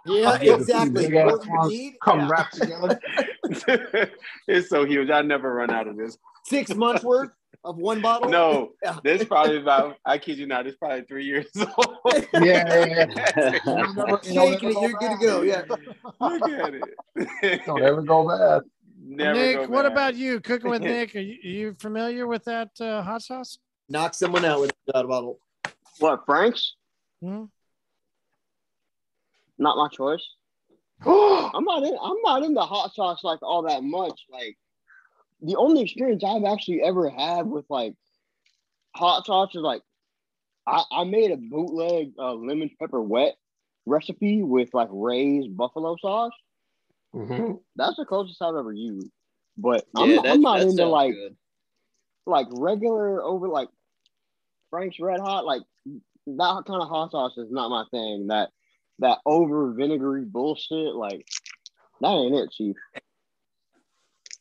Yeah, 0.06 0.40
Yeah, 0.42 0.56
exactly. 0.56 1.04
big 1.08 1.16
ass 1.16 1.32
What 1.32 1.46
you 1.46 1.52
ones 1.54 1.72
need, 1.72 1.94
Come 2.04 2.20
yeah. 2.22 2.28
wrapped 2.30 2.56
together. 2.56 3.00
it's 4.48 4.70
so 4.70 4.86
huge. 4.86 5.10
I 5.10 5.22
never 5.22 5.54
run 5.54 5.70
out 5.72 5.88
of 5.88 5.98
this. 5.98 6.18
Six 6.46 6.74
months 6.76 7.04
worth 7.04 7.30
of 7.64 7.78
one 7.78 8.02
bottle. 8.02 8.30
No, 8.30 8.72
Yeah. 8.84 8.98
this 9.04 9.24
probably 9.24 9.58
about. 9.58 9.98
I 10.06 10.18
kid 10.18 10.38
you 10.38 10.48
not. 10.48 10.66
It's 10.68 10.78
probably 10.78 11.04
three 11.04 11.26
years 11.26 11.48
old. 11.56 11.98
Yeah, 12.34 12.86
yeah, 12.86 13.06
yeah. 13.38 14.18
Shaking 14.24 14.70
it, 14.70 14.82
you're 14.82 14.94
good 14.94 15.12
to 15.12 15.18
go. 15.22 15.42
Yeah. 15.42 15.64
Look 16.20 16.50
at 16.50 16.74
it. 16.76 17.62
Don't 17.66 17.84
ever 17.84 18.02
go 18.02 18.28
bad. 18.28 18.62
Never 19.04 19.34
Nick, 19.40 19.58
go 19.58 19.68
what 19.68 19.84
bad. 19.84 19.92
about 19.92 20.16
you? 20.16 20.40
Cooking 20.40 20.70
with 20.72 20.82
Nick? 20.82 21.16
Are 21.16 21.20
you, 21.20 21.36
are 21.44 21.48
you 21.48 21.76
familiar 21.80 22.26
with 22.28 22.44
that 22.46 22.70
uh, 22.80 23.02
hot 23.04 23.22
sauce? 23.24 23.58
Knock 23.90 24.14
someone 24.14 24.46
out 24.46 24.62
with 24.62 24.72
that 24.88 25.06
bottle. 25.08 25.40
What, 26.00 26.26
Frank's? 26.26 26.76
Hmm? 27.22 27.46
Not 29.58 29.78
my 29.78 29.88
choice. 29.90 30.26
I'm 31.54 31.64
not 31.64 31.84
in. 31.84 31.98
I'm 32.02 32.18
not 32.24 32.44
into 32.44 32.62
hot 32.62 32.94
sauce 32.94 33.24
like 33.24 33.40
all 33.42 33.64
that 33.64 33.84
much. 33.84 34.22
Like 34.32 34.58
the 35.42 35.56
only 35.56 35.82
experience 35.82 36.24
I've 36.24 36.44
actually 36.44 36.82
ever 36.84 37.10
had 37.10 37.48
with 37.48 37.66
like 37.70 37.94
hot 38.96 39.26
sauce 39.26 39.50
is 39.56 39.62
like 39.62 39.82
I, 40.68 40.84
I 40.92 41.04
made 41.06 41.32
a 41.32 41.38
bootleg 41.38 42.14
uh, 42.20 42.34
lemon 42.34 42.70
pepper 42.80 43.02
wet 43.02 43.36
recipe 43.86 44.44
with 44.44 44.70
like 44.74 44.90
Ray's 44.92 45.48
buffalo 45.48 45.96
sauce. 46.00 46.34
Mhm. 47.16 47.60
That's 47.76 47.98
the 47.98 48.06
closest 48.06 48.42
I've 48.42 48.56
ever 48.56 48.72
used. 48.72 49.08
But 49.58 49.86
Yeah, 49.96 50.04
I'm, 50.04 50.16
not- 50.16 50.24
that- 50.24 50.34
I'm 50.34 50.42
not 50.42 50.62
into 50.62 50.86
like 50.86 51.14
good. 51.14 51.36
like 52.28 52.48
regular 52.52 53.22
over 53.24 53.48
like 53.48 53.70
Frank's 54.70 55.00
Red 55.00 55.20
Hot. 55.20 55.46
Like 55.46 55.64
that 56.28 56.64
kind 56.68 56.82
of 56.82 56.88
hot 56.88 57.12
sauce 57.12 57.38
is 57.38 57.50
not 57.52 57.70
my 57.70 57.86
thing. 57.92 58.28
That 58.28 58.50
that 59.02 59.20
over 59.26 59.74
vinegary 59.74 60.26
bullshit. 60.26 60.96
Like 60.96 61.28
that 62.00 62.08
ain't 62.10 62.36
it, 62.36 62.52
Chief. 62.52 62.76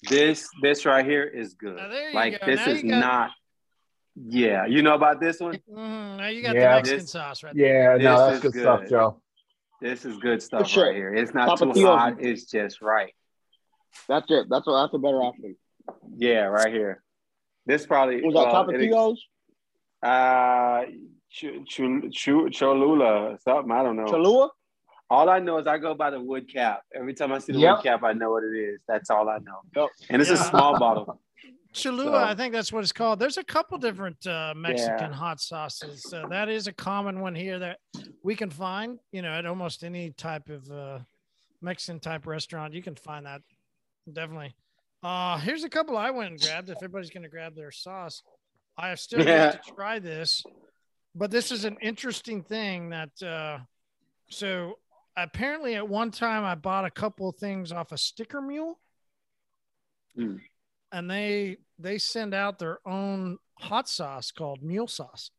This 0.08 0.48
this 0.62 0.86
right 0.86 1.04
here 1.04 1.24
is 1.24 1.54
good. 1.54 1.76
Now, 1.76 1.88
there 1.88 2.08
you 2.10 2.14
like 2.14 2.40
go. 2.40 2.46
this 2.46 2.66
Now 2.66 2.72
is 2.72 2.82
got- 2.82 2.88
not. 3.00 3.30
Yeah, 4.16 4.66
you 4.66 4.82
know 4.82 4.94
about 4.94 5.20
this 5.20 5.40
one. 5.40 5.54
Mhm, 5.70 6.16
Now 6.18 6.26
you 6.28 6.42
got 6.42 6.54
Yeah, 6.54 6.70
the 6.74 6.76
Mexican 6.76 6.98
this- 7.00 7.10
sauce 7.12 7.42
right 7.42 7.54
there. 7.54 7.96
Yeah, 7.98 8.02
no, 8.02 8.16
that's 8.26 8.36
is 8.36 8.42
good, 8.42 8.52
good. 8.54 8.62
stuff, 8.62 8.88
Joe. 8.88 9.22
This 9.80 10.04
is 10.04 10.16
good 10.18 10.42
stuff 10.42 10.68
sure. 10.68 10.86
right 10.86 10.94
here. 10.96 11.14
It's 11.14 11.32
not 11.32 11.58
too 11.58 11.66
Tapatio. 11.66 11.96
hot. 11.96 12.16
It's 12.20 12.44
just 12.50 12.82
right. 12.82 13.14
That's 14.08 14.26
it. 14.30 14.46
That's 14.50 14.66
a, 14.66 14.70
that's 14.70 14.94
a 14.94 14.98
better 14.98 15.22
option. 15.22 15.56
Yeah, 16.16 16.44
right 16.46 16.72
here. 16.72 17.02
This 17.66 17.86
probably 17.86 18.20
Was 18.22 18.34
that 18.34 18.52
well, 18.52 18.68
it- 18.70 18.90
Tapatios? 18.90 19.16
uh 20.02 20.90
Ch- 21.30 21.64
Ch- 21.66 22.10
Ch- 22.12 22.52
Cholula 22.58 23.38
something. 23.42 23.70
I 23.72 23.82
don't 23.82 23.96
know. 23.96 24.06
Cholula? 24.06 24.50
All 25.08 25.28
I 25.28 25.38
know 25.40 25.58
is 25.58 25.66
I 25.66 25.78
go 25.78 25.94
by 25.94 26.10
the 26.10 26.20
wood 26.20 26.52
cap. 26.52 26.82
Every 26.94 27.14
time 27.14 27.32
I 27.32 27.38
see 27.38 27.52
the 27.52 27.58
Yep. 27.58 27.76
wood 27.78 27.82
cap, 27.84 28.02
I 28.04 28.12
know 28.12 28.30
what 28.30 28.44
it 28.44 28.56
is. 28.56 28.80
That's 28.86 29.10
all 29.10 29.28
I 29.28 29.38
know. 29.38 29.88
And 30.08 30.20
it's 30.22 30.30
Yeah. 30.30 30.36
a 30.36 30.50
small 30.50 30.78
bottle. 30.78 31.20
Cholula, 31.72 32.20
So- 32.20 32.24
I 32.24 32.34
think 32.34 32.52
that's 32.52 32.72
what 32.72 32.82
it's 32.82 32.92
called. 32.92 33.18
There's 33.20 33.36
a 33.38 33.44
couple 33.44 33.78
different 33.78 34.24
uh, 34.26 34.54
Mexican 34.56 35.10
Yeah. 35.10 35.16
hot 35.16 35.40
sauces. 35.40 36.02
So 36.02 36.26
that 36.30 36.48
is 36.48 36.66
a 36.66 36.72
common 36.72 37.20
one 37.20 37.34
here 37.34 37.58
that 37.60 37.78
we 38.22 38.34
can 38.36 38.50
find, 38.50 38.98
you 39.12 39.22
know, 39.22 39.30
at 39.30 39.46
almost 39.46 39.84
any 39.84 40.10
type 40.10 40.48
of 40.48 40.68
uh, 40.70 40.98
Mexican 41.60 42.00
type 42.00 42.26
restaurant. 42.26 42.74
You 42.74 42.82
can 42.82 42.94
find 42.96 43.26
that 43.26 43.42
definitely. 44.12 44.54
Uh, 45.02 45.38
here's 45.38 45.64
a 45.64 45.68
couple 45.68 45.96
I 45.96 46.10
went 46.10 46.32
and 46.32 46.40
grabbed. 46.40 46.70
If 46.70 46.76
everybody's 46.78 47.10
going 47.10 47.22
to 47.22 47.28
grab 47.28 47.54
their 47.54 47.70
sauce, 47.70 48.22
I 48.76 48.88
have 48.88 49.00
still 49.00 49.24
yet 49.24 49.62
to 49.64 49.72
try 49.72 49.98
this, 49.98 50.44
but 51.14 51.30
this 51.30 51.50
is 51.50 51.64
an 51.64 51.76
interesting 51.82 52.42
thing 52.42 52.90
that, 52.90 53.22
uh, 53.22 53.58
so 54.28 54.78
apparently 55.16 55.74
at 55.74 55.88
one 55.88 56.10
time 56.10 56.44
I 56.44 56.54
bought 56.54 56.84
a 56.84 56.90
couple 56.90 57.28
of 57.28 57.36
things 57.36 57.72
off 57.72 57.92
a 57.92 57.98
Sticker 57.98 58.40
Mule 58.40 58.78
Hmm. 60.16 60.36
and 60.92 61.08
they 61.10 61.58
they 61.78 61.98
send 61.98 62.34
out 62.34 62.58
their 62.58 62.78
own 62.86 63.38
hot 63.58 63.88
sauce 63.88 64.30
called 64.32 64.62
mule 64.62 64.88
sauce. 64.88 65.30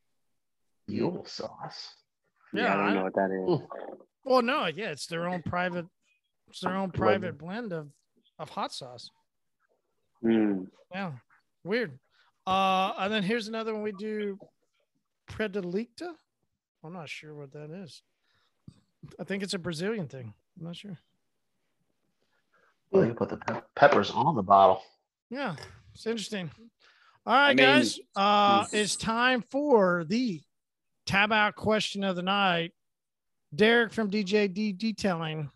Mule 0.88 1.26
sauce. 1.26 1.96
Yeah, 2.54 2.64
Yeah, 2.64 2.74
I 2.74 2.76
don't 2.78 2.86
I- 2.90 2.94
know 2.94 3.04
what 3.04 3.16
that 3.16 3.32
is. 3.32 3.98
Well, 4.24 4.42
no, 4.42 4.66
yeah, 4.68 4.92
it's 4.92 5.08
their 5.08 5.28
own 5.28 5.42
private, 5.42 5.86
it's 6.48 6.62
their 6.62 6.76
own 6.76 6.92
private 6.92 7.38
blend 7.38 7.74
of 7.74 7.90
of 8.40 8.50
hot 8.50 8.72
sauce. 8.74 9.10
Mm. 10.24 10.68
Yeah, 10.92 11.14
weird. 11.64 12.00
Uh, 12.48 12.94
and 12.98 13.14
then 13.14 13.24
here's 13.24 13.48
another 13.48 13.74
one 13.74 13.84
we 13.84 13.92
do, 13.94 14.40
predilecta. 15.28 16.14
I'm 16.84 16.94
not 16.94 17.10
sure 17.10 17.34
what 17.36 17.52
that 17.54 17.70
is. 17.72 18.02
I 19.20 19.24
think 19.24 19.44
it's 19.44 19.54
a 19.54 19.60
Brazilian 19.60 20.08
thing. 20.08 20.34
I'm 20.60 20.66
not 20.66 20.76
sure. 20.76 20.98
Oh, 22.94 23.04
you 23.04 23.14
put 23.14 23.30
the 23.30 23.38
pe- 23.38 23.62
peppers 23.76 24.12
on 24.12 24.36
the 24.36 24.44
bottle. 24.44 24.82
Yeah, 25.30 25.56
it's 25.94 26.06
interesting. 26.06 26.52
All 27.26 27.34
right, 27.34 27.56
mean- 27.56 27.66
guys. 27.66 28.00
Uh, 28.16 28.66
it's 28.74 28.96
time 28.96 29.44
for 29.50 30.04
the 30.08 30.42
tab 31.06 31.32
out 31.32 31.56
question 31.56 32.04
of 32.04 32.16
the 32.16 32.22
night. 32.24 32.74
Derek 33.56 33.92
from 33.94 34.10
DJD 34.10 34.78
Detailing. 34.78 35.50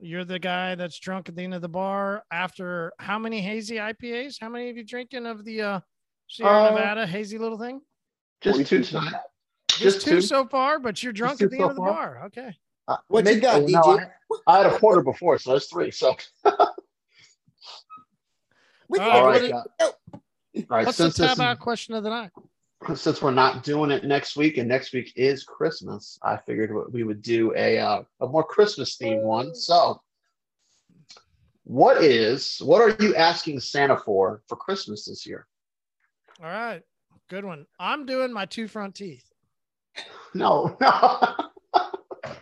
You're 0.00 0.24
the 0.24 0.38
guy 0.38 0.74
that's 0.74 0.98
drunk 0.98 1.28
at 1.28 1.36
the 1.36 1.42
end 1.44 1.54
of 1.54 1.62
the 1.62 1.68
bar 1.68 2.24
after 2.32 2.92
how 2.98 3.18
many 3.20 3.40
hazy 3.40 3.76
IPAs? 3.76 4.36
How 4.40 4.48
many 4.48 4.68
of 4.68 4.76
you 4.76 4.84
drinking 4.84 5.26
of 5.26 5.44
the 5.44 5.62
uh, 5.62 5.80
Sierra 6.28 6.64
Uh, 6.64 6.70
Nevada 6.70 7.06
hazy 7.06 7.38
little 7.38 7.58
thing? 7.58 7.80
Just 8.42 8.66
two 8.66 8.82
tonight. 8.82 9.14
Just, 9.70 10.02
two, 10.02 10.20
so 10.20 10.46
far, 10.46 10.78
but 10.78 11.02
you're 11.02 11.12
drunk 11.12 11.40
at 11.40 11.50
the 11.50 11.56
so 11.56 11.62
end 11.62 11.70
of 11.70 11.76
the 11.76 11.82
far. 11.82 11.92
bar. 11.92 12.24
Okay. 12.26 12.56
Uh, 12.88 12.96
What 13.08 13.20
you 13.20 13.24
maybe- 13.24 13.40
got, 13.40 13.62
oh, 13.62 13.66
no, 13.66 13.80
I, 13.80 14.08
I 14.54 14.56
had 14.62 14.66
a 14.66 14.78
quarter 14.78 15.02
before, 15.02 15.38
so 15.38 15.52
that's 15.52 15.66
three. 15.66 15.90
So 15.90 16.14
We 18.88 18.98
All 18.98 19.10
can 19.10 19.24
right, 19.24 19.40
get 19.42 19.52
what 19.54 19.66
it- 19.80 19.94
all 20.70 20.76
right, 20.76 20.84
What's 20.86 20.98
since 20.98 21.16
this 21.16 21.26
tab 21.28 21.36
is- 21.36 21.40
out 21.40 21.60
question 21.60 21.94
of 21.94 22.02
the 22.04 22.10
night? 22.10 22.30
since 22.96 23.22
we're 23.22 23.30
not 23.30 23.62
doing 23.62 23.92
it 23.92 24.02
next 24.04 24.36
week 24.36 24.58
and 24.58 24.68
next 24.68 24.92
week 24.92 25.12
is 25.14 25.44
Christmas, 25.44 26.18
I 26.22 26.36
figured 26.36 26.74
what 26.74 26.92
we 26.92 27.04
would 27.04 27.22
do 27.22 27.54
a 27.56 27.78
uh, 27.78 28.02
a 28.20 28.26
more 28.26 28.42
Christmas 28.44 28.98
themed 28.98 29.22
one. 29.22 29.54
So, 29.54 30.02
what 31.62 32.02
is 32.02 32.58
what 32.60 32.82
are 32.82 32.96
you 33.02 33.14
asking 33.14 33.60
Santa 33.60 33.96
for 33.96 34.42
for 34.48 34.56
Christmas 34.56 35.04
this 35.06 35.24
year? 35.24 35.46
All 36.42 36.50
right. 36.50 36.82
Good 37.30 37.44
one. 37.44 37.66
I'm 37.78 38.04
doing 38.06 38.32
my 38.32 38.46
two 38.46 38.68
front 38.68 38.94
teeth. 38.94 39.24
No, 40.34 40.76
no. 40.80 41.34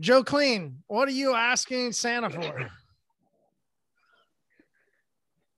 Joe 0.00 0.22
Clean, 0.22 0.78
what 0.86 1.08
are 1.08 1.12
you 1.12 1.34
asking 1.34 1.92
Santa 1.92 2.30
for? 2.30 2.70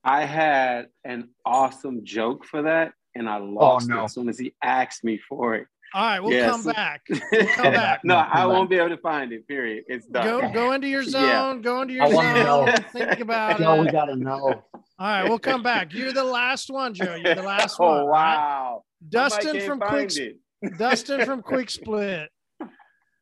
I 0.03 0.25
had 0.25 0.87
an 1.03 1.29
awesome 1.45 2.03
joke 2.03 2.43
for 2.45 2.63
that, 2.63 2.93
and 3.13 3.29
I 3.29 3.37
oh, 3.39 3.43
lost 3.45 3.87
no. 3.87 4.01
it 4.01 4.03
as 4.05 4.13
soon 4.13 4.29
as 4.29 4.39
he 4.39 4.53
asked 4.63 5.03
me 5.03 5.19
for 5.29 5.55
it. 5.55 5.67
All 5.93 6.03
right, 6.05 6.19
we'll 6.21 6.31
Yes. 6.31 6.49
come 6.49 6.63
back. 6.73 7.01
We'll 7.09 7.47
come 7.53 7.73
back. 7.73 8.01
no, 8.03 8.15
No, 8.15 8.19
I 8.21 8.31
come 8.41 8.49
won't 8.51 8.69
be 8.69 8.77
able 8.77 8.89
to 8.89 8.97
find 8.97 9.31
it. 9.31 9.47
Period. 9.47 9.83
It's 9.87 10.07
done. 10.07 10.23
Go 10.25 10.51
go 10.51 10.71
into 10.71 10.87
your 10.87 11.03
zone. 11.03 11.21
Yeah. 11.57 11.57
Go 11.61 11.81
into 11.83 11.93
your 11.93 12.05
I 12.05 12.09
zone. 12.11 12.33
know. 12.65 12.75
Think 12.93 13.19
about 13.19 13.59
no, 13.59 13.81
we 13.81 13.91
gotta 13.91 14.15
know. 14.15 14.63
All 15.01 15.07
right, 15.07 15.27
we'll 15.27 15.39
come 15.39 15.63
back. 15.63 15.95
You're 15.95 16.13
the 16.13 16.23
last 16.23 16.69
one, 16.69 16.93
Joe. 16.93 17.15
You're 17.15 17.33
the 17.33 17.41
last 17.41 17.75
oh 17.79 17.85
one. 17.85 17.97
all 18.01 18.07
right? 18.07 18.35
wow! 18.35 18.83
Dustin 19.09 19.59
from 19.61 19.79
Quick 19.79 20.11
find 20.11 20.35
it. 20.61 20.77
Dustin 20.77 21.25
from 21.25 21.41
Quick 21.41 21.71
Split. 21.71 22.29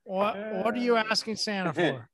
What 0.04 0.36
what 0.56 0.76
are 0.76 0.78
you 0.78 0.98
asking 0.98 1.38
Santa 1.38 1.74
for? 1.74 2.10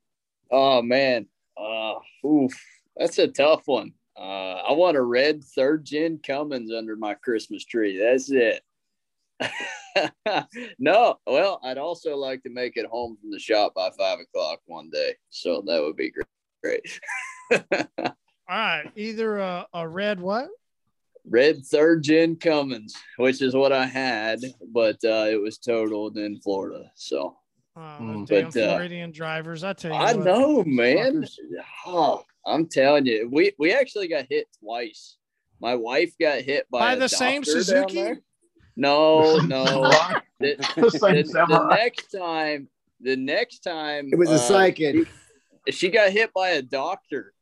Oh 0.52 0.82
man, 0.82 1.26
uh, 1.60 1.94
oof, 2.24 2.52
that's 2.96 3.18
a 3.18 3.26
tough 3.26 3.62
one. 3.66 3.90
Uh, 4.16 4.62
I 4.68 4.70
want 4.70 4.96
a 4.96 5.02
red 5.02 5.42
third 5.42 5.84
gen 5.84 6.20
Cummins 6.24 6.70
under 6.72 6.94
my 6.94 7.14
Christmas 7.14 7.64
tree. 7.64 7.98
That's 7.98 8.30
it. 8.30 8.62
no, 10.78 11.18
well, 11.26 11.58
I'd 11.64 11.76
also 11.76 12.16
like 12.16 12.44
to 12.44 12.50
make 12.50 12.76
it 12.76 12.86
home 12.86 13.16
from 13.20 13.32
the 13.32 13.40
shop 13.40 13.74
by 13.74 13.90
five 13.98 14.20
o'clock 14.20 14.60
one 14.66 14.90
day, 14.90 15.16
so 15.30 15.60
that 15.66 15.82
would 15.82 15.96
be 15.96 16.12
great. 16.62 17.00
Great. 18.46 18.56
All 18.56 18.60
right, 18.62 18.90
either 18.96 19.38
a, 19.38 19.66
a 19.74 19.88
red 19.88 20.20
what? 20.20 20.48
red 21.28 21.64
third 21.66 22.04
gen 22.04 22.36
Cummins, 22.36 22.94
which 23.16 23.42
is 23.42 23.52
what 23.54 23.72
I 23.72 23.84
had, 23.86 24.38
but 24.72 24.96
uh, 25.04 25.26
it 25.28 25.40
was 25.40 25.58
totaled 25.58 26.16
in 26.18 26.40
Florida. 26.40 26.90
So 26.94 27.36
Oh, 27.78 27.80
Mm. 27.80 28.26
damn 28.26 28.50
But, 28.50 28.56
uh, 28.60 28.74
Floridian 28.76 29.12
drivers. 29.12 29.62
I 29.62 29.74
tell 29.74 29.90
you 29.92 29.98
I 29.98 30.14
what, 30.14 30.24
know, 30.24 30.64
man. 30.64 31.26
Oh, 31.84 32.22
I'm 32.46 32.66
telling 32.68 33.04
you, 33.06 33.28
we 33.30 33.52
we 33.58 33.72
actually 33.74 34.08
got 34.08 34.26
hit 34.30 34.46
twice. 34.62 35.16
My 35.60 35.74
wife 35.74 36.14
got 36.20 36.40
hit 36.40 36.70
by, 36.70 36.94
By 36.94 36.94
the 36.94 37.08
same 37.08 37.44
Suzuki? 37.44 38.12
No, 38.76 39.38
no. 39.38 39.90
the, 40.40 40.56
The 40.76 40.90
same 40.90 41.26
the- 41.26 41.46
the 41.48 41.66
next 41.68 42.06
time, 42.12 42.68
the 43.00 43.16
next 43.16 43.58
time, 43.60 44.08
It 44.12 44.16
was 44.18 44.30
a 44.30 44.34
uh, 44.34 44.38
psychic. 44.38 45.08
she, 45.66 45.72
she 45.72 45.88
got 45.90 46.12
hit 46.12 46.32
by 46.32 46.50
a 46.50 46.62
doctor. 46.62 47.34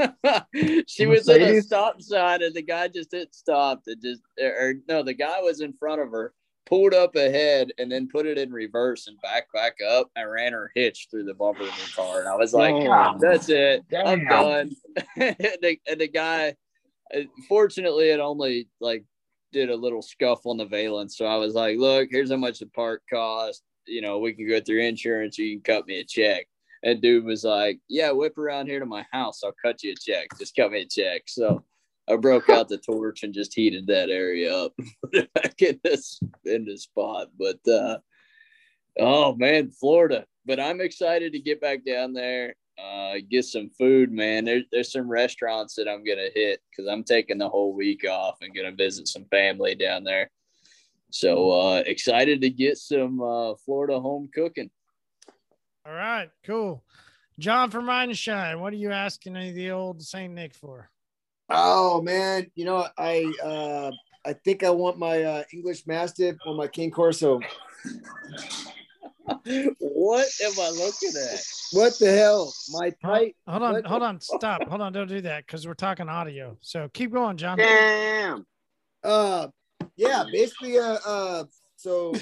she 0.86 1.06
was 1.06 1.28
at 1.28 1.40
a 1.40 1.60
stop 1.62 2.00
sign 2.02 2.42
and 2.42 2.54
the 2.54 2.62
guy 2.62 2.88
just 2.88 3.12
hit 3.12 3.34
stop. 3.34 3.82
and 3.86 4.00
just 4.02 4.22
or 4.40 4.74
no, 4.88 5.02
the 5.02 5.14
guy 5.14 5.40
was 5.40 5.60
in 5.60 5.72
front 5.74 6.00
of 6.00 6.10
her, 6.10 6.32
pulled 6.66 6.94
up 6.94 7.16
ahead 7.16 7.72
and 7.78 7.90
then 7.90 8.08
put 8.08 8.26
it 8.26 8.38
in 8.38 8.52
reverse 8.52 9.06
and 9.08 9.20
back 9.22 9.44
back 9.52 9.74
up 9.88 10.08
and 10.16 10.30
ran 10.30 10.52
her 10.52 10.70
hitch 10.74 11.08
through 11.10 11.24
the 11.24 11.34
bumper 11.34 11.62
of 11.62 11.68
her 11.70 11.94
car. 11.96 12.20
And 12.20 12.28
I 12.28 12.36
was 12.36 12.52
like, 12.52 12.74
Oh. 12.74 13.16
that's 13.20 13.48
it. 13.48 13.84
I'm 13.94 14.24
done. 14.26 14.70
and, 15.16 15.36
the, 15.62 15.78
and 15.88 16.00
the 16.00 16.08
guy, 16.08 16.54
uh, 17.14 17.20
fortunately, 17.48 18.10
it 18.10 18.20
only 18.20 18.68
like 18.80 19.04
did 19.52 19.70
a 19.70 19.76
little 19.76 20.02
scuff 20.02 20.46
on 20.46 20.56
the 20.58 20.64
valence. 20.66 21.16
So 21.16 21.26
I 21.26 21.36
was 21.36 21.54
like, 21.54 21.76
look, 21.76 22.08
here's 22.10 22.30
how 22.30 22.36
much 22.36 22.60
the 22.60 22.66
part 22.66 23.02
cost. 23.10 23.62
You 23.86 24.00
know, 24.00 24.18
we 24.20 24.32
can 24.32 24.48
go 24.48 24.60
through 24.60 24.82
insurance. 24.82 25.38
You 25.38 25.56
can 25.56 25.62
cut 25.62 25.86
me 25.86 25.98
a 25.98 26.04
check. 26.04 26.46
And 26.82 27.02
dude 27.02 27.24
was 27.24 27.44
like, 27.44 27.78
yeah, 27.88 28.10
whip 28.10 28.38
around 28.38 28.66
here 28.66 28.80
to 28.80 28.86
my 28.86 29.06
house. 29.12 29.42
I'll 29.44 29.54
cut 29.62 29.82
you 29.82 29.92
a 29.92 29.94
check. 29.94 30.28
Just 30.38 30.56
cut 30.56 30.72
me 30.72 30.82
a 30.82 30.86
check. 30.86 31.22
So 31.26 31.62
I 32.08 32.16
broke 32.16 32.48
out 32.48 32.68
the 32.68 32.78
torch 32.78 33.22
and 33.22 33.34
just 33.34 33.54
heated 33.54 33.86
that 33.86 34.10
area 34.10 34.54
up, 34.54 34.72
back 35.34 35.60
in 35.62 35.80
this 35.84 36.18
in 36.44 36.64
this 36.64 36.84
spot. 36.84 37.28
But 37.38 37.60
uh, 37.70 37.98
oh 38.98 39.34
man, 39.36 39.70
Florida. 39.70 40.24
But 40.46 40.58
I'm 40.58 40.80
excited 40.80 41.32
to 41.32 41.38
get 41.38 41.60
back 41.60 41.84
down 41.84 42.14
there, 42.14 42.54
uh, 42.82 43.16
get 43.30 43.44
some 43.44 43.70
food, 43.78 44.10
man. 44.10 44.44
There's 44.44 44.64
there's 44.72 44.92
some 44.92 45.08
restaurants 45.08 45.74
that 45.74 45.88
I'm 45.88 46.02
gonna 46.02 46.30
hit 46.34 46.60
because 46.70 46.90
I'm 46.90 47.04
taking 47.04 47.38
the 47.38 47.48
whole 47.48 47.74
week 47.74 48.08
off 48.08 48.38
and 48.40 48.54
gonna 48.54 48.72
visit 48.72 49.06
some 49.06 49.26
family 49.26 49.74
down 49.74 50.02
there. 50.02 50.30
So 51.10 51.50
uh, 51.50 51.82
excited 51.86 52.40
to 52.40 52.50
get 52.50 52.78
some 52.78 53.20
uh, 53.20 53.54
Florida 53.64 54.00
home 54.00 54.30
cooking. 54.34 54.70
All 55.90 55.96
right, 55.96 56.30
cool. 56.46 56.84
John 57.40 57.68
from 57.68 57.88
Ride 57.88 58.16
Shine, 58.16 58.60
what 58.60 58.72
are 58.72 58.76
you 58.76 58.92
asking 58.92 59.34
any 59.34 59.48
of 59.48 59.56
the 59.56 59.72
old 59.72 60.00
Saint 60.00 60.32
Nick 60.32 60.54
for? 60.54 60.88
Oh 61.48 62.00
man, 62.00 62.48
you 62.54 62.64
know 62.64 62.86
I 62.96 63.24
uh 63.42 63.90
I 64.24 64.34
think 64.34 64.62
I 64.62 64.70
want 64.70 65.00
my 65.00 65.20
uh, 65.24 65.42
English 65.52 65.88
Mastiff 65.88 66.36
or 66.46 66.54
my 66.54 66.68
Cane 66.68 66.92
Corso. 66.92 67.40
what 69.80 70.28
am 70.44 70.52
I 70.60 70.70
looking 70.76 71.10
at? 71.20 71.40
What 71.72 71.98
the 71.98 72.12
hell? 72.12 72.52
My 72.70 72.90
tight. 73.02 73.34
Hold 73.48 73.62
on, 73.64 73.72
what- 73.72 73.86
hold 73.86 74.02
on, 74.04 74.20
stop. 74.20 74.62
Hold 74.68 74.82
on, 74.82 74.92
don't 74.92 75.08
do 75.08 75.22
that 75.22 75.44
because 75.44 75.66
we're 75.66 75.74
talking 75.74 76.08
audio. 76.08 76.56
So 76.60 76.88
keep 76.94 77.12
going, 77.12 77.36
John. 77.36 77.58
Damn. 77.58 78.46
Uh, 79.02 79.48
yeah, 79.96 80.22
basically, 80.30 80.78
uh, 80.78 80.98
uh, 81.04 81.44
so 81.74 82.14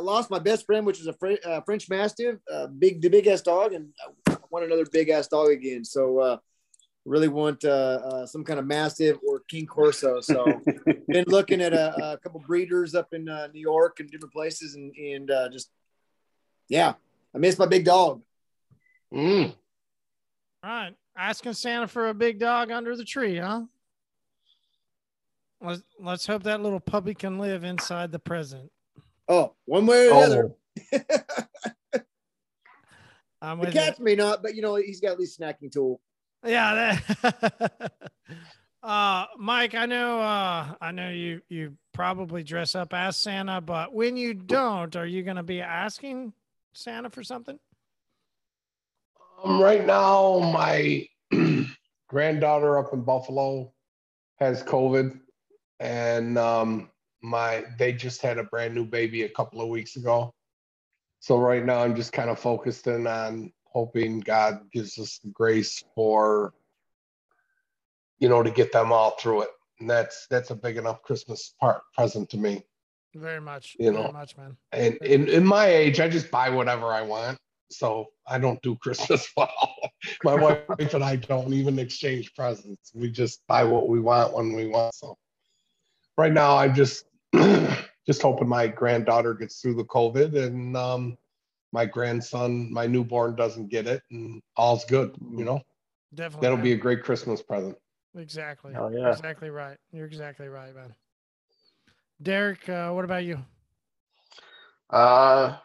I 0.00 0.02
lost 0.02 0.30
my 0.30 0.38
best 0.38 0.64
friend, 0.64 0.86
which 0.86 0.98
was 0.98 1.08
a 1.08 1.12
Fre- 1.12 1.46
uh, 1.46 1.60
French 1.60 1.90
Mastiff, 1.90 2.36
uh, 2.50 2.68
big, 2.68 3.02
the 3.02 3.10
big 3.10 3.26
ass 3.26 3.42
dog, 3.42 3.74
and 3.74 3.90
I 4.26 4.36
want 4.50 4.64
another 4.64 4.86
big 4.90 5.10
ass 5.10 5.28
dog 5.28 5.50
again. 5.50 5.84
So, 5.84 6.18
uh, 6.18 6.36
really 7.04 7.28
want 7.28 7.62
uh, 7.66 7.68
uh, 7.68 8.26
some 8.26 8.42
kind 8.42 8.58
of 8.58 8.66
Mastiff 8.66 9.18
or 9.28 9.42
Cane 9.46 9.66
Corso. 9.66 10.22
So, 10.22 10.46
been 11.08 11.26
looking 11.26 11.60
at 11.60 11.74
a, 11.74 12.12
a 12.12 12.18
couple 12.18 12.40
breeders 12.40 12.94
up 12.94 13.12
in 13.12 13.28
uh, 13.28 13.48
New 13.52 13.60
York 13.60 14.00
and 14.00 14.10
different 14.10 14.32
places, 14.32 14.74
and 14.74 14.90
and 14.96 15.30
uh, 15.30 15.50
just 15.50 15.70
yeah, 16.68 16.94
I 17.34 17.38
miss 17.38 17.58
my 17.58 17.66
big 17.66 17.84
dog. 17.84 18.22
Mm. 19.12 19.54
All 20.64 20.70
right. 20.70 20.94
Asking 21.14 21.52
Santa 21.52 21.88
for 21.88 22.08
a 22.08 22.14
big 22.14 22.38
dog 22.38 22.70
under 22.70 22.96
the 22.96 23.04
tree, 23.04 23.36
huh? 23.36 23.64
Let's, 25.60 25.82
let's 25.98 26.26
hope 26.26 26.44
that 26.44 26.62
little 26.62 26.80
puppy 26.80 27.12
can 27.12 27.38
live 27.38 27.64
inside 27.64 28.12
the 28.12 28.18
present. 28.18 28.70
Oh, 29.30 29.54
one 29.64 29.86
way 29.86 30.08
or 30.08 30.10
the 30.10 30.16
other. 30.26 30.50
Oh, 30.92 32.00
I'm 33.40 33.58
The 33.58 33.66
with 33.66 33.74
you. 33.74 33.80
cats 33.80 34.00
may 34.00 34.16
not, 34.16 34.42
but 34.42 34.54
you 34.56 34.60
know 34.60 34.74
he's 34.74 35.00
got 35.00 35.12
at 35.12 35.20
least 35.20 35.40
snacking 35.40 35.70
tool. 35.72 36.00
Yeah. 36.44 36.96
That, 37.22 37.92
uh, 38.82 39.26
Mike, 39.38 39.74
I 39.74 39.86
know, 39.86 40.20
uh, 40.20 40.74
I 40.80 40.90
know 40.90 41.10
you, 41.10 41.40
you 41.48 41.76
probably 41.92 42.42
dress 42.42 42.74
up 42.74 42.92
as 42.92 43.16
Santa, 43.16 43.60
but 43.60 43.94
when 43.94 44.16
you 44.16 44.34
don't, 44.34 44.94
are 44.96 45.06
you 45.06 45.22
going 45.22 45.36
to 45.36 45.42
be 45.42 45.60
asking 45.62 46.32
Santa 46.74 47.08
for 47.08 47.22
something? 47.22 47.58
Um, 49.44 49.60
right 49.60 49.86
now, 49.86 50.38
my 50.52 51.06
granddaughter 52.08 52.78
up 52.78 52.92
in 52.92 53.02
Buffalo 53.02 53.72
has 54.38 54.62
COVID, 54.64 55.18
and 55.78 56.36
um, 56.36 56.89
my 57.22 57.64
they 57.78 57.92
just 57.92 58.22
had 58.22 58.38
a 58.38 58.44
brand 58.44 58.74
new 58.74 58.84
baby 58.84 59.22
a 59.22 59.28
couple 59.28 59.60
of 59.60 59.68
weeks 59.68 59.96
ago. 59.96 60.34
So 61.20 61.38
right 61.38 61.64
now, 61.64 61.82
I'm 61.82 61.94
just 61.94 62.12
kind 62.12 62.30
of 62.30 62.38
focused 62.38 62.86
in 62.86 63.06
on 63.06 63.52
hoping 63.64 64.20
God 64.20 64.70
gives 64.72 64.98
us 64.98 65.18
the 65.22 65.30
grace 65.30 65.84
for, 65.94 66.54
you 68.18 68.28
know, 68.28 68.42
to 68.42 68.50
get 68.50 68.72
them 68.72 68.90
all 68.92 69.12
through 69.12 69.42
it. 69.42 69.50
And 69.78 69.88
that's 69.88 70.26
that's 70.30 70.50
a 70.50 70.54
big 70.54 70.76
enough 70.76 71.02
Christmas 71.02 71.54
part 71.60 71.82
present 71.94 72.30
to 72.30 72.38
me. 72.38 72.64
Very 73.14 73.40
much. 73.40 73.76
You 73.78 73.92
very 73.92 74.04
know, 74.04 74.12
much, 74.12 74.36
man. 74.36 74.56
And 74.72 74.96
in, 74.96 75.28
in 75.28 75.44
my 75.44 75.66
age, 75.66 76.00
I 76.00 76.08
just 76.08 76.30
buy 76.30 76.48
whatever 76.48 76.86
I 76.86 77.02
want. 77.02 77.38
So 77.70 78.06
I 78.26 78.38
don't 78.38 78.60
do 78.62 78.76
Christmas 78.76 79.28
well. 79.36 79.74
my 80.24 80.34
wife 80.34 80.94
and 80.94 81.04
I 81.04 81.16
don't 81.16 81.52
even 81.52 81.78
exchange 81.78 82.34
presents. 82.34 82.92
We 82.94 83.10
just 83.10 83.42
buy 83.46 83.64
what 83.64 83.88
we 83.88 84.00
want 84.00 84.34
when 84.34 84.52
we 84.52 84.66
want. 84.66 84.94
So 84.94 85.16
right 86.16 86.32
now 86.32 86.56
I'm 86.56 86.74
just 86.74 87.04
just 88.06 88.22
hoping 88.22 88.48
my 88.48 88.66
granddaughter 88.66 89.34
gets 89.34 89.60
through 89.60 89.74
the 89.74 89.84
COVID 89.84 90.36
and 90.36 90.76
um 90.76 91.18
my 91.72 91.86
grandson, 91.86 92.72
my 92.72 92.86
newborn 92.86 93.36
doesn't 93.36 93.68
get 93.68 93.86
it 93.86 94.02
and 94.10 94.42
all's 94.56 94.84
good, 94.84 95.14
you 95.36 95.44
know. 95.44 95.60
Definitely. 96.12 96.44
That'll 96.44 96.62
be 96.62 96.72
a 96.72 96.76
great 96.76 97.04
Christmas 97.04 97.40
present. 97.40 97.76
Exactly. 98.16 98.72
Hell 98.72 98.92
yeah. 98.92 99.12
Exactly 99.12 99.50
right. 99.50 99.78
You're 99.92 100.06
exactly 100.06 100.48
right, 100.48 100.74
man. 100.74 100.94
Derek, 102.20 102.68
uh, 102.68 102.90
what 102.90 103.04
about 103.04 103.24
you? 103.24 103.38
Uh, 104.90 105.56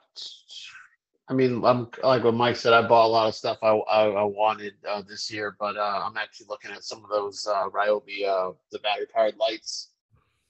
I 1.28 1.34
mean, 1.34 1.66
I'm 1.66 1.90
like 2.04 2.24
what 2.24 2.36
Mike 2.36 2.56
said. 2.56 2.74
I 2.74 2.88
bought 2.88 3.08
a 3.08 3.10
lot 3.10 3.28
of 3.28 3.34
stuff 3.34 3.58
I 3.64 3.70
I, 3.70 4.06
I 4.10 4.24
wanted 4.24 4.74
uh, 4.88 5.02
this 5.02 5.32
year, 5.32 5.56
but 5.60 5.76
uh, 5.76 6.04
I'm 6.06 6.18
actually 6.18 6.48
looking 6.48 6.72
at 6.72 6.84
some 6.84 7.04
of 7.04 7.10
those 7.10 7.48
uh, 7.48 7.68
Ryobi 7.70 8.28
uh, 8.28 8.52
the 8.72 8.80
battery 8.80 9.08
powered 9.14 9.36
lights. 9.38 9.90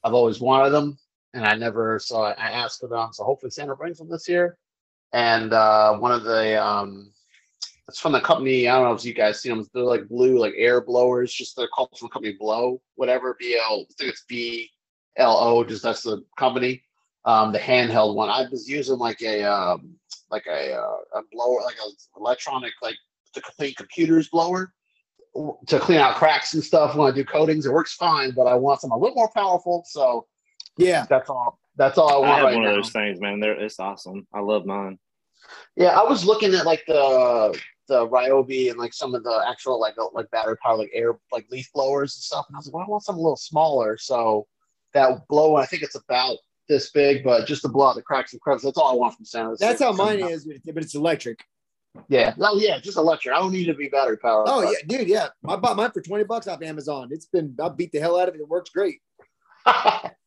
I've 0.04 0.14
always 0.14 0.42
wanted 0.42 0.72
them, 0.72 0.98
and 1.36 1.45
I 1.45 1.53
never 1.56 1.99
saw. 1.99 2.32
I 2.32 2.49
asked 2.49 2.80
for 2.80 2.88
them, 2.88 3.10
so 3.12 3.24
hopefully 3.24 3.52
Santa 3.52 3.76
brings 3.76 3.99
them 3.99 4.10
this 4.10 4.28
year. 4.28 4.57
And 5.14 5.53
uh, 5.53 5.98
one 5.98 6.14
of 6.14 6.24
the 6.24 6.62
um, 6.62 7.12
it's 7.88 7.99
from 7.99 8.14
the 8.14 8.22
company. 8.22 8.68
I 8.68 8.76
don't 8.76 8.86
know 8.86 8.95
if 8.95 9.06
you 9.06 9.14
guys 9.14 9.41
see 9.41 9.49
them. 9.49 9.68
They're 9.74 9.84
like 9.84 10.07
blue, 10.07 10.40
like 10.40 10.53
air 10.57 10.82
blowers. 10.82 11.32
Just 11.32 11.56
they're 11.56 11.68
called 11.68 11.90
from 11.98 12.07
the 12.07 12.14
company 12.14 12.36
Blow, 12.40 12.82
whatever. 12.95 13.36
B 13.40 13.60
L. 13.62 13.82
I 13.82 13.94
think 13.98 14.12
it's 14.12 14.24
B 14.28 14.72
L 15.18 15.38
O. 15.38 15.64
Just 15.64 15.84
that's 15.84 16.02
the 16.03 16.24
company. 16.40 16.82
Um, 17.26 17.52
the 17.52 17.60
handheld 17.60 18.16
one. 18.16 18.30
I 18.30 18.48
was 18.49 18.70
using 18.70 18.98
like 18.98 19.22
a 19.22 19.44
um, 19.44 19.95
like 20.32 20.45
a 20.48 20.74
uh, 20.74 21.20
a 21.20 21.22
blower, 21.32 21.62
like 21.64 21.76
a 21.76 22.20
electronic 22.20 22.74
like 22.82 22.98
to 23.34 23.41
clean 23.41 23.74
computers 23.76 24.30
blower 24.30 24.74
to 25.68 25.80
clean 25.80 25.98
out 25.98 26.16
cracks 26.16 26.53
and 26.53 26.64
stuff 26.64 26.95
when 26.95 27.12
I 27.12 27.14
do 27.14 27.26
coatings. 27.26 27.66
It 27.66 27.74
works 27.74 27.94
fine, 27.94 28.32
but 28.32 28.48
I 28.48 28.56
want 28.56 28.80
something 28.80 28.95
a 28.95 28.99
little 28.99 29.16
more 29.16 29.30
powerful. 29.36 29.84
So 29.86 30.28
Yeah. 30.78 31.06
that's 31.10 31.30
all. 31.30 31.60
That's 31.78 31.98
all 31.98 32.10
I 32.10 32.18
want. 32.18 32.26
I 32.26 32.30
want 32.30 32.38
have 32.38 32.46
right 32.46 32.54
one 32.56 32.64
now. 32.64 32.70
of 32.70 32.76
those 32.76 32.92
things, 32.92 33.20
man. 33.20 33.40
They're 33.40 33.60
it's 33.60 33.80
awesome. 33.80 34.28
I 34.34 34.40
love 34.40 34.66
mine. 34.66 34.98
Yeah, 35.76 36.00
I 36.00 36.04
was 36.04 36.26
looking 36.26 36.54
at 36.54 36.66
like 36.66 36.84
the 36.88 37.60
the 37.88 38.08
Ryobi 38.08 38.70
and 38.70 38.80
like 38.80 38.94
some 38.94 39.14
of 39.14 39.24
the 39.24 39.46
actual 39.48 39.80
like 39.80 39.96
uh, 39.98 40.08
like 40.14 40.30
battery 40.32 40.58
power 40.58 40.78
like 40.78 40.92
air 40.94 41.18
like 41.32 41.46
leaf 41.52 41.70
blowers 41.74 42.16
and 42.16 42.24
stuff, 42.24 42.46
and 42.48 42.56
I 42.56 42.60
was 42.60 42.68
like, 42.68 42.74
well, 42.74 42.86
I 42.88 42.90
want 42.90 43.04
something 43.04 43.20
a 43.20 43.24
little 43.24 43.36
smaller. 43.36 43.98
So 43.98 44.48
that 44.94 45.28
blow, 45.28 45.56
I 45.56 45.66
think 45.66 45.84
it's 45.84 45.96
about 45.96 46.38
this 46.68 46.90
big, 46.92 47.24
but 47.24 47.46
just 47.46 47.62
to 47.62 47.68
blow 47.68 47.90
out 47.90 47.96
the 47.96 48.02
cracks 48.02 48.34
and 48.34 48.42
crevices. 48.42 48.66
That's 48.66 48.78
all 48.78 48.92
I 48.92 48.96
want 48.96 49.16
from 49.16 49.26
Santa. 49.26 49.56
That's 49.60 49.82
how 49.82 49.92
mine 49.92 50.20
is, 50.20 50.46
but 50.46 50.84
it's 50.84 50.96
electric. 50.96 51.44
Yeah, 52.10 52.34
oh 52.40 52.58
yeah, 52.58 52.80
just 52.80 52.98
electric. 52.98 53.34
I 53.36 53.40
don't 53.40 53.52
need 53.52 53.66
to 53.66 53.74
be 53.74 53.88
battery 53.88 54.18
powered. 54.18 54.48
Oh 54.50 54.64
but- 54.64 54.72
yeah, 54.72 54.98
dude, 54.98 55.08
yeah. 55.08 55.28
I 55.48 55.56
bought 55.56 55.78
mine 55.78 55.92
for 55.92 56.02
20 56.02 56.24
bucks 56.24 56.48
off 56.48 56.62
Amazon. 56.62 57.10
It's 57.12 57.26
been 57.26 57.56
I 57.62 57.70
beat 57.70 57.92
the 57.92 58.00
hell 58.00 58.20
out 58.20 58.30
of 58.30 58.36
it. 58.36 58.42
It 58.42 58.48
works 58.48 58.70
great. 58.70 59.00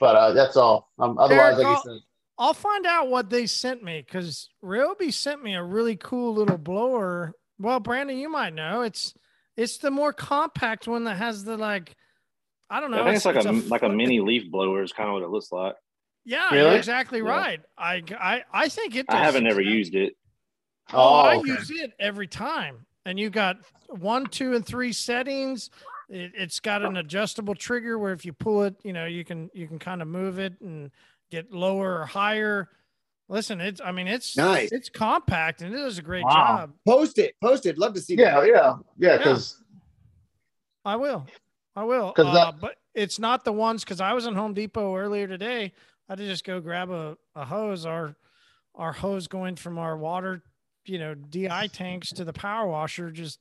but 0.00 0.16
uh, 0.16 0.32
that's 0.32 0.56
all. 0.56 0.90
Um, 0.98 1.16
otherwise, 1.18 1.56
Derek, 1.56 1.58
like 1.58 1.66
I'll- 1.66 1.72
you 1.74 1.82
said, 1.98 2.06
I'll 2.38 2.54
find 2.54 2.86
out 2.86 3.08
what 3.10 3.28
they 3.28 3.46
sent 3.46 3.82
me 3.82 4.02
because 4.04 4.48
Ryobi 4.64 5.12
sent 5.12 5.42
me 5.42 5.54
a 5.54 5.62
really 5.62 5.96
cool 5.96 6.32
little 6.34 6.56
blower. 6.56 7.34
Well, 7.58 7.80
Brandon, 7.80 8.16
you 8.16 8.30
might 8.30 8.54
know 8.54 8.80
it's 8.80 9.12
it's 9.58 9.76
the 9.76 9.90
more 9.90 10.14
compact 10.14 10.88
one 10.88 11.04
that 11.04 11.16
has 11.18 11.44
the 11.44 11.58
like 11.58 11.94
I 12.70 12.80
don't 12.80 12.90
know. 12.90 13.02
I 13.02 13.04
think 13.04 13.16
it's, 13.16 13.24
like 13.26 13.36
a, 13.44 13.48
it's 13.54 13.68
like 13.68 13.82
a 13.82 13.88
mini 13.90 14.20
leaf 14.20 14.50
blower 14.50 14.82
is 14.82 14.92
kind 14.92 15.08
of 15.10 15.14
what 15.14 15.22
it 15.22 15.28
looks 15.28 15.52
like. 15.52 15.74
Yeah, 16.24 16.48
Really? 16.50 16.62
you're 16.70 16.76
exactly 16.78 17.18
Yeah. 17.18 17.24
right. 17.28 17.60
I, 17.76 18.02
I 18.18 18.42
I 18.52 18.68
think 18.70 18.96
it. 18.96 19.04
I 19.10 19.22
haven't 19.22 19.46
ever 19.46 19.60
used 19.60 19.94
it. 19.94 20.14
Oh, 20.94 21.20
I 21.20 21.36
okay. 21.36 21.48
use 21.50 21.70
it 21.70 21.92
every 22.00 22.26
time. 22.26 22.86
And 23.04 23.18
you 23.18 23.28
got 23.30 23.56
one, 23.88 24.26
two, 24.26 24.54
and 24.54 24.64
three 24.64 24.92
settings. 24.92 25.68
It, 26.10 26.32
it's 26.34 26.58
got 26.60 26.82
an 26.82 26.96
adjustable 26.96 27.54
trigger 27.54 27.98
where 27.98 28.12
if 28.12 28.24
you 28.24 28.32
pull 28.32 28.64
it, 28.64 28.74
you 28.82 28.92
know, 28.92 29.06
you 29.06 29.24
can 29.24 29.48
you 29.54 29.66
can 29.68 29.78
kind 29.78 30.02
of 30.02 30.08
move 30.08 30.38
it 30.38 30.54
and 30.60 30.90
get 31.30 31.52
lower 31.52 32.00
or 32.00 32.06
higher. 32.06 32.68
Listen, 33.28 33.60
it's 33.60 33.80
I 33.80 33.92
mean 33.92 34.08
it's 34.08 34.36
Nice. 34.36 34.72
It's 34.72 34.88
compact 34.88 35.62
and 35.62 35.72
it 35.72 35.78
does 35.78 35.98
a 35.98 36.02
great 36.02 36.24
Wow. 36.24 36.30
job. 36.32 36.72
Post 36.86 37.18
it, 37.18 37.36
post 37.40 37.64
it. 37.64 37.78
Love 37.78 37.94
to 37.94 38.00
see 38.00 38.16
yeah, 38.16 38.40
that. 38.40 38.48
yeah, 38.48 38.74
yeah, 38.98 39.16
because 39.18 39.62
I 40.84 40.96
will. 40.96 41.26
I 41.76 41.84
will. 41.84 42.12
'Cause 42.12 42.26
Uh, 42.26 42.32
that- 42.50 42.60
but 42.60 42.76
it's 42.94 43.20
not 43.20 43.44
the 43.44 43.52
ones 43.52 43.84
because 43.84 44.00
I 44.00 44.12
was 44.12 44.26
in 44.26 44.34
Home 44.34 44.52
Depot 44.52 44.96
earlier 44.96 45.28
today. 45.28 45.72
I 46.08 46.12
had 46.12 46.18
to 46.18 46.26
just 46.26 46.42
go 46.44 46.60
grab 46.60 46.90
a, 46.90 47.16
a 47.36 47.44
hose. 47.44 47.86
Our 47.86 48.16
our 48.74 48.92
hose 48.92 49.28
going 49.28 49.54
from 49.56 49.78
our 49.78 49.96
water, 49.96 50.42
you 50.86 50.98
know, 50.98 51.14
DI 51.14 51.68
tanks 51.68 52.10
to 52.10 52.24
the 52.24 52.32
power 52.32 52.66
washer 52.68 53.10
just 53.12 53.38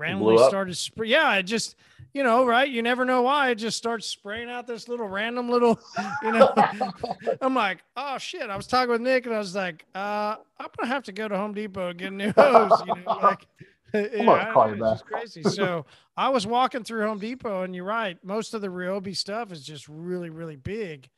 randomly 0.00 0.38
started 0.48 0.76
spray. 0.76 1.08
Yeah, 1.08 1.34
it 1.36 1.44
just, 1.44 1.76
you 2.14 2.22
know, 2.24 2.44
right? 2.44 2.68
You 2.68 2.82
never 2.82 3.04
know 3.04 3.22
why. 3.22 3.50
It 3.50 3.56
just 3.56 3.76
starts 3.76 4.06
spraying 4.06 4.50
out 4.50 4.66
this 4.66 4.88
little 4.88 5.06
random 5.08 5.48
little, 5.48 5.78
you 6.22 6.32
know. 6.32 6.52
I'm 7.40 7.54
like, 7.54 7.78
oh 7.96 8.18
shit. 8.18 8.48
I 8.50 8.56
was 8.56 8.66
talking 8.66 8.90
with 8.90 9.00
Nick 9.02 9.26
and 9.26 9.34
I 9.34 9.38
was 9.38 9.54
like, 9.54 9.84
uh, 9.94 10.36
I'm 10.58 10.68
gonna 10.76 10.88
have 10.88 11.04
to 11.04 11.12
go 11.12 11.28
to 11.28 11.36
Home 11.36 11.54
Depot 11.54 11.90
and 11.90 11.98
get 11.98 12.08
a 12.08 12.14
new 12.14 12.32
hose. 12.36 12.82
You 12.86 12.94
know, 12.94 13.18
like 13.22 13.46
I'm 13.94 14.52
call 14.52 14.68
you 14.74 14.84
it's 14.84 15.02
back. 15.02 15.10
crazy. 15.10 15.42
So 15.42 15.84
I 16.16 16.28
was 16.30 16.46
walking 16.46 16.84
through 16.84 17.06
Home 17.06 17.18
Depot, 17.18 17.62
and 17.62 17.74
you're 17.74 17.84
right. 17.84 18.16
Most 18.24 18.54
of 18.54 18.60
the 18.62 18.68
Ryobi 18.68 19.16
stuff 19.16 19.52
is 19.52 19.64
just 19.64 19.88
really, 19.88 20.30
really 20.30 20.56
big. 20.56 21.08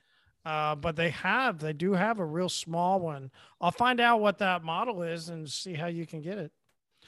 Uh, 0.44 0.74
but 0.74 0.96
they 0.96 1.10
have, 1.10 1.60
they 1.60 1.72
do 1.72 1.92
have 1.92 2.18
a 2.18 2.24
real 2.24 2.48
small 2.48 2.98
one. 2.98 3.30
I'll 3.60 3.70
find 3.70 4.00
out 4.00 4.20
what 4.20 4.38
that 4.38 4.64
model 4.64 5.02
is 5.02 5.28
and 5.28 5.48
see 5.48 5.74
how 5.74 5.86
you 5.86 6.04
can 6.04 6.20
get 6.20 6.36
it. 6.38 6.50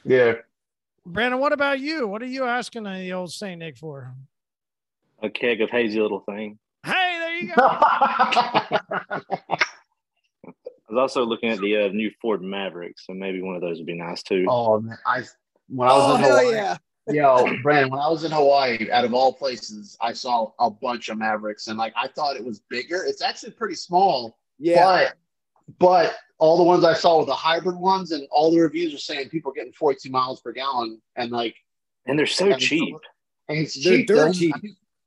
yeah. 0.04 0.34
Brandon, 1.06 1.38
what 1.40 1.52
about 1.52 1.80
you? 1.80 2.06
What 2.08 2.22
are 2.22 2.26
you 2.26 2.44
asking 2.44 2.84
the 2.84 3.12
old 3.12 3.32
Saint 3.32 3.58
Nick 3.58 3.76
for? 3.76 4.14
A 5.22 5.28
keg 5.30 5.60
of 5.60 5.70
hazy 5.70 6.00
little 6.00 6.20
thing. 6.20 6.58
Hey, 6.84 7.18
there 7.18 7.36
you 7.38 7.48
go. 7.48 7.54
I 10.86 10.92
was 10.92 10.98
also 10.98 11.24
looking 11.24 11.48
at 11.50 11.58
the 11.60 11.84
uh, 11.86 11.88
new 11.88 12.10
Ford 12.20 12.42
Maverick, 12.42 12.98
so 12.98 13.14
maybe 13.14 13.40
one 13.42 13.54
of 13.56 13.62
those 13.62 13.78
would 13.78 13.86
be 13.86 13.94
nice 13.96 14.22
too. 14.22 14.44
oh 14.48 14.80
man, 14.80 14.98
I 15.06 15.22
when 15.68 15.88
I 15.88 15.92
was 15.92 16.04
Oh 16.10 16.16
in 16.16 16.22
Hawaii, 16.22 16.52
yeah. 16.54 16.76
yo, 17.08 17.56
Brandon, 17.62 17.90
when 17.90 18.00
I 18.00 18.08
was 18.08 18.22
in 18.24 18.30
Hawaii, 18.32 18.90
out 18.90 19.04
of 19.04 19.14
all 19.14 19.32
places, 19.32 19.96
I 20.00 20.12
saw 20.12 20.52
a 20.58 20.70
bunch 20.70 21.08
of 21.08 21.16
Mavericks, 21.18 21.66
and 21.68 21.78
like 21.78 21.94
I 21.96 22.08
thought 22.08 22.36
it 22.36 22.44
was 22.44 22.60
bigger. 22.68 23.02
It's 23.04 23.22
actually 23.22 23.52
pretty 23.52 23.74
small, 23.76 24.38
Yeah. 24.58 24.84
but 24.84 25.14
but 25.78 26.16
all 26.38 26.56
the 26.56 26.64
ones 26.64 26.84
I 26.84 26.94
saw 26.94 27.20
were 27.20 27.24
the 27.26 27.34
hybrid 27.34 27.76
ones, 27.76 28.12
and 28.12 28.26
all 28.30 28.50
the 28.50 28.60
reviews 28.60 28.94
are 28.94 28.98
saying 28.98 29.28
people 29.28 29.50
are 29.52 29.54
getting 29.54 29.72
42 29.72 30.10
miles 30.10 30.40
per 30.40 30.52
gallon, 30.52 31.00
and 31.16 31.30
like 31.30 31.54
And 32.06 32.18
they're 32.18 32.26
so 32.26 32.50
and 32.50 32.60
cheap. 32.60 32.94
And 33.48 33.58
it's 33.58 33.82
They're 33.82 33.98
cheap. 33.98 34.06
dirt 34.08 34.34
cheap. 34.34 34.54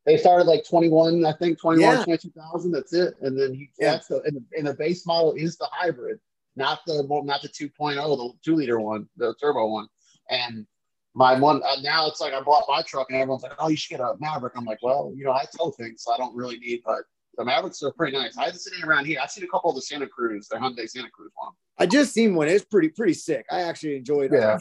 They 0.06 0.16
started 0.18 0.46
like 0.46 0.66
21, 0.66 1.26
I 1.26 1.34
think 1.34 1.60
21, 1.60 1.98
Yeah. 1.98 2.04
22,000. 2.06 2.72
That's 2.72 2.94
it. 2.94 3.16
And 3.22 3.38
then 3.38 3.54
you, 3.54 3.68
Yeah. 3.78 3.92
that's 3.94 4.08
the, 4.08 4.22
and 4.22 4.38
the, 4.38 4.58
and 4.58 4.66
the 4.66 4.74
base 4.74 5.06
model 5.06 5.34
is 5.34 5.58
the 5.58 5.68
hybrid, 5.70 6.20
not 6.56 6.80
the, 6.88 7.04
not 7.26 7.42
the 7.42 7.50
2.0, 7.50 7.96
the 7.96 8.34
two 8.42 8.56
liter 8.56 8.80
one, 8.80 9.10
the 9.18 9.36
turbo 9.42 9.68
one. 9.68 9.88
And 10.30 10.66
my 11.14 11.38
one, 11.38 11.62
uh, 11.62 11.82
now 11.82 12.08
it's 12.08 12.22
like 12.22 12.34
I 12.34 12.40
bought 12.42 12.64
my 12.70 12.84
truck 12.84 13.08
and 13.10 13.18
everyone's 13.20 13.44
like, 13.44 13.54
oh, 13.60 13.68
you 13.68 13.76
should 13.76 13.98
get 13.98 14.00
a 14.00 14.14
Maverick. 14.20 14.54
I'm 14.56 14.64
like, 14.64 14.82
well, 14.82 15.12
you 15.14 15.26
know, 15.26 15.32
I 15.34 15.46
tow 15.58 15.72
things, 15.72 16.04
so 16.04 16.14
I 16.14 16.18
don't 16.18 16.36
really 16.36 16.58
need, 16.60 16.84
but 16.86 17.02
The 17.38 17.46
Mavericks 17.46 17.84
are 17.84 17.92
pretty 17.92 18.18
nice. 18.18 18.36
I 18.38 18.46
haven't 18.46 18.60
seen 18.60 18.74
any 18.80 18.88
around 18.90 19.06
here. 19.06 19.20
I've 19.22 19.30
seen 19.30 19.44
a 19.44 19.48
couple 19.48 19.70
of 19.70 19.76
the 19.76 19.82
Santa 19.82 20.08
Cruz, 20.08 20.48
the 20.48 20.58
Hyundai 20.58 20.90
Santa 20.90 21.10
Cruz 21.12 21.32
one. 21.36 21.54
I 21.78 21.86
just 21.86 22.14
seen 22.14 22.34
one. 22.34 22.48
It's 22.48 22.66
pretty 22.66 22.90
pretty 22.90 23.14
sick. 23.14 23.46
I 23.52 23.62
actually 23.62 23.96
enjoyed 23.96 24.34
it. 24.34 24.40
Yeah. 24.40 24.58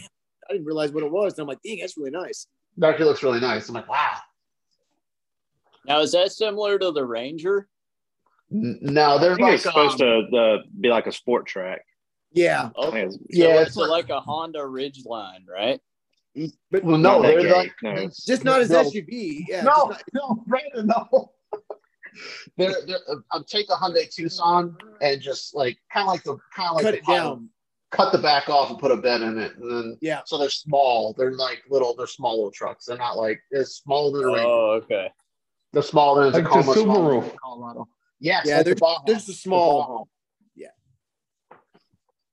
I 0.48 0.53
didn't 0.53 0.66
realize 0.66 0.93
what 0.93 1.03
it 1.03 1.11
was. 1.11 1.32
And 1.35 1.40
I'm 1.40 1.48
like, 1.48 1.62
dang, 1.65 1.78
that's 1.81 1.97
really 1.97 2.11
nice. 2.11 2.47
That 2.77 2.90
actually 2.90 3.07
looks 3.07 3.23
really 3.23 3.40
nice. 3.40 3.69
I'm 3.69 3.74
like, 3.74 3.89
wow. 3.89 4.16
Now 5.86 6.01
is 6.01 6.12
that 6.12 6.32
similar 6.32 6.78
to 6.78 6.93
the 6.93 7.05
Ranger? 7.05 7.69
No, 8.51 9.19
they're 9.19 9.36
like 9.36 9.55
it's 9.55 9.62
supposed 9.62 10.01
um, 10.03 10.28
to 10.31 10.36
uh, 10.36 10.59
be 10.78 10.89
like 10.89 11.07
a 11.07 11.12
Sport 11.12 11.47
Trac. 11.47 11.81
Yeah. 12.32 12.70
I 12.78 12.90
think 12.90 12.97
it's- 12.97 13.19
Yeah, 13.31 13.61
it's 13.61 13.69
it's 13.69 13.77
like 13.77 14.11
a 14.11 14.20
Honda 14.20 14.59
Ridgeline, 14.61 15.47
right? 15.48 15.81
But 16.70 16.85
Well, 16.85 16.98
no, 16.98 17.23
Not 17.23 17.23
they're 17.23 17.51
like 17.57 17.73
No. 17.82 18.09
just 18.27 18.44
not 18.44 18.61
as 18.61 18.69
no, 18.69 18.85
SUV. 18.85 19.44
Yeah. 19.48 19.62
no, 19.62 19.89
just 19.90 20.05
no, 20.12 20.44
Brandon, 20.47 20.86
no. 20.86 21.32
They're, 22.56 22.74
they're, 22.86 22.98
uh, 23.32 23.40
take 23.47 23.66
a 23.70 23.74
Hyundai 23.74 24.12
Tucson 24.12 24.76
and 25.01 25.20
just 25.20 25.55
like 25.55 25.76
kind 25.93 26.06
of 26.09 26.12
like 26.12 26.22
the 26.24 26.36
kind 26.55 26.70
of 26.70 26.76
like 26.76 26.84
cut 26.84 26.90
the 26.93 26.98
it 26.98 27.05
pilot- 27.05 27.18
down. 27.22 27.51
cut 27.90 28.12
the 28.12 28.18
back 28.18 28.48
off 28.48 28.70
and 28.70 28.78
put 28.78 28.90
a 28.90 28.97
bed 28.97 29.22
in 29.22 29.38
it, 29.38 29.56
and 29.56 29.70
then 29.70 29.98
Yeah. 30.01 30.22
so 30.26 30.38
they're 30.38 30.51
small. 30.51 31.14
They're 31.16 31.32
like 31.34 31.62
little. 31.70 31.94
They're 31.97 32.06
small 32.06 32.36
little 32.36 32.51
trucks. 32.51 32.86
They're 32.86 32.97
not 32.98 33.16
like 33.16 33.40
they're 33.51 33.64
smaller 33.64 34.18
than 34.18 34.28
a 34.28 34.32
Ranger. 34.32 34.47
Oh, 34.48 34.70
okay. 34.82 35.10
They're 35.72 35.82
smaller 35.82 36.24
than 36.24 36.32
Like 36.32 36.44
the 36.44 36.48
Tacoma, 36.48 36.74
smaller 36.74 37.14
Subaru. 37.20 37.28
than 37.28 37.38
Colorado. 37.43 37.88
Yes, 38.18 38.47
Yeah, 38.47 38.56
like 38.56 38.64
they're, 38.64 38.74
the 38.74 38.80
Baja. 38.80 39.02
they're 39.06 39.14
just 39.16 39.28
a 39.28 39.32
small 39.34 39.82
Baja. 39.86 40.02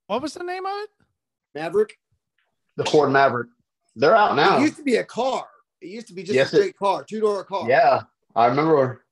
What 0.08 0.22
was 0.22 0.34
the 0.34 0.44
name 0.44 0.66
of 0.66 0.72
it? 0.84 0.90
Maverick. 1.56 1.98
the 2.76 2.86
Ford 2.86 3.12
Maverick. 3.12 3.48
They're 3.96 4.16
out 4.16 4.36
now. 4.36 4.58
It 4.58 4.62
used 4.62 4.78
to 4.78 4.84
be 4.84 4.96
a 4.98 5.04
car. 5.04 5.46
It 5.82 5.88
used 5.90 6.08
to 6.08 6.14
be 6.14 6.24
just 6.24 6.34
Yes, 6.36 6.52
a 6.54 6.56
it- 6.58 6.60
straight 6.60 6.78
car, 6.78 7.04
two 7.04 7.20
door 7.20 7.44
car. 7.44 7.70
Yeah, 7.70 8.02
I 8.36 8.48
remember. 8.48 9.03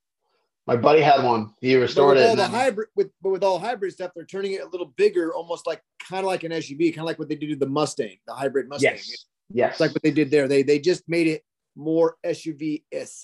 My 0.67 0.75
buddy 0.75 1.01
had 1.01 1.23
one. 1.23 1.53
He 1.59 1.75
restored 1.75 2.15
with 2.17 2.23
it. 2.23 2.29
all 2.29 2.35
the 2.35 2.43
then- 2.43 2.51
hybrid, 2.51 2.89
with 2.95 3.09
but 3.21 3.29
with 3.31 3.43
all 3.43 3.57
hybrid 3.59 3.93
stuff, 3.93 4.11
they're 4.15 4.25
turning 4.25 4.53
it 4.53 4.61
a 4.61 4.67
little 4.67 4.93
bigger, 4.95 5.33
almost 5.33 5.65
like 5.65 5.81
kind 6.07 6.19
of 6.19 6.27
like 6.27 6.43
an 6.43 6.51
SUV, 6.51 6.89
kind 6.93 6.99
of 6.99 7.05
like 7.05 7.19
what 7.19 7.29
they 7.29 7.35
did 7.35 7.49
to 7.49 7.55
the 7.55 7.65
Mustang, 7.67 8.17
the 8.27 8.33
hybrid 8.33 8.69
Mustang. 8.69 8.93
yes, 8.93 9.25
yes. 9.51 9.71
It's 9.71 9.79
like 9.79 9.91
what 9.93 10.03
they 10.03 10.11
did 10.11 10.29
there. 10.29 10.47
They 10.47 10.61
they 10.63 10.79
just 10.79 11.07
made 11.09 11.27
it 11.27 11.43
more 11.75 12.15
SUV 12.23 12.83
s. 12.91 13.23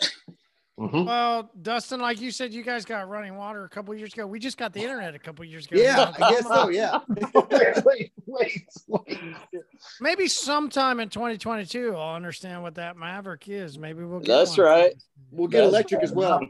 Mhm. 0.80 1.08
Well, 1.08 1.50
Dustin, 1.60 2.00
like 2.00 2.22
you 2.22 2.30
said, 2.30 2.54
you 2.54 2.64
guys 2.64 2.86
got 2.86 3.10
running 3.10 3.36
water 3.36 3.64
a 3.66 3.70
couple 3.70 3.96
years 3.96 4.14
ago. 4.14 4.28
We 4.28 4.38
just 4.40 4.58
got 4.60 4.74
the 4.74 4.82
internet 4.82 5.16
a 5.16 5.20
couple 5.20 5.44
years 5.46 5.66
ago. 5.66 5.76
Yeah, 5.82 6.14
I 6.22 6.32
guess 6.32 6.48
so. 6.48 6.70
Yeah. 6.70 7.00
wait, 7.50 7.84
wait, 7.84 8.12
wait, 8.28 8.68
wait. 8.88 9.20
Maybe 10.00 10.28
sometime 10.28 11.00
in 11.00 11.10
2022, 11.10 11.96
I'll 11.96 12.16
understand 12.16 12.62
what 12.62 12.76
that 12.76 12.96
Maverick 12.96 13.48
is. 13.50 13.80
Maybe 13.80 14.04
we'll 14.04 14.20
get 14.20 14.28
That's 14.28 14.56
one. 14.58 14.68
right. 14.68 14.94
We'll 15.32 15.48
get 15.48 15.62
That's 15.62 15.70
electric 15.70 16.04
as 16.04 16.12
well. 16.12 16.42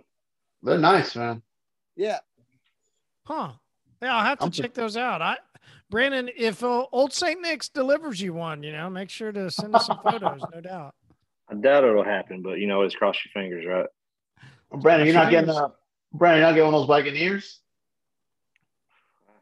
They're 0.64 0.78
nice, 0.78 1.16
man. 1.16 1.42
Yeah. 1.96 2.20
Huh. 3.26 3.52
Yeah, 4.02 4.16
I'll 4.16 4.26
have 4.26 4.40
to 4.40 4.44
I'm- 4.46 4.52
check 4.52 4.74
those 4.74 4.98
out. 4.98 5.22
I, 5.22 5.38
Brandon, 5.90 6.30
if 6.36 6.64
uh, 6.64 6.86
Old 6.92 7.14
St. 7.14 7.42
Nick's 7.42 7.70
delivers 7.70 8.22
you 8.22 8.34
one, 8.34 8.62
you 8.64 8.72
know, 8.72 8.90
make 8.90 9.10
sure 9.10 9.32
to 9.32 9.50
send 9.50 9.76
us 9.76 9.86
some 9.88 10.00
photos, 10.04 10.42
no 10.54 10.62
doubt. 10.62 10.94
I 11.50 11.56
doubt 11.56 11.86
it'll 11.86 12.04
happen, 12.04 12.42
but 12.42 12.60
you 12.60 12.68
know, 12.68 12.82
it's 12.82 12.94
cross 12.96 13.18
your 13.24 13.42
fingers, 13.42 13.66
right? 13.66 13.86
Brandon, 14.82 15.08
you're 15.08 15.16
not 15.16 15.32
getting 15.32 15.50
uh, 15.50 15.70
Brandon, 16.14 16.40
you're 16.40 16.48
not 16.50 16.56
getting 16.56 16.72
one 16.72 16.82
of 16.82 16.88
those 16.88 17.06
Wagoneers. 17.06 17.56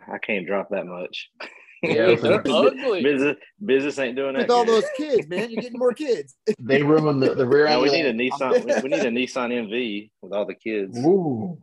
I 0.07 0.19
can't 0.19 0.45
drop 0.45 0.69
that 0.69 0.85
much. 0.85 1.29
Yeah, 1.87 2.15
They're 2.21 2.41
ugly. 2.47 3.03
business 3.03 3.37
business 3.63 3.99
ain't 3.99 4.15
doing 4.15 4.33
that. 4.33 4.43
With 4.43 4.51
all 4.51 4.65
those 4.65 4.85
kids, 4.97 5.27
man, 5.27 5.49
you're 5.51 5.61
getting 5.61 5.79
more 5.79 5.93
kids. 5.93 6.35
They 6.59 6.81
ruined 6.83 7.21
the, 7.21 7.35
the 7.35 7.45
rear 7.47 7.67
end. 7.67 7.75
No, 7.75 7.81
we 7.83 7.91
need 7.91 8.05
a 8.05 8.13
Nissan. 8.13 8.65
we- 8.65 8.81
We 8.81 8.89
need 8.89 9.05
a 9.05 9.09
Nissan 9.11 9.51
NV 9.51 10.09
with 10.21 10.33
all 10.33 10.45
the 10.45 10.55
kids. 10.55 10.97
Ooh. 11.05 11.57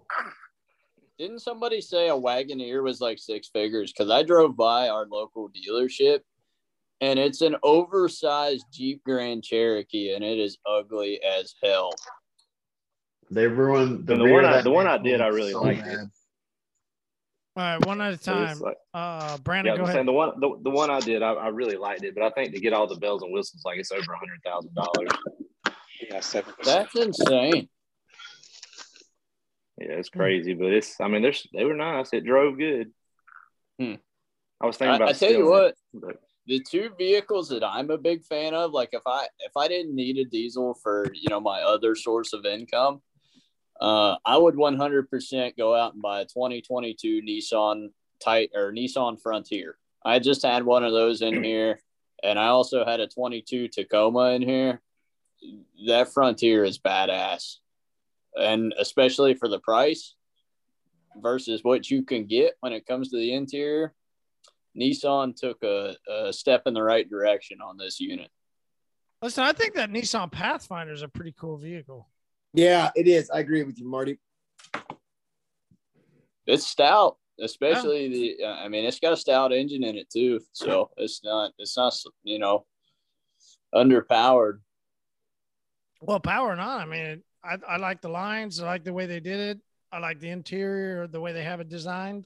Didn't 1.18 1.40
somebody 1.40 1.80
say 1.80 2.08
a 2.08 2.12
Wagoneer 2.14 2.82
was 2.82 3.00
like 3.00 3.18
six 3.18 3.48
figures? 3.48 3.92
Because 3.92 4.10
I 4.10 4.22
drove 4.22 4.56
by 4.56 4.88
our 4.88 5.06
local 5.06 5.50
dealership 5.50 6.20
and 7.00 7.18
it's 7.18 7.40
an 7.42 7.56
oversized 7.62 8.64
Jeep 8.72 9.02
Grand 9.04 9.42
Cherokee 9.44 10.14
and 10.14 10.24
it 10.24 10.38
is 10.38 10.56
ugly 10.66 11.20
as 11.22 11.54
hell. 11.62 11.90
They 13.30 13.46
ruined 13.46 14.06
the, 14.06 14.16
the 14.16 14.24
rear 14.24 14.34
one 14.34 14.44
I- 14.46 14.62
the 14.62 14.70
one 14.70 14.86
I 14.86 14.98
did, 14.98 15.20
I 15.20 15.28
really 15.28 15.52
so 15.52 15.62
liked 15.62 15.86
it. 15.86 15.98
Bad. 17.54 17.62
All 17.62 17.78
right, 17.78 17.86
one 17.86 18.00
at 18.00 18.14
a 18.14 18.18
So 18.18 18.42
it's 18.42 18.52
time. 18.52 18.60
like- 18.60 18.76
Uh, 18.94 19.28
yeah, 19.30 19.36
Brandon, 19.42 19.74
I 19.74 19.76
go 19.76 19.82
ahead. 19.84 19.94
saying 19.94 20.06
the 20.06 20.12
one 20.12 20.40
the, 20.40 20.58
the 20.62 20.70
one 20.70 20.90
I 20.90 21.00
did, 21.00 21.22
I, 21.22 21.32
I 21.32 21.48
really 21.48 21.76
liked 21.76 22.04
it, 22.04 22.14
but 22.14 22.24
I 22.24 22.30
think 22.30 22.54
to 22.54 22.60
get 22.60 22.72
all 22.72 22.86
the 22.86 22.96
bells 22.96 23.22
and 23.22 23.32
whistles, 23.32 23.62
like 23.64 23.78
it's 23.78 23.92
over 23.92 24.12
a 24.12 24.18
hundred 24.18 24.40
thousand 24.44 24.74
dollars. 24.74 25.10
Yeah, 26.10 26.20
seven 26.20 26.52
That's 26.64 26.94
insane. 26.94 27.68
Yeah, 29.78 29.94
it's 29.94 30.10
crazy, 30.10 30.54
but 30.54 30.72
it's. 30.72 31.00
I 31.00 31.08
mean, 31.08 31.22
there's 31.22 31.46
they 31.52 31.64
were 31.64 31.74
nice. 31.74 32.12
It 32.12 32.24
drove 32.24 32.58
good. 32.58 32.92
Hmm. 33.78 33.94
I 34.60 34.66
was 34.66 34.76
thinking 34.76 34.92
I, 34.92 34.96
about. 34.96 35.08
I 35.08 35.12
tell 35.12 35.32
you 35.32 35.48
what, 35.48 35.70
it, 35.70 35.76
but 35.94 36.16
the 36.46 36.60
two 36.68 36.90
vehicles 36.98 37.48
that 37.48 37.64
I'm 37.64 37.90
a 37.90 37.98
big 37.98 38.24
fan 38.24 38.54
of, 38.54 38.72
like 38.72 38.90
if 38.92 39.02
I 39.06 39.26
if 39.40 39.56
I 39.56 39.68
didn't 39.68 39.94
need 39.94 40.18
a 40.18 40.24
diesel 40.24 40.74
for 40.82 41.10
you 41.14 41.30
know 41.30 41.40
my 41.40 41.62
other 41.62 41.94
source 41.94 42.32
of 42.32 42.44
income, 42.44 43.00
uh, 43.82 44.16
I 44.24 44.38
would 44.38 44.54
100% 44.54 45.56
go 45.56 45.74
out 45.74 45.94
and 45.94 46.00
buy 46.00 46.20
a 46.20 46.24
2022 46.24 47.20
Nissan 47.22 47.88
Tight 48.22 48.50
or 48.54 48.72
Nissan 48.72 49.20
Frontier. 49.20 49.76
I 50.04 50.20
just 50.20 50.44
had 50.44 50.64
one 50.64 50.84
of 50.84 50.92
those 50.92 51.20
in 51.20 51.42
here, 51.42 51.80
and 52.22 52.38
I 52.38 52.46
also 52.46 52.84
had 52.84 53.00
a 53.00 53.08
22 53.08 53.66
Tacoma 53.66 54.30
in 54.30 54.42
here. 54.42 54.80
That 55.88 56.14
Frontier 56.14 56.62
is 56.62 56.78
badass, 56.78 57.56
and 58.36 58.72
especially 58.78 59.34
for 59.34 59.48
the 59.48 59.58
price 59.58 60.14
versus 61.20 61.64
what 61.64 61.90
you 61.90 62.04
can 62.04 62.26
get 62.26 62.54
when 62.60 62.72
it 62.72 62.86
comes 62.86 63.10
to 63.10 63.16
the 63.16 63.34
interior. 63.34 63.94
Nissan 64.78 65.34
took 65.34 65.60
a, 65.64 65.96
a 66.08 66.32
step 66.32 66.62
in 66.66 66.74
the 66.74 66.82
right 66.84 67.10
direction 67.10 67.58
on 67.60 67.78
this 67.78 67.98
unit. 67.98 68.30
Listen, 69.20 69.42
I 69.42 69.52
think 69.52 69.74
that 69.74 69.90
Nissan 69.90 70.30
Pathfinder 70.30 70.92
is 70.92 71.02
a 71.02 71.08
pretty 71.08 71.34
cool 71.36 71.56
vehicle. 71.56 72.08
Yeah, 72.54 72.90
it 72.94 73.08
is. 73.08 73.30
I 73.30 73.40
agree 73.40 73.62
with 73.62 73.78
you, 73.78 73.86
Marty. 73.86 74.18
It's 76.46 76.66
stout, 76.66 77.16
especially 77.40 78.08
the. 78.08 78.46
I 78.46 78.68
mean, 78.68 78.84
it's 78.84 79.00
got 79.00 79.12
a 79.12 79.16
stout 79.16 79.52
engine 79.52 79.84
in 79.84 79.96
it 79.96 80.10
too, 80.10 80.40
so 80.52 80.90
it's 80.96 81.22
not. 81.24 81.52
It's 81.58 81.76
not. 81.76 81.96
You 82.24 82.38
know, 82.38 82.66
underpowered. 83.74 84.58
Well, 86.00 86.20
power 86.20 86.48
or 86.48 86.56
not, 86.56 86.80
I 86.80 86.84
mean, 86.84 87.22
I, 87.44 87.56
I 87.66 87.76
like 87.76 88.00
the 88.00 88.08
lines. 88.08 88.60
I 88.60 88.66
like 88.66 88.84
the 88.84 88.92
way 88.92 89.06
they 89.06 89.20
did 89.20 89.38
it. 89.38 89.60
I 89.92 89.98
like 89.98 90.18
the 90.18 90.30
interior, 90.30 91.06
the 91.06 91.20
way 91.20 91.32
they 91.32 91.44
have 91.44 91.60
it 91.60 91.68
designed. 91.68 92.24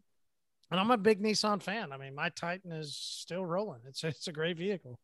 And 0.70 0.80
I'm 0.80 0.90
a 0.90 0.96
big 0.96 1.22
Nissan 1.22 1.62
fan. 1.62 1.92
I 1.92 1.98
mean, 1.98 2.14
my 2.14 2.30
Titan 2.30 2.72
is 2.72 2.96
still 2.96 3.44
rolling. 3.44 3.80
It's 3.86 4.02
it's 4.02 4.28
a 4.28 4.32
great 4.32 4.56
vehicle. 4.56 4.98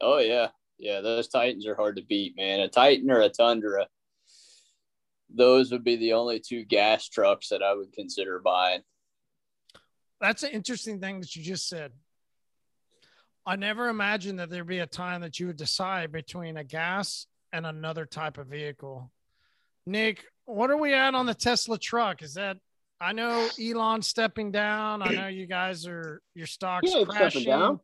Oh 0.00 0.18
yeah, 0.18 0.48
yeah. 0.78 1.00
Those 1.00 1.28
Titans 1.28 1.66
are 1.66 1.74
hard 1.74 1.96
to 1.96 2.04
beat, 2.04 2.36
man. 2.36 2.60
A 2.60 2.68
Titan 2.68 3.10
or 3.10 3.20
a 3.20 3.28
Tundra. 3.28 3.86
Those 5.34 5.72
would 5.72 5.84
be 5.84 5.96
the 5.96 6.12
only 6.12 6.40
two 6.40 6.64
gas 6.64 7.08
trucks 7.08 7.48
that 7.48 7.62
I 7.62 7.74
would 7.74 7.92
consider 7.92 8.38
buying. 8.38 8.82
That's 10.20 10.42
an 10.42 10.50
interesting 10.50 11.00
thing 11.00 11.20
that 11.20 11.34
you 11.34 11.42
just 11.42 11.68
said. 11.68 11.92
I 13.44 13.56
never 13.56 13.88
imagined 13.88 14.38
that 14.38 14.50
there'd 14.50 14.66
be 14.66 14.78
a 14.78 14.86
time 14.86 15.22
that 15.22 15.40
you 15.40 15.48
would 15.48 15.56
decide 15.56 16.12
between 16.12 16.56
a 16.56 16.64
gas 16.64 17.26
and 17.52 17.66
another 17.66 18.06
type 18.06 18.38
of 18.38 18.46
vehicle. 18.46 19.10
Nick, 19.84 20.24
what 20.44 20.70
are 20.70 20.76
we 20.76 20.94
at 20.94 21.14
on 21.14 21.26
the 21.26 21.34
Tesla 21.34 21.76
truck? 21.78 22.22
Is 22.22 22.34
that 22.34 22.58
I 23.00 23.12
know 23.12 23.48
Elon 23.60 24.00
stepping 24.02 24.52
down. 24.52 25.02
I 25.02 25.10
know 25.12 25.26
you 25.26 25.46
guys 25.46 25.88
are 25.88 26.22
your 26.34 26.46
stocks 26.46 26.88
crashing. 27.04 27.80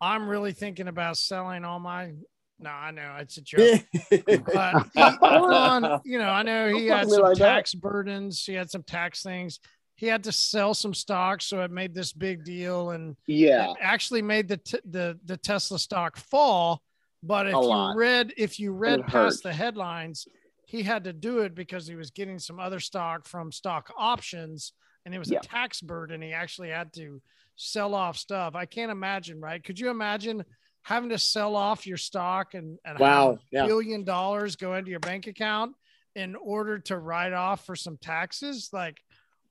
I'm 0.00 0.28
really 0.28 0.52
thinking 0.52 0.88
about 0.88 1.18
selling 1.18 1.64
all 1.64 1.78
my. 1.78 2.12
No, 2.58 2.70
I 2.70 2.90
know 2.92 3.16
it's 3.18 3.36
a 3.38 3.40
joke. 3.42 3.82
but 4.10 5.22
Elon, 5.22 6.00
you 6.04 6.18
know, 6.18 6.28
I 6.28 6.42
know 6.42 6.68
he 6.74 6.86
had 6.86 7.06
look 7.06 7.06
at 7.06 7.06
me 7.06 7.12
some 7.14 7.22
like 7.22 7.38
that. 7.38 7.54
tax 7.54 7.74
burdens. 7.74 8.44
He 8.44 8.54
had 8.54 8.70
some 8.70 8.82
tax 8.82 9.22
things. 9.22 9.58
He 9.96 10.06
had 10.06 10.24
to 10.24 10.32
sell 10.32 10.74
some 10.74 10.94
stocks, 10.94 11.46
so 11.46 11.60
it 11.62 11.70
made 11.70 11.94
this 11.94 12.12
big 12.12 12.44
deal, 12.44 12.90
and 12.90 13.16
Yeah. 13.26 13.72
actually 13.80 14.22
made 14.22 14.48
the 14.48 14.56
t- 14.58 14.80
the 14.84 15.18
the 15.24 15.36
Tesla 15.36 15.78
stock 15.78 16.16
fall. 16.16 16.82
But 17.22 17.46
if 17.46 17.52
you 17.54 17.92
read 17.96 18.32
if 18.36 18.58
you 18.58 18.72
read 18.72 19.00
it 19.00 19.06
past 19.06 19.44
hurt. 19.44 19.50
the 19.50 19.52
headlines, 19.52 20.26
he 20.66 20.82
had 20.82 21.04
to 21.04 21.12
do 21.12 21.40
it 21.40 21.54
because 21.54 21.86
he 21.86 21.94
was 21.94 22.10
getting 22.10 22.38
some 22.38 22.58
other 22.58 22.80
stock 22.80 23.26
from 23.28 23.52
stock 23.52 23.92
options, 23.96 24.72
and 25.04 25.14
it 25.14 25.18
was 25.18 25.30
Yeah. 25.30 25.38
a 25.38 25.42
tax 25.42 25.80
burden. 25.80 26.20
He 26.22 26.32
actually 26.32 26.70
had 26.70 26.92
to 26.94 27.20
sell 27.56 27.94
off 27.94 28.16
stuff. 28.16 28.54
I 28.56 28.66
can't 28.66 28.90
imagine, 28.90 29.40
right? 29.40 29.62
Could 29.62 29.78
you 29.78 29.90
imagine 29.90 30.44
having 30.82 31.10
to 31.10 31.18
sell 31.18 31.54
off 31.56 31.86
your 31.86 31.96
stock 31.96 32.54
and, 32.54 32.78
and 32.84 32.98
Wow, 32.98 33.32
a 33.32 33.38
yeah. 33.50 33.66
billion 33.66 34.04
dollars 34.04 34.56
go 34.56 34.74
into 34.74 34.90
your 34.90 35.00
bank 35.00 35.26
account 35.26 35.74
in 36.14 36.34
order 36.36 36.78
to 36.80 36.98
write 36.98 37.32
off 37.32 37.64
for 37.66 37.76
some 37.76 37.96
taxes? 37.96 38.68
Like, 38.72 39.00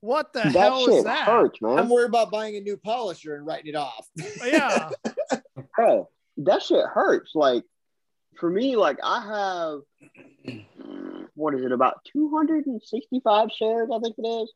what 0.00 0.32
the 0.32 0.40
That 0.40 0.52
hell 0.52 0.88
is 0.88 1.04
that? 1.04 1.26
hurts, 1.26 1.60
man. 1.62 1.78
I'm 1.78 1.88
worried 1.88 2.06
about 2.08 2.30
buying 2.30 2.56
a 2.56 2.60
new 2.60 2.76
polisher 2.76 3.36
and 3.36 3.46
writing 3.46 3.68
it 3.68 3.76
off. 3.76 4.06
Yeah. 4.44 4.90
hey, 5.76 6.02
that 6.38 6.62
shit 6.62 6.84
hurts. 6.92 7.30
Like 7.34 7.64
for 8.38 8.50
me, 8.50 8.76
like 8.76 8.98
I 9.02 9.20
have 9.24 9.80
what 11.34 11.54
is 11.54 11.64
it 11.64 11.72
about 11.72 12.04
265 12.12 13.48
shares, 13.56 13.88
I 13.92 13.98
think 14.00 14.14
it 14.18 14.26
is. 14.26 14.52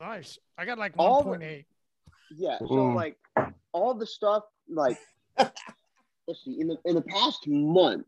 Nice. 0.00 0.38
I 0.58 0.64
got 0.66 0.78
like 0.78 0.92
All 0.98 1.22
one 1.24 1.24
the- 1.24 1.30
point 1.30 1.42
eight. 1.44 1.66
Yeah. 2.36 2.58
So 2.58 2.66
Mm. 2.66 2.94
like 2.94 3.16
all 3.72 3.94
the 3.94 4.06
stuff 4.06 4.42
like 4.68 4.98
let's 6.28 6.44
see, 6.44 6.60
in 6.60 6.68
the 6.68 6.76
in 6.84 6.94
the 6.94 7.02
past 7.02 7.48
month, 7.48 8.06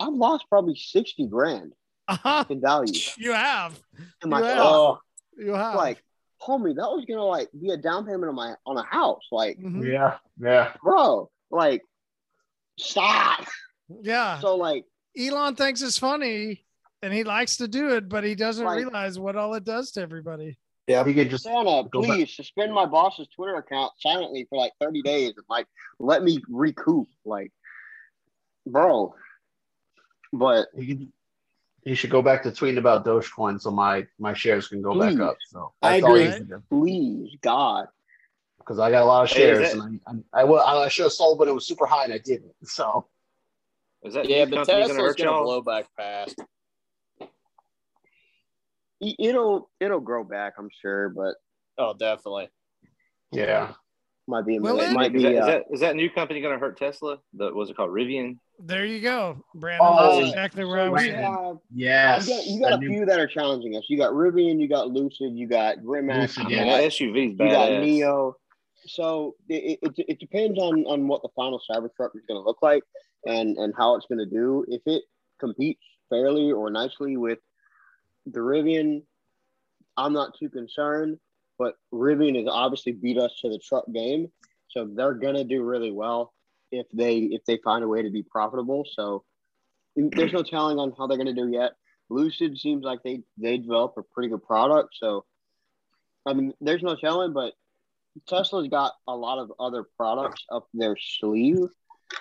I've 0.00 0.12
lost 0.12 0.44
probably 0.50 0.74
60 0.74 1.26
grand 1.28 1.72
Uh-huh. 2.08 2.44
in 2.50 2.60
value. 2.60 2.92
You 3.16 3.32
have. 3.32 3.80
in 4.22 4.28
my 4.30 4.40
You 4.40 4.44
have. 4.44 4.56
stock. 4.58 5.00
You 5.38 5.52
have. 5.54 5.74
Like, 5.76 6.02
homie, 6.42 6.74
that 6.76 6.82
was 6.90 7.04
gonna 7.08 7.24
like 7.24 7.48
be 7.58 7.70
a 7.70 7.76
down 7.78 8.04
payment 8.04 8.24
on 8.28 8.34
my 8.34 8.54
on 8.66 8.76
a 8.76 8.82
house. 8.84 9.22
Like, 9.32 9.58
Mhm. 9.58 9.86
Yeah, 9.90 10.18
yeah. 10.38 10.74
bro, 10.82 11.30
like 11.50 11.82
stop. 12.78 13.46
Yeah. 14.02 14.38
So 14.40 14.56
like 14.56 14.84
Elon 15.16 15.54
thinks 15.56 15.80
it's 15.80 15.96
funny 15.98 16.66
and 17.02 17.12
he 17.12 17.22
likes 17.24 17.58
to 17.58 17.68
do 17.68 17.90
it, 17.96 18.08
but 18.08 18.24
he 18.24 18.34
doesn't 18.34 18.64
Like- 18.64 18.78
realize 18.78 19.18
what 19.18 19.36
all 19.36 19.54
it 19.54 19.64
does 19.64 19.92
to 19.92 20.00
everybody. 20.00 20.58
Yeah, 20.86 21.04
he 21.04 21.14
could 21.14 21.30
just 21.30 21.44
Santa, 21.44 21.84
Go 21.90 22.02
back. 22.02 22.10
please 22.10 22.36
suspend 22.36 22.72
my 22.72 22.84
boss's 22.86 23.26
Twitter 23.28 23.54
account 23.56 23.92
silently 23.98 24.46
for 24.50 24.58
like 24.58 24.72
30 24.80 25.02
days 25.02 25.32
and 25.36 25.44
like 25.48 25.66
let 25.98 26.22
me 26.22 26.42
recoup. 26.48 27.08
Like, 27.24 27.52
bro. 28.66 29.14
But 30.32 30.66
He 30.76 30.86
could, 30.86 31.12
he 31.84 31.94
should 31.94 32.10
go 32.10 32.20
back 32.22 32.42
to 32.42 32.50
tweeting 32.50 32.78
about 32.78 33.04
Dogecoin 33.06 33.60
so 33.60 33.70
my 33.70 34.06
my 34.18 34.34
shares 34.34 34.68
can 34.68 34.82
go 34.82 34.92
Please. 34.92 35.14
back 35.16 35.20
up. 35.26 35.36
So 35.46 35.72
I 35.80 35.92
that's 35.92 36.04
all 36.04 36.14
agree. 36.14 36.28
needs 36.30 36.52
please, 36.70 37.36
God. 37.40 37.86
Because 38.58 38.78
I 38.78 38.90
got 38.90 39.02
a 39.02 39.06
lot 39.06 39.24
of 39.24 39.30
shares 39.30 39.72
that- 39.72 39.78
and 39.78 40.00
I, 40.32 40.40
I, 40.40 40.42
I, 40.44 40.84
I 40.84 40.88
should 40.88 41.04
have 41.04 41.12
sold, 41.12 41.38
but 41.38 41.48
it 41.48 41.54
was 41.54 41.66
super 41.66 41.86
high 41.86 42.04
and 42.04 42.12
I 42.12 42.18
didn't. 42.18 42.52
So 42.64 43.06
Is 44.02 44.14
that 44.14 44.28
Yeah, 44.28 44.44
but 44.44 44.66
Tesla's 44.66 45.14
gonna 45.16 45.30
y'all? 45.30 45.44
blow 45.44 45.62
back 45.62 45.86
fast. 45.96 46.38
It- 49.00 49.16
It'll 49.18 49.70
it'll 49.80 50.00
grow 50.00 50.24
back, 50.24 50.54
I'm 50.58 50.68
sure, 50.80 51.08
but 51.10 51.34
Oh, 51.78 51.94
definitely. 51.94 52.48
yeah, 53.32 53.72
might 54.28 54.46
be 54.46 54.56
a 54.56 54.60
Will 54.60 54.76
minute. 54.76 54.90
it? 54.90 54.94
might 54.94 55.14
Is 55.14 55.22
be 55.22 55.28
that, 55.28 55.32
is 55.34 55.40
uh, 55.42 55.46
that 55.46 55.62
is 55.70 55.80
that 55.80 55.96
new 55.96 56.08
company 56.10 56.40
going 56.40 56.54
to 56.54 56.58
hurt 56.60 56.78
Tesla? 56.78 57.18
The 57.34 57.52
was 57.52 57.70
it 57.70 57.76
called, 57.76 57.90
Rivian? 57.90 58.38
There 58.60 58.84
you 58.86 59.00
go, 59.00 59.44
Brandon. 59.56 59.86
Oh, 59.90 60.16
That's 60.20 60.28
exactly 60.28 60.64
where 60.64 60.80
I 60.82 60.88
was 60.88 61.02
we 61.02 61.08
have 61.08 61.56
yes. 61.74 62.28
you 62.28 62.34
got, 62.36 62.46
you 62.46 62.60
got 62.60 62.70
That 62.70 62.76
a 62.76 62.78
new- 62.80 62.88
few 62.88 63.06
that 63.06 63.18
are 63.18 63.26
challenging 63.26 63.76
us. 63.76 63.84
You 63.88 63.98
got 63.98 64.12
Rivian, 64.12 64.60
you 64.60 64.68
got 64.68 64.90
Lucid, 64.90 65.36
you 65.36 65.48
got 65.48 65.76
Rimac, 65.84 66.20
Lucid, 66.20 66.48
you 66.50 66.56
Man, 66.56 66.66
got 66.68 66.76
that 66.78 66.92
SUV's 66.92 67.32
you 67.32 67.36
got 67.36 67.68
badass. 67.68 67.84
NIO. 67.84 68.32
So 68.86 69.34
it, 69.48 69.78
it, 69.82 69.92
it 70.08 70.18
depends 70.20 70.58
on, 70.58 70.84
on 70.86 71.08
what 71.08 71.22
the 71.22 71.30
final 71.34 71.58
Cybertruck 71.68 72.10
is 72.14 72.22
going 72.28 72.40
to 72.40 72.44
look 72.44 72.58
like 72.62 72.82
and, 73.26 73.56
and 73.56 73.72
how 73.76 73.96
it's 73.96 74.06
going 74.06 74.18
to 74.18 74.26
do. 74.26 74.64
If 74.68 74.82
it 74.86 75.02
competes 75.40 75.80
fairly 76.10 76.52
or 76.52 76.70
nicely 76.70 77.16
with 77.16 77.38
the 78.26 78.40
Rivian, 78.40 79.02
I'm 79.96 80.12
not 80.12 80.38
too 80.38 80.48
concerned. 80.48 81.18
But 81.58 81.74
Rivian 81.92 82.36
has 82.36 82.48
obviously 82.50 82.92
beat 82.92 83.18
us 83.18 83.32
to 83.42 83.48
the 83.48 83.60
truck 83.60 83.84
game, 83.92 84.26
so 84.70 84.88
they're 84.92 85.14
to 85.36 85.44
do 85.44 85.62
really 85.62 85.92
well 85.92 86.32
if 86.72 86.86
they 86.92 87.18
if 87.18 87.44
they 87.44 87.58
find 87.58 87.84
a 87.84 87.88
way 87.88 88.02
to 88.02 88.10
be 88.10 88.24
profitable. 88.24 88.84
So 88.92 89.24
there's 89.96 90.32
no 90.32 90.42
telling 90.42 90.78
on 90.78 90.92
how 90.98 91.06
they're 91.06 91.16
to 91.34 91.42
do 91.42 91.48
yet. 91.48 91.72
Lucid 92.10 92.58
seems 92.58 92.84
like 92.84 93.02
they 93.04 93.20
they 93.38 93.58
develop 93.58 93.94
a 93.96 94.02
pretty 94.02 94.28
good 94.28 94.42
product. 94.42 94.96
So 95.00 95.24
I 96.26 96.32
mean, 96.32 96.52
there's 96.60 96.82
no 96.82 96.96
telling, 96.96 97.32
but 97.32 97.52
Tesla's 98.28 98.68
got 98.68 98.92
a 99.06 99.14
lot 99.14 99.38
of 99.38 99.52
other 99.58 99.84
products 99.96 100.44
up 100.50 100.66
their 100.72 100.96
sleeve, 100.96 101.68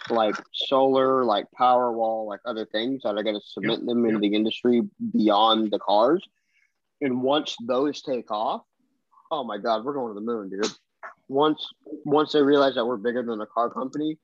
like 0.09 0.35
solar, 0.53 1.23
like 1.23 1.45
Powerwall, 1.59 2.27
like 2.27 2.41
other 2.45 2.65
things 2.65 3.03
that 3.03 3.15
are 3.15 3.23
going 3.23 3.35
to 3.35 3.41
cement 3.45 3.85
them 3.85 4.05
into 4.05 4.19
the 4.19 4.33
industry 4.33 4.81
beyond 5.11 5.71
the 5.71 5.79
cars. 5.79 6.23
And 7.01 7.21
once 7.21 7.55
those 7.65 8.01
take 8.01 8.31
off, 8.31 8.63
oh 9.31 9.43
my 9.43 9.57
God, 9.57 9.83
we're 9.83 9.93
going 9.93 10.13
to 10.13 10.19
the 10.19 10.25
moon, 10.25 10.49
dude. 10.49 10.71
Once 11.27 11.65
once 12.05 12.33
they 12.33 12.41
realize 12.41 12.75
that 12.75 12.85
we're 12.85 12.97
bigger 12.97 13.23
than 13.23 13.41
a 13.41 13.45
car 13.45 13.69
company, 13.69 14.17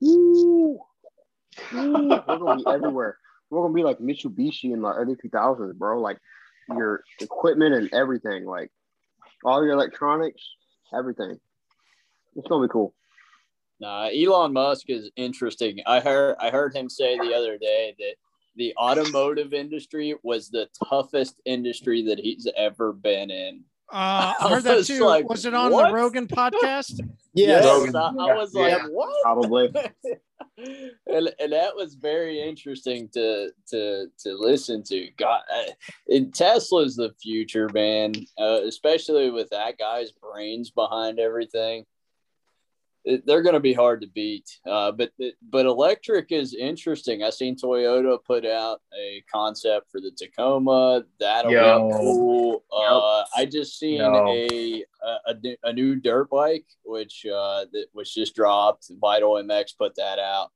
we're 0.00 0.78
gonna 2.26 2.56
be 2.56 2.66
everywhere. 2.66 3.18
We're 3.50 3.62
gonna 3.62 3.74
be 3.74 3.82
like 3.82 3.98
Mitsubishi 3.98 4.72
in 4.72 4.82
the 4.82 4.88
early 4.88 5.14
2000s, 5.16 5.74
bro. 5.74 6.00
Like 6.00 6.18
your 6.68 7.02
equipment 7.20 7.74
and 7.74 7.92
everything, 7.92 8.44
like 8.44 8.70
all 9.44 9.64
your 9.64 9.74
electronics, 9.74 10.42
everything. 10.94 11.38
It's 12.36 12.48
gonna 12.48 12.66
be 12.66 12.72
cool. 12.72 12.94
Nah, 13.80 14.08
Elon 14.08 14.52
Musk 14.52 14.90
is 14.90 15.10
interesting. 15.16 15.80
I 15.86 16.00
heard 16.00 16.36
I 16.38 16.50
heard 16.50 16.74
him 16.74 16.88
say 16.90 17.16
the 17.18 17.34
other 17.34 17.56
day 17.56 17.94
that 17.98 18.14
the 18.56 18.74
automotive 18.76 19.54
industry 19.54 20.14
was 20.22 20.50
the 20.50 20.68
toughest 20.88 21.40
industry 21.46 22.02
that 22.06 22.18
he's 22.18 22.46
ever 22.56 22.92
been 22.92 23.30
in. 23.30 23.64
Uh, 23.92 23.96
I 23.96 24.34
I 24.40 24.48
heard 24.50 24.64
that 24.64 24.76
was 24.76 24.86
too. 24.86 25.04
like, 25.04 25.28
was 25.28 25.46
it 25.46 25.54
on 25.54 25.72
what? 25.72 25.88
the 25.88 25.94
Rogan 25.94 26.26
podcast? 26.26 27.00
Yes. 27.32 27.62
Yes, 27.64 27.94
I, 27.94 28.08
I 28.08 28.34
was 28.34 28.54
like, 28.54 28.72
Yeah. 28.72 28.86
what? 28.90 29.14
Probably. 29.22 29.68
and, 30.58 31.32
and 31.38 31.52
that 31.52 31.76
was 31.76 31.94
very 31.94 32.40
interesting 32.42 33.08
to 33.14 33.50
to 33.68 34.06
to 34.24 34.34
listen 34.34 34.82
to. 34.88 35.10
God, 35.16 35.42
and 36.08 36.34
Tesla's 36.34 36.96
the 36.96 37.14
future, 37.22 37.70
man. 37.72 38.14
Uh, 38.36 38.62
especially 38.66 39.30
with 39.30 39.48
that 39.50 39.78
guy's 39.78 40.10
brains 40.10 40.70
behind 40.70 41.20
everything. 41.20 41.84
It- 43.04 43.24
they're 43.26 43.42
going 43.42 43.54
to 43.54 43.60
be 43.60 43.72
hard 43.72 44.02
to 44.02 44.06
beat. 44.08 44.48
Uh, 44.66 44.92
but 44.92 45.10
but 45.50 45.66
electric 45.66 46.32
is 46.32 46.54
interesting. 46.54 47.22
I 47.22 47.30
seen 47.30 47.56
Toyota 47.56 48.18
put 48.24 48.44
out 48.44 48.80
a 48.98 49.22
concept 49.32 49.90
for 49.90 50.00
the 50.00 50.10
Tacoma. 50.10 51.04
That'll 51.18 51.50
Yo. 51.52 51.88
be 51.88 51.94
cool. 51.94 52.64
Uh, 52.70 53.24
I 53.36 53.46
just 53.46 53.78
seen 53.78 53.98
Yo. 53.98 54.26
a, 54.28 54.84
a 55.26 55.34
a 55.64 55.72
new- 55.72 55.96
dirt 55.96 56.28
bike, 56.30 56.66
which 56.84 57.24
uh, 57.26 57.64
that 57.72 57.86
was 57.94 58.12
just 58.12 58.34
dropped. 58.34 58.90
Vital 59.00 59.32
MX 59.34 59.76
put 59.78 59.94
that 59.96 60.18
out. 60.18 60.50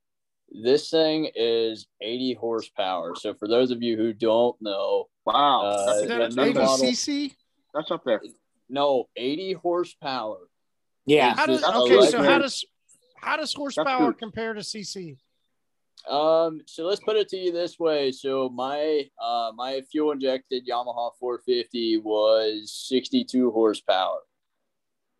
This 0.50 0.90
thing 0.90 1.30
is 1.34 1.86
80 2.02 2.34
horsepower. 2.34 3.14
So 3.16 3.34
for 3.34 3.48
those 3.48 3.70
of 3.70 3.82
you 3.82 3.96
who 3.96 4.12
don't 4.12 4.54
know, 4.60 5.06
Wow, 5.26 5.62
Uh, 5.62 5.86
that's, 5.86 6.00
that 6.08 6.18
that's, 6.18 6.36
new 6.36 6.42
an 6.42 6.52
that's, 6.54 6.68
model. 6.70 6.86
ADCC? 6.86 7.32
that's 7.72 7.90
up 7.90 8.04
there. 8.04 8.20
no 8.68 9.08
80 9.16 9.54
horsepower. 9.54 10.36
Yeah. 11.06 11.34
How 11.34 11.46
does 11.46 11.60
That's 11.60 11.74
okay? 11.74 11.94
So 11.94 12.00
electric. 12.00 12.24
how 12.24 12.38
does 12.38 12.64
how 13.20 13.36
does 13.36 13.52
horsepower 13.54 14.12
compare 14.12 14.54
to 14.54 14.60
CC? 14.60 15.16
Um, 16.08 16.60
so 16.66 16.84
let's 16.84 17.00
put 17.00 17.16
it 17.16 17.28
to 17.30 17.36
you 17.36 17.52
this 17.52 17.78
way. 17.78 18.12
So 18.12 18.48
my 18.50 19.08
uh 19.22 19.52
my 19.54 19.80
fuel 19.90 20.12
injected 20.12 20.66
Yamaha 20.68 21.12
450 21.18 21.98
was 21.98 22.72
62 22.88 23.50
horsepower. 23.50 24.18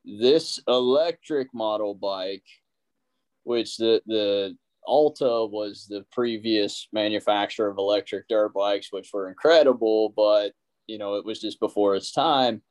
This 0.05 0.61
electric 0.69 1.55
model 1.55 1.95
bike, 1.95 2.45
which 3.45 3.79
the 3.79 4.03
the 4.07 4.57
Alta 4.87 5.47
was 5.47 5.87
the 5.89 6.05
previous 6.13 6.89
manufacturer 6.93 7.71
of 7.71 7.79
electric 7.79 8.29
dirt 8.29 8.53
bikes, 8.53 8.89
which 8.91 9.09
were 9.15 9.31
incredible, 9.31 10.11
but 10.15 10.53
you 10.87 10.99
know 10.99 11.15
it 11.15 11.25
was 11.25 11.41
just 11.41 11.59
before 11.61 11.95
its 11.95 12.13
time. 12.13 12.63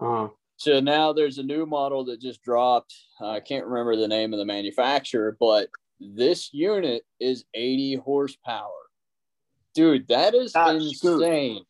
uh, 0.00 0.28
So 0.58 0.80
now 0.80 1.12
there's 1.12 1.38
a 1.38 1.42
new 1.42 1.66
model 1.66 2.04
that 2.06 2.20
just 2.20 2.42
dropped. 2.42 2.94
I 3.20 3.40
can't 3.40 3.66
remember 3.66 3.96
the 3.96 4.08
name 4.08 4.32
of 4.32 4.38
the 4.38 4.44
manufacturer, 4.46 5.36
but 5.38 5.68
this 6.00 6.52
unit 6.52 7.04
is 7.20 7.44
80 7.54 7.96
horsepower. 7.96 8.70
Dude, 9.74 10.08
that 10.08 10.34
is 10.34 10.52
That's 10.52 10.98
good. 11.00 11.20
insane. 11.22 11.64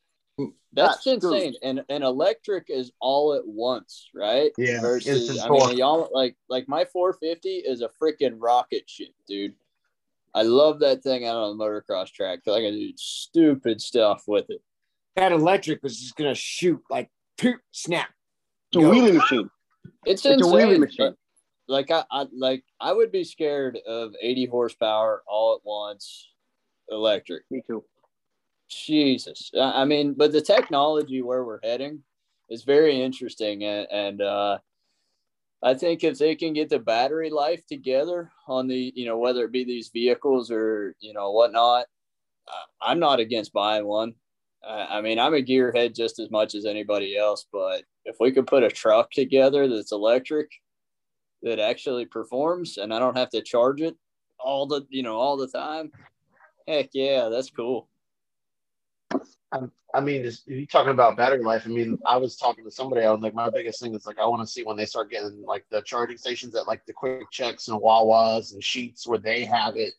That's, 0.72 1.04
That's 1.04 1.22
good. 1.22 1.32
insane. 1.32 1.54
And 1.62 1.82
and 1.88 2.04
electric 2.04 2.66
is 2.68 2.92
all 3.00 3.34
at 3.34 3.46
once, 3.46 4.08
right? 4.14 4.52
Yeah, 4.58 4.80
Versus 4.80 5.30
instant 5.30 5.50
I 5.50 5.52
mean 5.52 5.78
y'all 5.78 6.08
like 6.12 6.36
like 6.48 6.68
my 6.68 6.84
450 6.84 7.48
is 7.48 7.80
a 7.80 7.90
freaking 8.00 8.36
rocket 8.38 8.88
ship, 8.88 9.14
dude. 9.26 9.54
I 10.34 10.42
love 10.42 10.80
that 10.80 11.02
thing 11.02 11.24
out 11.24 11.36
on 11.36 11.56
the 11.56 11.64
motocross 11.64 12.12
track 12.12 12.40
because 12.44 12.58
I 12.58 12.60
can 12.60 12.74
do 12.74 12.92
stupid 12.96 13.80
stuff 13.80 14.24
with 14.26 14.50
it. 14.50 14.60
That 15.16 15.32
electric 15.32 15.82
was 15.82 15.98
just 15.98 16.14
gonna 16.14 16.34
shoot 16.34 16.82
like 16.90 17.10
poop, 17.38 17.60
snap. 17.72 18.10
It's 18.72 18.76
a 18.76 18.80
Go. 18.80 18.90
wheelie 18.90 19.14
machine. 19.14 19.50
It's, 20.04 20.24
It's 20.24 20.26
a 20.26 20.32
insane. 20.34 20.52
wheelie 20.52 20.78
machine. 20.80 21.14
Like 21.68 21.90
I, 21.90 22.04
I 22.10 22.26
like 22.32 22.64
I 22.80 22.92
would 22.92 23.10
be 23.10 23.24
scared 23.24 23.78
of 23.86 24.12
80 24.20 24.46
horsepower 24.46 25.22
all 25.26 25.56
at 25.56 25.60
once 25.64 26.30
electric. 26.88 27.42
Me 27.50 27.62
too. 27.66 27.84
Jesus. 28.68 29.50
I 29.58 29.82
I 29.82 29.84
mean, 29.84 30.14
but 30.14 30.32
the 30.32 30.40
technology 30.40 31.22
where 31.22 31.44
we're 31.44 31.60
heading 31.62 32.02
is 32.48 32.62
very 32.62 33.02
interesting 33.02 33.64
and, 33.64 33.86
and 33.90 34.22
uh 34.22 34.58
I 35.62 35.74
think 35.74 36.04
if 36.04 36.18
they 36.18 36.36
can 36.36 36.52
get 36.52 36.68
the 36.68 36.78
battery 36.78 37.30
life 37.30 37.66
together 37.66 38.30
on 38.46 38.68
the, 38.68 38.92
you 38.94 39.06
know, 39.06 39.18
whether 39.18 39.44
it 39.44 39.52
be 39.52 39.64
these 39.64 39.88
vehicles 39.88 40.50
or, 40.50 40.94
you 41.00 41.14
know, 41.14 41.32
whatnot, 41.32 41.86
uh, 42.46 42.66
I'm 42.80 43.00
not 43.00 43.20
against 43.20 43.54
buying 43.54 43.86
one. 43.86 44.14
I 44.68 45.00
mean, 45.00 45.18
I'm 45.18 45.34
a 45.34 45.42
gearhead 45.42 45.96
just 45.96 46.18
as 46.18 46.30
much 46.30 46.54
as 46.54 46.66
anybody 46.66 47.16
else, 47.16 47.46
but 47.52 47.82
if 48.06 48.16
we 48.20 48.32
could 48.32 48.46
put 48.46 48.62
a 48.62 48.68
truck 48.68 49.10
together 49.10 49.68
that's 49.68 49.92
electric 49.92 50.50
that 51.42 51.58
actually 51.58 52.06
performs 52.06 52.78
and 52.78 52.94
I 52.94 52.98
don't 52.98 53.16
have 53.16 53.30
to 53.30 53.42
charge 53.42 53.82
it 53.82 53.96
all 54.38 54.66
the, 54.66 54.86
you 54.88 55.02
know, 55.02 55.16
all 55.16 55.36
the 55.36 55.48
time, 55.48 55.90
heck 56.66 56.90
yeah, 56.92 57.28
that's 57.28 57.50
cool. 57.50 57.88
I'm, 59.52 59.70
I 59.94 60.00
mean, 60.00 60.22
is 60.22 60.42
you 60.46 60.66
talking 60.66 60.90
about 60.90 61.16
battery 61.16 61.42
life? 61.42 61.62
I 61.64 61.68
mean, 61.68 61.98
I 62.04 62.16
was 62.16 62.36
talking 62.36 62.64
to 62.64 62.70
somebody. 62.70 63.02
I 63.02 63.10
was 63.10 63.22
like, 63.22 63.34
my 63.34 63.48
biggest 63.48 63.80
thing 63.80 63.94
is 63.94 64.06
like, 64.06 64.18
I 64.18 64.26
want 64.26 64.42
to 64.42 64.46
see 64.46 64.62
when 64.62 64.76
they 64.76 64.84
start 64.84 65.10
getting 65.10 65.42
like 65.46 65.64
the 65.70 65.80
charging 65.82 66.18
stations 66.18 66.54
at 66.54 66.66
like 66.66 66.84
the 66.86 66.92
QuickCheks 66.92 67.68
and 67.68 67.80
Wawas 67.80 68.52
and 68.52 68.62
Sheetz 68.62 69.06
where 69.06 69.18
they 69.18 69.44
have 69.44 69.76
it 69.76 69.94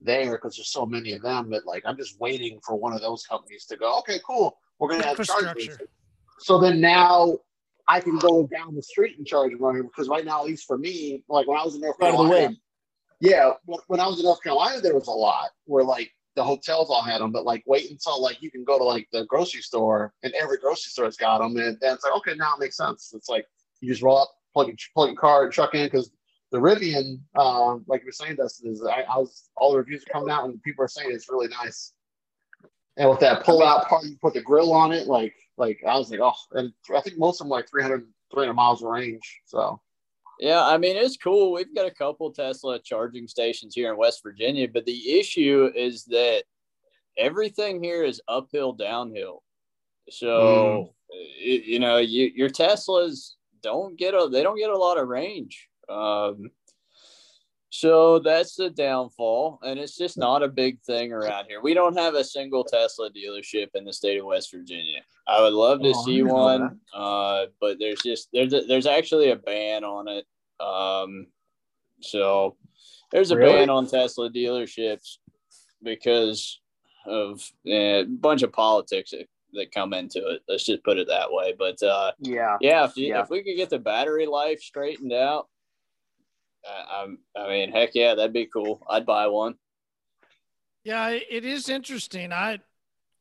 there 0.00 0.32
because 0.32 0.56
there's 0.56 0.70
so 0.70 0.86
many 0.86 1.12
of 1.12 1.22
them. 1.22 1.50
But 1.50 1.66
like, 1.66 1.82
I'm 1.84 1.96
just 1.96 2.20
waiting 2.20 2.60
for 2.64 2.76
one 2.76 2.92
of 2.92 3.00
those 3.00 3.26
companies 3.26 3.64
to 3.66 3.76
go. 3.76 3.98
Okay, 4.00 4.20
cool. 4.24 4.58
We're 4.78 4.90
gonna 4.90 5.06
have 5.06 5.26
charging. 5.26 5.72
So 6.38 6.58
then 6.58 6.80
now 6.80 7.38
I 7.90 8.00
can 8.00 8.18
go 8.18 8.46
down 8.46 8.76
the 8.76 8.82
street 8.82 9.18
and 9.18 9.26
charge 9.26 9.50
them 9.50 9.60
running 9.60 9.82
because 9.82 10.08
right 10.08 10.24
now, 10.24 10.40
at 10.40 10.46
least 10.46 10.66
for 10.66 10.78
me, 10.78 11.24
like 11.28 11.48
when 11.48 11.58
I 11.58 11.64
was 11.64 11.74
in 11.74 11.80
North 11.80 11.96
of 11.96 12.00
the 12.00 12.06
Carolina, 12.06 12.56
yeah, 13.20 13.52
when- 13.88 14.00
I 14.00 14.06
was 14.06 14.18
in 14.20 14.24
North 14.24 14.42
Carolina, 14.42 14.80
there 14.80 14.94
was 14.94 15.08
a 15.08 15.12
lot 15.12 15.50
where 15.64 15.82
like 15.82 16.10
the 16.36 16.44
hotels 16.44 16.88
all 16.88 17.02
had 17.02 17.20
them, 17.20 17.32
but 17.32 17.44
like 17.44 17.64
wait 17.66 17.90
until 17.90 18.22
like 18.22 18.40
you 18.40 18.50
can 18.50 18.62
go 18.62 18.78
to 18.78 18.84
like 18.84 19.08
the 19.12 19.24
grocery 19.26 19.60
store 19.60 20.14
and 20.22 20.32
every 20.34 20.58
grocery 20.58 20.90
store 20.90 21.06
has 21.06 21.16
got 21.16 21.38
them, 21.38 21.56
and 21.56 21.78
then 21.80 21.94
it's 21.94 22.04
like 22.04 22.14
okay, 22.18 22.34
now 22.36 22.54
it 22.54 22.60
makes 22.60 22.76
sense. 22.76 23.12
It's 23.12 23.28
like 23.28 23.46
you 23.80 23.90
just 23.90 24.02
roll 24.02 24.18
up, 24.18 24.30
plug 24.54 24.68
your 24.68 24.76
plug 24.94 25.08
your 25.08 25.16
car, 25.16 25.48
truck 25.50 25.74
in 25.74 25.84
because 25.86 26.12
the 26.52 26.58
Rivian, 26.58 27.20
um, 27.36 27.84
like 27.88 28.02
you 28.02 28.06
were 28.06 28.12
saying, 28.12 28.36
Dustin, 28.36 28.72
is 28.72 28.84
I, 28.84 29.02
I 29.02 29.18
was 29.18 29.50
all 29.56 29.72
the 29.72 29.78
reviews 29.78 30.04
are 30.04 30.12
coming 30.12 30.30
out 30.30 30.44
and 30.44 30.62
people 30.62 30.84
are 30.84 30.88
saying 30.88 31.10
it's 31.12 31.28
really 31.28 31.48
nice. 31.48 31.92
And 32.96 33.08
with 33.08 33.20
that 33.20 33.44
pull 33.44 33.62
out 33.62 33.88
part, 33.88 34.04
you 34.04 34.16
put 34.20 34.34
the 34.34 34.42
grill 34.42 34.72
on 34.72 34.92
it, 34.92 35.06
like 35.06 35.34
like 35.60 35.80
I 35.86 35.96
was 35.96 36.10
like, 36.10 36.20
oh, 36.20 36.32
and 36.52 36.72
I 36.94 37.00
think 37.00 37.18
most 37.18 37.40
of 37.40 37.44
them 37.44 37.50
like 37.50 37.68
300, 37.68 38.06
300 38.32 38.54
miles 38.54 38.82
of 38.82 38.88
range. 38.88 39.40
So 39.46 39.80
Yeah, 40.40 40.64
I 40.64 40.78
mean 40.78 40.96
it's 40.96 41.16
cool. 41.16 41.52
We've 41.52 41.74
got 41.74 41.86
a 41.86 41.94
couple 41.94 42.32
Tesla 42.32 42.80
charging 42.80 43.28
stations 43.28 43.74
here 43.74 43.92
in 43.92 43.98
West 43.98 44.22
Virginia, 44.22 44.66
but 44.72 44.86
the 44.86 45.18
issue 45.20 45.70
is 45.76 46.04
that 46.06 46.44
everything 47.16 47.82
here 47.84 48.02
is 48.02 48.22
uphill, 48.26 48.72
downhill. 48.72 49.42
So 50.08 50.94
y- 51.10 51.62
you, 51.64 51.78
know, 51.78 51.98
you, 51.98 52.32
your 52.34 52.48
Teslas 52.48 53.34
don't 53.62 53.96
get 53.96 54.14
a 54.14 54.28
they 54.32 54.42
don't 54.42 54.58
get 54.58 54.70
a 54.70 54.78
lot 54.78 54.98
of 54.98 55.08
range. 55.08 55.68
Um, 55.88 56.50
so 57.70 58.18
that's 58.18 58.56
the 58.56 58.68
downfall, 58.68 59.60
and 59.62 59.78
it's 59.78 59.96
just 59.96 60.18
not 60.18 60.42
a 60.42 60.48
big 60.48 60.80
thing 60.82 61.12
around 61.12 61.46
here. 61.46 61.60
We 61.62 61.72
don't 61.72 61.96
have 61.96 62.14
a 62.14 62.24
single 62.24 62.64
Tesla 62.64 63.10
dealership 63.10 63.68
in 63.74 63.84
the 63.84 63.92
state 63.92 64.18
of 64.18 64.26
West 64.26 64.50
Virginia. 64.52 65.00
I 65.28 65.40
would 65.40 65.52
love 65.52 65.80
to 65.82 65.92
Oh, 65.94 66.04
see 66.04 66.22
one, 66.22 66.80
uh, 66.92 67.46
but 67.60 67.78
there's 67.78 68.00
just 68.02 68.28
there's 68.32 68.52
a, 68.52 68.62
there's 68.62 68.86
actually 68.86 69.30
a 69.30 69.36
ban 69.36 69.84
on 69.84 70.08
it. 70.08 70.26
Um, 70.64 71.28
so 72.00 72.56
there's 73.12 73.30
a 73.30 73.36
Really? 73.36 73.52
ban 73.60 73.70
on 73.70 73.86
Tesla 73.86 74.28
dealerships 74.30 75.18
because 75.82 76.60
of 77.06 77.40
eh, 77.66 78.00
a 78.00 78.04
bunch 78.04 78.42
of 78.42 78.52
politics 78.52 79.12
that, 79.12 79.26
that 79.52 79.72
come 79.72 79.92
into 79.94 80.18
it. 80.28 80.42
Let's 80.48 80.64
just 80.66 80.82
put 80.84 80.98
it 80.98 81.06
that 81.08 81.32
way. 81.32 81.54
But 81.58 81.82
uh, 81.82 82.12
Yeah. 82.18 82.56
yeah, 82.60 82.84
if, 82.84 82.96
you, 82.96 83.08
Yeah. 83.08 83.22
if 83.22 83.30
we 83.30 83.42
could 83.44 83.56
get 83.56 83.70
the 83.70 83.78
battery 83.78 84.26
life 84.26 84.60
straightened 84.60 85.12
out, 85.12 85.48
I, 86.68 87.02
I'm, 87.02 87.18
I 87.36 87.48
mean, 87.48 87.72
heck 87.72 87.90
yeah, 87.94 88.14
that'd 88.14 88.32
be 88.32 88.46
cool. 88.46 88.82
I'd 88.88 89.06
buy 89.06 89.26
one. 89.26 89.54
Yeah, 90.84 91.08
it 91.10 91.24
it 91.30 91.44
is 91.44 91.68
interesting. 91.68 92.32
I 92.32 92.58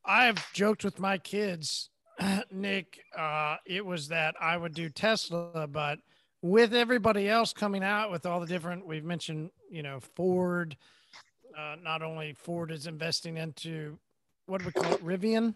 I've 0.06 0.52
joked 0.53 0.84
with 0.84 0.99
my 0.99 1.18
kids, 1.18 1.90
Nick. 2.52 2.99
Uh, 3.18 3.57
it 3.66 3.86
was 3.86 4.07
that 4.10 4.36
I 4.40 4.57
would 4.57 4.74
do 4.74 4.90
Tesla, 4.90 5.68
but 5.68 5.99
with 6.41 6.74
everybody 6.74 7.28
else 7.28 7.52
coming 7.52 7.84
out 7.84 8.11
with 8.11 8.26
all 8.26 8.40
the 8.40 8.45
different, 8.48 8.86
we've 8.86 9.03
mentioned, 9.03 9.52
you 9.70 9.84
know, 9.84 9.99
Ford. 10.16 10.78
Uh, 11.57 11.76
not 11.84 12.02
only 12.02 12.34
Ford 12.34 12.72
is 12.72 12.88
investing 12.88 13.36
into 13.38 13.98
what 14.45 14.60
do 14.61 14.66
we 14.68 14.72
call 14.72 14.94
it, 14.94 15.03
Rivian. 15.03 15.53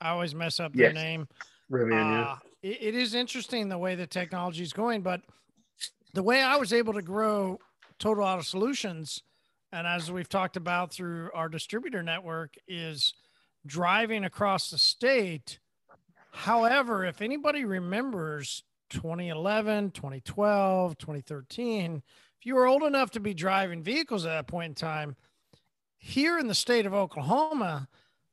I 0.00 0.10
always 0.10 0.34
mess 0.34 0.60
up 0.60 0.72
their 0.72 0.86
Yes. 0.92 0.94
name. 0.94 1.26
Rivian, 1.70 1.90
yeah. 2.12 2.22
Uh, 2.22 2.36
it, 2.62 2.78
it 2.80 2.94
is 2.94 3.14
interesting 3.14 3.68
the 3.68 3.78
way 3.78 3.96
the 3.96 4.06
technology 4.06 4.62
is 4.62 4.72
going, 4.72 5.02
but 5.02 5.20
the 6.18 6.22
way 6.24 6.42
I 6.42 6.56
was 6.56 6.72
able 6.72 6.94
to 6.94 7.00
grow 7.00 7.60
Total 8.00 8.24
Auto 8.24 8.42
Solutions, 8.42 9.22
and 9.70 9.86
as 9.86 10.10
we've 10.10 10.28
talked 10.28 10.56
about 10.56 10.92
through 10.92 11.30
our 11.32 11.48
distributor 11.48 12.02
network, 12.02 12.56
is 12.66 13.14
driving 13.64 14.24
across 14.24 14.68
the 14.68 14.78
state. 14.78 15.60
However, 16.32 17.04
if 17.04 17.22
anybody 17.22 17.64
remembers 17.64 18.64
2011, 18.90 19.92
2012, 19.92 20.98
2013, 20.98 22.02
if 22.40 22.44
you 22.46 22.56
were 22.56 22.66
old 22.66 22.82
enough 22.82 23.12
to 23.12 23.20
be 23.20 23.32
driving 23.32 23.84
vehicles 23.84 24.26
at 24.26 24.30
that 24.30 24.48
point 24.48 24.70
in 24.70 24.74
time, 24.74 25.14
here 25.98 26.36
in 26.36 26.48
the 26.48 26.54
state 26.54 26.84
of 26.84 26.94
Oklahoma, 26.94 27.86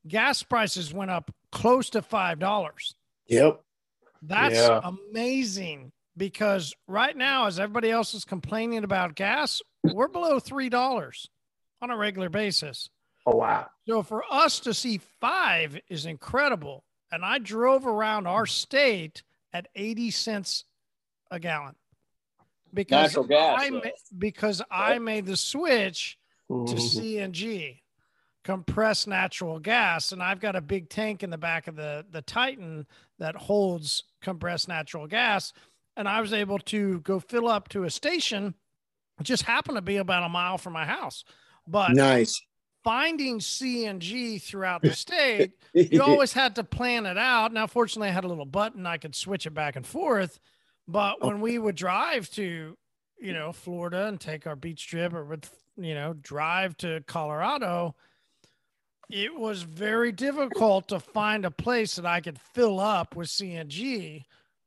gas 0.08 0.42
prices 0.42 0.92
went 0.92 1.12
up 1.12 1.30
close 1.52 1.92
to 1.92 2.02
$5. 2.02 2.96
Yep. 3.28 3.62
That's 4.24 4.56
Yeah. 4.56 4.82
amazing 4.84 5.92
because 6.18 6.74
right 6.88 7.16
now, 7.16 7.46
as 7.48 7.60
everybody 7.60 7.92
else 7.92 8.14
is 8.14 8.26
complaining 8.26 8.84
about 8.84 9.16
gas, 9.16 9.62
we're 9.84 10.08
below 10.08 10.40
three 10.40 10.70
dollars 10.70 11.30
on 11.82 11.90
a 11.92 11.98
regular 11.98 12.30
basis. 12.30 12.90
Oh 13.26 13.36
wow. 13.38 13.68
So 13.88 14.04
for 14.04 14.24
us 14.32 14.60
to 14.62 14.74
see 14.74 15.00
five 15.20 15.80
is 15.90 16.06
incredible. 16.06 16.84
And 17.12 17.24
I 17.24 17.38
drove 17.40 17.86
around 17.86 18.28
our 18.28 18.46
state 18.46 19.24
at 19.54 19.68
80 19.76 20.12
cents 20.12 20.66
a 21.32 21.40
gallon 21.40 21.76
because 22.74 23.16
Natural 23.16 23.24
gas, 23.26 23.62
I 23.62 23.70
ma- 23.70 23.80
because 24.18 24.62
I 24.72 25.00
made 25.00 25.26
the 25.26 25.38
switch 25.38 26.18
to 26.50 26.54
Mhm. 26.54 27.00
CNG, 27.02 27.82
compressed 28.44 29.08
natural 29.08 29.60
gas, 29.60 30.12
and 30.12 30.22
I've 30.22 30.40
got 30.40 30.56
a 30.56 30.62
big 30.62 30.90
tank 30.90 31.24
in 31.24 31.30
the 31.30 31.38
back 31.38 31.68
of 31.68 31.76
the 31.76 32.06
the 32.10 32.22
Titan 32.22 32.86
that 33.18 33.36
holds 33.36 34.04
compressed 34.22 34.68
natural 34.68 35.08
gas, 35.08 35.54
and 35.96 36.08
I 36.08 36.22
was 36.22 36.34
able 36.34 36.60
to 36.60 37.00
go 37.02 37.20
fill 37.20 37.48
up 37.48 37.70
to 37.70 37.84
a 37.84 37.90
station, 37.90 38.56
it 39.20 39.24
just 39.24 39.44
happened 39.44 39.78
to 39.78 39.82
be 39.82 39.98
about 39.98 40.24
a 40.24 40.30
mile 40.30 40.58
from 40.58 40.74
my 40.74 40.86
house, 40.86 41.24
but 41.68 41.92
Nice. 41.92 42.42
finding 42.84 43.40
CNG 43.40 44.42
throughout 44.42 44.82
the 44.82 44.94
state, 44.94 45.54
you 45.74 46.02
always 46.04 46.34
had 46.34 46.56
to 46.56 46.64
plan 46.64 47.06
it 47.06 47.18
out. 47.18 47.54
Now, 47.54 47.68
fortunately, 47.68 48.10
I 48.10 48.12
had 48.12 48.26
a 48.26 48.30
little 48.30 48.46
button 48.46 48.86
I 48.86 48.98
could 48.98 49.16
switch 49.16 49.46
it 49.46 49.54
back 49.54 49.76
and 49.76 49.86
forth. 49.86 50.40
But 50.88 51.18
oh. 51.22 51.28
when 51.28 51.42
we 51.42 51.58
would 51.58 51.76
drive 51.76 52.30
to, 52.32 52.78
you 53.20 53.34
know, 53.34 53.52
Florida 53.52 54.08
and 54.08 54.20
take 54.20 54.46
our 54.46 54.56
beach 54.56 54.88
trip 54.88 55.14
or 55.14 55.24
would, 55.26 55.48
you 55.78 55.96
know, 55.96 56.14
drive 56.14 56.78
to 56.78 57.04
Colorado, 57.08 57.96
it 59.10 59.36
was 59.36 59.64
very 59.64 60.12
difficult 60.12 60.88
to 60.90 61.00
find 61.00 61.46
a 61.46 61.52
place 61.52 61.96
that 61.96 62.06
I 62.06 62.22
could 62.22 62.40
fill 62.54 62.80
up 62.80 63.16
with 63.16 63.28
CNG, 63.28 64.24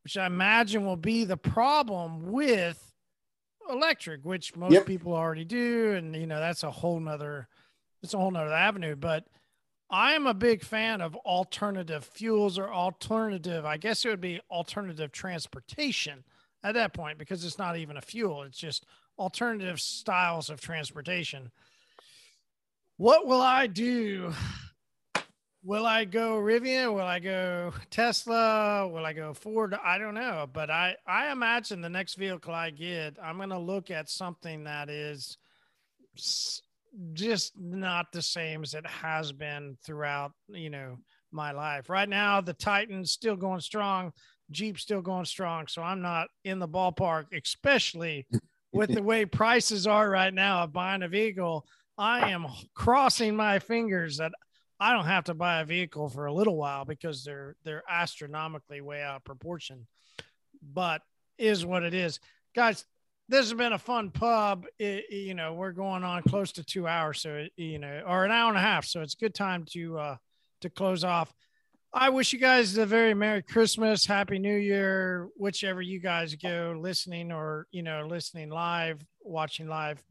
which 0.08 0.16
I 0.16 0.24
imagine 0.24 0.86
will 0.86 0.96
be 0.96 1.24
the 1.24 1.36
problem 1.36 2.32
with 2.32 2.94
electric, 3.68 4.24
which 4.24 4.56
most 4.56 4.72
Yep. 4.72 4.86
people 4.86 5.12
already 5.12 5.44
do. 5.44 5.92
And, 5.92 6.16
you 6.16 6.26
know, 6.26 6.40
that's 6.40 6.62
a 6.62 6.70
whole 6.70 6.98
nother 6.98 7.46
it's 8.02 8.14
a 8.14 8.18
whole 8.18 8.30
nother 8.30 8.54
avenue. 8.54 8.96
But 8.96 9.26
I 9.90 10.14
am 10.14 10.26
a 10.26 10.32
big 10.32 10.64
fan 10.64 11.02
of 11.02 11.14
alternative 11.16 12.06
fuels 12.06 12.58
or 12.58 12.72
alternative, 12.72 13.66
I 13.66 13.76
guess 13.76 14.02
it 14.06 14.08
would 14.08 14.22
be 14.22 14.40
alternative 14.50 15.12
transportation 15.12 16.24
at 16.64 16.72
that 16.72 16.94
point 16.94 17.18
because 17.18 17.44
it's 17.44 17.58
not 17.58 17.76
even 17.76 17.98
a 17.98 18.00
fuel, 18.00 18.44
it's 18.44 18.56
just 18.56 18.86
alternative 19.18 19.78
styles 19.78 20.48
of 20.48 20.58
transportation. 20.58 21.50
What 22.96 23.26
will 23.26 23.42
I 23.42 23.66
do? 23.66 24.32
Will 25.64 25.86
I 25.86 26.04
go 26.04 26.38
Rivian? 26.38 26.94
Will 26.94 27.00
I 27.00 27.18
go 27.18 27.72
Tesla? 27.90 28.88
Will 28.88 29.04
I 29.04 29.12
go 29.12 29.34
Ford? 29.34 29.74
I 29.84 29.98
don't 29.98 30.14
know, 30.14 30.46
but 30.52 30.70
I 30.70 30.96
I 31.06 31.32
imagine 31.32 31.80
the 31.80 31.88
next 31.88 32.14
vehicle 32.14 32.54
I 32.54 32.70
get, 32.70 33.16
I'm 33.22 33.36
going 33.38 33.48
to 33.50 33.58
look 33.58 33.90
at 33.90 34.08
something 34.08 34.64
that 34.64 34.88
is 34.88 35.36
just 37.12 37.58
not 37.58 38.12
the 38.12 38.22
same 38.22 38.62
as 38.62 38.74
it 38.74 38.86
has 38.86 39.32
been 39.32 39.76
throughout, 39.84 40.32
you 40.48 40.70
know, 40.70 40.98
my 41.32 41.52
life. 41.52 41.90
Right 41.90 42.08
now, 42.08 42.40
the 42.40 42.54
Titan's 42.54 43.10
still 43.10 43.36
going 43.36 43.60
strong, 43.60 44.12
Jeep's 44.50 44.82
still 44.82 45.02
going 45.02 45.26
strong, 45.26 45.66
so 45.66 45.82
I'm 45.82 46.00
not 46.00 46.28
in 46.44 46.58
the 46.58 46.68
ballpark, 46.68 47.26
especially 47.36 48.26
with 48.72 48.94
the 48.94 49.02
way 49.10 49.24
prices 49.24 49.86
are 49.86 50.08
right 50.08 50.32
now 50.32 50.62
of 50.62 50.72
buying 50.72 51.02
a 51.02 51.08
vehicle. 51.08 51.66
I 51.98 52.30
am 52.30 52.46
crossing 52.74 53.34
my 53.34 53.58
fingers 53.58 54.18
that 54.18 54.32
I 54.80 54.92
don't 54.92 55.06
have 55.06 55.24
to 55.24 55.34
buy 55.34 55.60
a 55.60 55.64
vehicle 55.64 56.08
for 56.08 56.26
a 56.26 56.32
little 56.32 56.56
while 56.56 56.84
because 56.84 57.24
they're 57.24 57.56
they're 57.64 57.82
astronomically 57.88 58.80
way 58.80 59.02
out 59.02 59.16
of 59.16 59.24
proportion. 59.24 59.86
But 60.62 61.02
is 61.38 61.64
what 61.64 61.82
it 61.82 61.94
is, 61.94 62.20
guys. 62.54 62.84
This 63.30 63.40
has 63.40 63.52
been 63.52 63.74
a 63.74 63.78
fun 63.78 64.10
pub. 64.10 64.64
It- 64.78 65.10
you 65.10 65.34
know, 65.34 65.52
we're 65.52 65.72
going 65.72 66.02
on 66.02 66.22
close 66.22 66.50
to 66.52 66.64
two 66.64 66.86
hours, 66.86 67.20
so 67.20 67.34
it, 67.34 67.52
you 67.56 67.78
know, 67.78 68.02
or 68.06 68.24
an 68.24 68.30
hour 68.30 68.48
and 68.48 68.56
a 68.56 68.62
half. 68.62 68.86
So 68.86 69.02
it's 69.02 69.12
a 69.14 69.18
good 69.18 69.34
time 69.34 69.64
to 69.72 69.98
uh 69.98 70.16
to 70.62 70.70
close 70.70 71.04
off. 71.04 71.32
I 71.92 72.10
wish 72.10 72.32
you 72.32 72.38
guys 72.38 72.76
a 72.76 72.86
very 72.86 73.14
Merry 73.14 73.42
Christmas, 73.42 74.04
Happy 74.06 74.38
New 74.38 74.56
Year, 74.56 75.28
whichever 75.36 75.80
you 75.82 76.00
guys 76.00 76.34
go 76.34 76.78
listening 76.80 77.30
or 77.32 77.66
you 77.70 77.82
know 77.82 78.06
listening 78.08 78.50
live, 78.50 79.00
watching 79.22 79.68
live 79.68 80.02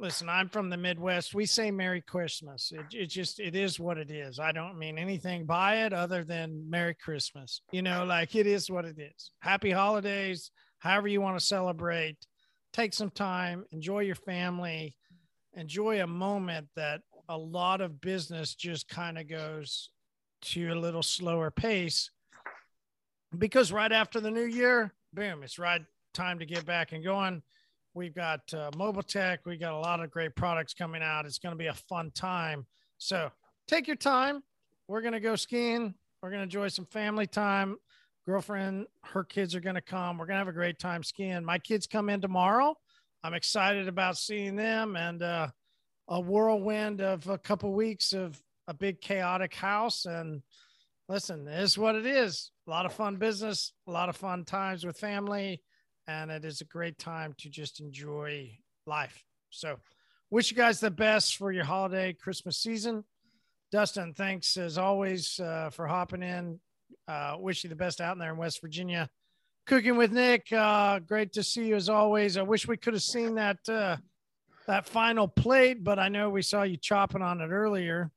listen, 0.00 0.28
I'm 0.28 0.48
from 0.48 0.70
the 0.70 0.76
Midwest. 0.76 1.34
We 1.34 1.46
say 1.46 1.70
Merry 1.70 2.00
Christmas. 2.00 2.72
It, 2.74 2.86
it 2.92 3.06
just, 3.06 3.38
it 3.38 3.54
is 3.54 3.78
what 3.78 3.98
it 3.98 4.10
is. 4.10 4.38
I 4.38 4.50
don't 4.50 4.78
mean 4.78 4.98
anything 4.98 5.44
by 5.44 5.84
it 5.84 5.92
other 5.92 6.24
than 6.24 6.68
Merry 6.68 6.94
Christmas. 6.94 7.60
You 7.70 7.82
know, 7.82 8.04
like 8.04 8.34
it 8.34 8.46
is 8.46 8.70
what 8.70 8.84
it 8.84 8.98
is. 8.98 9.30
Happy 9.40 9.70
holidays, 9.70 10.50
however 10.78 11.08
you 11.08 11.20
want 11.20 11.38
to 11.38 11.44
celebrate. 11.44 12.16
Take 12.72 12.94
some 12.94 13.10
time, 13.10 13.64
enjoy 13.72 14.00
your 14.00 14.14
family, 14.14 14.96
enjoy 15.54 16.02
a 16.02 16.06
moment 16.06 16.68
that 16.76 17.02
a 17.28 17.36
lot 17.36 17.80
of 17.80 18.00
business 18.00 18.54
just 18.54 18.88
kind 18.88 19.18
of 19.18 19.28
goes 19.28 19.90
to 20.42 20.68
a 20.68 20.74
little 20.74 21.02
slower 21.02 21.50
pace 21.50 22.10
because 23.36 23.72
right 23.72 23.92
after 23.92 24.20
the 24.20 24.30
new 24.30 24.44
year, 24.44 24.94
boom, 25.12 25.42
it's 25.42 25.58
right 25.58 25.82
time 26.14 26.38
to 26.38 26.46
get 26.46 26.64
back 26.64 26.92
and 26.92 27.04
going. 27.04 27.42
We've 27.92 28.14
got 28.14 28.52
uh, 28.54 28.70
mobile 28.76 29.02
tech. 29.02 29.46
We 29.46 29.56
got 29.56 29.72
a 29.72 29.78
lot 29.78 30.00
of 30.00 30.10
great 30.10 30.36
products 30.36 30.74
coming 30.74 31.02
out. 31.02 31.26
It's 31.26 31.38
going 31.38 31.52
to 31.52 31.58
be 31.58 31.66
a 31.66 31.74
fun 31.74 32.12
time. 32.12 32.66
So 32.98 33.30
take 33.66 33.88
your 33.88 33.96
time. 33.96 34.42
We're 34.86 35.00
going 35.00 35.14
to 35.14 35.20
go 35.20 35.34
skiing. 35.34 35.94
We're 36.22 36.30
going 36.30 36.38
to 36.40 36.44
enjoy 36.44 36.68
some 36.68 36.84
family 36.84 37.26
time. 37.26 37.76
Girlfriend, 38.26 38.86
her 39.04 39.24
kids 39.24 39.56
are 39.56 39.60
going 39.60 39.74
to 39.74 39.80
come. 39.80 40.18
We're 40.18 40.26
going 40.26 40.36
to 40.36 40.40
have 40.40 40.48
a 40.48 40.52
great 40.52 40.78
time 40.78 41.02
skiing. 41.02 41.44
My 41.44 41.58
kids 41.58 41.86
come 41.86 42.08
in 42.08 42.20
tomorrow. 42.20 42.76
I'm 43.24 43.34
excited 43.34 43.88
about 43.88 44.16
seeing 44.16 44.54
them 44.54 44.94
and 44.96 45.22
uh, 45.22 45.48
a 46.08 46.20
whirlwind 46.20 47.00
of 47.00 47.26
a 47.28 47.38
couple 47.38 47.72
weeks 47.72 48.12
of 48.12 48.40
a 48.68 48.74
big 48.74 49.00
chaotic 49.00 49.54
house. 49.54 50.04
And 50.04 50.42
listen, 51.08 51.48
it 51.48 51.60
is 51.60 51.76
what 51.76 51.96
it 51.96 52.06
is. 52.06 52.52
A 52.68 52.70
lot 52.70 52.86
of 52.86 52.92
fun 52.92 53.16
business, 53.16 53.72
a 53.88 53.90
lot 53.90 54.08
of 54.08 54.16
fun 54.16 54.44
times 54.44 54.86
with 54.86 54.96
family 54.96 55.62
and 56.10 56.30
it 56.30 56.44
is 56.44 56.60
a 56.60 56.64
great 56.64 56.98
time 56.98 57.34
to 57.38 57.48
just 57.48 57.80
enjoy 57.80 58.50
life. 58.86 59.24
So, 59.50 59.76
wish 60.30 60.50
you 60.50 60.56
guys 60.56 60.80
the 60.80 60.90
best 60.90 61.36
for 61.36 61.52
your 61.52 61.64
holiday 61.64 62.12
Christmas 62.12 62.58
season. 62.58 63.04
Dustin, 63.70 64.14
thanks 64.14 64.56
as 64.56 64.76
always 64.76 65.38
uh, 65.38 65.70
for 65.70 65.86
hopping 65.86 66.22
in. 66.22 66.58
Uh, 67.06 67.36
wish 67.38 67.62
you 67.62 67.70
the 67.70 67.76
best 67.76 68.00
out 68.00 68.14
in 68.14 68.18
there 68.18 68.32
in 68.32 68.36
West 68.36 68.60
Virginia. 68.60 69.08
Cooking 69.66 69.96
with 69.96 70.10
Nick, 70.10 70.52
uh, 70.52 70.98
great 70.98 71.32
to 71.34 71.44
see 71.44 71.68
you 71.68 71.76
as 71.76 71.88
always. 71.88 72.36
I 72.36 72.42
wish 72.42 72.66
we 72.66 72.76
could 72.76 72.94
have 72.94 73.02
seen 73.02 73.36
that 73.36 73.58
uh, 73.68 73.96
that 74.66 74.86
final 74.86 75.28
plate, 75.28 75.84
but 75.84 76.00
I 76.00 76.08
know 76.08 76.28
we 76.28 76.42
saw 76.42 76.62
you 76.64 76.76
chopping 76.76 77.22
on 77.22 77.40
it 77.40 77.48
earlier. 77.48 78.10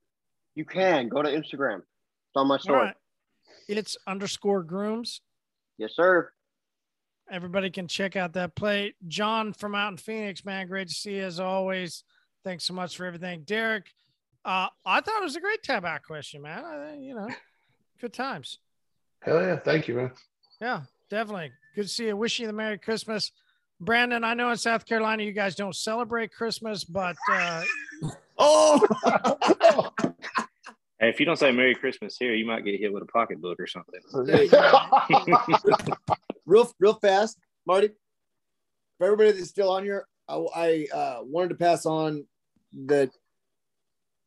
You 0.55 0.65
can 0.65 1.09
go 1.09 1.21
to 1.21 1.29
Instagram. 1.29 1.77
It's 1.77 2.35
on 2.35 2.47
my 2.47 2.57
story. 2.57 2.85
Right. 2.85 2.95
It's 3.67 3.97
underscore 4.07 4.63
grooms. 4.63 5.21
Yes, 5.77 5.91
sir. 5.95 6.31
Everybody 7.31 7.69
can 7.69 7.87
check 7.87 8.15
out 8.15 8.33
that 8.33 8.55
plate. 8.55 8.95
John 9.07 9.53
from 9.53 9.75
out 9.75 9.91
in 9.91 9.97
Phoenix, 9.97 10.45
man, 10.45 10.67
great 10.67 10.89
to 10.89 10.93
see 10.93 11.15
you 11.15 11.23
as 11.23 11.39
always. 11.39 12.03
Thanks 12.43 12.65
so 12.65 12.73
much 12.73 12.97
for 12.97 13.05
everything. 13.05 13.43
Derek, 13.43 13.85
uh, 14.45 14.67
I 14.85 15.01
thought 15.01 15.21
it 15.21 15.23
was 15.23 15.35
a 15.35 15.41
great 15.41 15.63
tab 15.63 15.85
out 15.85 16.03
question, 16.03 16.41
man. 16.41 16.63
I, 16.65 16.97
you 16.97 17.15
know, 17.15 17.29
good 18.01 18.13
times. 18.13 18.59
Hell 19.21 19.41
yeah. 19.41 19.57
Thank 19.57 19.87
you, 19.87 19.95
man. 19.95 20.11
Yeah, 20.61 20.81
definitely. 21.09 21.51
Good 21.75 21.83
to 21.83 21.87
see 21.87 22.07
you. 22.07 22.17
Wish 22.17 22.39
you 22.39 22.47
the 22.47 22.53
Merry 22.53 22.77
Christmas. 22.77 23.31
Brandon, 23.79 24.23
I 24.23 24.33
know 24.33 24.51
in 24.51 24.57
South 24.57 24.85
Carolina 24.85 25.23
you 25.23 25.31
guys 25.31 25.55
don't 25.55 25.75
celebrate 25.75 26.33
Christmas, 26.33 26.83
but 26.83 27.15
uh, 27.31 27.63
oh, 28.37 28.81
hey, 30.99 31.09
if 31.09 31.19
you 31.19 31.25
don't 31.25 31.37
say 31.37 31.51
Merry 31.51 31.75
Christmas 31.75 32.17
here, 32.17 32.33
you 32.33 32.45
might 32.45 32.65
get 32.65 32.79
hit 32.79 32.93
with 32.93 33.03
a 33.03 33.07
pocketbook 33.07 33.59
or 33.59 33.67
something. 33.67 33.99
real 36.45 36.71
real 36.79 36.93
fast, 36.95 37.37
Marty. 37.65 37.89
For 38.97 39.07
everybody 39.07 39.31
that's 39.31 39.49
still 39.49 39.71
on 39.71 39.83
here, 39.83 40.07
I, 40.27 40.45
I 40.55 40.87
uh, 40.93 41.19
wanted 41.23 41.49
to 41.49 41.55
pass 41.55 41.85
on 41.85 42.25
that 42.85 43.11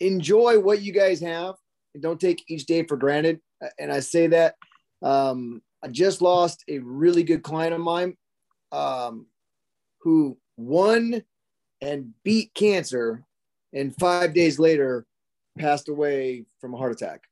enjoy 0.01 0.59
what 0.59 0.83
you 0.83 0.93
guys 0.93 1.21
have 1.21 1.55
and 1.95 2.03
don't 2.03 2.21
take 2.21 2.45
each 2.49 2.67
day 2.67 2.83
for 2.83 2.97
granted. 2.97 3.41
And 3.79 3.91
I 3.91 4.01
say 4.01 4.27
that 4.29 4.57
um, 5.03 5.63
I 5.83 5.89
just 5.89 6.21
lost 6.21 6.65
a 6.69 6.79
really 6.79 7.23
good 7.23 7.43
client 7.43 7.75
of 7.75 7.81
mine 7.81 8.17
um, 8.73 9.27
who 10.01 10.37
won 10.57 11.23
and 11.81 12.13
beat 12.25 12.53
cancer, 12.55 13.23
and 13.73 13.95
five 13.97 14.35
days 14.35 14.59
later 14.59 15.07
passed 15.57 15.89
away 15.89 16.45
from 16.61 16.75
a 16.75 16.77
heart 16.77 16.93
attack. 16.93 17.23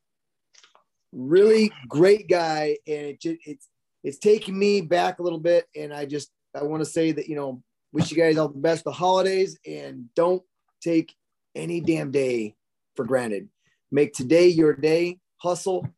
Really 1.13 1.71
great 1.89 2.29
guy, 2.29 2.79
and 2.87 3.07
it 3.07 3.21
just, 3.21 3.39
it's 3.47 3.69
it's 4.03 4.19
taking 4.19 4.59
me 4.59 4.81
back 4.81 5.19
a 5.19 5.23
little 5.23 5.39
bit. 5.39 5.67
And 5.75 5.93
I 5.95 6.05
just, 6.05 6.31
I 6.55 6.63
want 6.65 6.83
to 6.83 6.91
say 6.91 7.13
that, 7.13 7.29
you 7.29 7.37
know, 7.37 7.63
wish 7.93 8.11
you 8.11 8.17
guys 8.17 8.37
all 8.37 8.49
the 8.49 8.59
best 8.59 8.85
the 8.85 8.93
holidays 8.93 9.59
and 9.67 10.07
don't 10.15 10.43
take 10.83 11.15
any 11.55 11.81
damn 11.81 12.11
day 12.11 12.55
for 12.97 13.05
granted. 13.05 13.49
Make 13.91 14.13
today 14.13 14.49
your 14.49 14.75
day, 14.75 15.21
hustle, 15.39 15.89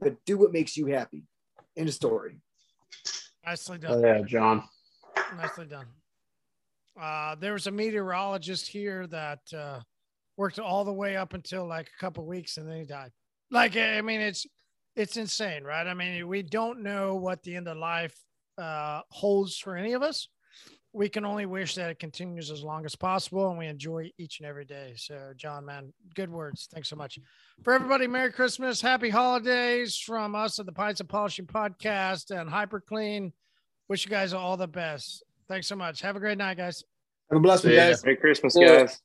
but 0.00 0.16
do 0.26 0.36
what 0.36 0.52
makes 0.52 0.76
you 0.76 0.86
happy. 0.86 1.22
End 1.76 1.88
of 1.88 1.94
story. 1.94 2.40
Nicely 3.46 3.78
done. 3.78 3.92
Oh, 3.92 4.06
yeah, 4.06 4.20
John. 4.22 4.64
Nicely 5.36 5.66
done. 5.66 5.86
Uh, 7.00 7.36
there 7.36 7.52
was 7.52 7.68
a 7.68 7.70
meteorologist 7.70 8.66
here 8.66 9.06
that 9.06 9.40
uh, 9.56 9.80
worked 10.40 10.58
all 10.58 10.84
the 10.86 10.92
way 10.92 11.16
up 11.18 11.34
until 11.34 11.66
like 11.66 11.88
a 11.94 12.00
couple 12.00 12.24
weeks 12.24 12.56
and 12.56 12.66
then 12.66 12.78
he 12.78 12.84
died. 12.84 13.10
Like, 13.50 13.76
I 13.76 14.00
mean, 14.00 14.22
it's 14.22 14.46
it's 14.96 15.18
insane, 15.18 15.64
right? 15.64 15.86
I 15.86 15.92
mean, 15.92 16.26
we 16.26 16.42
don't 16.42 16.82
know 16.82 17.14
what 17.14 17.42
the 17.42 17.54
end 17.54 17.68
of 17.68 17.76
life 17.76 18.16
uh, 18.56 19.02
holds 19.10 19.58
for 19.58 19.76
any 19.76 19.92
of 19.92 20.02
us. 20.02 20.28
We 20.92 21.08
can 21.10 21.24
only 21.26 21.44
wish 21.46 21.74
that 21.74 21.90
it 21.90 21.98
continues 21.98 22.50
as 22.50 22.62
long 22.62 22.84
as 22.86 22.96
possible 22.96 23.50
and 23.50 23.58
we 23.58 23.66
enjoy 23.66 24.10
each 24.18 24.40
and 24.40 24.48
every 24.48 24.64
day. 24.64 24.94
So, 24.96 25.32
John, 25.36 25.66
man, 25.66 25.92
good 26.14 26.30
words. 26.30 26.68
Thanks 26.72 26.88
so 26.88 26.96
much. 26.96 27.18
For 27.62 27.74
everybody, 27.74 28.06
Merry 28.06 28.32
Christmas, 28.32 28.80
Happy 28.80 29.10
Holidays 29.10 29.96
from 29.96 30.34
us 30.34 30.58
at 30.58 30.66
the 30.66 30.72
Pints 30.72 31.00
of 31.00 31.08
Polishing 31.08 31.46
Podcast 31.46 32.30
and 32.30 32.48
Hyper 32.48 32.80
Clean. 32.80 33.32
Wish 33.88 34.06
you 34.06 34.10
guys 34.10 34.32
all 34.32 34.56
the 34.56 34.66
best. 34.66 35.22
Thanks 35.48 35.66
so 35.66 35.76
much. 35.76 36.00
Have 36.00 36.16
a 36.16 36.20
great 36.20 36.38
night, 36.38 36.56
guys. 36.56 36.82
Have 37.30 37.36
a 37.36 37.40
blessed 37.40 37.66
one, 37.66 37.74
guys. 37.74 38.02
Merry 38.04 38.16
Christmas, 38.16 38.56
guys. 38.56 39.00